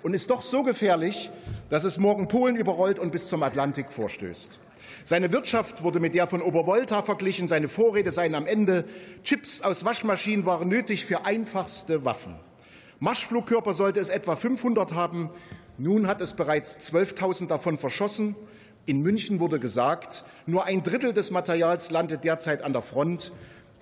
und 0.04 0.14
ist 0.14 0.30
doch 0.30 0.42
so 0.42 0.62
gefährlich, 0.62 1.32
dass 1.68 1.82
es 1.82 1.98
morgen 1.98 2.28
Polen 2.28 2.54
überrollt 2.54 3.00
und 3.00 3.10
bis 3.10 3.26
zum 3.26 3.42
Atlantik 3.42 3.90
vorstößt. 3.90 4.60
Seine 5.02 5.32
Wirtschaft 5.32 5.82
wurde 5.82 5.98
mit 5.98 6.14
der 6.14 6.28
von 6.28 6.40
Obervolta 6.40 7.02
verglichen, 7.02 7.48
seine 7.48 7.68
Vorräte 7.68 8.12
seien 8.12 8.36
am 8.36 8.46
Ende. 8.46 8.84
Chips 9.24 9.60
aus 9.62 9.84
Waschmaschinen 9.84 10.46
waren 10.46 10.68
nötig 10.68 11.04
für 11.04 11.24
einfachste 11.24 12.04
Waffen. 12.04 12.36
Marschflugkörper 12.98 13.74
sollte 13.74 14.00
es 14.00 14.08
etwa 14.08 14.36
500 14.36 14.94
haben. 14.94 15.30
Nun 15.76 16.06
hat 16.06 16.22
es 16.22 16.32
bereits 16.32 16.78
12.000 16.90 17.46
davon 17.46 17.76
verschossen. 17.76 18.36
In 18.86 19.02
München 19.02 19.38
wurde 19.38 19.60
gesagt, 19.60 20.24
nur 20.46 20.64
ein 20.64 20.82
Drittel 20.82 21.12
des 21.12 21.30
Materials 21.30 21.90
landet 21.90 22.24
derzeit 22.24 22.62
an 22.62 22.72
der 22.72 22.80
Front. 22.80 23.32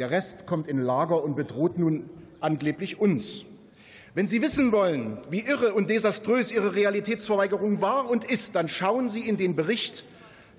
Der 0.01 0.11
Rest 0.11 0.47
kommt 0.47 0.67
in 0.67 0.79
Lager 0.79 1.23
und 1.23 1.37
bedroht 1.37 1.79
nun 1.79 2.11
angeblich 2.41 2.99
uns. 2.99 3.45
Wenn 4.15 4.27
Sie 4.27 4.43
wissen 4.43 4.73
wollen, 4.73 5.21
wie 5.31 5.41
irre 5.41 5.75
und 5.75 5.91
desaströs 5.91 6.51
Ihre 6.51 6.75
Realitätsverweigerung 6.75 7.81
war 7.81 8.11
und 8.11 8.25
ist, 8.25 8.57
dann 8.57 8.69
schauen 8.69 9.09
Sie 9.09 9.21
in 9.21 9.37
den 9.37 9.55
Bericht 9.55 10.05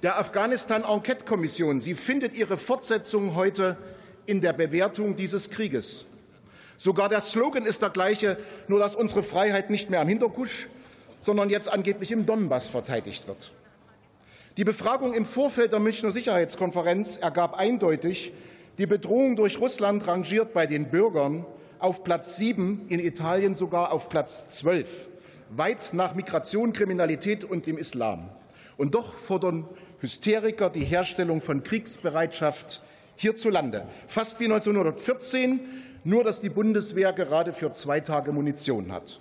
der 0.01 0.18
Afghanistan-Enquete-Kommission. 0.18 1.82
Sie 1.82 1.95
findet 1.95 2.38
ihre 2.38 2.58
Fortsetzung 2.58 3.36
heute 3.36 3.78
in 4.26 4.39
der 4.39 4.53
Bewertung 4.53 5.16
dieses 5.16 5.49
Krieges. 5.49 6.06
Sogar 6.78 7.09
der 7.09 7.21
Slogan 7.21 7.65
ist 7.65 7.82
der 7.82 7.89
gleiche, 7.89 8.38
nur 8.67 8.80
dass 8.80 8.95
unsere 8.95 9.23
Freiheit 9.23 9.69
nicht 9.69 9.89
mehr 9.89 10.01
am 10.01 10.07
Hinterkusch, 10.07 10.67
sondern 11.21 11.49
jetzt 11.49 11.71
angeblich 11.71 12.11
im 12.11 12.26
Donbass 12.26 12.67
verteidigt 12.67 13.28
wird. 13.28 13.51
Die 14.57 14.63
Befragung 14.63 15.13
im 15.13 15.26
Vorfeld 15.26 15.73
der 15.73 15.80
Münchner 15.80 16.11
Sicherheitskonferenz 16.11 17.17
ergab 17.17 17.57
eindeutig, 17.57 18.32
die 18.78 18.86
Bedrohung 18.86 19.36
durch 19.36 19.59
Russland 19.59 20.05
rangiert 20.07 20.53
bei 20.53 20.65
den 20.65 20.89
Bürgern 20.89 21.45
auf 21.80 22.03
Platz 22.03 22.38
sieben, 22.38 22.86
in 22.89 22.99
Italien 22.99 23.55
sogar 23.55 23.91
auf 23.91 24.09
Platz 24.09 24.47
zwölf, 24.49 25.07
weit 25.49 25.89
nach 25.93 26.15
Migration, 26.15 26.73
Kriminalität 26.73 27.43
und 27.43 27.65
dem 27.65 27.78
Islam. 27.78 28.30
Und 28.78 28.95
doch 28.95 29.13
fordern 29.13 29.67
Hysteriker 29.99 30.69
die 30.69 30.84
Herstellung 30.84 31.41
von 31.41 31.63
Kriegsbereitschaft 31.63 32.82
hierzulande. 33.15 33.86
Fast 34.07 34.39
wie 34.39 34.45
1914, 34.45 35.59
nur 36.06 36.24
dass 36.24 36.39
die 36.39 36.49
Bundeswehr 36.49 37.12
gerade 37.12 37.51
für 37.51 37.72
zwei 37.74 37.99
Tage 37.99 38.32
Munition 38.32 38.91
hat. 38.91 39.20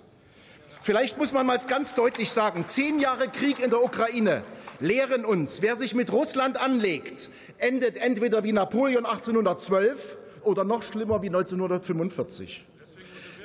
Vielleicht 0.81 1.17
muss 1.17 1.33
man 1.33 1.47
mal 1.47 1.57
ganz 1.67 1.95
deutlich 1.95 2.29
sagen, 2.29 2.65
zehn 2.67 2.99
Jahre 2.99 3.27
Krieg 3.27 3.59
in 3.59 3.71
der 3.71 3.83
Ukraine 3.83 4.43
lehren 4.79 5.25
uns, 5.25 5.63
wer 5.63 5.75
sich 5.75 5.95
mit 5.95 6.13
Russland 6.13 6.61
anlegt, 6.61 7.29
endet 7.57 7.97
entweder 7.97 8.43
wie 8.43 8.51
Napoleon 8.51 9.05
1812 9.05 10.17
oder 10.43 10.63
noch 10.63 10.83
schlimmer 10.83 11.23
wie 11.23 11.27
1945. 11.27 12.63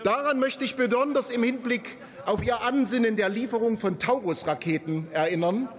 Daran 0.04 0.38
möchte 0.38 0.64
ich 0.64 0.76
besonders 0.76 1.30
im 1.30 1.42
Hinblick 1.42 1.96
auf 2.26 2.44
Ihr 2.44 2.60
Ansinnen 2.60 3.16
der 3.16 3.30
Lieferung 3.30 3.78
von 3.78 3.98
Taurus-Raketen 3.98 5.08
erinnern, 5.12 5.70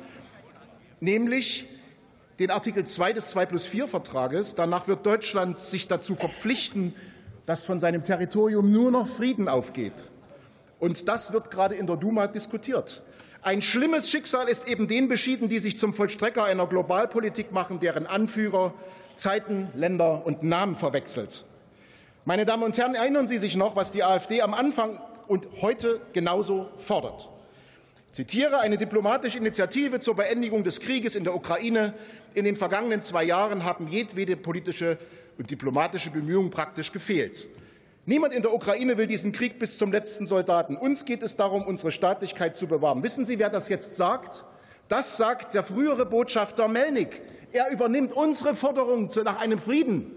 nämlich 1.00 1.68
den 2.40 2.50
Artikel 2.50 2.86
2 2.86 3.14
des 3.14 3.30
2 3.30 3.46
plus 3.46 3.68
4 3.68 3.88
Vertrages. 3.88 4.56
Danach 4.56 4.88
wird 4.88 5.06
Deutschland 5.06 5.60
sich 5.60 5.88
dazu 5.88 6.16
verpflichten, 6.16 6.96
dass 7.46 7.64
von 7.64 7.80
seinem 7.80 8.04
Territorium 8.04 8.72
nur 8.72 8.92
noch 8.92 9.08
Frieden 9.08 9.48
aufgeht. 9.48 9.94
Und 10.80 11.08
das 11.08 11.32
wird 11.34 11.52
gerade 11.52 11.76
in 11.76 11.88
der 11.88 11.98
Duma 11.98 12.28
diskutiert. 12.28 13.04
Ein 13.44 13.62
schlimmes 13.62 14.10
Schicksal 14.10 14.48
ist 14.48 14.68
eben 14.68 14.88
den 14.88 15.08
beschieden, 15.08 15.50
die 15.50 15.60
sich 15.60 15.78
zum 15.78 15.94
Vollstrecker 15.94 16.44
einer 16.44 16.68
Globalpolitik 16.68 17.52
machen, 17.52 17.80
deren 17.80 18.06
Anführer 18.06 18.74
Zeiten, 19.16 19.70
Länder 19.76 20.26
und 20.26 20.44
Namen 20.44 20.76
verwechselt. 20.76 21.44
Meine 22.24 22.46
Damen 22.46 22.64
und 22.64 22.78
Herren, 22.78 22.96
erinnern 22.96 23.28
Sie 23.28 23.40
sich 23.40 23.56
noch, 23.56 23.76
was 23.76 23.92
die 23.92 24.04
AfD 24.04 24.42
am 24.42 24.54
Anfang 24.54 25.00
und 25.28 25.48
heute 25.62 26.02
genauso 26.14 26.70
fordert. 26.78 27.30
Ich 28.10 28.16
zitiere 28.16 28.60
eine 28.60 28.78
diplomatische 28.78 29.38
Initiative 29.38 30.00
zur 30.00 30.16
Beendigung 30.16 30.64
des 30.64 30.80
Krieges 30.80 31.16
in 31.16 31.24
der 31.24 31.34
Ukraine. 31.34 31.94
In 32.34 32.46
den 32.46 32.58
vergangenen 32.58 33.02
zwei 33.02 33.24
Jahren 33.24 33.64
haben 33.64 33.88
jedwede 33.88 34.36
politische 34.36 34.98
und 35.42 35.50
diplomatische 35.50 36.12
Bemühungen 36.12 36.52
praktisch 36.52 36.92
gefehlt. 36.92 37.48
Niemand 38.06 38.32
in 38.36 38.44
der 38.44 38.54
Ukraine 38.54 39.00
will 39.00 39.08
diesen 39.08 39.32
Krieg 39.32 39.58
bis 39.58 39.80
zum 39.80 39.92
letzten 39.92 40.28
Soldaten. 40.28 40.78
Uns 40.78 41.04
geht 41.04 41.24
es 41.24 41.36
darum, 41.36 41.66
unsere 41.66 41.92
Staatlichkeit 41.92 42.56
zu 42.56 42.68
bewahren. 42.68 43.02
Wissen 43.02 43.26
Sie, 43.26 43.40
wer 43.40 43.50
das 43.50 43.68
jetzt 43.68 43.96
sagt? 43.96 44.46
Das 44.88 45.18
sagt 45.18 45.56
der 45.56 45.64
frühere 45.64 46.06
Botschafter 46.06 46.68
Melnik. 46.68 47.24
Er 47.54 47.72
übernimmt 47.72 48.14
unsere 48.14 48.54
Forderung 48.54 49.10
nach 49.24 49.40
einem 49.40 49.58
Frieden. 49.58 50.12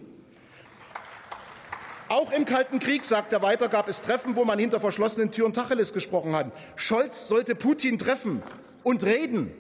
Auch 2.09 2.31
im 2.31 2.45
Kalten 2.45 2.79
Krieg, 2.79 3.07
sagt 3.07 3.33
er 3.33 3.41
weiter, 3.41 3.69
gab 3.69 3.89
es 3.89 4.03
Treffen, 4.03 4.37
wo 4.37 4.45
man 4.45 4.59
hinter 4.59 4.79
verschlossenen 4.79 5.31
Türen 5.31 5.55
Tacheles 5.55 5.95
gesprochen 5.95 6.37
hat. 6.37 6.53
Scholz 6.77 7.29
sollte 7.29 7.55
Putin 7.55 7.99
treffen 7.99 8.43
und 8.83 9.05
reden. 9.05 9.53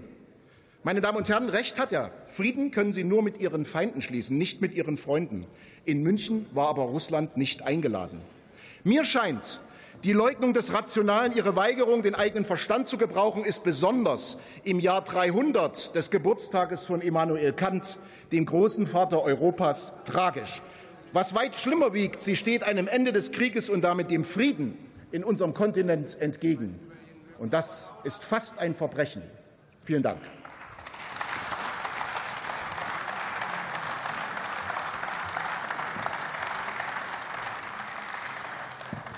Meine 0.87 1.01
Damen 1.01 1.16
und 1.16 1.30
Herren, 1.30 1.49
Recht 1.49 1.78
hat 1.78 1.93
er. 1.93 2.11
Frieden 2.30 2.70
können 2.70 2.93
Sie 2.93 3.05
nur 3.05 3.22
mit 3.22 3.41
Ihren 3.41 3.64
Feinden 3.64 4.03
schließen, 4.03 4.37
nicht 4.37 4.61
mit 4.61 4.74
Ihren 4.74 4.99
Freunden. 4.99 5.47
In 5.87 6.03
München 6.03 6.45
war 6.53 6.68
aber 6.68 6.82
Russland 6.82 7.39
nicht 7.39 7.62
eingeladen. 7.62 8.20
Mir 8.85 9.07
scheint, 9.07 9.62
die 10.03 10.12
Leugnung 10.12 10.53
des 10.53 10.74
Rationalen, 10.74 11.32
ihre 11.32 11.57
Weigerung, 11.57 12.03
den 12.03 12.14
eigenen 12.14 12.45
Verstand 12.45 12.87
zu 12.87 12.99
gebrauchen, 12.99 13.47
ist 13.47 13.64
besonders 13.64 14.37
im 14.62 14.78
Jahr 14.78 15.03
300 15.03 15.95
des 15.95 16.11
Geburtstages 16.11 16.85
von 16.85 17.01
Immanuel 17.01 17.55
Kant, 17.55 17.97
dem 18.30 18.45
großen 18.45 18.87
Vater 18.87 19.22
Europas, 19.22 19.95
tragisch. 20.05 20.61
Was 21.14 21.35
weit 21.35 21.57
schlimmer 21.57 21.95
wiegt, 21.95 22.22
sie 22.22 22.37
steht 22.37 22.62
einem 22.62 22.89
Ende 22.89 23.14
des 23.14 23.32
Krieges 23.32 23.70
und 23.70 23.80
damit 23.80 24.11
dem 24.11 24.24
Frieden 24.24 24.76
in 25.12 25.24
unserem 25.24 25.55
Kontinent 25.55 26.20
entgegen. 26.20 26.78
Und 27.39 27.55
das 27.55 27.91
ist 28.03 28.22
fast 28.22 28.59
ein 28.59 28.74
Verbrechen. 28.74 29.22
Vielen 29.87 30.03
Dank. 30.03 30.18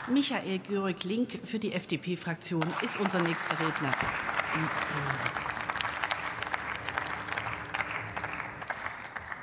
Michael 0.09 0.61
Görig-Link 0.61 1.41
für 1.43 1.59
die 1.59 1.73
FDP-Fraktion 1.73 2.63
ist 2.85 3.01
unser 3.01 3.21
nächster 3.23 3.59
Redner. 3.59 3.93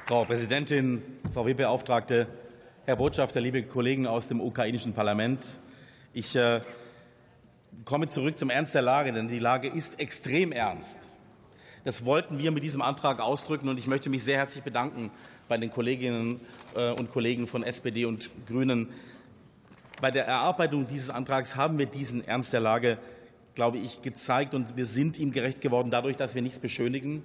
Frau 0.05 0.24
Präsidentin, 0.24 1.01
Frau 1.34 1.45
WP-Beauftragte, 1.45 2.28
Herr 2.86 2.95
Botschafter, 2.95 3.41
liebe 3.41 3.64
Kollegen 3.64 4.07
aus 4.07 4.30
dem 4.30 4.39
ukrainischen 4.39 4.93
Parlament, 4.93 5.59
ich 6.14 6.34
äh, 6.38 6.61
komme 7.84 8.07
zurück 8.07 8.38
zum 8.38 8.49
Ernst 8.49 8.74
der 8.74 8.84
Lage, 8.84 9.11
denn 9.11 9.28
die 9.28 9.39
Lage 9.39 9.68
ist 9.68 9.99
extrem 9.99 10.53
ernst. 10.53 10.99
Das 11.84 12.05
wollten 12.05 12.38
wir 12.38 12.51
mit 12.51 12.64
diesem 12.64 12.82
Antrag 12.82 13.20
ausdrücken 13.20 13.68
und 13.68 13.78
ich 13.78 13.88
möchte 13.88 14.09
mich 14.09 14.24
sehr 14.24 14.38
herzlich 14.38 14.64
bedanken 14.64 15.11
bei 15.49 15.57
den 15.57 15.72
Kolleginnen 15.72 16.39
äh, 16.74 16.91
und 16.91 17.11
Kollegen 17.11 17.47
von 17.47 17.64
SPD 17.64 18.05
und 18.05 18.30
Grünen, 18.47 18.93
bei 20.01 20.11
der 20.11 20.25
Erarbeitung 20.25 20.87
dieses 20.87 21.09
Antrags 21.09 21.55
haben 21.55 21.77
wir 21.77 21.85
diesen 21.85 22.27
Ernst 22.27 22.53
der 22.53 22.59
Lage, 22.59 22.97
glaube 23.55 23.77
ich, 23.77 24.01
gezeigt 24.01 24.53
und 24.53 24.75
wir 24.75 24.85
sind 24.85 25.19
ihm 25.19 25.31
gerecht 25.31 25.61
geworden 25.61 25.91
dadurch, 25.91 26.17
dass 26.17 26.35
wir 26.35 26.41
nichts 26.41 26.59
beschönigen, 26.59 27.23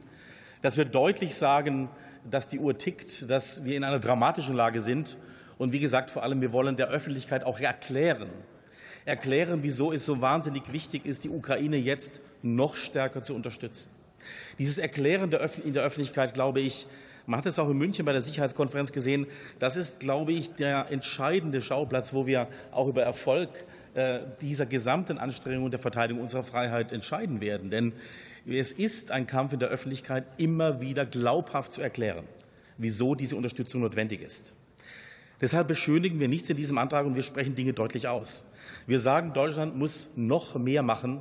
dass 0.63 0.77
wir 0.77 0.85
deutlich 0.85 1.35
sagen, 1.35 1.89
dass 2.31 2.49
die 2.49 2.59
Uhr 2.59 2.77
tickt, 2.77 3.31
dass 3.31 3.65
wir 3.65 3.77
in 3.77 3.85
einer 3.85 3.99
dramatischen 3.99 4.55
Lage 4.55 4.81
sind 4.81 5.17
und 5.57 5.73
wie 5.73 5.81
gesagt, 5.81 6.11
vor 6.11 6.23
allem, 6.23 6.41
wir 6.41 6.53
wollen 6.53 6.77
der 6.77 6.89
Öffentlichkeit 6.89 7.45
auch 7.45 7.59
erklären, 7.59 8.29
erklären, 9.05 9.63
wieso 9.63 9.93
es 9.93 10.05
so 10.05 10.21
wahnsinnig 10.21 10.73
wichtig 10.73 11.07
ist, 11.07 11.25
die 11.25 11.31
Ukraine 11.31 11.77
jetzt 11.77 12.21
noch 12.43 12.77
stärker 12.77 13.23
zu 13.23 13.35
unterstützen. 13.35 13.91
Dieses 14.59 14.79
Erklären 14.79 15.33
in 15.65 15.73
der 15.73 15.83
Öffentlichkeit, 15.83 16.35
glaube 16.35 16.61
ich, 16.61 16.87
man 17.29 17.39
hat 17.39 17.47
es 17.47 17.59
auch 17.59 17.69
in 17.69 17.77
München 17.77 18.07
bei 18.07 18.13
der 18.13 18.23
Sicherheitskonferenz 18.23 18.91
gesehen. 18.91 19.27
Das 19.59 19.77
ist, 19.77 20.01
glaube 20.01 20.33
ich, 20.33 20.55
der 20.55 20.91
entscheidende 20.91 21.61
Schauplatz, 21.61 22.15
wo 22.15 22.27
wir 22.27 22.49
auch 22.73 22.89
über 22.89 23.03
Erfolg 23.03 23.51
äh, 23.93 24.21
dieser 24.41 24.65
gesamten 24.65 25.19
Anstrengung 25.19 25.71
der 25.71 25.79
Verteidigung 25.79 26.23
unserer 26.23 26.43
Freiheit 26.43 26.91
entscheiden 26.91 27.43
werden. 27.43 27.69
Denn 27.69 27.93
es 28.47 28.73
ist 28.73 29.11
ein 29.11 29.27
Kampf 29.27 29.53
in 29.53 29.59
der 29.59 29.69
Öffentlichkeit, 29.69 30.25
immer 30.39 30.81
wieder 30.81 31.05
glaubhaft 31.05 31.75
zu 31.75 31.83
erklären, 31.83 32.25
wieso 32.79 33.15
diese 33.15 33.37
Unterstützung 33.37 33.83
notwendig 33.83 34.23
ist. 34.23 34.55
Deshalb 35.43 35.69
beschönigen 35.69 36.21
wir 36.21 36.29
nichts 36.29 36.49
in 36.49 36.57
diesem 36.57 36.79
Antrag 36.79 37.05
und 37.05 37.15
wir 37.15 37.23
sprechen 37.23 37.55
Dinge 37.55 37.75
deutlich 37.75 38.09
aus. 38.09 38.47
Wir 38.87 38.99
sagen, 38.99 39.35
Deutschland 39.35 39.77
muss 39.77 40.09
noch 40.17 40.57
mehr 40.57 40.83
machen, 40.83 41.21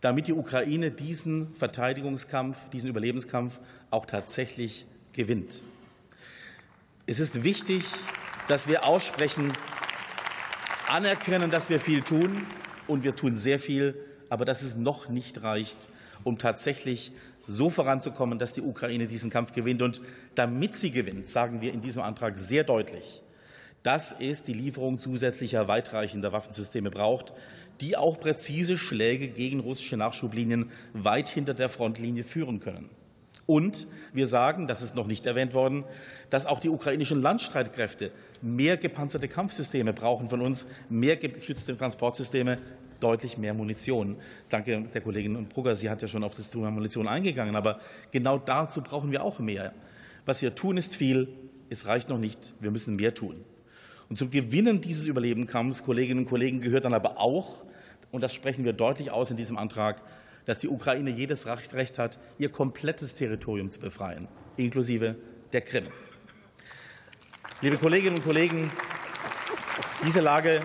damit 0.00 0.26
die 0.26 0.32
Ukraine 0.32 0.90
diesen 0.90 1.52
Verteidigungskampf, 1.52 2.70
diesen 2.70 2.88
Überlebenskampf 2.88 3.60
auch 3.90 4.06
tatsächlich 4.06 4.86
gewinnt. 5.12 5.62
Es 7.06 7.18
ist 7.20 7.44
wichtig, 7.44 7.84
dass 8.48 8.68
wir 8.68 8.84
aussprechen, 8.84 9.52
anerkennen, 10.88 11.50
dass 11.50 11.70
wir 11.70 11.80
viel 11.80 12.02
tun 12.02 12.46
und 12.86 13.04
wir 13.04 13.14
tun 13.16 13.38
sehr 13.38 13.58
viel, 13.58 13.94
aber 14.28 14.44
dass 14.44 14.62
es 14.62 14.76
noch 14.76 15.08
nicht 15.08 15.42
reicht, 15.42 15.88
um 16.24 16.38
tatsächlich 16.38 17.12
so 17.46 17.70
voranzukommen, 17.70 18.38
dass 18.38 18.52
die 18.52 18.60
Ukraine 18.60 19.06
diesen 19.06 19.30
Kampf 19.30 19.52
gewinnt. 19.52 19.82
Und 19.82 20.00
damit 20.34 20.74
sie 20.74 20.90
gewinnt, 20.90 21.26
sagen 21.26 21.60
wir 21.60 21.72
in 21.72 21.80
diesem 21.80 22.02
Antrag 22.02 22.38
sehr 22.38 22.64
deutlich, 22.64 23.22
dass 23.82 24.14
es 24.18 24.42
die 24.42 24.52
Lieferung 24.52 24.98
zusätzlicher 24.98 25.66
weitreichender 25.66 26.32
Waffensysteme 26.32 26.90
braucht, 26.90 27.32
die 27.80 27.96
auch 27.96 28.18
präzise 28.18 28.76
Schläge 28.76 29.28
gegen 29.28 29.60
russische 29.60 29.96
Nachschublinien 29.96 30.70
weit 30.92 31.28
hinter 31.28 31.54
der 31.54 31.68
Frontlinie 31.68 32.24
führen 32.24 32.60
können. 32.60 32.90
Und 33.48 33.86
wir 34.12 34.26
sagen, 34.26 34.66
das 34.66 34.82
ist 34.82 34.94
noch 34.94 35.06
nicht 35.06 35.24
erwähnt 35.24 35.54
worden, 35.54 35.84
dass 36.28 36.44
auch 36.44 36.60
die 36.60 36.68
ukrainischen 36.68 37.22
Landstreitkräfte 37.22 38.12
mehr 38.42 38.76
gepanzerte 38.76 39.26
Kampfsysteme 39.26 39.94
brauchen 39.94 40.28
von 40.28 40.42
uns, 40.42 40.66
mehr 40.90 41.16
geschützte 41.16 41.74
Transportsysteme, 41.74 42.58
deutlich 43.00 43.38
mehr 43.38 43.54
Munition. 43.54 44.18
Danke 44.50 44.82
der 44.92 45.00
Kollegin 45.00 45.48
Brugger, 45.48 45.76
sie 45.76 45.88
hat 45.88 46.02
ja 46.02 46.08
schon 46.08 46.24
auf 46.24 46.34
das 46.34 46.50
Thema 46.50 46.70
Munition 46.70 47.08
eingegangen, 47.08 47.56
aber 47.56 47.80
genau 48.10 48.36
dazu 48.36 48.82
brauchen 48.82 49.12
wir 49.12 49.24
auch 49.24 49.38
mehr. 49.38 49.72
Was 50.26 50.42
wir 50.42 50.54
tun, 50.54 50.76
ist 50.76 50.94
viel, 50.94 51.28
es 51.70 51.86
reicht 51.86 52.10
noch 52.10 52.18
nicht, 52.18 52.52
wir 52.60 52.70
müssen 52.70 52.96
mehr 52.96 53.14
tun. 53.14 53.46
Und 54.10 54.18
zum 54.18 54.28
Gewinnen 54.28 54.82
dieses 54.82 55.06
Überlebenskampfs, 55.06 55.84
Kolleginnen 55.84 56.20
und 56.20 56.28
Kollegen, 56.28 56.60
gehört 56.60 56.84
dann 56.84 56.92
aber 56.92 57.18
auch, 57.18 57.64
und 58.10 58.20
das 58.20 58.34
sprechen 58.34 58.66
wir 58.66 58.74
deutlich 58.74 59.10
aus 59.10 59.30
in 59.30 59.38
diesem 59.38 59.56
Antrag, 59.56 60.02
dass 60.48 60.58
die 60.60 60.68
Ukraine 60.70 61.10
jedes 61.10 61.46
Recht 61.46 61.98
hat, 61.98 62.18
ihr 62.38 62.50
komplettes 62.50 63.14
Territorium 63.14 63.70
zu 63.70 63.80
befreien, 63.80 64.28
inklusive 64.56 65.14
der 65.52 65.60
Krim. 65.60 65.84
Liebe 67.60 67.76
Kolleginnen 67.76 68.16
und 68.16 68.24
Kollegen, 68.24 68.70
diese 70.06 70.20
Lage 70.20 70.62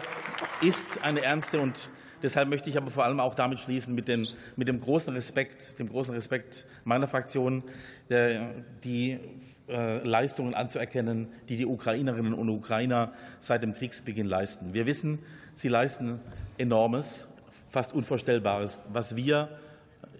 ist 0.62 1.04
eine 1.04 1.22
ernste 1.22 1.60
und 1.60 1.90
deshalb 2.22 2.48
möchte 2.48 2.70
ich 2.70 2.78
aber 2.78 2.92
vor 2.92 3.04
allem 3.04 3.20
auch 3.20 3.36
damit 3.36 3.60
schließen 3.60 3.94
mit, 3.94 4.08
den, 4.08 4.26
mit 4.56 4.70
dem 4.70 4.80
großen 4.80 5.14
Respekt, 5.14 5.78
dem 5.80 5.90
großen 5.90 6.16
Respekt 6.16 6.66
meiner 6.86 7.08
Fraktion, 7.08 7.62
der, 8.10 8.52
die 8.86 9.20
äh, 9.68 9.98
Leistungen 9.98 10.54
anzuerkennen, 10.54 11.28
die 11.50 11.58
die 11.58 11.66
Ukrainerinnen 11.66 12.34
und 12.34 12.48
Ukrainer 12.48 13.12
seit 13.42 13.64
dem 13.64 13.74
Kriegsbeginn 13.74 14.28
leisten. 14.28 14.74
Wir 14.74 14.86
wissen, 14.86 15.20
sie 15.56 15.68
leisten 15.68 16.22
enormes, 16.58 17.28
fast 17.68 17.92
Unvorstellbares, 17.92 18.82
was 18.88 19.18
wir 19.18 19.50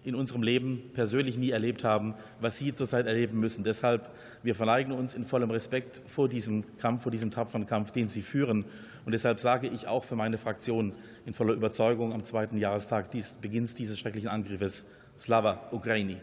in 0.04 0.16
unserem 0.16 0.44
Leben 0.44 0.92
persönlich 0.94 1.38
nie 1.38 1.52
erlebt 1.52 1.84
haben, 1.84 2.16
was 2.42 2.58
Sie 2.58 2.74
zurzeit 2.74 3.08
erleben 3.08 3.40
müssen. 3.40 3.64
Deshalb, 3.64 4.12
wir 4.44 4.56
verneigen 4.56 4.92
uns 4.92 5.14
in 5.14 5.26
vollem 5.26 5.52
Respekt 5.52 6.02
vor 6.06 6.28
diesem 6.28 6.78
Kampf, 6.78 7.04
vor 7.04 7.12
diesem 7.12 7.32
tapferen 7.32 7.66
Kampf, 7.66 7.92
den 7.92 8.08
Sie 8.08 8.22
führen. 8.22 8.66
Und 9.06 9.12
deshalb 9.14 9.40
sage 9.40 9.68
ich 9.68 9.88
auch 9.88 10.04
für 10.04 10.16
meine 10.16 10.38
Fraktion 10.38 10.94
in 11.26 11.34
voller 11.34 11.54
Überzeugung 11.54 12.14
am 12.14 12.24
zweiten 12.24 12.58
Jahrestag 12.58 13.12
des 13.12 13.38
Beginns 13.38 13.76
dieses 13.76 13.98
schrecklichen 13.98 14.30
Angriffes 14.30 14.86
Slava 15.18 15.70
Ukraini. 15.72 16.18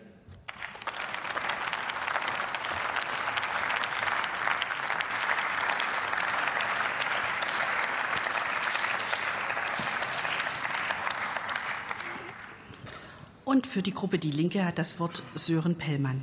Und 13.50 13.66
für 13.80 13.84
die 13.84 13.94
Gruppe 13.94 14.18
Die 14.18 14.30
Linke 14.30 14.66
hat 14.66 14.76
das 14.76 15.00
Wort 15.00 15.22
Sören 15.34 15.74
Pellmann. 15.74 16.22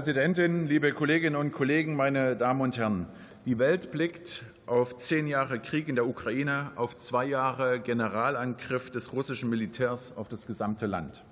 Präsidentin, 0.00 0.66
liebe 0.66 0.94
Kolleginnen 0.94 1.36
und 1.36 1.52
Kollegen, 1.52 1.94
meine 1.94 2.34
Damen 2.34 2.62
und 2.62 2.78
Herren! 2.78 3.06
Die 3.44 3.58
Welt 3.58 3.90
blickt 3.90 4.46
auf 4.64 4.96
zehn 4.96 5.26
Jahre 5.26 5.58
Krieg 5.60 5.88
in 5.88 5.94
der 5.94 6.06
Ukraine, 6.06 6.70
auf 6.76 6.96
zwei 6.96 7.26
Jahre 7.26 7.80
Generalangriff 7.80 8.88
des 8.88 9.12
russischen 9.12 9.50
Militärs 9.50 10.16
auf 10.16 10.26
das 10.26 10.46
gesamte 10.46 10.86
Land. 10.86 11.22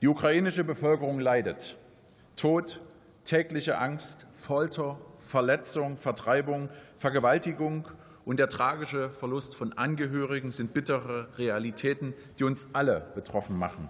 Die 0.00 0.06
ukrainische 0.06 0.62
Bevölkerung 0.62 1.18
leidet. 1.18 1.76
Tod, 2.36 2.80
tägliche 3.24 3.78
Angst, 3.78 4.28
Folter, 4.32 4.96
Verletzung, 5.18 5.96
Vertreibung, 5.96 6.68
Vergewaltigung 6.94 7.88
und 8.24 8.38
der 8.38 8.48
tragische 8.48 9.10
Verlust 9.10 9.56
von 9.56 9.72
Angehörigen 9.72 10.52
sind 10.52 10.72
bittere 10.72 11.36
Realitäten, 11.36 12.14
die 12.38 12.44
uns 12.44 12.68
alle 12.74 13.08
betroffen 13.16 13.58
machen. 13.58 13.88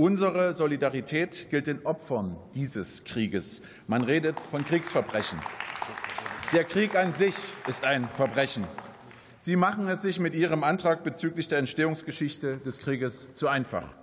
Unsere 0.00 0.54
Solidarität 0.54 1.50
gilt 1.50 1.66
den 1.66 1.84
Opfern 1.84 2.38
dieses 2.54 3.04
Krieges. 3.04 3.60
Man 3.86 4.02
redet 4.02 4.40
von 4.50 4.64
Kriegsverbrechen. 4.64 5.38
Der 6.54 6.64
Krieg 6.64 6.96
an 6.96 7.12
sich 7.12 7.34
ist 7.68 7.84
ein 7.84 8.08
Verbrechen. 8.08 8.64
Sie 9.36 9.56
machen 9.56 9.88
es 9.88 10.00
sich 10.00 10.18
mit 10.18 10.34
Ihrem 10.34 10.64
Antrag 10.64 11.04
bezüglich 11.04 11.48
der 11.48 11.58
Entstehungsgeschichte 11.58 12.56
des 12.56 12.78
Krieges 12.78 13.28
zu 13.34 13.48
einfach. 13.48 13.94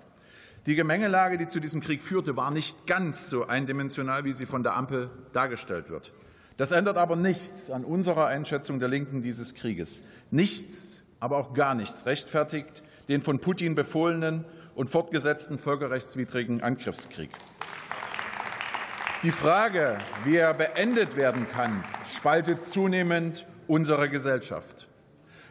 Die 0.68 0.76
Gemengelage, 0.76 1.39
die 1.39 1.48
zu 1.48 1.60
diesem 1.60 1.82
Krieg 1.82 2.04
führte, 2.04 2.38
war 2.38 2.52
nicht 2.52 2.86
ganz 2.86 3.32
so 3.32 3.48
eindimensional, 3.48 4.24
wie 4.24 4.34
sie 4.34 4.45
von 4.45 4.62
der 4.62 4.76
Ampel 4.76 5.10
dargestellt 5.34 5.89
wird. 5.89 6.14
Das 6.58 6.72
ändert 6.72 6.98
aber 6.98 7.16
nichts 7.16 7.72
an 7.72 7.84
unserer 7.84 8.28
Einschätzung 8.28 8.80
der 8.80 8.89
Linken 8.89 9.24
dieses 9.24 9.56
Krieges. 9.56 10.04
Nichts, 10.30 11.02
aber 11.20 11.38
auch 11.38 11.56
gar 11.56 11.74
nichts 11.74 12.06
rechtfertigt 12.06 12.84
den 13.10 13.24
von 13.24 13.39
Putin 13.39 13.74
befohlenen 13.74 14.45
und 14.78 14.91
fortgesetzten 14.91 15.57
völkerrechtswidrigen 15.57 16.61
Angriffskrieg. 16.61 17.32
Die 19.23 19.32
Frage, 19.32 19.97
wie 20.23 20.36
er 20.36 20.53
beendet 20.53 21.15
werden 21.15 21.47
kann, 21.51 21.84
spaltet 22.15 22.63
zunehmend 22.63 23.47
unsere 23.65 24.07
Gesellschaft. 24.07 24.88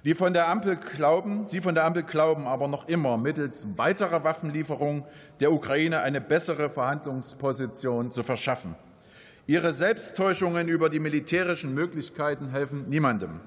Die 0.04 0.14
von 0.14 0.32
der 0.32 0.46
Ampel 0.46 0.76
glauben, 0.76 1.48
Sie 1.48 1.60
von 1.60 1.74
der 1.74 1.84
Ampel 1.84 2.04
glauben 2.04 2.46
aber 2.46 2.68
noch 2.68 2.86
immer, 2.86 3.16
mittels 3.16 3.66
weiterer 3.76 4.22
Waffenlieferungen 4.22 5.02
der 5.40 5.50
Ukraine 5.50 6.02
eine 6.02 6.20
bessere 6.20 6.70
Verhandlungsposition 6.70 8.12
zu 8.12 8.22
verschaffen. 8.22 8.76
Ihre 9.48 9.74
Selbsttäuschungen 9.74 10.68
über 10.68 10.88
die 10.88 11.00
militärischen 11.00 11.74
Möglichkeiten 11.74 12.50
helfen 12.50 12.88
niemandem. 12.88 13.40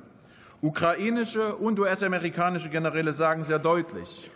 Ukrainische 0.61 1.55
und 1.55 1.79
US-amerikanische 1.79 2.69
Generäle 2.69 3.13
sagen 3.13 3.45
sehr 3.45 3.59
deutlich, 3.59 4.29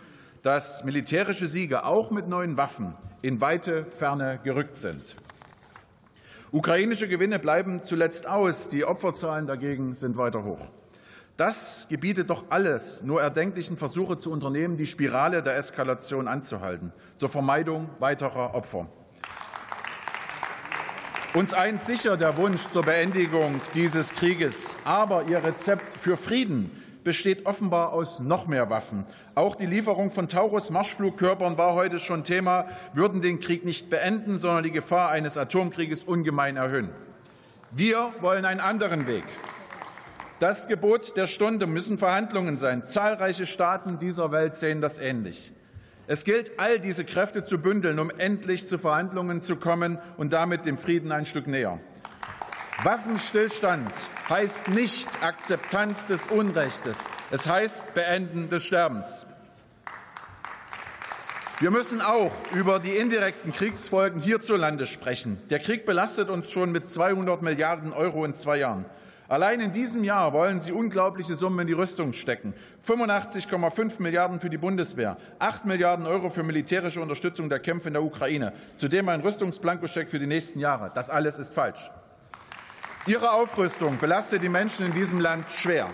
dass 0.44 0.84
militärische 0.84 1.48
Siege 1.48 1.86
auch 1.86 2.10
mit 2.10 2.28
neuen 2.28 2.58
Waffen 2.58 2.94
in 3.22 3.40
weite 3.40 3.86
Ferne 3.86 4.38
gerückt 4.44 4.76
sind. 4.76 5.16
Ukrainische 6.52 7.08
Gewinne 7.08 7.38
bleiben 7.38 7.82
zuletzt 7.82 8.26
aus, 8.28 8.68
die 8.68 8.84
Opferzahlen 8.84 9.46
dagegen 9.46 9.94
sind 9.94 10.18
weiter 10.18 10.44
hoch. 10.44 10.60
Das 11.38 11.86
gebietet 11.88 12.28
doch 12.28 12.44
alles 12.50 13.02
nur 13.02 13.22
erdenklichen 13.22 13.78
Versuche 13.78 14.18
zu 14.18 14.30
unternehmen, 14.30 14.76
die 14.76 14.86
Spirale 14.86 15.42
der 15.42 15.56
Eskalation 15.56 16.28
anzuhalten, 16.28 16.92
zur 17.16 17.30
Vermeidung 17.30 17.88
weiterer 17.98 18.54
Opfer. 18.54 18.86
Uns 21.32 21.54
eint 21.54 21.82
sicher 21.82 22.18
der 22.18 22.36
Wunsch 22.36 22.68
zur 22.68 22.82
Beendigung 22.84 23.60
dieses 23.74 24.12
Krieges, 24.12 24.76
aber 24.84 25.24
Ihr 25.24 25.42
Rezept 25.42 25.98
für 25.98 26.18
Frieden 26.18 26.70
besteht 27.04 27.46
offenbar 27.46 27.92
aus 27.92 28.20
noch 28.20 28.46
mehr 28.46 28.70
Waffen. 28.70 29.06
Auch 29.34 29.54
die 29.54 29.66
Lieferung 29.66 30.10
von 30.10 30.26
Taurus-Marschflugkörpern 30.26 31.58
war 31.58 31.74
heute 31.74 31.98
schon 31.98 32.24
Thema, 32.24 32.66
würden 32.92 33.20
den 33.20 33.38
Krieg 33.38 33.64
nicht 33.64 33.90
beenden, 33.90 34.38
sondern 34.38 34.64
die 34.64 34.72
Gefahr 34.72 35.10
eines 35.10 35.36
Atomkrieges 35.36 36.04
ungemein 36.04 36.56
erhöhen. 36.56 36.90
Wir 37.70 38.12
wollen 38.20 38.44
einen 38.44 38.60
anderen 38.60 39.06
Weg. 39.06 39.24
Das 40.40 40.66
Gebot 40.66 41.16
der 41.16 41.26
Stunde 41.26 41.66
müssen 41.66 41.98
Verhandlungen 41.98 42.56
sein. 42.56 42.84
Zahlreiche 42.86 43.46
Staaten 43.46 43.98
dieser 43.98 44.32
Welt 44.32 44.56
sehen 44.56 44.80
das 44.80 44.98
ähnlich. 44.98 45.52
Es 46.06 46.24
gilt, 46.24 46.58
all 46.58 46.80
diese 46.80 47.04
Kräfte 47.04 47.44
zu 47.44 47.58
bündeln, 47.58 47.98
um 47.98 48.10
endlich 48.10 48.66
zu 48.66 48.76
Verhandlungen 48.76 49.40
zu 49.40 49.56
kommen 49.56 49.98
und 50.16 50.32
damit 50.32 50.66
dem 50.66 50.76
Frieden 50.76 51.12
ein 51.12 51.24
Stück 51.24 51.46
näher. 51.46 51.80
Waffenstillstand 52.82 53.92
heißt 54.28 54.68
nicht 54.68 55.22
Akzeptanz 55.22 56.06
des 56.06 56.26
Unrechtes. 56.26 56.98
Es 57.30 57.48
heißt 57.48 57.94
Beenden 57.94 58.50
des 58.50 58.66
Sterbens. 58.66 59.26
Wir 61.60 61.70
müssen 61.70 62.02
auch 62.02 62.32
über 62.52 62.80
die 62.80 62.96
indirekten 62.96 63.52
Kriegsfolgen 63.52 64.20
hierzulande 64.20 64.86
sprechen. 64.86 65.40
Der 65.50 65.60
Krieg 65.60 65.86
belastet 65.86 66.28
uns 66.28 66.50
schon 66.50 66.72
mit 66.72 66.88
200 66.88 67.42
Milliarden 67.42 67.92
Euro 67.92 68.24
in 68.24 68.34
zwei 68.34 68.58
Jahren. 68.58 68.86
Allein 69.28 69.60
in 69.60 69.72
diesem 69.72 70.04
Jahr 70.04 70.32
wollen 70.32 70.60
Sie 70.60 70.72
unglaubliche 70.72 71.36
Summen 71.36 71.60
in 71.60 71.66
die 71.68 71.72
Rüstung 71.72 72.12
stecken. 72.12 72.54
85,5 72.86 74.02
Milliarden 74.02 74.40
für 74.40 74.50
die 74.50 74.58
Bundeswehr, 74.58 75.16
8 75.38 75.64
Milliarden 75.64 76.06
Euro 76.06 76.28
für 76.28 76.42
militärische 76.42 77.00
Unterstützung 77.00 77.48
der 77.48 77.60
Kämpfe 77.60 77.88
in 77.88 77.94
der 77.94 78.02
Ukraine, 78.02 78.52
zudem 78.76 79.08
ein 79.08 79.20
Rüstungsblankoscheck 79.20 80.10
für 80.10 80.18
die 80.18 80.26
nächsten 80.26 80.58
Jahre. 80.58 80.90
Das 80.94 81.08
alles 81.08 81.38
ist 81.38 81.54
falsch. 81.54 81.90
Ihre 83.06 83.32
Aufrüstung 83.32 83.98
belastet 83.98 84.42
die 84.42 84.48
Menschen 84.48 84.86
in 84.86 84.94
diesem 84.94 85.20
Land 85.20 85.50
schwer. 85.50 85.88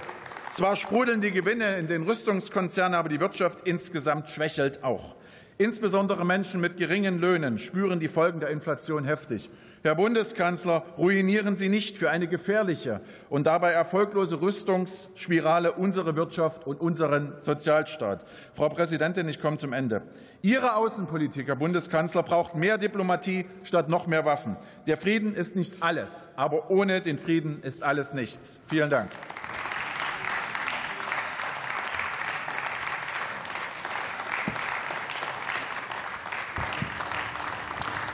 Zwar 0.53 0.77
sprudeln 0.77 1.21
die 1.21 1.33
Gewinne 1.33 1.77
in 1.77 1.89
den 1.89 2.05
Rüstungskonzernen, 2.05 2.95
aber 2.95 3.09
die 3.09 3.19
Wirtschaft 3.19 3.67
insgesamt 3.67 4.29
schwächelt 4.29 4.85
auch. 4.85 5.17
Insbesondere 5.59 6.25
Menschen 6.25 6.61
mit 6.61 6.77
geringen 6.77 7.19
Löhnen 7.19 7.59
spüren 7.59 7.99
die 7.99 8.07
Folgen 8.07 8.39
der 8.39 8.51
Inflation 8.51 9.05
heftig. 9.05 9.51
Herr 9.83 9.95
Bundeskanzler, 9.95 10.85
ruinieren 10.99 11.57
Sie 11.57 11.71
nicht 11.71 11.97
für 11.97 12.11
eine 12.11 12.29
gefährliche 12.29 13.01
und 13.31 13.47
dabei 13.47 13.73
erfolglose 13.73 14.43
Rüstungsspirale 14.43 15.73
unsere 15.73 16.17
Wirtschaft 16.17 16.67
und 16.67 16.83
unseren 16.83 17.33
Sozialstaat. 17.41 18.27
Frau 18.53 18.69
Präsidentin, 18.69 19.27
ich 19.27 19.41
komme 19.41 19.57
zum 19.57 19.73
Ende. 19.73 20.03
Ihre 20.43 20.77
Außenpolitik, 20.77 21.49
Herr 21.49 21.57
Bundeskanzler, 21.57 22.23
braucht 22.23 22.55
mehr 22.55 22.77
Diplomatie 22.77 23.47
statt 23.63 23.89
noch 23.89 24.07
mehr 24.07 24.27
Waffen. 24.27 24.59
Der 24.87 24.99
Frieden 24.99 25.35
ist 25.35 25.57
nicht 25.57 25.83
alles, 25.83 26.29
aber 26.37 26.71
ohne 26.71 27.01
den 27.01 27.17
Frieden 27.17 27.63
ist 27.63 27.83
alles 27.83 28.13
nichts. 28.13 28.61
Vielen 28.67 28.91
Dank. 28.91 29.11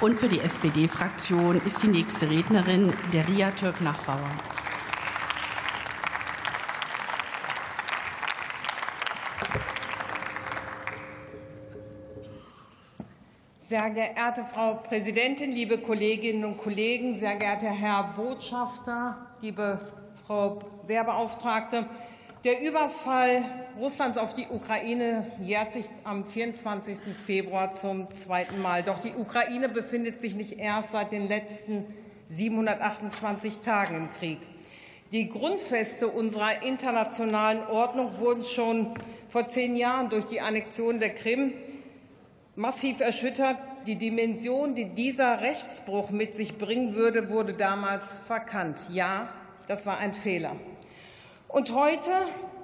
Und 0.00 0.18
für 0.18 0.28
die 0.28 0.40
SPD-Fraktion 0.40 1.60
ist 1.64 1.82
die 1.82 1.88
nächste 1.88 2.28
Rednerin 2.28 2.92
der 3.14 3.26
Ria 3.28 3.50
Türk-Nachbauer. 3.50 4.30
Sehr 13.58 13.88
geehrte 13.88 14.44
Frau 14.44 14.74
Präsidentin, 14.74 15.50
liebe 15.50 15.78
Kolleginnen 15.78 16.44
und 16.44 16.58
Kollegen, 16.58 17.14
sehr 17.16 17.36
geehrter 17.36 17.70
Herr 17.70 18.12
Botschafter, 18.14 19.16
liebe 19.40 19.80
Frau 20.26 20.58
Wehrbeauftragte! 20.86 21.86
Der 22.46 22.60
Überfall 22.60 23.42
Russlands 23.76 24.16
auf 24.16 24.32
die 24.32 24.46
Ukraine 24.46 25.32
jährt 25.42 25.74
sich 25.74 25.86
am 26.04 26.24
24. 26.24 26.98
Februar 27.26 27.74
zum 27.74 28.08
zweiten 28.14 28.62
Mal. 28.62 28.84
Doch 28.84 29.00
die 29.00 29.14
Ukraine 29.16 29.68
befindet 29.68 30.20
sich 30.20 30.36
nicht 30.36 30.60
erst 30.60 30.92
seit 30.92 31.10
den 31.10 31.26
letzten 31.26 31.92
728 32.28 33.62
Tagen 33.62 33.96
im 33.96 34.10
Krieg. 34.12 34.38
Die 35.10 35.28
Grundfeste 35.28 36.06
unserer 36.06 36.62
internationalen 36.62 37.66
Ordnung 37.66 38.16
wurden 38.20 38.44
schon 38.44 38.94
vor 39.28 39.48
zehn 39.48 39.74
Jahren 39.74 40.08
durch 40.08 40.26
die 40.26 40.40
Annexion 40.40 41.00
der 41.00 41.16
Krim 41.16 41.52
massiv 42.54 43.00
erschüttert. 43.00 43.56
Die 43.88 43.96
Dimension, 43.96 44.76
die 44.76 44.94
dieser 44.94 45.40
Rechtsbruch 45.40 46.10
mit 46.10 46.32
sich 46.32 46.58
bringen 46.58 46.94
würde, 46.94 47.28
wurde 47.28 47.54
damals 47.54 48.04
verkannt. 48.18 48.86
Ja, 48.88 49.30
das 49.66 49.84
war 49.84 49.98
ein 49.98 50.14
Fehler. 50.14 50.54
Und 51.56 51.72
heute 51.72 52.10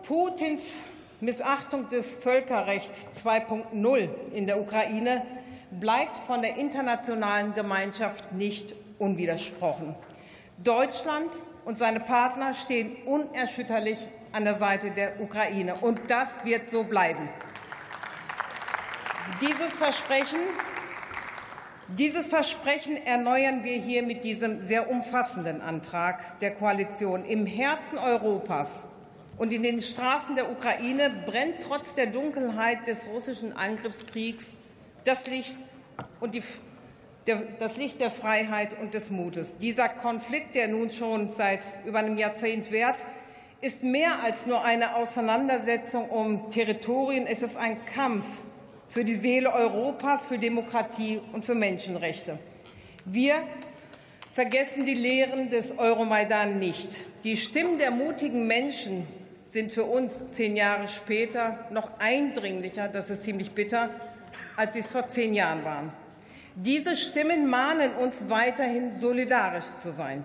Putins 0.03 0.83
Missachtung 1.21 1.89
des 1.89 2.15
Völkerrechts 2.15 3.09
2.0 3.25 4.11
in 4.35 4.47
der 4.47 4.61
Ukraine 4.61 5.25
bleibt 5.71 6.19
von 6.19 6.43
der 6.43 6.59
internationalen 6.59 7.55
Gemeinschaft 7.55 8.35
nicht 8.35 8.75
unwidersprochen. 8.99 9.95
Deutschland 10.59 11.31
und 11.65 11.79
seine 11.79 12.01
Partner 12.01 12.53
stehen 12.53 12.95
unerschütterlich 13.07 14.09
an 14.31 14.45
der 14.45 14.57
Seite 14.57 14.91
der 14.91 15.23
Ukraine, 15.23 15.77
und 15.77 15.99
das 16.09 16.45
wird 16.45 16.69
so 16.69 16.85
bleiben. 16.85 17.31
Dieses 19.41 19.79
Versprechen, 19.79 20.41
dieses 21.99 22.29
Versprechen 22.29 22.97
erneuern 22.97 23.65
wir 23.65 23.77
hier 23.77 24.03
mit 24.03 24.25
diesem 24.25 24.61
sehr 24.61 24.91
umfassenden 24.91 25.61
Antrag 25.61 26.39
der 26.41 26.53
Koalition. 26.53 27.25
Im 27.25 27.47
Herzen 27.47 27.99
Europas 27.99 28.85
und 29.39 29.53
in 29.53 29.63
den 29.63 29.83
Straßen 29.83 30.35
der 30.35 30.51
Ukraine 30.51 31.11
brennt 31.27 31.61
trotz 31.61 31.95
der 31.95 32.07
Dunkelheit 32.07 32.87
des 32.87 33.07
russischen 33.09 33.53
Angriffskriegs 33.53 34.53
das 35.05 35.29
Licht, 35.29 35.57
und 36.21 36.35
die, 36.35 36.43
der, 37.27 37.43
das 37.59 37.77
Licht 37.77 38.01
der 38.01 38.11
Freiheit 38.11 38.79
und 38.81 38.95
des 38.95 39.11
Mutes. 39.11 39.57
Dieser 39.57 39.89
Konflikt, 39.89 40.55
der 40.55 40.69
nun 40.69 40.91
schon 40.91 41.31
seit 41.31 41.61
über 41.85 41.99
einem 41.99 42.17
Jahrzehnt 42.17 42.71
währt, 42.71 43.05
ist 43.61 43.83
mehr 43.83 44.23
als 44.23 44.47
nur 44.47 44.65
eine 44.65 44.97
Auseinandersetzung 44.97 46.09
um 46.09 46.51
Territorien. 46.51 47.27
Es 47.27 47.43
ist 47.43 47.57
ein 47.57 47.85
Kampf 47.87 48.27
für 48.93 49.05
die 49.05 49.15
Seele 49.15 49.51
Europas, 49.55 50.27
für 50.27 50.39
Demokratie 50.39 51.19
und 51.33 51.47
für 51.47 51.55
Menschenrechte. 51.55 52.39
Wir 53.07 53.43
vergessen 54.35 54.85
die 54.85 54.95
Lehren 54.95 55.49
des 55.49 55.79
Euromaidan 55.79 56.59
nicht. 56.59 56.99
Die 57.25 57.39
Stimmen 57.39 57.79
der 57.79 57.91
mutigen 57.91 58.47
Menschen 58.47 59.07
sind 59.47 59.73
für 59.73 59.85
uns 59.85 60.33
zehn 60.33 60.57
Jahre 60.57 60.89
später 60.89 61.67
noch 61.71 61.89
eindringlicher, 62.01 62.89
das 62.89 63.09
ist 63.09 63.25
ziemlich 63.25 63.53
bitter, 63.53 63.89
als 64.57 64.75
sie 64.75 64.81
es 64.81 64.91
vor 64.91 65.09
zehn 65.09 65.33
Jahren 65.33 65.65
waren. 65.65 65.93
Diese 66.55 66.95
Stimmen 66.95 67.49
mahnen 67.49 67.95
uns 67.95 68.29
weiterhin 68.29 69.01
solidarisch 69.01 69.77
zu 69.81 69.91
sein. 69.91 70.23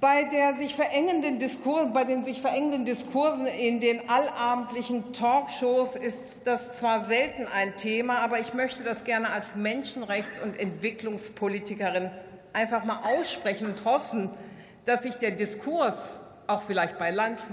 Bei, 0.00 0.22
der 0.22 0.54
sich 0.54 0.76
verengenden 0.76 1.40
Diskur 1.40 1.86
bei 1.86 2.04
den 2.04 2.22
sich 2.22 2.40
verengenden 2.40 2.84
Diskursen 2.84 3.46
in 3.46 3.80
den 3.80 4.08
allabendlichen 4.08 5.12
Talkshows 5.12 5.96
ist 5.96 6.36
das 6.44 6.78
zwar 6.78 7.02
selten 7.02 7.48
ein 7.52 7.74
Thema, 7.74 8.18
aber 8.18 8.38
ich 8.38 8.54
möchte 8.54 8.84
das 8.84 9.02
gerne 9.02 9.28
als 9.30 9.56
Menschenrechts- 9.56 10.40
und 10.40 10.58
Entwicklungspolitikerin 10.60 12.12
einfach 12.52 12.84
mal 12.84 13.00
aussprechen 13.02 13.66
und 13.66 13.84
hoffen, 13.84 14.30
dass 14.84 15.02
sich 15.02 15.16
der 15.16 15.32
Diskurs 15.32 16.20
auch 16.46 16.62
vielleicht 16.62 16.96
bei 17.00 17.10
Lanz, 17.10 17.48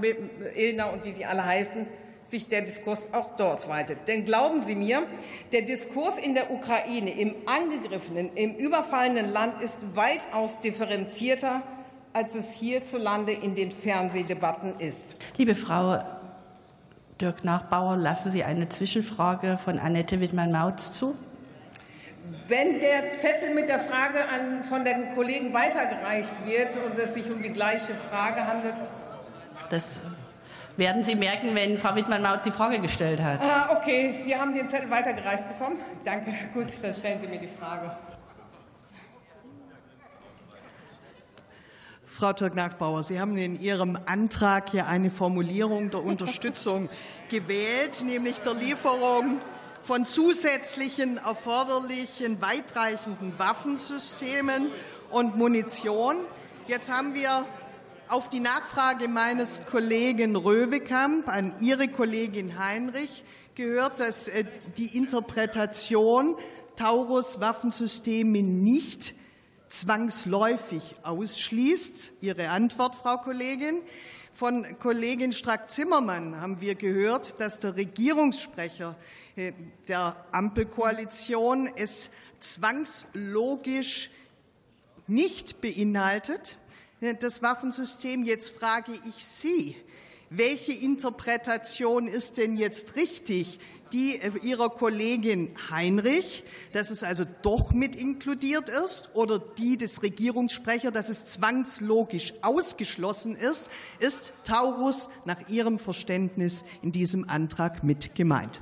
Illner 0.55 0.93
und 0.93 1.03
wie 1.03 1.13
sie 1.13 1.25
alle 1.25 1.43
heißen, 1.43 1.87
sich 2.21 2.47
der 2.47 2.61
Diskurs 2.61 3.11
auch 3.11 3.37
dort 3.37 3.67
weitet. 3.67 4.07
Denn 4.07 4.23
glauben 4.23 4.61
Sie 4.61 4.75
mir, 4.75 5.07
der 5.51 5.63
Diskurs 5.63 6.19
in 6.19 6.35
der 6.35 6.51
Ukraine, 6.51 7.09
im 7.11 7.35
angegriffenen, 7.47 8.35
im 8.35 8.55
überfallenen 8.55 9.31
Land 9.33 9.61
ist 9.61 9.95
weitaus 9.95 10.59
differenzierter, 10.59 11.63
als 12.15 12.33
es 12.33 12.51
hierzulande 12.51 13.33
in 13.33 13.55
den 13.55 13.71
Fernsehdebatten 13.71 14.79
ist. 14.79 15.17
Liebe 15.35 15.53
Frau 15.53 16.01
Dirk-Nachbauer, 17.19 17.97
lassen 17.97 18.31
Sie 18.31 18.45
eine 18.45 18.69
Zwischenfrage 18.69 19.57
von 19.57 19.77
Annette 19.77 20.21
Wittmann-Mautz 20.21 20.93
zu? 20.93 21.13
Wenn 22.47 22.79
der 22.79 23.11
Zettel 23.11 23.53
mit 23.53 23.67
der 23.67 23.79
Frage 23.79 24.29
an, 24.29 24.63
von 24.63 24.85
den 24.85 25.13
Kollegen 25.13 25.53
weitergereicht 25.53 26.45
wird 26.45 26.77
und 26.77 26.97
es 26.97 27.13
sich 27.13 27.29
um 27.29 27.41
die 27.41 27.51
gleiche 27.51 27.95
Frage 27.95 28.47
handelt. 28.47 28.75
Das 29.69 30.01
werden 30.77 31.03
Sie 31.03 31.15
merken, 31.15 31.53
wenn 31.53 31.77
Frau 31.77 31.95
Wittmann-Mautz 31.95 32.45
die 32.45 32.51
Frage 32.51 32.79
gestellt 32.79 33.21
hat. 33.21 33.41
Ah, 33.41 33.75
okay, 33.77 34.15
Sie 34.23 34.35
haben 34.35 34.53
den 34.53 34.69
Zettel 34.69 34.89
weitergereicht 34.89 35.45
bekommen. 35.49 35.79
Danke. 36.05 36.33
Gut, 36.53 36.67
dann 36.81 36.93
stellen 36.93 37.19
Sie 37.19 37.27
mir 37.27 37.39
die 37.39 37.49
Frage. 37.49 37.91
Frau 42.17 42.31
Türk-Nachbauer, 42.31 43.03
Sie 43.03 43.19
haben 43.19 43.35
in 43.35 43.59
Ihrem 43.59 43.99
Antrag 44.05 44.69
hier 44.69 44.87
eine 44.87 45.09
Formulierung 45.09 45.91
der 45.91 46.01
Unterstützung 46.01 46.87
gewählt, 47.29 48.03
nämlich 48.05 48.39
der 48.39 48.53
Lieferung 48.53 49.41
von 49.83 50.05
zusätzlichen 50.05 51.17
erforderlichen 51.17 52.41
weitreichenden 52.41 53.37
Waffensystemen 53.37 54.69
und 55.11 55.35
Munition. 55.35 56.15
Jetzt 56.69 56.89
haben 56.89 57.15
wir 57.15 57.45
auf 58.07 58.29
die 58.29 58.39
Nachfrage 58.39 59.09
meines 59.09 59.61
Kollegen 59.69 60.37
Röwekamp 60.37 61.27
an 61.27 61.53
Ihre 61.59 61.89
Kollegin 61.89 62.57
Heinrich 62.57 63.25
gehört, 63.55 63.99
dass 63.99 64.29
äh, 64.29 64.45
die 64.77 64.97
Interpretation 64.97 66.37
Taurus-Waffensysteme 66.77 68.41
nicht 68.41 69.15
zwangsläufig 69.75 70.95
ausschließt. 71.03 72.13
Ihre 72.21 72.49
Antwort, 72.49 72.95
Frau 72.95 73.17
Kollegin. 73.17 73.81
Von 74.31 74.65
Kollegin 74.79 75.31
Strack-Zimmermann 75.31 76.39
haben 76.39 76.59
wir 76.59 76.75
gehört, 76.75 77.39
dass 77.39 77.59
der 77.59 77.75
Regierungssprecher 77.75 78.95
äh, 79.35 79.53
der 79.87 80.15
Ampelkoalition 80.31 81.69
es 81.75 82.09
zwangslogisch 82.39 84.11
nicht 85.07 85.61
beinhaltet, 85.61 86.57
äh, 87.01 87.15
das 87.15 87.41
Waffensystem. 87.41 88.23
Jetzt 88.23 88.49
frage 88.57 88.91
ich 89.07 89.23
Sie, 89.23 89.77
welche 90.29 90.73
Interpretation 90.73 92.07
ist 92.07 92.37
denn 92.37 92.57
jetzt 92.57 92.95
richtig? 92.95 93.59
Die 93.95 94.19
äh, 94.19 94.31
Ihrer 94.43 94.69
Kollegin 94.69 95.55
Heinrich, 95.71 96.43
dass 96.73 96.89
es 96.89 97.01
also 97.01 97.23
doch 97.43 97.71
mit 97.71 97.95
inkludiert 97.95 98.67
ist, 98.67 99.09
oder 99.13 99.39
die 99.39 99.77
des 99.77 100.03
Regierungssprechers, 100.03 100.91
dass 100.91 101.07
es 101.07 101.27
zwangslogisch 101.27 102.33
ausgeschlossen 102.41 103.37
ist, 103.37 103.71
ist 103.99 104.33
Taurus 104.43 105.09
nach 105.23 105.47
Ihrem 105.47 105.79
Verständnis 105.79 106.65
in 106.81 106.91
diesem 106.91 107.29
Antrag 107.29 107.85
mit 107.85 108.15
gemeint? 108.15 108.59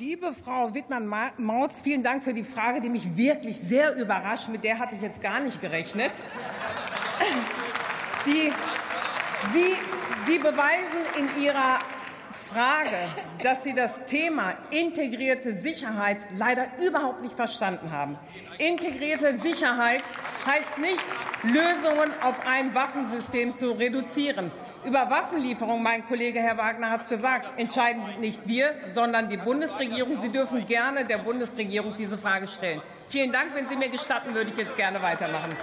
Liebe 0.00 0.34
Frau 0.44 0.74
Wittmann-Mautz, 0.74 1.82
vielen 1.82 2.02
Dank 2.02 2.24
für 2.24 2.34
die 2.34 2.42
Frage, 2.42 2.80
die 2.80 2.88
mich 2.88 3.16
wirklich 3.16 3.60
sehr 3.60 3.94
überrascht. 3.94 4.48
Mit 4.48 4.64
der 4.64 4.80
hatte 4.80 4.96
ich 4.96 5.00
jetzt 5.00 5.22
gar 5.22 5.38
nicht 5.38 5.60
gerechnet. 5.60 6.10
Sie, 8.24 8.50
Sie, 9.52 9.74
Sie 10.26 10.38
beweisen 10.38 10.98
in 11.18 11.40
Ihrer 11.40 11.78
Frage, 12.32 12.96
dass 13.42 13.64
Sie 13.64 13.74
das 13.74 14.04
Thema 14.04 14.54
integrierte 14.70 15.52
Sicherheit 15.54 16.26
leider 16.30 16.66
überhaupt 16.84 17.22
nicht 17.22 17.34
verstanden 17.34 17.90
haben. 17.90 18.18
Integrierte 18.58 19.38
Sicherheit 19.38 20.02
heißt 20.46 20.78
nicht, 20.78 21.06
Lösungen 21.42 22.10
auf 22.22 22.46
ein 22.46 22.74
Waffensystem 22.74 23.54
zu 23.54 23.72
reduzieren. 23.72 24.50
Über 24.84 25.08
Waffenlieferung, 25.10 25.80
mein 25.80 26.04
Kollege 26.06 26.40
Herr 26.40 26.58
Wagner 26.58 26.90
hat 26.90 27.02
es 27.02 27.08
gesagt, 27.08 27.56
entscheiden 27.56 28.02
nicht 28.18 28.48
wir, 28.48 28.74
sondern 28.92 29.28
die 29.28 29.36
Bundesregierung. 29.36 30.20
Sie 30.20 30.30
dürfen 30.30 30.66
gerne 30.66 31.04
der 31.04 31.18
Bundesregierung 31.18 31.94
diese 31.96 32.18
Frage 32.18 32.48
stellen. 32.48 32.82
Vielen 33.06 33.30
Dank. 33.30 33.54
Wenn 33.54 33.68
Sie 33.68 33.76
mir 33.76 33.90
gestatten, 33.90 34.34
würde 34.34 34.50
ich 34.50 34.56
jetzt 34.56 34.76
gerne 34.76 35.00
weitermachen. 35.00 35.56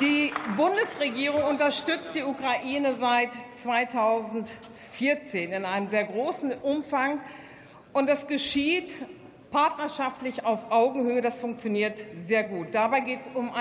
Die 0.00 0.32
Bundesregierung 0.56 1.44
unterstützt 1.44 2.14
die 2.14 2.22
Ukraine 2.22 2.94
seit 2.94 3.34
2014 3.60 5.52
in 5.52 5.66
einem 5.66 5.90
sehr 5.90 6.04
großen 6.04 6.52
Umfang. 6.62 7.20
Und 7.92 8.08
das 8.08 8.26
geschieht 8.26 9.04
partnerschaftlich 9.50 10.46
auf 10.46 10.72
Augenhöhe. 10.72 11.20
Das 11.20 11.38
funktioniert 11.38 12.02
sehr 12.18 12.44
gut. 12.44 12.68
Dabei 12.74 13.00
geht 13.00 13.20
es 13.20 13.30
um, 13.34 13.52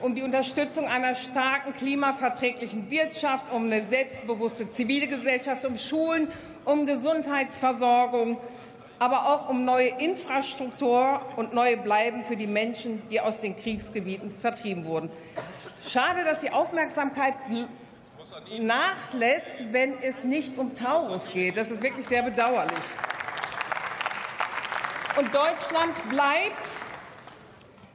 um 0.00 0.14
die 0.14 0.22
Unterstützung 0.22 0.88
einer 0.88 1.14
starken 1.14 1.72
klimaverträglichen 1.72 2.90
Wirtschaft, 2.90 3.50
um 3.50 3.64
eine 3.64 3.80
selbstbewusste 3.80 4.70
zivile 4.70 5.06
Gesellschaft, 5.06 5.64
um 5.64 5.78
Schulen, 5.78 6.28
um 6.66 6.84
Gesundheitsversorgung, 6.84 8.36
aber 8.98 9.26
auch 9.26 9.48
um 9.48 9.64
neue 9.64 9.88
Infrastruktur 9.88 11.20
und 11.36 11.52
neue 11.52 11.76
Bleiben 11.76 12.24
für 12.24 12.36
die 12.36 12.46
Menschen, 12.46 13.02
die 13.08 13.20
aus 13.20 13.40
den 13.40 13.56
Kriegsgebieten 13.56 14.30
vertrieben 14.30 14.86
wurden. 14.86 15.10
Schade, 15.80 16.24
dass 16.24 16.40
die 16.40 16.50
Aufmerksamkeit 16.50 17.34
nachlässt, 18.58 19.72
wenn 19.72 19.94
es 20.02 20.24
nicht 20.24 20.58
um 20.58 20.74
Taurus 20.74 21.30
geht. 21.32 21.56
Das 21.56 21.70
ist 21.70 21.82
wirklich 21.82 22.06
sehr 22.06 22.22
bedauerlich. 22.22 22.84
Und 25.18 25.34
Deutschland 25.34 26.08
bleibt, 26.10 26.66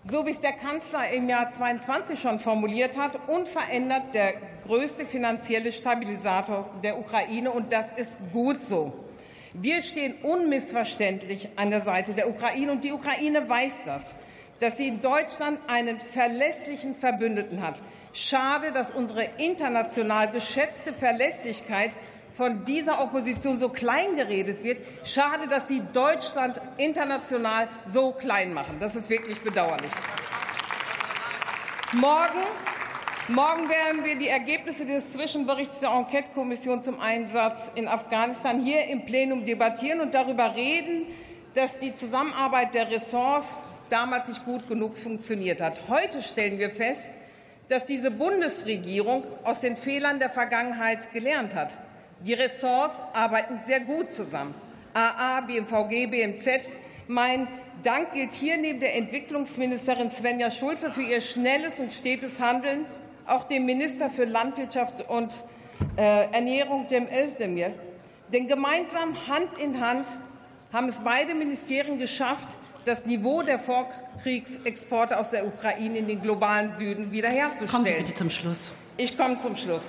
so 0.04 0.26
wie 0.26 0.32
es 0.32 0.40
der 0.40 0.54
Kanzler 0.54 1.10
im 1.12 1.30
Jahr 1.30 1.52
22 1.52 2.20
schon 2.20 2.40
formuliert 2.40 2.98
hat, 2.98 3.20
unverändert 3.28 4.14
der 4.14 4.34
größte 4.66 5.06
finanzielle 5.06 5.72
Stabilisator 5.72 6.70
der 6.84 6.98
Ukraine. 6.98 7.52
Und 7.52 7.72
das 7.72 7.92
ist 7.92 8.18
gut 8.32 8.62
so. 8.62 8.94
Wir 9.54 9.82
stehen 9.82 10.16
unmissverständlich 10.24 11.50
an 11.58 11.72
der 11.72 11.82
Seite 11.82 12.14
der 12.14 12.30
Ukraine, 12.30 12.72
und 12.72 12.84
die 12.84 12.92
Ukraine 12.92 13.48
weiß 13.50 13.84
das, 13.86 14.16
dass 14.60 14.78
sie 14.78 14.88
in 14.88 15.02
Deutschland 15.02 15.60
einen 15.68 16.00
verlässlichen 16.00 16.96
Verbündeten 16.96 17.62
hat. 17.62 17.82
Schade, 18.14 18.72
dass 18.72 18.92
unsere 18.92 19.24
international 19.38 20.30
geschätzte 20.32 20.94
Verlässlichkeit 20.94 21.92
von 22.32 22.64
dieser 22.64 23.02
Opposition 23.02 23.60
so 23.60 23.70
klein 23.70 24.16
geredet 24.16 24.64
wird. 24.64 24.82
Schade, 25.04 25.48
dass 25.48 25.68
Sie 25.68 25.82
Deutschland 25.94 26.62
international 26.78 27.68
so 27.88 28.12
klein 28.14 28.54
machen. 28.54 28.78
Das 28.80 28.96
ist 28.96 29.10
wirklich 29.10 29.42
bedauerlich. 29.42 29.92
Morgen 31.94 32.40
Morgen 33.32 33.70
werden 33.70 34.04
wir 34.04 34.18
die 34.18 34.28
Ergebnisse 34.28 34.86
des 34.86 35.14
Zwischenberichts 35.14 35.80
der 35.80 35.92
Enquetekommission 35.92 36.84
zum 36.84 37.00
Einsatz 37.00 37.72
in 37.76 37.88
Afghanistan 37.88 38.60
hier 38.62 38.88
im 38.88 39.06
Plenum 39.06 39.46
debattieren 39.46 40.02
und 40.02 40.14
darüber 40.14 40.54
reden, 40.54 41.06
dass 41.54 41.80
die 41.80 41.94
Zusammenarbeit 41.94 42.74
der 42.74 42.92
Ressorts 42.92 43.56
damals 43.90 44.28
nicht 44.28 44.44
gut 44.44 44.68
genug 44.68 44.98
funktioniert 44.98 45.62
hat. 45.62 45.80
Heute 45.88 46.22
stellen 46.22 46.60
wir 46.60 46.72
fest, 46.72 47.10
dass 47.70 47.86
diese 47.86 48.12
Bundesregierung 48.12 49.26
aus 49.46 49.62
den 49.62 49.78
Fehlern 49.78 50.20
der 50.20 50.30
Vergangenheit 50.30 51.14
gelernt 51.14 51.56
hat. 51.56 51.78
Die 52.26 52.34
Ressorts 52.34 53.02
arbeiten 53.14 53.62
sehr 53.66 53.80
gut 53.80 54.12
zusammen. 54.12 54.54
AA, 54.94 55.40
BMVG, 55.40 56.08
BMZ. 56.08 56.70
Mein 57.08 57.48
Dank 57.82 58.12
gilt 58.12 58.34
hier 58.34 58.58
neben 58.58 58.82
der 58.82 58.98
Entwicklungsministerin 58.98 60.10
Svenja 60.10 60.52
Schulze 60.52 60.92
für 60.92 61.02
ihr 61.02 61.22
schnelles 61.22 61.80
und 61.80 61.94
stetes 61.94 62.42
Handeln 62.42 62.86
auch 63.32 63.46
dem 63.46 63.66
Minister 63.66 64.10
für 64.10 64.26
Landwirtschaft 64.26 65.08
und 65.10 65.34
äh, 65.98 66.32
Ernährung, 66.32 66.88
dem 66.88 67.08
Özdemir. 67.08 67.74
Denn 68.34 68.48
gemeinsam 68.48 69.28
Hand 69.28 69.58
in 69.58 69.80
Hand 69.80 70.08
haben 70.72 70.88
es 70.88 71.00
beide 71.02 71.34
Ministerien 71.34 71.98
geschafft, 71.98 72.50
das 72.86 73.06
Niveau 73.06 73.42
der 73.42 73.60
Vorkriegsexporte 73.60 75.18
aus 75.20 75.32
der 75.32 75.46
Ukraine 75.46 76.00
in 76.00 76.08
den 76.08 76.22
globalen 76.22 76.72
Süden 76.72 77.12
wiederherzustellen. 77.12 77.72
Kommen 77.72 77.86
Sie 77.86 77.94
bitte 77.94 78.14
zum 78.14 78.30
Schluss. 78.30 78.74
Ich 78.98 79.18
komme 79.18 79.38
zum 79.38 79.56
Schluss. 79.56 79.84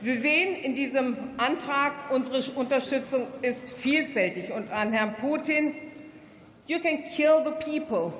Sie 0.00 0.14
sehen 0.14 0.54
in 0.54 0.74
diesem 0.74 1.16
Antrag, 1.38 1.92
unsere 2.10 2.52
Unterstützung 2.52 3.26
ist 3.42 3.70
vielfältig. 3.70 4.52
Und 4.52 4.70
an 4.70 4.92
Herrn 4.92 5.16
Putin, 5.16 5.74
you 6.66 6.78
can 6.78 7.02
kill 7.04 7.42
the 7.44 7.50
people, 7.50 8.12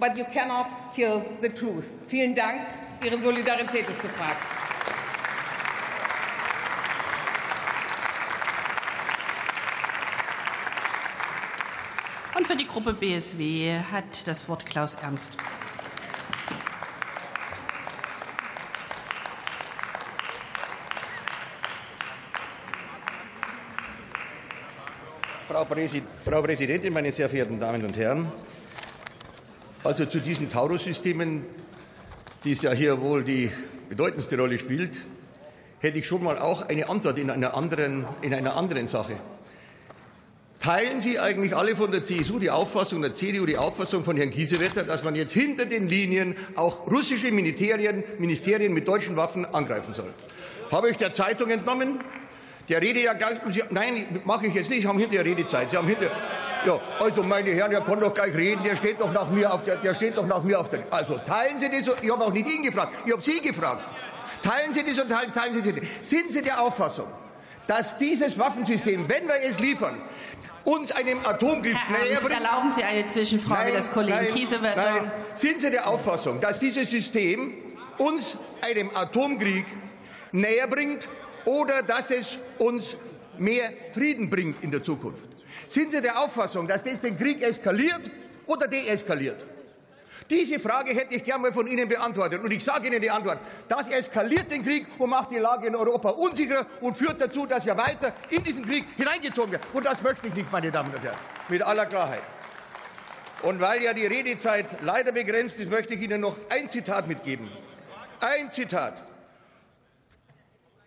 but 0.00 0.16
you 0.16 0.24
cannot 0.24 0.68
kill 0.94 1.22
the 1.42 1.50
truth. 1.50 1.92
Vielen 2.06 2.34
Dank. 2.34 2.62
Ihre 3.06 3.18
Solidarität 3.18 3.88
ist 3.88 4.02
gefragt. 4.02 4.44
Und 12.36 12.48
für 12.48 12.56
die 12.56 12.66
Gruppe 12.66 12.94
BSW 12.94 13.78
hat 13.92 14.26
das 14.26 14.48
Wort 14.48 14.66
Klaus 14.66 14.96
Ernst. 15.00 15.36
Frau 25.46 26.42
Präsidentin, 26.42 26.92
meine 26.92 27.12
sehr 27.12 27.28
verehrten 27.28 27.60
Damen 27.60 27.84
und 27.84 27.96
Herren! 27.96 28.32
Also 29.84 30.06
zu 30.06 30.18
diesen 30.18 30.50
Taurus-Systemen 30.50 31.44
die 32.46 32.52
ja 32.52 32.70
hier 32.70 33.00
wohl 33.00 33.24
die 33.24 33.50
bedeutendste 33.88 34.38
Rolle 34.38 34.56
spielt, 34.60 34.96
hätte 35.80 35.98
ich 35.98 36.06
schon 36.06 36.22
mal 36.22 36.38
auch 36.38 36.68
eine 36.68 36.88
Antwort 36.88 37.18
in 37.18 37.28
einer 37.28 37.56
anderen, 37.56 38.04
in 38.22 38.32
einer 38.32 38.54
anderen 38.54 38.86
Sache. 38.86 39.14
Teilen 40.60 41.00
Sie 41.00 41.18
eigentlich 41.18 41.56
alle 41.56 41.74
von 41.74 41.90
der 41.90 42.04
CSU 42.04 42.38
die 42.38 42.50
Auffassung, 42.50 43.02
der 43.02 43.14
CDU 43.14 43.46
die 43.46 43.58
Auffassung 43.58 44.04
von 44.04 44.16
Herrn 44.16 44.30
Kiesewetter, 44.30 44.84
dass 44.84 45.02
man 45.02 45.16
jetzt 45.16 45.32
hinter 45.32 45.66
den 45.66 45.88
Linien 45.88 46.36
auch 46.54 46.86
russische 46.86 47.32
Ministerien, 47.32 48.04
Ministerien 48.18 48.72
mit 48.72 48.86
deutschen 48.86 49.16
Waffen 49.16 49.44
angreifen 49.44 49.92
soll? 49.92 50.14
Habe 50.70 50.90
ich 50.90 50.96
der 50.96 51.12
Zeitung 51.12 51.50
entnommen? 51.50 51.98
Der 52.68 52.80
Rede 52.80 53.02
ja 53.02 53.14
ganz, 53.14 53.40
nein, 53.70 54.20
mache 54.24 54.46
ich 54.46 54.54
jetzt 54.54 54.70
nicht, 54.70 54.82
Sie 54.82 54.86
haben 54.86 55.00
hinterher 55.00 55.24
Redezeit. 55.24 55.72
Sie 55.72 55.76
haben 55.76 55.88
hinterher, 55.88 56.16
ja, 56.66 56.80
also 57.00 57.22
meine 57.22 57.50
Herren, 57.50 57.70
der 57.70 57.80
kann 57.80 58.00
doch 58.00 58.12
gleich 58.12 58.34
reden, 58.34 58.62
der 58.64 58.76
steht 58.76 59.00
doch 59.00 59.12
nach 59.12 59.30
mir 59.30 59.52
auf 59.52 59.62
der, 59.64 59.76
der 59.76 59.94
steht 59.94 60.16
doch 60.16 60.26
nach 60.26 60.42
mir 60.42 60.60
auf 60.60 60.68
der. 60.68 60.82
Also 60.90 61.18
teilen 61.18 61.58
Sie 61.58 61.70
das, 61.70 61.94
ich 62.02 62.10
habe 62.10 62.24
auch 62.24 62.32
nicht 62.32 62.48
ihn 62.48 62.62
gefragt, 62.62 62.94
ich 63.04 63.12
habe 63.12 63.22
Sie 63.22 63.40
gefragt. 63.40 63.84
Teilen 64.42 64.72
Sie 64.72 64.84
das 64.84 64.98
und 64.98 65.08
teilen, 65.08 65.32
teilen 65.32 65.52
Sie 65.52 65.72
das. 65.72 65.84
Sind 66.02 66.32
Sie 66.32 66.42
der 66.42 66.60
Auffassung, 66.60 67.06
dass 67.66 67.96
dieses 67.98 68.38
Waffensystem, 68.38 69.08
wenn 69.08 69.26
wir 69.26 69.36
es 69.42 69.58
liefern, 69.60 70.00
uns 70.64 70.92
einem 70.92 71.18
Atomkrieg 71.24 71.76
näher 71.88 72.20
bringt? 72.20 72.32
Erlauben 72.32 72.72
Sie 72.74 72.82
eine 72.82 73.06
Zwischenfrage 73.06 73.64
nein, 73.64 73.74
des 73.74 73.90
Kollegen 73.90 74.18
nein, 74.18 74.34
Kiesewetter. 74.34 74.82
Nein. 75.00 75.10
Sind 75.34 75.60
Sie 75.60 75.70
der 75.70 75.88
Auffassung, 75.88 76.40
dass 76.40 76.58
dieses 76.58 76.90
System 76.90 77.54
uns 77.98 78.36
einem 78.62 78.90
Atomkrieg 78.94 79.64
näher 80.32 80.66
bringt 80.66 81.08
oder 81.44 81.82
dass 81.82 82.10
es 82.10 82.38
uns 82.58 82.96
mehr 83.38 83.72
Frieden 83.92 84.28
bringt 84.30 84.62
in 84.62 84.70
der 84.70 84.82
Zukunft? 84.82 85.28
Sind 85.68 85.90
Sie 85.90 86.00
der 86.00 86.20
Auffassung, 86.20 86.66
dass 86.66 86.82
das 86.82 87.00
den 87.00 87.16
Krieg 87.16 87.42
eskaliert 87.42 88.10
oder 88.46 88.68
deeskaliert? 88.68 89.44
Diese 90.28 90.58
Frage 90.58 90.92
hätte 90.92 91.14
ich 91.14 91.22
gerne 91.22 91.42
mal 91.42 91.52
von 91.52 91.66
Ihnen 91.66 91.88
beantwortet. 91.88 92.42
Und 92.42 92.50
ich 92.50 92.64
sage 92.64 92.88
Ihnen 92.88 93.00
die 93.00 93.10
Antwort. 93.10 93.38
Das 93.68 93.88
eskaliert 93.88 94.50
den 94.50 94.64
Krieg 94.64 94.86
und 94.98 95.10
macht 95.10 95.30
die 95.30 95.38
Lage 95.38 95.68
in 95.68 95.76
Europa 95.76 96.10
unsicherer 96.10 96.66
und 96.80 96.96
führt 96.96 97.20
dazu, 97.20 97.46
dass 97.46 97.64
wir 97.64 97.76
weiter 97.76 98.12
in 98.30 98.42
diesen 98.42 98.64
Krieg 98.64 98.84
hineingezogen 98.96 99.52
werden. 99.52 99.66
Und 99.72 99.86
das 99.86 100.02
möchte 100.02 100.26
ich 100.26 100.34
nicht, 100.34 100.50
meine 100.50 100.70
Damen 100.72 100.92
und 100.92 101.02
Herren, 101.02 101.16
mit 101.48 101.62
aller 101.62 101.86
Klarheit. 101.86 102.22
Und 103.42 103.60
weil 103.60 103.82
ja 103.82 103.92
die 103.92 104.06
Redezeit 104.06 104.66
leider 104.82 105.12
begrenzt 105.12 105.60
ist, 105.60 105.70
möchte 105.70 105.94
ich 105.94 106.00
Ihnen 106.00 106.20
noch 106.20 106.36
ein 106.48 106.68
Zitat 106.68 107.06
mitgeben. 107.06 107.48
Ein 108.20 108.50
Zitat 108.50 109.02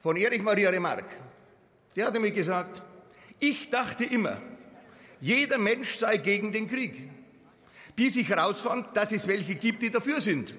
von 0.01 0.17
Erich 0.17 0.41
Maria 0.41 0.69
Remarque. 0.69 1.05
Der 1.95 2.05
hat 2.05 2.13
nämlich 2.13 2.33
gesagt, 2.33 2.81
ich 3.39 3.69
dachte 3.69 4.03
immer, 4.03 4.41
jeder 5.21 5.57
Mensch 5.57 5.95
sei 5.95 6.17
gegen 6.17 6.51
den 6.51 6.67
Krieg, 6.67 7.09
bis 7.95 8.15
ich 8.15 8.29
herausfand, 8.29 8.95
dass 8.95 9.11
es 9.11 9.27
welche 9.27 9.55
gibt, 9.55 9.81
die 9.81 9.89
dafür 9.89 10.21
sind. 10.21 10.53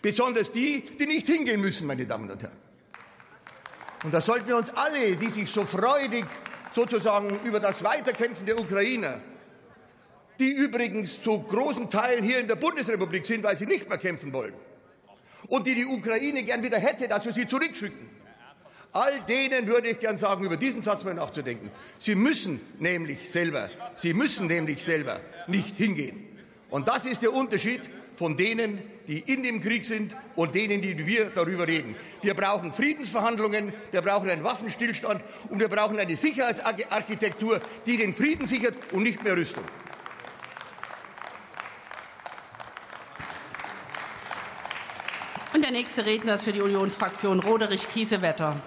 Besonders 0.00 0.52
die, 0.52 0.82
die 0.98 1.06
nicht 1.06 1.26
hingehen 1.26 1.60
müssen, 1.60 1.86
meine 1.86 2.06
Damen 2.06 2.30
und 2.30 2.42
Herren. 2.42 2.56
Und 4.04 4.14
da 4.14 4.20
sollten 4.20 4.46
wir 4.46 4.56
uns 4.56 4.70
alle, 4.70 5.16
die 5.16 5.28
sich 5.28 5.50
so 5.50 5.64
freudig 5.64 6.24
sozusagen 6.72 7.38
über 7.44 7.58
das 7.58 7.82
Weiterkämpfen 7.82 8.46
der 8.46 8.58
Ukrainer, 8.58 9.20
die 10.38 10.52
übrigens 10.52 11.20
zu 11.20 11.40
großen 11.42 11.90
Teilen 11.90 12.24
hier 12.24 12.38
in 12.38 12.46
der 12.46 12.54
Bundesrepublik 12.54 13.26
sind, 13.26 13.42
weil 13.42 13.56
sie 13.56 13.66
nicht 13.66 13.88
mehr 13.88 13.98
kämpfen 13.98 14.32
wollen, 14.32 14.54
und 15.48 15.66
die 15.66 15.74
die 15.74 15.86
Ukraine 15.86 16.44
gern 16.44 16.62
wieder 16.62 16.78
hätte, 16.78 17.08
dass 17.08 17.24
wir 17.24 17.32
sie 17.32 17.46
zurückschicken. 17.46 18.08
All 18.92 19.20
denen 19.28 19.66
würde 19.66 19.90
ich 19.90 19.98
gern 19.98 20.16
sagen, 20.16 20.44
über 20.44 20.56
diesen 20.56 20.80
Satz 20.80 21.04
mal 21.04 21.14
nachzudenken. 21.14 21.70
Sie 21.98 22.14
müssen 22.14 22.60
nämlich 22.78 23.30
selber, 23.30 23.70
sie 23.96 24.14
müssen 24.14 24.46
nämlich 24.46 24.82
selber 24.82 25.20
nicht 25.46 25.76
hingehen. 25.76 26.26
Und 26.70 26.88
das 26.88 27.06
ist 27.06 27.22
der 27.22 27.32
Unterschied 27.32 27.82
von 28.16 28.36
denen, 28.36 28.82
die 29.06 29.20
in 29.20 29.42
dem 29.42 29.60
Krieg 29.60 29.84
sind 29.84 30.14
und 30.36 30.54
denen, 30.54 30.82
die 30.82 31.06
wir 31.06 31.30
darüber 31.30 31.66
reden. 31.66 31.96
Wir 32.20 32.34
brauchen 32.34 32.72
Friedensverhandlungen, 32.72 33.72
wir 33.92 34.02
brauchen 34.02 34.28
einen 34.28 34.42
Waffenstillstand 34.42 35.22
und 35.48 35.60
wir 35.60 35.68
brauchen 35.68 35.98
eine 35.98 36.16
Sicherheitsarchitektur, 36.16 37.60
die 37.86 37.96
den 37.96 38.14
Frieden 38.14 38.46
sichert 38.46 38.74
und 38.92 39.04
nicht 39.04 39.22
mehr 39.22 39.36
Rüstung. 39.36 39.64
Und 45.54 45.62
der 45.62 45.70
nächste 45.70 46.04
Redner 46.04 46.34
ist 46.34 46.44
für 46.44 46.52
die 46.52 46.60
Unionsfraktion 46.60 47.40
Roderich 47.40 47.88
Kiesewetter. 47.88 48.60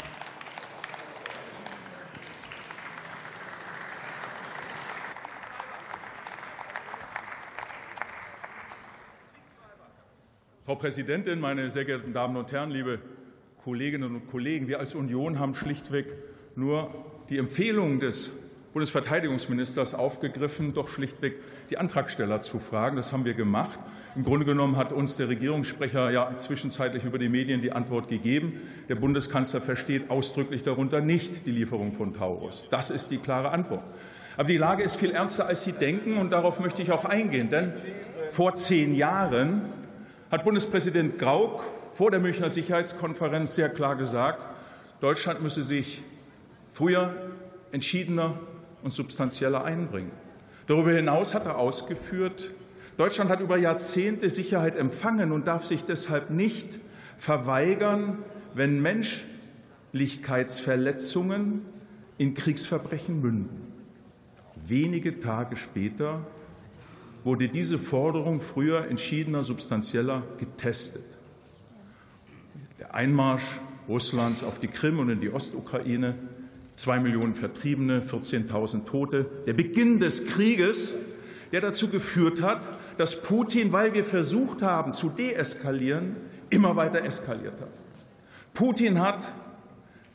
Frau 10.72 10.77
Präsidentin, 10.77 11.41
meine 11.41 11.69
sehr 11.69 11.84
geehrten 11.84 12.14
Damen 12.14 12.38
und 12.38 12.49
Herren, 12.53 12.72
liebe 12.72 12.99
Kolleginnen 13.65 14.15
und 14.15 14.31
Kollegen! 14.31 14.69
Wir 14.69 14.80
als 14.80 14.95
Union 14.95 15.38
haben 15.38 15.53
schlichtweg 15.53 16.06
nur 16.56 16.95
die 17.27 17.39
Empfehlung 17.39 17.99
des 17.99 18.31
Bundesverteidigungsministers 18.72 19.93
aufgegriffen, 19.93 20.73
doch 20.73 20.88
schlichtweg 20.88 21.41
die 21.72 21.77
Antragsteller 21.77 22.39
zu 22.39 22.57
fragen. 22.57 22.95
Das 22.95 23.11
haben 23.11 23.26
wir 23.26 23.34
gemacht. 23.34 23.77
Im 24.15 24.23
Grunde 24.23 24.45
genommen 24.45 24.77
hat 24.77 24.93
uns 24.93 25.18
der 25.18 25.27
Regierungssprecher 25.27 26.10
ja 26.10 26.38
zwischenzeitlich 26.38 27.03
über 27.03 27.19
die 27.19 27.27
Medien 27.27 27.60
die 27.60 27.73
Antwort 27.73 28.07
gegeben. 28.07 28.61
Der 28.88 28.95
Bundeskanzler 28.95 29.60
versteht 29.60 30.10
ausdrücklich 30.10 30.64
darunter 30.64 31.02
nicht 31.02 31.45
die 31.45 31.52
Lieferung 31.52 31.91
von 31.91 32.14
Taurus. 32.14 32.65
Das 32.69 32.89
ist 32.89 33.11
die 33.11 33.18
klare 33.18 33.52
Antwort. 33.52 33.84
Aber 34.38 34.48
die 34.48 34.56
Lage 34.56 34.84
ist 34.84 34.95
viel 34.95 35.11
ernster, 35.11 35.48
als 35.48 35.65
Sie 35.65 35.73
denken, 35.73 36.15
und 36.15 36.30
darauf 36.30 36.61
möchte 36.61 36.81
ich 36.81 36.93
auch 36.93 37.03
eingehen. 37.03 37.49
Denn 37.49 37.73
vor 38.30 38.56
zehn 38.56 38.95
Jahren 38.95 39.64
hat 40.31 40.43
Bundespräsident 40.45 41.19
Gauck 41.19 41.63
vor 41.91 42.09
der 42.09 42.21
Münchner 42.21 42.49
Sicherheitskonferenz 42.49 43.53
sehr 43.53 43.67
klar 43.67 43.97
gesagt, 43.97 44.47
Deutschland 45.01 45.43
müsse 45.43 45.61
sich 45.61 46.01
früher, 46.69 47.13
entschiedener 47.73 48.39
und 48.81 48.91
substanzieller 48.91 49.65
einbringen. 49.65 50.13
Darüber 50.67 50.91
hinaus 50.91 51.33
hat 51.33 51.47
er 51.47 51.57
ausgeführt, 51.57 52.53
Deutschland 52.95 53.29
hat 53.29 53.41
über 53.41 53.57
Jahrzehnte 53.57 54.29
Sicherheit 54.29 54.77
empfangen 54.77 55.33
und 55.33 55.47
darf 55.47 55.65
sich 55.65 55.83
deshalb 55.83 56.29
nicht 56.29 56.79
verweigern, 57.17 58.19
wenn 58.53 58.81
Menschlichkeitsverletzungen 58.81 61.65
in 62.17 62.35
Kriegsverbrechen 62.35 63.21
münden. 63.21 63.73
Wenige 64.55 65.19
Tage 65.19 65.57
später 65.57 66.25
wurde 67.23 67.49
diese 67.49 67.77
Forderung 67.77 68.41
früher 68.41 68.88
entschiedener, 68.88 69.43
substanzieller 69.43 70.23
getestet. 70.38 71.06
Der 72.80 72.95
Einmarsch 72.95 73.60
Russlands 73.88 74.43
auf 74.43 74.60
die 74.60 74.68
Krim 74.68 74.99
und 74.99 75.10
in 75.10 75.22
die 75.22 75.31
Ostukraine, 75.31 76.15
zwei 76.76 76.99
Millionen 76.99 77.34
Vertriebene, 77.34 78.02
14.000 78.02 78.85
Tote, 78.85 79.26
der 79.45 79.53
Beginn 79.53 79.99
des 79.99 80.26
Krieges, 80.26 80.93
der 81.52 81.61
dazu 81.61 81.89
geführt 81.89 82.41
hat, 82.41 82.68
dass 82.98 83.22
Putin, 83.22 83.72
weil 83.72 83.93
wir 83.93 84.06
versucht 84.06 84.61
haben 84.61 84.93
zu 84.93 85.10
deeskalieren, 85.10 86.15
immer 86.49 86.76
weiter 86.76 87.03
eskaliert 87.03 87.60
hat. 87.60 87.72
Putin 88.53 88.99
hat 88.99 89.34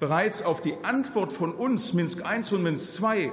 bereits 0.00 0.42
auf 0.42 0.60
die 0.60 0.74
Antwort 0.82 1.32
von 1.32 1.52
uns, 1.52 1.92
Minsk 1.92 2.20
I 2.20 2.54
und 2.54 2.62
Minsk 2.62 3.02
II 3.02 3.30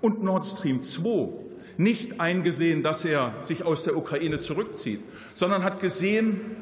und 0.00 0.22
Nord 0.22 0.44
Stream 0.44 0.82
2, 0.82 1.49
nicht 1.76 2.20
eingesehen, 2.20 2.82
dass 2.82 3.04
er 3.04 3.34
sich 3.40 3.64
aus 3.64 3.82
der 3.82 3.96
Ukraine 3.96 4.38
zurückzieht, 4.38 5.00
sondern 5.34 5.64
hat 5.64 5.80
gesehen, 5.80 6.56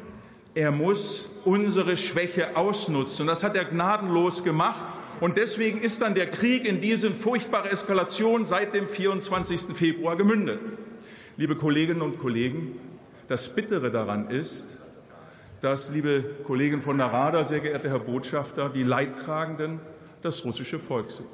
er 0.55 0.71
muss 0.73 1.29
unsere 1.45 1.97
Schwäche 1.97 2.57
ausnutzen. 2.57 3.23
Und 3.23 3.27
das 3.29 3.45
hat 3.45 3.57
er 3.57 3.65
gnadenlos 3.65 4.43
gemacht. 4.43 4.81
Und 5.21 5.37
deswegen 5.37 5.81
ist 5.81 6.03
dann 6.03 6.15
der 6.15 6.29
Krieg 6.29 6.67
in 6.67 6.81
diese 6.81 7.13
furchtbare 7.13 7.71
Eskalation 7.71 8.45
seit 8.45 8.75
dem 8.75 8.89
24. 8.89 9.77
Februar 9.77 10.17
gemündet. 10.17 10.61
Liebe 11.37 11.57
Kolleginnen 11.57 12.03
und 12.03 12.19
Kollegen, 12.19 12.79
das 13.29 13.55
Bittere 13.55 13.91
daran 13.91 14.31
ist, 14.31 14.77
dass, 15.61 15.91
liebe 15.91 16.25
Kollegen 16.45 16.83
von 16.83 16.99
der 16.99 17.09
Rada, 17.09 17.45
sehr 17.45 17.61
geehrter 17.61 17.91
Herr 17.91 17.99
Botschafter, 17.99 18.69
die 18.69 18.85
Leidtragenden 18.85 19.81
das 20.23 20.45
russische 20.45 20.79
Volk 20.79 21.11
sind. 21.11 21.29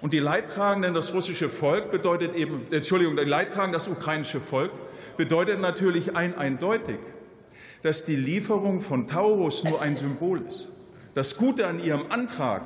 Und 0.00 0.12
die 0.12 0.18
Leidtragenden, 0.18 0.94
das 0.94 1.12
russische 1.12 1.48
Volk 1.50 1.90
bedeutet 1.90 2.34
eben, 2.34 2.62
Entschuldigung, 2.70 3.16
die 3.16 3.24
Leidtragenden, 3.24 3.72
das 3.72 3.88
ukrainische 3.88 4.40
Volk 4.40 4.72
bedeutet 5.16 5.60
natürlich 5.60 6.16
ein 6.16 6.36
eindeutig, 6.36 6.98
dass 7.82 8.04
die 8.04 8.16
Lieferung 8.16 8.80
von 8.80 9.06
Taurus 9.06 9.64
nur 9.64 9.82
ein 9.82 9.96
Symbol 9.96 10.42
ist. 10.48 10.68
Das 11.14 11.36
Gute 11.36 11.66
an 11.66 11.82
Ihrem 11.82 12.10
Antrag, 12.10 12.62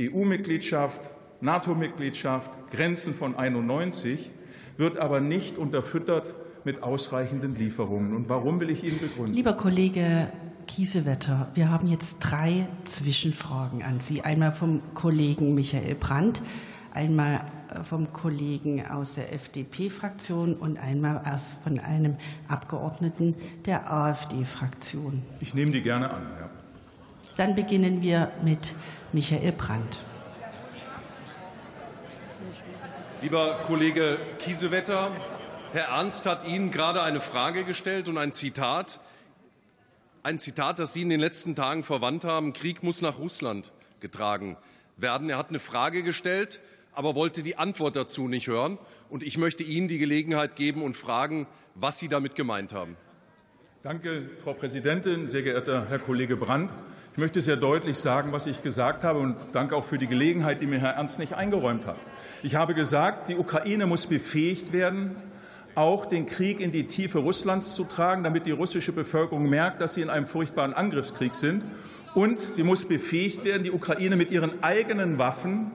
EU-Mitgliedschaft, 0.00 1.10
NATO-Mitgliedschaft, 1.40 2.50
Grenzen 2.70 3.14
von 3.14 3.36
91, 3.36 4.30
wird 4.76 4.98
aber 4.98 5.20
nicht 5.20 5.58
unterfüttert 5.58 6.32
mit 6.64 6.82
ausreichenden 6.82 7.54
Lieferungen. 7.54 8.14
Und 8.14 8.28
warum 8.28 8.60
will 8.60 8.70
ich 8.70 8.82
Ihnen 8.82 8.98
begründen? 8.98 9.34
Lieber 9.34 9.54
Kollege 9.54 10.32
Kiesewetter, 10.70 11.48
wir 11.54 11.68
haben 11.68 11.88
jetzt 11.88 12.18
drei 12.20 12.68
Zwischenfragen 12.84 13.82
an 13.82 13.98
Sie. 13.98 14.22
Einmal 14.22 14.52
vom 14.52 14.94
Kollegen 14.94 15.52
Michael 15.52 15.96
Brandt, 15.96 16.40
einmal 16.94 17.40
äh, 17.74 17.82
vom 17.82 18.12
Kollegen 18.12 18.86
aus 18.86 19.14
der 19.14 19.32
FDP-Fraktion 19.32 20.54
und 20.54 20.78
einmal 20.78 21.22
von 21.64 21.80
einem 21.80 22.16
Abgeordneten 22.46 23.34
der 23.66 23.92
AfD-Fraktion. 23.92 25.24
Ich 25.40 25.54
nehme 25.54 25.72
die 25.72 25.82
gerne 25.82 26.08
an. 26.08 26.22
Ja. 26.38 26.50
Dann 27.36 27.56
beginnen 27.56 28.00
wir 28.00 28.30
mit 28.44 28.76
Michael 29.12 29.50
Brandt. 29.50 29.98
Lieber 33.22 33.58
Kollege 33.66 34.18
Kiesewetter, 34.38 35.10
Herr 35.72 35.88
Ernst 35.88 36.26
hat 36.26 36.46
Ihnen 36.46 36.70
gerade 36.70 37.02
eine 37.02 37.20
Frage 37.20 37.64
gestellt 37.64 38.08
und 38.08 38.18
ein 38.18 38.30
Zitat 38.30 39.00
ein 40.22 40.38
Zitat, 40.38 40.78
das 40.78 40.92
Sie 40.92 41.02
in 41.02 41.08
den 41.08 41.20
letzten 41.20 41.54
Tagen 41.54 41.82
verwandt 41.82 42.24
haben. 42.24 42.52
Krieg 42.52 42.82
muss 42.82 43.02
nach 43.02 43.18
Russland 43.18 43.72
getragen 44.00 44.56
werden. 44.96 45.30
Er 45.30 45.38
hat 45.38 45.48
eine 45.48 45.58
Frage 45.58 46.02
gestellt, 46.02 46.60
aber 46.92 47.14
wollte 47.14 47.42
die 47.42 47.56
Antwort 47.56 47.96
dazu 47.96 48.28
nicht 48.28 48.48
hören. 48.48 48.78
Und 49.08 49.22
ich 49.22 49.38
möchte 49.38 49.62
Ihnen 49.62 49.88
die 49.88 49.98
Gelegenheit 49.98 50.56
geben 50.56 50.82
und 50.82 50.96
fragen, 50.96 51.46
was 51.74 51.98
Sie 51.98 52.08
damit 52.08 52.34
gemeint 52.34 52.72
haben. 52.72 52.96
Danke, 53.82 54.28
Frau 54.44 54.52
Präsidentin, 54.52 55.26
sehr 55.26 55.42
geehrter 55.42 55.86
Herr 55.88 55.98
Kollege 55.98 56.36
Brandt. 56.36 56.70
Ich 57.12 57.18
möchte 57.18 57.40
sehr 57.40 57.56
deutlich 57.56 57.96
sagen, 57.96 58.30
was 58.30 58.46
ich 58.46 58.62
gesagt 58.62 59.04
habe, 59.04 59.18
und 59.18 59.36
danke 59.52 59.74
auch 59.74 59.84
für 59.84 59.98
die 59.98 60.06
Gelegenheit, 60.06 60.60
die 60.60 60.66
mir 60.66 60.78
Herr 60.80 60.92
Ernst 60.92 61.18
nicht 61.18 61.32
eingeräumt 61.32 61.86
hat. 61.86 61.96
Ich 62.42 62.54
habe 62.54 62.74
gesagt, 62.74 63.28
die 63.28 63.36
Ukraine 63.36 63.86
muss 63.86 64.06
befähigt 64.06 64.72
werden, 64.72 65.16
auch 65.80 66.04
den 66.04 66.26
Krieg 66.26 66.60
in 66.60 66.70
die 66.70 66.86
Tiefe 66.86 67.18
Russlands 67.18 67.74
zu 67.74 67.84
tragen, 67.84 68.22
damit 68.22 68.46
die 68.46 68.50
russische 68.50 68.92
Bevölkerung 68.92 69.48
merkt, 69.48 69.80
dass 69.80 69.94
sie 69.94 70.02
in 70.02 70.10
einem 70.10 70.26
furchtbaren 70.26 70.74
Angriffskrieg 70.74 71.34
sind. 71.34 71.64
Und 72.14 72.38
sie 72.38 72.62
muss 72.62 72.86
befähigt 72.86 73.44
werden, 73.44 73.62
die 73.62 73.70
Ukraine 73.70 74.16
mit 74.16 74.30
ihren 74.30 74.62
eigenen 74.62 75.18
Waffen 75.18 75.70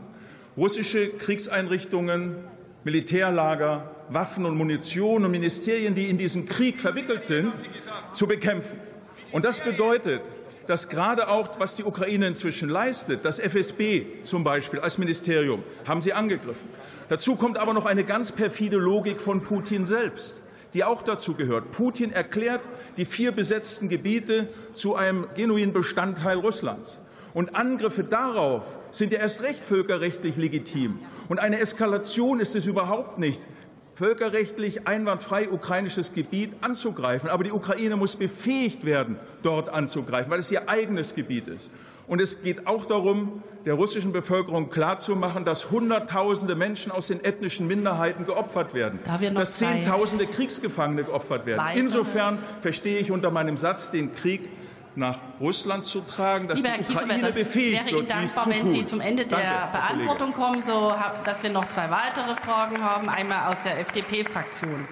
russische 0.55 1.09
Kriegseinrichtungen, 1.09 2.35
Militärlager, 2.83 3.91
Waffen 4.09 4.45
und 4.45 4.55
Munition 4.55 5.25
und 5.25 5.31
Ministerien, 5.31 5.95
die 5.95 6.05
in 6.05 6.17
diesen 6.17 6.45
Krieg 6.45 6.79
verwickelt 6.79 7.23
sind, 7.23 7.51
zu 8.13 8.27
bekämpfen. 8.27 8.79
Und 9.31 9.43
das 9.43 9.59
bedeutet, 9.61 10.21
dass 10.67 10.89
gerade 10.89 11.27
auch, 11.27 11.49
was 11.59 11.75
die 11.75 11.83
Ukraine 11.83 12.27
inzwischen 12.27 12.69
leistet, 12.69 13.25
das 13.25 13.39
FSB 13.39 14.23
zum 14.23 14.43
Beispiel 14.43 14.79
als 14.79 14.97
Ministerium, 14.97 15.63
haben 15.85 16.01
sie 16.01 16.13
angegriffen. 16.13 16.67
Dazu 17.09 17.35
kommt 17.35 17.57
aber 17.57 17.73
noch 17.73 17.85
eine 17.85 18.03
ganz 18.03 18.31
perfide 18.31 18.77
Logik 18.77 19.19
von 19.19 19.41
Putin 19.41 19.85
selbst 19.85 20.41
die 20.75 20.83
auch 20.83 21.03
dazu 21.03 21.33
gehört. 21.35 21.71
Putin 21.71 22.11
erklärt 22.11 22.67
die 22.97 23.05
vier 23.05 23.31
besetzten 23.31 23.87
Gebiete 23.87 24.49
zu 24.73 24.93
einem 24.95 25.25
genuinen 25.33 25.71
Bestandteil 25.71 26.37
Russlands. 26.37 26.99
Und 27.33 27.55
Angriffe 27.55 28.03
darauf 28.03 28.77
sind 28.91 29.11
ja 29.11 29.19
erst 29.19 29.41
recht 29.41 29.59
völkerrechtlich 29.59 30.35
legitim. 30.35 30.99
Und 31.27 31.39
eine 31.39 31.59
Eskalation 31.59 32.39
ist 32.39 32.55
es 32.55 32.65
überhaupt 32.65 33.17
nicht, 33.19 33.47
völkerrechtlich 33.95 34.87
einwandfrei 34.87 35.49
ukrainisches 35.49 36.13
Gebiet 36.13 36.53
anzugreifen. 36.61 37.29
Aber 37.29 37.43
die 37.43 37.51
Ukraine 37.51 37.95
muss 37.95 38.15
befähigt 38.15 38.85
werden, 38.85 39.17
dort 39.41 39.69
anzugreifen, 39.69 40.29
weil 40.31 40.39
es 40.39 40.51
ihr 40.51 40.69
eigenes 40.69 41.15
Gebiet 41.15 41.47
ist. 41.47 41.71
Und 42.07 42.21
es 42.21 42.43
geht 42.43 42.67
auch 42.67 42.85
darum, 42.85 43.41
der 43.65 43.73
russischen 43.73 44.11
Bevölkerung 44.11 44.69
klarzumachen, 44.69 45.43
dass 45.43 45.71
Hunderttausende 45.71 46.53
Menschen 46.53 46.91
aus 46.91 47.07
den 47.07 47.23
ethnischen 47.23 47.67
Minderheiten 47.67 48.25
geopfert 48.25 48.75
werden, 48.75 48.99
da 49.05 49.17
dass 49.17 49.57
Zehntausende 49.57 50.27
Kriegsgefangene 50.27 51.05
geopfert 51.05 51.47
werden. 51.47 51.63
Insofern 51.75 52.37
verstehe 52.61 52.99
ich 52.99 53.09
unter 53.11 53.31
meinem 53.31 53.57
Satz 53.57 53.89
den 53.89 54.13
Krieg 54.13 54.49
nach 54.97 55.19
Russland 55.39 55.85
zu 55.85 56.01
tragen, 56.01 56.47
dass 56.47 56.61
Lieber 56.61 56.77
die 56.77 56.93
Ukraine 56.93 57.21
das 57.21 57.35
befähigt 57.35 57.85
wäre 57.85 57.97
Ihnen 57.97 58.07
dankbar, 58.07 58.43
zu 58.43 58.49
wenn. 58.49 58.67
Sie 58.69 58.85
zum 58.85 59.01
Ende 59.01 59.25
der 59.25 59.39
Danke. 59.39 59.71
Beantwortung 59.71 60.33
kommen, 60.33 60.61
so 60.61 60.93
dass 61.23 61.43
wir 61.43 61.49
noch 61.49 61.67
zwei 61.67 61.89
weitere 61.89 62.35
Fragen 62.35 62.81
haben. 62.83 63.09
Einmal 63.09 63.51
aus 63.51 63.61
der 63.63 63.79
FDP-Fraktion. 63.79 64.87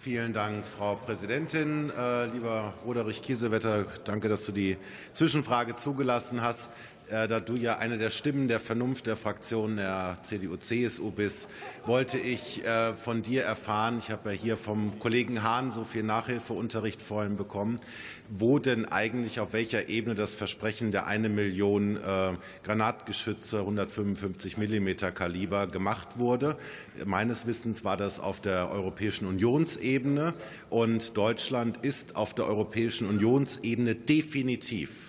Vielen 0.00 0.32
Dank, 0.32 0.64
Frau 0.64 0.94
Präsidentin. 0.94 1.90
Äh, 1.90 2.26
lieber 2.26 2.72
Roderich 2.86 3.20
Kiesewetter, 3.20 3.84
danke, 4.04 4.28
dass 4.28 4.46
du 4.46 4.52
die 4.52 4.78
Zwischenfrage 5.12 5.76
zugelassen 5.76 6.40
hast. 6.40 6.70
Äh, 7.10 7.26
da 7.26 7.40
du 7.40 7.56
ja 7.56 7.78
eine 7.78 7.96
der 7.96 8.10
Stimmen 8.10 8.48
der 8.48 8.60
Vernunft 8.60 9.06
der 9.06 9.16
Fraktion 9.16 9.76
der 9.76 10.18
CDU-CSU 10.22 11.10
bist, 11.10 11.48
wollte 11.86 12.18
ich 12.18 12.64
äh, 12.66 12.92
von 12.92 13.22
dir 13.22 13.44
erfahren, 13.44 13.96
ich 13.98 14.10
habe 14.10 14.30
ja 14.30 14.36
hier 14.36 14.56
vom 14.58 14.98
Kollegen 14.98 15.42
Hahn 15.42 15.72
so 15.72 15.84
viel 15.84 16.02
Nachhilfeunterricht 16.02 17.00
vorhin 17.00 17.36
bekommen, 17.36 17.80
wo 18.28 18.58
denn 18.58 18.84
eigentlich 18.84 19.40
auf 19.40 19.54
welcher 19.54 19.88
Ebene 19.88 20.14
das 20.16 20.34
Versprechen 20.34 20.90
der 20.90 21.06
eine 21.06 21.30
Million 21.30 21.96
äh, 21.96 22.32
Granatgeschütze 22.62 23.60
155 23.60 24.58
Millimeter 24.58 25.10
Kaliber 25.10 25.66
gemacht 25.66 26.18
wurde. 26.18 26.58
Meines 27.06 27.46
Wissens 27.46 27.84
war 27.84 27.96
das 27.96 28.20
auf 28.20 28.40
der 28.40 28.70
Europäischen 28.70 29.26
Unionsebene 29.26 30.34
und 30.68 31.16
Deutschland 31.16 31.78
ist 31.78 32.16
auf 32.16 32.34
der 32.34 32.46
Europäischen 32.46 33.08
Unionsebene 33.08 33.94
definitiv 33.94 35.07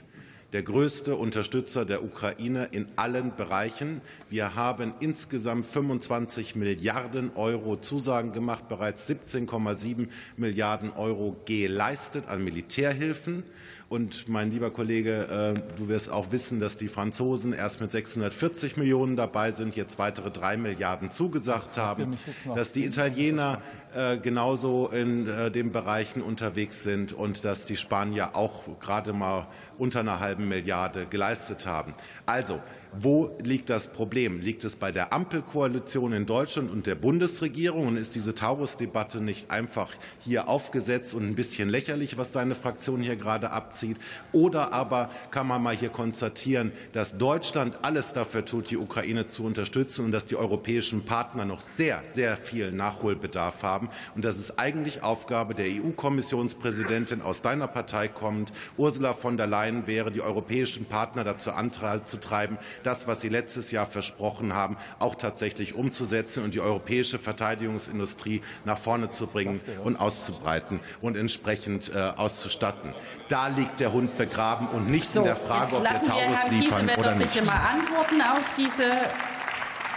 der 0.53 0.63
größte 0.63 1.15
Unterstützer 1.15 1.85
der 1.85 2.03
Ukraine 2.03 2.69
in 2.71 2.87
allen 2.95 3.35
Bereichen. 3.35 4.01
Wir 4.29 4.55
haben 4.55 4.93
insgesamt 4.99 5.65
25 5.65 6.55
Milliarden 6.55 7.31
Euro 7.35 7.75
Zusagen 7.75 8.33
gemacht, 8.33 8.67
bereits 8.67 9.07
17,7 9.09 10.07
Milliarden 10.37 10.91
Euro 10.91 11.35
geleistet 11.45 12.27
an 12.27 12.43
Militärhilfen. 12.43 13.43
Und 13.89 14.29
mein 14.29 14.51
lieber 14.51 14.69
Kollege, 14.69 15.55
äh, 15.55 15.77
du 15.77 15.87
wirst 15.87 16.11
auch 16.11 16.31
wissen, 16.31 16.59
dass 16.59 16.77
die 16.77 16.87
Franzosen 16.87 17.53
erst 17.53 17.81
mit 17.81 17.91
640 17.91 18.77
Millionen 18.77 19.15
dabei 19.15 19.51
sind, 19.51 19.75
jetzt 19.75 19.97
weitere 19.97 20.29
drei 20.29 20.57
Milliarden 20.57 21.09
zugesagt 21.09 21.75
haben, 21.79 22.15
dass 22.53 22.71
die 22.71 22.85
Italiener 22.85 23.59
äh, 23.95 24.17
genauso 24.17 24.89
in 24.89 25.27
äh, 25.27 25.49
den 25.49 25.71
Bereichen 25.71 26.21
unterwegs 26.21 26.83
sind 26.83 27.13
und 27.13 27.43
dass 27.43 27.65
die 27.65 27.77
Spanier 27.77 28.35
auch 28.35 28.79
gerade 28.79 29.11
mal 29.11 29.47
unter 29.79 30.01
einer 30.01 30.19
halben 30.19 30.47
Milliarde 30.47 31.07
geleistet 31.07 31.65
haben. 31.65 31.93
Also, 32.27 32.61
wo 32.97 33.37
liegt 33.43 33.69
das 33.69 33.87
Problem? 33.87 34.39
Liegt 34.39 34.63
es 34.63 34.75
bei 34.75 34.91
der 34.91 35.13
Ampelkoalition 35.13 36.11
in 36.11 36.25
Deutschland 36.25 36.71
und 36.71 36.87
der 36.87 36.95
Bundesregierung? 36.95 37.87
Und 37.87 37.97
ist 37.97 38.15
diese 38.15 38.33
Taurus-Debatte 38.33 39.21
nicht 39.21 39.51
einfach 39.51 39.91
hier 40.19 40.47
aufgesetzt 40.47 41.13
und 41.13 41.23
ein 41.23 41.35
bisschen 41.35 41.69
lächerlich, 41.69 42.17
was 42.17 42.31
deine 42.31 42.55
Fraktion 42.55 43.01
hier 43.01 43.15
gerade 43.15 43.51
abzieht? 43.51 43.97
Oder 44.31 44.73
aber 44.73 45.09
kann 45.29 45.47
man 45.47 45.61
mal 45.61 45.75
hier 45.75 45.89
konstatieren, 45.89 46.71
dass 46.93 47.17
Deutschland 47.17 47.77
alles 47.83 48.13
dafür 48.13 48.43
tut, 48.43 48.71
die 48.71 48.77
Ukraine 48.77 49.27
zu 49.27 49.43
unterstützen 49.43 50.05
und 50.05 50.11
dass 50.11 50.25
die 50.25 50.35
europäischen 50.35 51.05
Partner 51.05 51.45
noch 51.45 51.61
sehr, 51.61 52.01
sehr 52.07 52.37
viel 52.37 52.71
Nachholbedarf 52.71 53.61
haben 53.61 53.89
und 54.15 54.25
dass 54.25 54.37
es 54.37 54.57
eigentlich 54.57 55.03
Aufgabe 55.03 55.53
der 55.53 55.67
EU-Kommissionspräsidentin 55.67 57.21
aus 57.21 57.41
deiner 57.41 57.67
Partei 57.67 58.07
kommt, 58.07 58.51
Ursula 58.77 59.13
von 59.13 59.37
der 59.37 59.47
Leyen 59.47 59.85
wäre, 59.85 60.11
die 60.11 60.21
europäischen 60.21 60.85
Partner 60.85 61.23
dazu 61.23 61.51
anzutreiben, 61.51 62.57
das, 62.83 63.07
was 63.07 63.21
Sie 63.21 63.29
letztes 63.29 63.71
Jahr 63.71 63.85
versprochen 63.85 64.53
haben, 64.53 64.77
auch 64.99 65.15
tatsächlich 65.15 65.75
umzusetzen 65.75 66.43
und 66.43 66.53
die 66.53 66.61
europäische 66.61 67.19
Verteidigungsindustrie 67.19 68.41
nach 68.65 68.77
vorne 68.77 69.09
zu 69.09 69.27
bringen 69.27 69.61
und 69.83 69.97
auszubreiten 69.97 70.79
und 71.01 71.17
entsprechend 71.17 71.91
äh, 71.93 71.97
auszustatten. 72.15 72.93
Da 73.27 73.47
liegt 73.47 73.79
der 73.79 73.93
Hund 73.93 74.17
begraben 74.17 74.67
und 74.67 74.89
nicht 74.89 75.09
So, 75.09 75.19
in 75.19 75.25
der 75.25 75.35
Frage, 75.35 75.75
ob 75.75 75.83
wir 75.83 76.03
Taurus 76.03 76.49
liefern 76.51 76.89
oder 76.97 77.15
bitte 77.15 77.39
nicht. 77.39 77.45
mal 77.45 77.69
antworten 77.69 78.21
auf 78.21 78.53
diese 78.55 78.91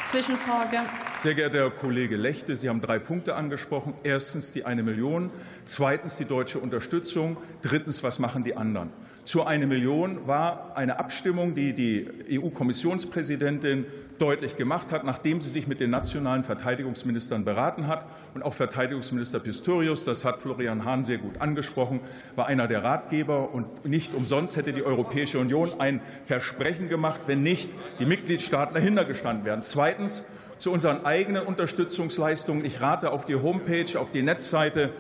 Zwischenfrage. 0.07 0.79
Sehr 1.21 1.35
geehrter 1.35 1.59
Herr 1.59 1.71
Kollege 1.71 2.17
Lechte, 2.17 2.57
Sie 2.57 2.69
haben 2.69 2.81
drei 2.81 2.99
Punkte 2.99 3.37
angesprochen. 3.37 3.95
Erstens 4.03 4.51
die 4.53 4.65
eine 4.65 4.83
Million, 4.83 5.31
zweitens 5.65 6.17
die 6.17 6.25
deutsche 6.25 6.59
Unterstützung, 6.59 7.37
drittens, 7.63 8.03
was 8.03 8.19
machen 8.19 8.43
die 8.43 8.57
anderen? 8.57 8.91
Zur 9.25 9.47
eine 9.47 9.69
Million 9.69 10.27
war 10.27 10.77
eine 10.77 10.99
Abstimmung, 10.99 11.55
die 11.55 11.73
die 11.75 12.09
EU-Kommissionspräsidentin 12.41 13.87
deutlich 14.19 14.57
gemacht 14.57 14.91
hat, 14.91 15.05
nachdem 15.05 15.41
sie 15.41 15.49
sich 15.49 15.69
mit 15.69 15.79
den 15.79 15.91
nationalen 15.91 16.43
Verteidigungsministern 16.43 17.45
beraten 17.45 17.87
hat. 17.87 18.05
Und 18.35 18.43
auch 18.43 18.55
Verteidigungsminister 18.55 19.39
Pistorius, 19.39 20.03
das 20.03 20.25
hat 20.25 20.41
Florian 20.41 20.85
Hahn 20.85 21.05
sehr 21.05 21.19
gut 21.19 21.41
angesprochen, 21.41 22.01
war 22.35 22.47
einer 22.47 22.67
der 22.67 22.83
Ratgeber. 22.83 23.55
Und 23.55 23.85
nicht 23.85 24.13
umsonst 24.13 24.57
hätte 24.57 24.73
die 24.73 24.83
Europäische 24.83 25.39
Union 25.39 25.71
ein 25.79 26.01
Versprechen 26.25 26.89
gemacht, 26.89 27.23
wenn 27.27 27.45
nicht 27.45 27.77
die 28.01 28.07
Mitgliedstaaten 28.07 28.75
dahinter 28.75 29.05
gestanden 29.05 29.45
wären. 29.45 29.63
Zweitens 29.63 30.25
zu 30.59 30.73
unseren 30.73 31.05
eigenen 31.05 31.45
Unterstützungsleistungen. 31.45 32.65
Ich 32.65 32.81
rate 32.81 33.13
auf 33.13 33.25
die 33.25 33.37
Homepage, 33.37 33.99
auf 33.99 34.11
die 34.11 34.23
Netzseite 34.23 34.91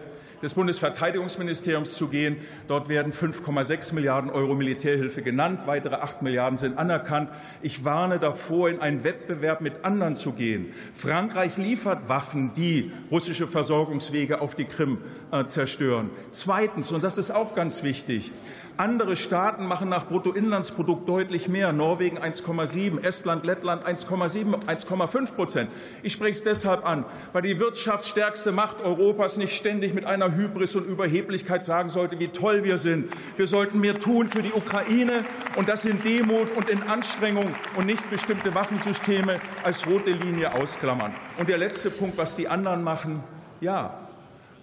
des 0.42 0.54
Bundesverteidigungsministeriums 0.54 1.94
zu 1.94 2.08
gehen. 2.08 2.36
Dort 2.66 2.88
werden 2.88 3.12
5,6 3.12 3.94
Milliarden 3.94 4.30
Euro 4.30 4.54
Militärhilfe 4.54 5.22
genannt. 5.22 5.66
Weitere 5.66 5.94
8 5.96 6.22
Milliarden 6.22 6.56
sind 6.56 6.78
anerkannt. 6.78 7.30
Ich 7.62 7.84
warne 7.84 8.18
davor, 8.18 8.68
in 8.68 8.80
einen 8.80 9.04
Wettbewerb 9.04 9.60
mit 9.60 9.84
anderen 9.84 10.14
zu 10.14 10.32
gehen. 10.32 10.72
Frankreich 10.94 11.56
liefert 11.56 12.08
Waffen, 12.08 12.52
die 12.54 12.90
russische 13.10 13.46
Versorgungswege 13.46 14.40
auf 14.40 14.54
die 14.54 14.64
Krim 14.64 14.98
äh, 15.30 15.44
zerstören. 15.46 16.10
Zweitens, 16.30 16.92
und 16.92 17.04
das 17.04 17.18
ist 17.18 17.30
auch 17.30 17.54
ganz 17.54 17.82
wichtig, 17.82 18.32
andere 18.76 19.16
Staaten 19.16 19.66
machen 19.66 19.88
nach 19.88 20.06
Bruttoinlandsprodukt 20.06 21.08
deutlich 21.08 21.48
mehr. 21.48 21.72
Norwegen 21.72 22.18
1,7, 22.18 23.02
Estland, 23.02 23.44
Lettland 23.44 23.84
1,7, 23.86 24.66
1,5 24.66 25.32
Prozent. 25.34 25.70
Ich 26.02 26.12
spreche 26.12 26.32
es 26.32 26.42
deshalb 26.42 26.84
an, 26.84 27.04
weil 27.32 27.42
die 27.42 27.58
wirtschaftsstärkste 27.58 28.52
Macht 28.52 28.80
Europas 28.80 29.36
nicht 29.36 29.54
ständig 29.54 29.94
mit 29.94 30.04
einer 30.04 30.34
Hybris 30.34 30.74
und 30.74 30.86
Überheblichkeit 30.86 31.64
sagen 31.64 31.88
sollte, 31.88 32.18
wie 32.18 32.28
toll 32.28 32.64
wir 32.64 32.78
sind. 32.78 33.12
Wir 33.36 33.46
sollten 33.46 33.80
mehr 33.80 33.98
tun 33.98 34.28
für 34.28 34.42
die 34.42 34.52
Ukraine 34.52 35.24
und 35.56 35.68
das 35.68 35.84
in 35.84 36.02
Demut 36.02 36.56
und 36.56 36.68
in 36.68 36.82
Anstrengung 36.84 37.48
und 37.76 37.86
nicht 37.86 38.08
bestimmte 38.10 38.54
Waffensysteme 38.54 39.40
als 39.64 39.86
rote 39.86 40.10
Linie 40.10 40.54
ausklammern. 40.54 41.14
Und 41.38 41.48
der 41.48 41.58
letzte 41.58 41.90
Punkt, 41.90 42.18
was 42.18 42.36
die 42.36 42.48
anderen 42.48 42.82
machen, 42.82 43.22
ja, 43.60 43.98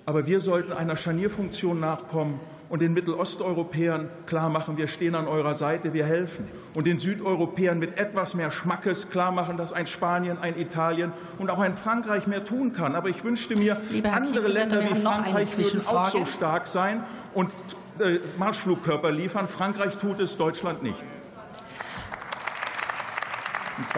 aber 0.05 0.25
wir 0.25 0.39
sollten 0.39 0.73
einer 0.73 0.97
Scharnierfunktion 0.97 1.79
nachkommen 1.79 2.39
und 2.69 2.81
den 2.81 2.93
Mittelosteuropäern 2.93 4.09
klar 4.27 4.49
machen, 4.49 4.77
wir 4.77 4.87
stehen 4.87 5.15
an 5.15 5.27
eurer 5.27 5.55
Seite, 5.55 5.93
wir 5.93 6.05
helfen. 6.05 6.47
Und 6.73 6.85
den 6.85 6.99
Südeuropäern 6.99 7.79
mit 7.79 7.97
etwas 7.97 8.35
mehr 8.35 8.51
Schmackes 8.51 9.09
klar 9.09 9.31
machen, 9.31 9.57
dass 9.57 9.73
ein 9.73 9.87
Spanien, 9.87 10.37
ein 10.37 10.57
Italien 10.57 11.11
und 11.39 11.49
auch 11.49 11.59
ein 11.59 11.73
Frankreich 11.73 12.27
mehr 12.27 12.43
tun 12.43 12.73
kann. 12.73 12.95
Aber 12.95 13.09
ich 13.09 13.23
wünschte 13.23 13.55
mir, 13.55 13.81
andere 14.03 14.47
Länder 14.47 14.81
wie 14.83 14.95
Frankreich 14.95 15.57
würden 15.57 15.87
auch 15.87 16.05
so 16.05 16.25
stark 16.25 16.67
sein 16.67 17.03
und 17.33 17.51
äh, 17.99 18.19
Marschflugkörper 18.37 19.11
liefern. 19.11 19.47
Frankreich 19.47 19.97
tut 19.97 20.19
es, 20.19 20.37
Deutschland 20.37 20.83
nicht. 20.83 21.03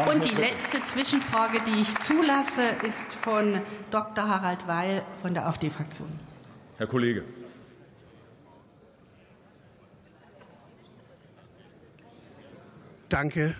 Und 0.07 0.25
die 0.25 0.35
letzte 0.35 0.81
Zwischenfrage, 0.81 1.59
die 1.65 1.81
ich 1.81 1.97
zulasse, 1.97 2.61
ist 2.87 3.15
von 3.15 3.59
Dr. 3.89 4.27
Harald 4.27 4.67
Weil 4.67 5.01
von 5.21 5.33
der 5.33 5.47
AfD-Fraktion. 5.47 6.07
Herr 6.77 6.87
Kollege. 6.87 7.23
Danke. 13.11 13.55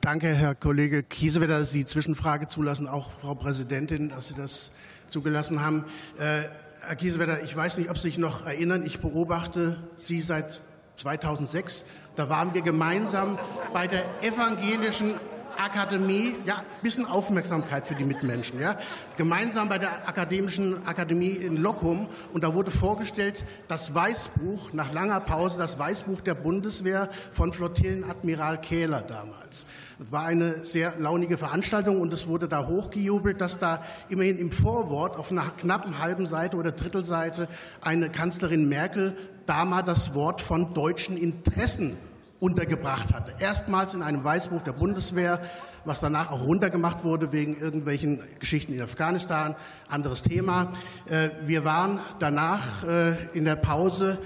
Danke, 0.00 0.28
Herr 0.28 0.54
Kollege 0.54 1.02
Kiesewetter, 1.02 1.58
dass 1.58 1.72
Sie 1.72 1.80
die 1.80 1.86
Zwischenfrage 1.86 2.46
zulassen, 2.46 2.86
auch 2.86 3.10
Frau 3.10 3.34
Präsidentin, 3.34 4.10
dass 4.10 4.28
Sie 4.28 4.34
das 4.34 4.70
zugelassen 5.08 5.60
haben. 5.60 5.84
Äh, 6.20 6.42
Herr 6.86 6.94
Kiesewetter, 6.94 7.42
ich 7.42 7.56
weiß 7.56 7.78
nicht, 7.78 7.90
ob 7.90 7.96
Sie 7.98 8.02
sich 8.02 8.18
noch 8.18 8.46
erinnern, 8.46 8.86
ich 8.86 9.00
beobachte 9.00 9.82
Sie 9.96 10.22
seit 10.22 10.60
2006. 10.98 11.84
Da 12.14 12.28
waren 12.28 12.54
wir 12.54 12.62
gemeinsam 12.62 13.40
bei 13.72 13.88
der 13.88 14.04
evangelischen 14.22 15.14
Akademie, 15.58 16.34
ja, 16.44 16.56
ein 16.56 16.82
bisschen 16.82 17.06
Aufmerksamkeit 17.06 17.86
für 17.86 17.94
die 17.94 18.04
Mitmenschen, 18.04 18.60
ja, 18.60 18.76
gemeinsam 19.16 19.68
bei 19.68 19.78
der 19.78 20.08
Akademischen 20.08 20.86
Akademie 20.86 21.30
in 21.30 21.56
Lockum 21.56 22.08
und 22.32 22.44
da 22.44 22.54
wurde 22.54 22.70
vorgestellt 22.70 23.44
das 23.68 23.94
Weißbuch, 23.94 24.72
nach 24.72 24.92
langer 24.92 25.20
Pause, 25.20 25.58
das 25.58 25.78
Weißbuch 25.78 26.20
der 26.20 26.34
Bundeswehr 26.34 27.08
von 27.32 27.52
Flottillenadmiral 27.52 28.60
Kähler 28.60 29.02
damals. 29.02 29.66
Es 30.00 30.10
war 30.10 30.24
eine 30.24 30.64
sehr 30.64 30.94
launige 30.98 31.38
Veranstaltung 31.38 32.00
und 32.00 32.12
es 32.12 32.26
wurde 32.26 32.48
da 32.48 32.66
hochgejubelt, 32.66 33.40
dass 33.40 33.58
da 33.58 33.82
immerhin 34.08 34.38
im 34.38 34.50
Vorwort 34.50 35.16
auf 35.16 35.30
einer 35.30 35.50
knappen 35.50 35.98
halben 35.98 36.26
Seite 36.26 36.56
oder 36.56 36.72
Drittelseite 36.72 37.48
eine 37.80 38.10
Kanzlerin 38.10 38.68
Merkel 38.68 39.16
damals 39.46 39.86
das 39.86 40.14
Wort 40.14 40.40
von 40.40 40.74
deutschen 40.74 41.16
Interessen 41.16 41.96
untergebracht 42.42 43.14
hatte. 43.14 43.32
Erstmals 43.38 43.94
in 43.94 44.02
einem 44.02 44.24
Weißbuch 44.24 44.62
der 44.62 44.72
Bundeswehr 44.72 45.40
was 45.84 46.00
danach 46.00 46.30
auch 46.30 46.42
runtergemacht 46.42 47.04
wurde 47.04 47.32
wegen 47.32 47.58
irgendwelchen 47.58 48.22
Geschichten 48.38 48.72
in 48.72 48.82
Afghanistan. 48.82 49.54
Anderes 49.88 50.22
Thema. 50.22 50.72
Äh, 51.06 51.30
wir 51.44 51.64
waren 51.64 52.00
danach 52.18 52.84
äh, 52.84 53.16
in 53.32 53.44
der 53.44 53.56
Pause 53.56 54.18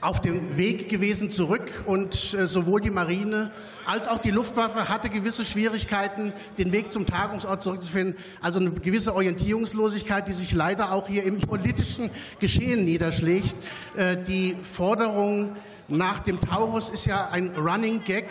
auf 0.00 0.20
dem 0.20 0.56
Weg 0.56 0.88
gewesen 0.88 1.30
zurück 1.30 1.84
und 1.86 2.34
äh, 2.34 2.46
sowohl 2.46 2.80
die 2.80 2.90
Marine 2.90 3.50
als 3.84 4.06
auch 4.06 4.18
die 4.18 4.30
Luftwaffe 4.30 4.88
hatte 4.88 5.08
gewisse 5.08 5.44
Schwierigkeiten, 5.44 6.32
den 6.58 6.72
Weg 6.72 6.92
zum 6.92 7.06
Tagungsort 7.06 7.62
zurückzufinden. 7.62 8.16
Also 8.42 8.60
eine 8.60 8.70
gewisse 8.70 9.14
Orientierungslosigkeit, 9.14 10.28
die 10.28 10.34
sich 10.34 10.52
leider 10.52 10.92
auch 10.92 11.08
hier 11.08 11.24
im 11.24 11.38
politischen 11.38 12.10
Geschehen 12.38 12.84
niederschlägt. 12.84 13.56
Äh, 13.96 14.16
die 14.16 14.56
Forderung 14.72 15.56
nach 15.88 16.20
dem 16.20 16.40
Taurus 16.40 16.90
ist 16.90 17.06
ja 17.06 17.28
ein 17.30 17.50
Running 17.56 18.04
Gag, 18.04 18.26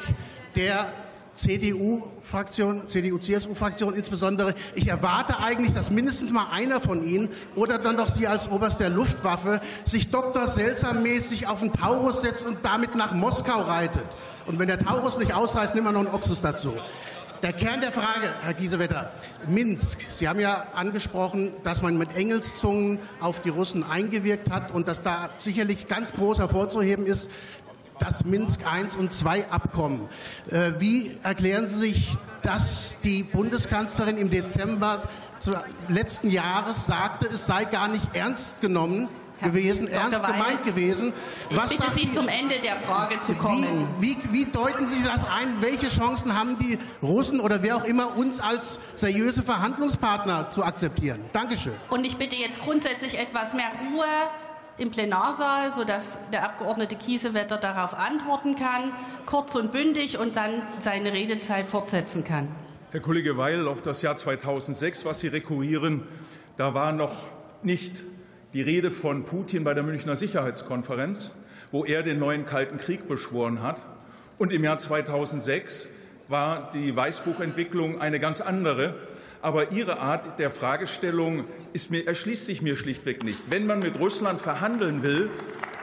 der 0.56 0.88
CDU-Fraktion, 1.38 2.90
CDU-CSU-Fraktion 2.90 3.94
insbesondere. 3.94 4.54
Ich 4.76 4.88
erwarte 4.88 5.40
eigentlich, 5.40 5.74
dass 5.74 5.92
mindestens 5.92 6.32
mal 6.32 6.48
einer 6.52 6.82
von 6.82 7.06
Ihnen 7.06 7.30
oder 7.56 7.78
dann 7.78 7.96
doch 7.96 8.10
Sie 8.10 8.28
als 8.28 8.50
Oberst 8.50 8.80
der 8.80 8.90
Luftwaffe 8.90 9.62
sich 9.86 10.10
Dr. 10.10 10.48
Seltsam-mäßig 10.48 11.48
auf 11.48 11.62
den 11.62 11.72
Taurus 11.72 12.22
setzt 12.22 12.46
und 12.46 12.58
damit 12.64 12.96
nach 12.96 13.14
Moskau 13.14 13.62
reitet. 13.62 14.06
Und 14.46 14.60
wenn 14.60 14.68
der 14.68 14.80
Taurus 14.80 15.18
nicht 15.18 15.34
ausreißt, 15.34 15.76
nehmen 15.76 15.88
wir 15.88 15.92
noch 15.92 16.02
einen 16.02 16.14
Oxus 16.14 16.42
dazu. 16.42 16.74
Der 17.44 17.54
Kern 17.54 17.82
der 17.82 17.92
Frage, 17.92 18.34
Herr 18.42 18.56
Giesewetter, 18.56 19.12
Minsk. 19.48 20.08
Sie 20.10 20.28
haben 20.28 20.40
ja 20.40 20.66
angesprochen, 20.74 21.54
dass 21.64 21.84
man 21.84 21.96
mit 21.96 22.16
Engelszungen 22.16 22.98
auf 23.20 23.42
die 23.42 23.50
Russen 23.50 23.84
eingewirkt 23.88 24.50
hat 24.50 24.72
und 24.72 24.88
dass 24.88 25.04
da 25.04 25.30
sicherlich 25.38 25.88
ganz 25.88 26.14
groß 26.14 26.40
hervorzuheben 26.40 27.06
ist, 27.06 27.30
das 28.00 28.26
Minsk 28.26 28.62
I 28.62 28.98
und 28.98 29.12
II 29.24 29.46
Abkommen. 29.50 30.10
Äh, 30.50 30.74
wie 30.80 31.18
erklären 31.24 31.68
Sie 31.68 31.80
sich, 31.80 32.18
dass 32.42 32.98
die 33.04 33.24
Bundeskanzlerin 33.24 34.18
im 34.18 34.30
Dezember 34.30 35.04
letzten 35.88 36.30
Jahres 36.30 36.86
sagte, 36.86 37.28
es 37.28 37.46
sei 37.46 37.66
gar 37.66 37.88
nicht 37.88 38.16
ernst 38.16 38.62
genommen 38.62 39.10
gewesen, 39.42 39.88
Herr 39.88 40.02
ernst 40.02 40.24
Weil, 40.24 40.32
gemeint 40.32 40.64
gewesen. 40.64 41.14
Was 41.52 41.72
ich 41.72 41.78
bitte 41.78 41.92
Sie, 41.92 42.10
zum 42.10 42.28
Ende 42.28 42.60
der 42.60 42.76
Frage 42.78 43.20
zu 43.20 43.36
kommen. 43.36 43.88
Wie, 44.00 44.18
wie, 44.32 44.34
wie, 44.34 44.46
deuten 44.46 44.88
Sie 44.88 45.04
das 45.04 45.30
ein? 45.30 45.62
Welche 45.62 45.90
Chancen 45.90 46.38
haben 46.38 46.58
die 46.58 46.78
Russen 47.02 47.40
oder 47.40 47.62
wer 47.62 47.78
auch 47.78 47.86
immer, 47.86 48.18
uns 48.18 48.40
als 48.40 48.80
seriöse 48.96 49.44
Verhandlungspartner 49.44 50.50
zu 50.50 50.64
akzeptieren? 50.64 51.22
Dankeschön. 51.34 51.74
Und 51.90 52.06
ich 52.06 52.18
bitte 52.18 52.36
jetzt 52.36 52.62
grundsätzlich 52.62 53.18
etwas 53.18 53.54
mehr 53.54 53.70
Ruhe 53.92 54.06
im 54.78 54.92
Plenarsaal, 54.92 55.72
sodass 55.72 56.20
der 56.32 56.44
Abgeordnete 56.44 56.96
Kiesewetter 56.96 57.58
darauf 57.58 57.94
antworten 57.94 58.56
kann, 58.56 58.92
kurz 59.26 59.56
und 59.56 59.72
bündig 59.72 60.18
und 60.18 60.36
dann 60.36 60.62
seine 60.80 61.14
Redezeit 61.14 61.68
fortsetzen 61.68 62.24
kann. 62.24 62.48
Herr 62.92 63.02
Kollege 63.02 63.38
Weil, 63.38 63.68
auf 63.68 63.82
das 63.82 64.02
Jahr 64.02 64.16
2006, 64.16 65.06
was 65.06 65.20
Sie 65.20 65.28
rekurrieren, 65.28 66.04
da 66.56 66.74
war 66.74 66.94
noch 66.94 67.28
nicht 67.64 68.04
die 68.54 68.62
Rede 68.62 68.92
von 68.92 69.26
Putin 69.26 69.64
bei 69.64 69.74
der 69.74 69.84
Münchner 69.84 70.16
Sicherheitskonferenz, 70.16 71.32
wo 71.72 71.84
er 71.84 72.04
den 72.04 72.20
neuen 72.20 72.46
Kalten 72.46 72.78
Krieg 72.78 73.08
beschworen 73.08 73.62
hat. 73.62 73.82
Und 74.38 74.54
im 74.54 74.64
Jahr 74.64 74.78
2006 74.78 75.90
war 76.28 76.72
die 76.72 76.96
Weißbuchentwicklung 76.96 78.00
eine 78.00 78.20
ganz 78.20 78.42
andere. 78.42 78.96
Aber 79.42 79.72
Ihre 79.72 80.00
Art 80.00 80.40
der 80.40 80.52
Fragestellung 80.52 81.46
ist 81.74 81.92
mir, 81.92 82.08
erschließt 82.08 82.46
sich 82.46 82.62
mir 82.62 82.76
schlichtweg 82.76 83.24
nicht. 83.24 83.40
Wenn 83.50 83.68
man 83.68 83.80
mit 83.80 84.00
Russland 84.00 84.42
verhandeln 84.42 85.04
will, 85.04 85.30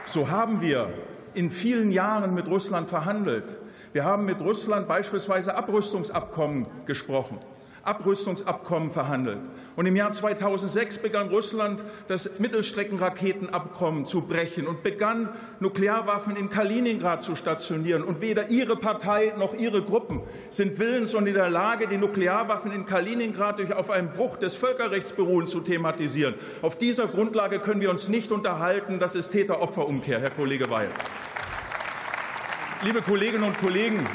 so 0.07 0.31
haben 0.31 0.61
wir 0.61 0.93
in 1.35 1.51
vielen 1.51 1.91
Jahren 1.91 2.35
mit 2.35 2.47
Russland 2.49 2.89
verhandelt. 2.89 3.57
Wir 3.93 4.05
haben 4.05 4.25
mit 4.25 4.41
Russland 4.41 4.89
beispielsweise 4.89 5.55
Abrüstungsabkommen 5.55 6.67
gesprochen. 6.87 7.39
Abrüstungsabkommen 7.85 8.91
verhandelt. 8.91 9.39
Und 9.77 9.87
im 9.87 9.97
Jahr 9.97 10.11
2006 10.11 10.99
begann 10.99 11.29
Russland, 11.29 11.85
das 12.07 12.39
Mittelstreckenraketenabkommen 12.39 14.07
zu 14.07 14.23
brechen 14.23 14.67
und 14.67 14.83
begann, 14.83 15.31
Nuklearwaffen 15.61 16.37
in 16.37 16.49
Kaliningrad 16.49 17.23
zu 17.23 17.35
stationieren. 17.35 18.03
Und 18.03 18.21
weder 18.21 18.51
Ihre 18.51 18.77
Partei 18.77 19.35
noch 19.37 19.55
Ihre 19.55 19.83
Gruppen 19.83 20.23
sind 20.49 20.79
willens 20.79 21.15
und 21.15 21.27
in 21.27 21.35
der 21.35 21.51
Lage, 21.51 21.89
die 21.89 21.97
Nuklearwaffen 21.97 22.73
in 22.73 22.87
Kaliningrad 22.87 23.59
durch 23.59 23.73
auf 23.73 23.91
einen 23.91 24.11
Bruch 24.11 24.37
des 24.37 24.55
Völkerrechts 24.55 25.13
beruhen 25.13 25.47
zu 25.47 25.61
thematisieren. 25.61 26.35
Auf 26.63 26.79
dieser 26.79 27.09
Grundlage 27.09 27.59
können 27.59 27.81
wir 27.81 27.91
uns 27.91 28.09
nicht 28.09 28.33
unterhalten. 28.33 28.99
Das 28.99 29.15
ist 29.15 29.31
Täter-Opfer-Umkehr, 29.31 30.21
Herr 30.21 30.31
Kollege 30.31 30.71
Weil. 30.71 30.89
Liebe 32.85 33.01
Kolleginnen 33.01 33.45
und 33.45 33.59
Kollegen, 33.59 34.07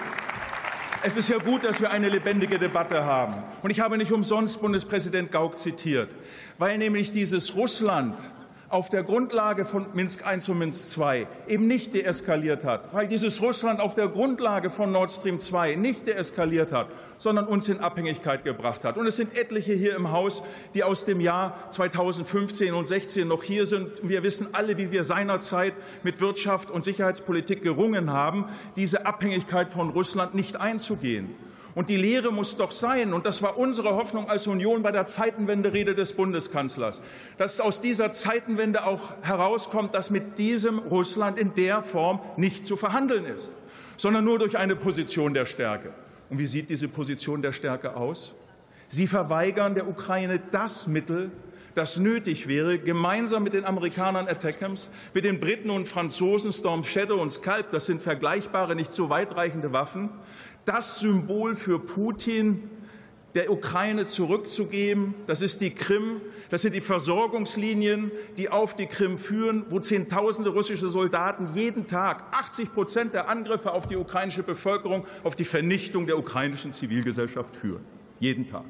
es 1.04 1.16
ist 1.16 1.30
ja 1.30 1.38
gut, 1.38 1.64
dass 1.64 1.80
wir 1.80 1.92
eine 1.92 2.10
lebendige 2.10 2.60
Debatte 2.60 3.06
haben. 3.06 3.44
Und 3.62 3.70
ich 3.72 3.80
habe 3.80 3.98
nicht 3.98 4.12
umsonst 4.12 4.62
Bundespräsident 4.62 5.32
Gauck 5.32 5.58
zitiert, 5.58 6.14
weil 6.58 6.78
nämlich 6.78 7.12
dieses 7.12 7.56
Russland 7.56 8.20
auf 8.70 8.90
der 8.90 9.04
Grundlage 9.04 9.66
von 9.66 9.88
Minsk 9.94 10.24
I 10.26 10.52
und 10.52 10.60
Minsk 10.60 10.98
II 10.98 11.28
eben 11.48 11.68
nicht 11.68 11.94
deeskaliert 11.94 12.64
hat, 12.64 12.94
weil 12.94 13.08
dieses 13.08 13.42
Russland 13.42 13.80
auf 13.80 13.96
der 13.96 14.08
Grundlage 14.08 14.70
von 14.70 14.92
Nord 14.92 15.10
Stream 15.10 15.40
2 15.40 15.76
nicht 15.76 16.08
deeskaliert 16.08 16.72
hat, 16.72 16.88
sondern 17.18 17.48
uns 17.48 17.68
in 17.68 17.80
Abhängigkeit 17.80 18.44
gebracht 18.44 18.86
hat. 18.86 18.98
Und 18.98 19.08
es 19.08 19.16
sind 19.16 19.38
etliche 19.38 19.74
hier 19.74 19.96
im 19.96 20.12
Haus, 20.12 20.44
die 20.76 20.84
aus 20.84 21.06
dem 21.06 21.20
Jahr 21.20 21.70
2015 21.72 22.74
und 22.74 22.86
16 22.86 23.28
noch 23.28 23.44
hier 23.44 23.66
sind. 23.66 23.90
Wir 24.04 24.24
wissen 24.24 24.48
alle, 24.52 24.78
wie 24.78 24.92
wir 24.92 25.04
seinerzeit 25.04 25.74
mit 26.04 26.22
Wirtschaft 26.22 26.70
und 26.70 26.84
Sicherheitspolitik 26.84 27.64
gerungen 27.64 28.12
haben, 28.12 28.46
diese 28.76 29.06
Abhängigkeit 29.06 29.72
von 29.72 29.90
Russland 29.90 30.36
nicht 30.36 30.58
einzugehen. 30.58 31.36
Und 31.76 31.90
die 31.90 31.98
Lehre 31.98 32.32
muss 32.32 32.56
doch 32.56 32.72
sein, 32.72 33.14
und 33.14 33.26
das 33.26 33.42
war 33.42 33.58
unsere 33.58 33.96
Hoffnung 33.96 34.30
als 34.30 34.48
Union 34.48 34.82
bei 34.82 34.92
der 34.92 35.06
Zeitenwende-Rede 35.06 35.94
des 35.94 36.14
Bundeskanzlers, 36.14 37.02
dass 37.38 37.62
aus 37.62 37.80
dieser 37.80 38.12
Zeitenwende 38.12 38.86
auch 38.86 39.16
herauskommt, 39.22 39.94
dass 39.94 40.10
mit 40.10 40.38
diesem 40.40 40.80
Russland 40.80 41.38
in 41.38 41.54
der 41.54 41.84
Form 41.84 42.22
nicht 42.38 42.66
zu 42.66 42.76
verhandeln 42.76 43.26
ist, 43.26 43.56
sondern 43.98 44.26
nur 44.26 44.40
durch 44.40 44.58
eine 44.58 44.76
Position 44.76 45.34
der 45.34 45.46
Stärke. 45.46 45.94
Und 46.30 46.40
wie 46.40 46.46
sieht 46.46 46.70
diese 46.70 46.88
Position 46.88 47.42
der 47.42 47.52
Stärke 47.52 47.96
aus? 47.96 48.34
Sie 48.88 49.06
verweigern 49.06 49.76
der 49.76 49.88
Ukraine 49.88 50.42
das 50.52 50.88
Mittel, 50.88 51.32
das 51.76 52.00
nötig 52.00 52.48
wäre, 52.48 52.80
gemeinsam 52.80 53.44
mit 53.44 53.54
den 53.54 53.64
Amerikanern 53.64 54.28
Attackams, 54.28 54.90
mit 55.14 55.24
den 55.24 55.40
Briten 55.40 55.70
und 55.70 55.88
Franzosen 55.88 56.52
Storm 56.52 56.84
Shadow 56.84 57.22
und 57.22 57.30
Scalp, 57.30 57.70
das 57.70 57.86
sind 57.86 58.02
vergleichbare, 58.02 58.76
nicht 58.76 58.92
so 58.92 59.10
weitreichende 59.10 59.72
Waffen, 59.72 60.10
das 60.70 61.00
Symbol 61.00 61.56
für 61.56 61.80
Putin 61.80 62.70
der 63.34 63.52
Ukraine 63.52 64.06
zurückzugeben. 64.06 65.16
Das 65.26 65.42
ist 65.42 65.62
die 65.62 65.72
Krim, 65.74 66.22
das 66.52 66.62
sind 66.62 66.76
die 66.76 66.82
Versorgungslinien, 66.82 68.12
die 68.38 68.50
auf 68.50 68.76
die 68.76 68.86
Krim 68.86 69.18
führen, 69.18 69.66
wo 69.70 69.80
Zehntausende 69.80 70.52
russische 70.52 70.88
Soldaten 70.88 71.48
jeden 71.56 71.88
Tag 71.88 72.24
80 72.32 72.72
Prozent 72.72 73.14
der 73.16 73.30
Angriffe 73.30 73.72
auf 73.72 73.88
die 73.88 73.96
ukrainische 73.96 74.44
Bevölkerung, 74.44 75.08
auf 75.24 75.36
die 75.36 75.44
Vernichtung 75.44 76.06
der 76.06 76.20
ukrainischen 76.20 76.72
Zivilgesellschaft 76.72 77.56
führen. 77.56 77.84
Jeden 78.20 78.48
Tag. 78.48 78.66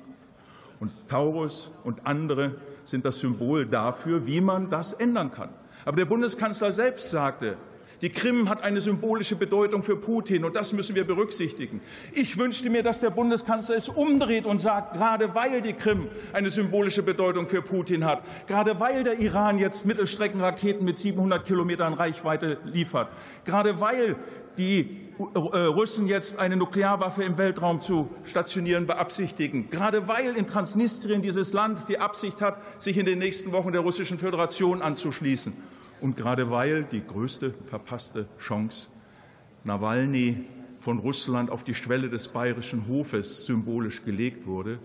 Und 0.80 0.94
Taurus 1.08 1.70
und 1.84 2.08
andere 2.08 2.56
sind 2.86 3.04
das 3.04 3.20
Symbol 3.20 3.66
dafür, 3.66 4.26
wie 4.26 4.40
man 4.40 4.70
das 4.70 4.94
ändern 4.94 5.32
kann. 5.32 5.50
Aber 5.84 5.98
der 5.98 6.06
Bundeskanzler 6.06 6.72
selbst 6.72 7.10
sagte, 7.10 7.58
die 8.02 8.10
Krim 8.10 8.50
hat 8.50 8.64
eine 8.64 8.82
symbolische 8.82 9.36
Bedeutung 9.36 9.84
für 9.84 9.96
Putin, 9.96 10.46
und 10.46 10.56
das 10.56 10.74
müssen 10.74 10.96
wir 10.96 11.06
berücksichtigen. 11.06 11.82
Ich 12.14 12.38
wünschte 12.38 12.70
mir, 12.70 12.84
dass 12.84 13.00
der 13.00 13.10
Bundeskanzler 13.10 13.76
es 13.76 13.90
umdreht 13.90 14.46
und 14.46 14.60
sagt, 14.60 14.94
gerade 14.94 15.36
weil 15.36 15.62
die 15.62 15.74
Krim 15.74 16.08
eine 16.34 16.50
symbolische 16.50 17.04
Bedeutung 17.04 17.48
für 17.48 17.62
Putin 17.62 18.06
hat, 18.06 18.24
gerade 18.48 18.80
weil 18.80 19.04
der 19.04 19.20
Iran 19.20 19.60
jetzt 19.60 19.86
Mittelstreckenraketen 19.86 20.86
mit 20.86 20.98
700 20.98 21.46
Kilometern 21.46 21.94
Reichweite 21.94 22.58
liefert, 22.66 23.10
gerade 23.44 23.80
weil 23.80 24.16
die 24.58 25.10
äh, 25.20 25.60
Russen 25.60 26.08
jetzt 26.08 26.40
eine 26.40 26.56
Nuklearwaffe 26.56 27.24
im 27.24 27.38
Weltraum 27.38 27.80
zu 27.80 28.10
stationieren 28.24 28.86
beabsichtigen, 28.86 29.70
gerade 29.70 30.08
weil 30.08 30.36
in 30.36 30.48
Transnistrien 30.48 31.22
dieses 31.22 31.54
Land 31.54 31.90
die 31.90 32.00
Absicht 32.00 32.42
hat, 32.42 32.62
sich 32.78 32.98
in 32.98 33.06
den 33.06 33.20
nächsten 33.20 33.52
Wochen 33.52 33.72
der 33.72 33.82
Russischen 33.82 34.18
Föderation 34.18 34.82
anzuschließen. 34.82 35.54
Und 36.02 36.16
gerade 36.16 36.50
weil 36.50 36.84
die 36.84 37.06
größte 37.06 37.54
verpasste 37.68 38.28
Chance, 38.40 38.88
Nawalny 39.64 40.46
von 40.80 41.00
Russland 41.00 41.50
auf 41.50 41.64
die 41.64 41.74
Schwelle 41.74 42.10
des 42.10 42.30
bayerischen 42.30 42.88
Hofes 42.88 43.46
symbolisch 43.46 44.04
gelegt 44.06 44.48
wurde, 44.48 44.80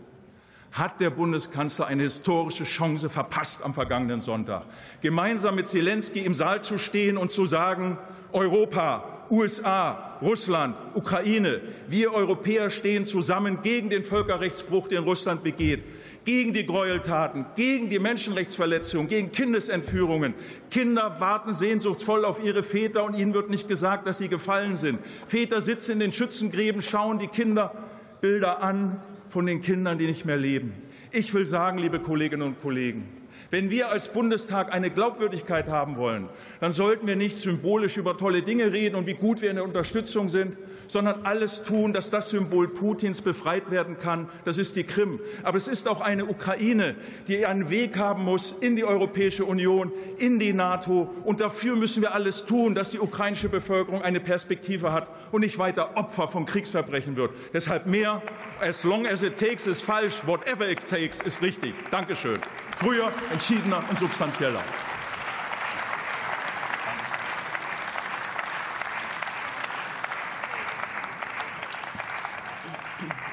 hat 0.72 1.00
der 1.00 1.10
Bundeskanzler 1.10 1.86
eine 1.86 2.02
historische 2.02 2.64
Chance 2.64 3.08
verpasst 3.08 3.62
am 3.62 3.74
vergangenen 3.74 4.18
Sonntag, 4.18 4.64
gemeinsam 5.00 5.54
mit 5.54 5.68
Zelensky 5.68 6.20
im 6.20 6.34
Saal 6.34 6.62
zu 6.62 6.78
stehen 6.78 7.16
und 7.16 7.30
zu 7.30 7.46
sagen, 7.46 7.96
Europa, 8.32 9.26
USA, 9.30 10.18
Russland, 10.20 10.76
Ukraine, 10.94 11.60
wir 11.88 12.12
Europäer 12.12 12.70
stehen 12.70 13.04
zusammen 13.04 13.62
gegen 13.62 13.88
den 13.88 14.02
Völkerrechtsbruch, 14.02 14.88
den 14.88 15.04
Russland 15.04 15.44
begeht 15.44 15.84
gegen 16.24 16.52
die 16.52 16.66
Gräueltaten, 16.66 17.46
gegen 17.54 17.88
die 17.88 17.98
Menschenrechtsverletzungen, 17.98 19.08
gegen 19.08 19.30
Kindesentführungen. 19.30 20.34
Kinder 20.70 21.16
warten 21.20 21.54
sehnsuchtsvoll 21.54 22.24
auf 22.24 22.42
ihre 22.42 22.62
Väter 22.62 23.04
und 23.04 23.14
ihnen 23.14 23.34
wird 23.34 23.50
nicht 23.50 23.68
gesagt, 23.68 24.06
dass 24.06 24.18
sie 24.18 24.28
gefallen 24.28 24.76
sind. 24.76 25.00
Väter 25.26 25.60
sitzen 25.60 25.92
in 25.92 26.00
den 26.00 26.12
Schützengräben, 26.12 26.82
schauen 26.82 27.18
die 27.18 27.28
Kinder 27.28 27.72
Bilder 28.20 28.62
an 28.62 29.02
von 29.28 29.46
den 29.46 29.60
Kindern, 29.60 29.98
die 29.98 30.06
nicht 30.06 30.24
mehr 30.24 30.36
leben. 30.36 30.72
Ich 31.10 31.32
will 31.34 31.46
sagen, 31.46 31.78
liebe 31.78 32.00
Kolleginnen 32.00 32.42
und 32.42 32.60
Kollegen, 32.60 33.06
wenn 33.54 33.70
wir 33.70 33.88
als 33.88 34.08
Bundestag 34.08 34.74
eine 34.74 34.90
Glaubwürdigkeit 34.90 35.68
haben 35.68 35.96
wollen, 35.96 36.28
dann 36.58 36.72
sollten 36.72 37.06
wir 37.06 37.14
nicht 37.14 37.38
symbolisch 37.38 37.96
über 37.96 38.16
tolle 38.16 38.42
Dinge 38.42 38.72
reden 38.72 38.96
und 38.96 39.06
wie 39.06 39.14
gut 39.14 39.42
wir 39.42 39.50
in 39.50 39.54
der 39.54 39.64
Unterstützung 39.64 40.28
sind, 40.28 40.56
sondern 40.88 41.24
alles 41.24 41.62
tun, 41.62 41.92
dass 41.92 42.10
das 42.10 42.30
Symbol 42.30 42.66
Putins 42.66 43.22
befreit 43.22 43.70
werden 43.70 43.96
kann. 44.00 44.28
Das 44.44 44.58
ist 44.58 44.74
die 44.74 44.82
Krim. 44.82 45.20
Aber 45.44 45.56
es 45.56 45.68
ist 45.68 45.86
auch 45.86 46.00
eine 46.00 46.26
Ukraine, 46.26 46.96
die 47.28 47.46
einen 47.46 47.70
Weg 47.70 47.96
haben 47.96 48.24
muss 48.24 48.56
in 48.60 48.74
die 48.74 48.84
Europäische 48.84 49.44
Union, 49.44 49.92
in 50.18 50.40
die 50.40 50.52
NATO. 50.52 51.08
Und 51.22 51.40
dafür 51.40 51.76
müssen 51.76 52.02
wir 52.02 52.12
alles 52.12 52.46
tun, 52.46 52.74
dass 52.74 52.90
die 52.90 52.98
ukrainische 52.98 53.48
Bevölkerung 53.48 54.02
eine 54.02 54.18
Perspektive 54.18 54.92
hat 54.92 55.06
und 55.30 55.42
nicht 55.42 55.58
weiter 55.58 55.96
Opfer 55.96 56.26
von 56.26 56.44
Kriegsverbrechen 56.44 57.14
wird. 57.14 57.30
Deshalb 57.52 57.86
mehr, 57.86 58.20
as 58.60 58.82
long 58.82 59.06
as 59.06 59.22
it 59.22 59.36
takes 59.36 59.68
ist 59.68 59.82
falsch, 59.82 60.26
whatever 60.26 60.68
it 60.68 60.80
takes 60.80 61.20
ist 61.20 61.40
richtig. 61.40 61.72
Dankeschön. 61.92 62.38
Früher, 62.76 63.12
entschiedener 63.44 63.82
und 63.90 63.98
substanzieller. 63.98 64.62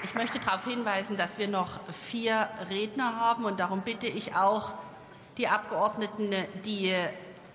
Ich 0.03 0.13
möchte 0.13 0.39
darauf 0.39 0.65
hinweisen, 0.65 1.15
dass 1.15 1.37
wir 1.37 1.47
noch 1.47 1.79
vier 1.89 2.49
Redner 2.69 3.15
haben 3.21 3.45
und 3.45 3.61
darum 3.61 3.83
bitte 3.83 4.07
ich 4.07 4.35
auch 4.35 4.73
die 5.37 5.47
Abgeordneten, 5.47 6.35
die 6.65 6.93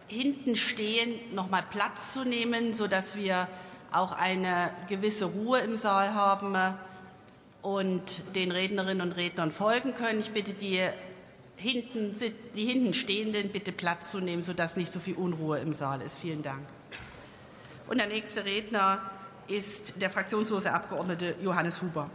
hinten 0.09 0.57
stehen, 0.57 1.35
noch 1.35 1.51
mal 1.51 1.63
Platz 1.63 2.15
zu 2.15 2.25
nehmen, 2.25 2.73
sodass 2.73 3.17
wir 3.17 3.49
auch 3.93 4.13
eine 4.13 4.71
gewisse 4.89 5.27
Ruhe 5.27 5.59
im 5.59 5.77
Saal 5.77 6.15
haben 6.15 6.57
und 7.61 8.35
den 8.35 8.51
Rednerinnen 8.51 9.07
und 9.07 9.13
Rednern 9.13 9.51
folgen 9.51 9.95
können. 9.95 10.21
Ich 10.21 10.31
bitte 10.31 10.55
die 10.55 10.89
hinten, 11.57 12.15
die 12.55 12.65
hinten 12.65 12.93
Stehenden 12.95 13.51
bitte 13.51 13.73
Platz 13.73 14.11
zu 14.11 14.21
nehmen, 14.21 14.43
sodass 14.43 14.77
nicht 14.77 14.93
so 14.93 15.01
viel 15.01 15.15
Unruhe 15.15 15.59
im 15.59 15.73
Saal 15.73 16.03
ist. 16.03 16.19
Vielen 16.19 16.43
Dank. 16.43 16.67
Und 17.89 17.99
der 17.99 18.09
nächste 18.09 18.45
Redner 18.45 19.11
ist 19.49 19.95
der 20.01 20.11
fraktionslose 20.11 20.73
Abgeordnete 20.73 21.35
Johannes 21.43 21.81
Huber. 21.83 22.11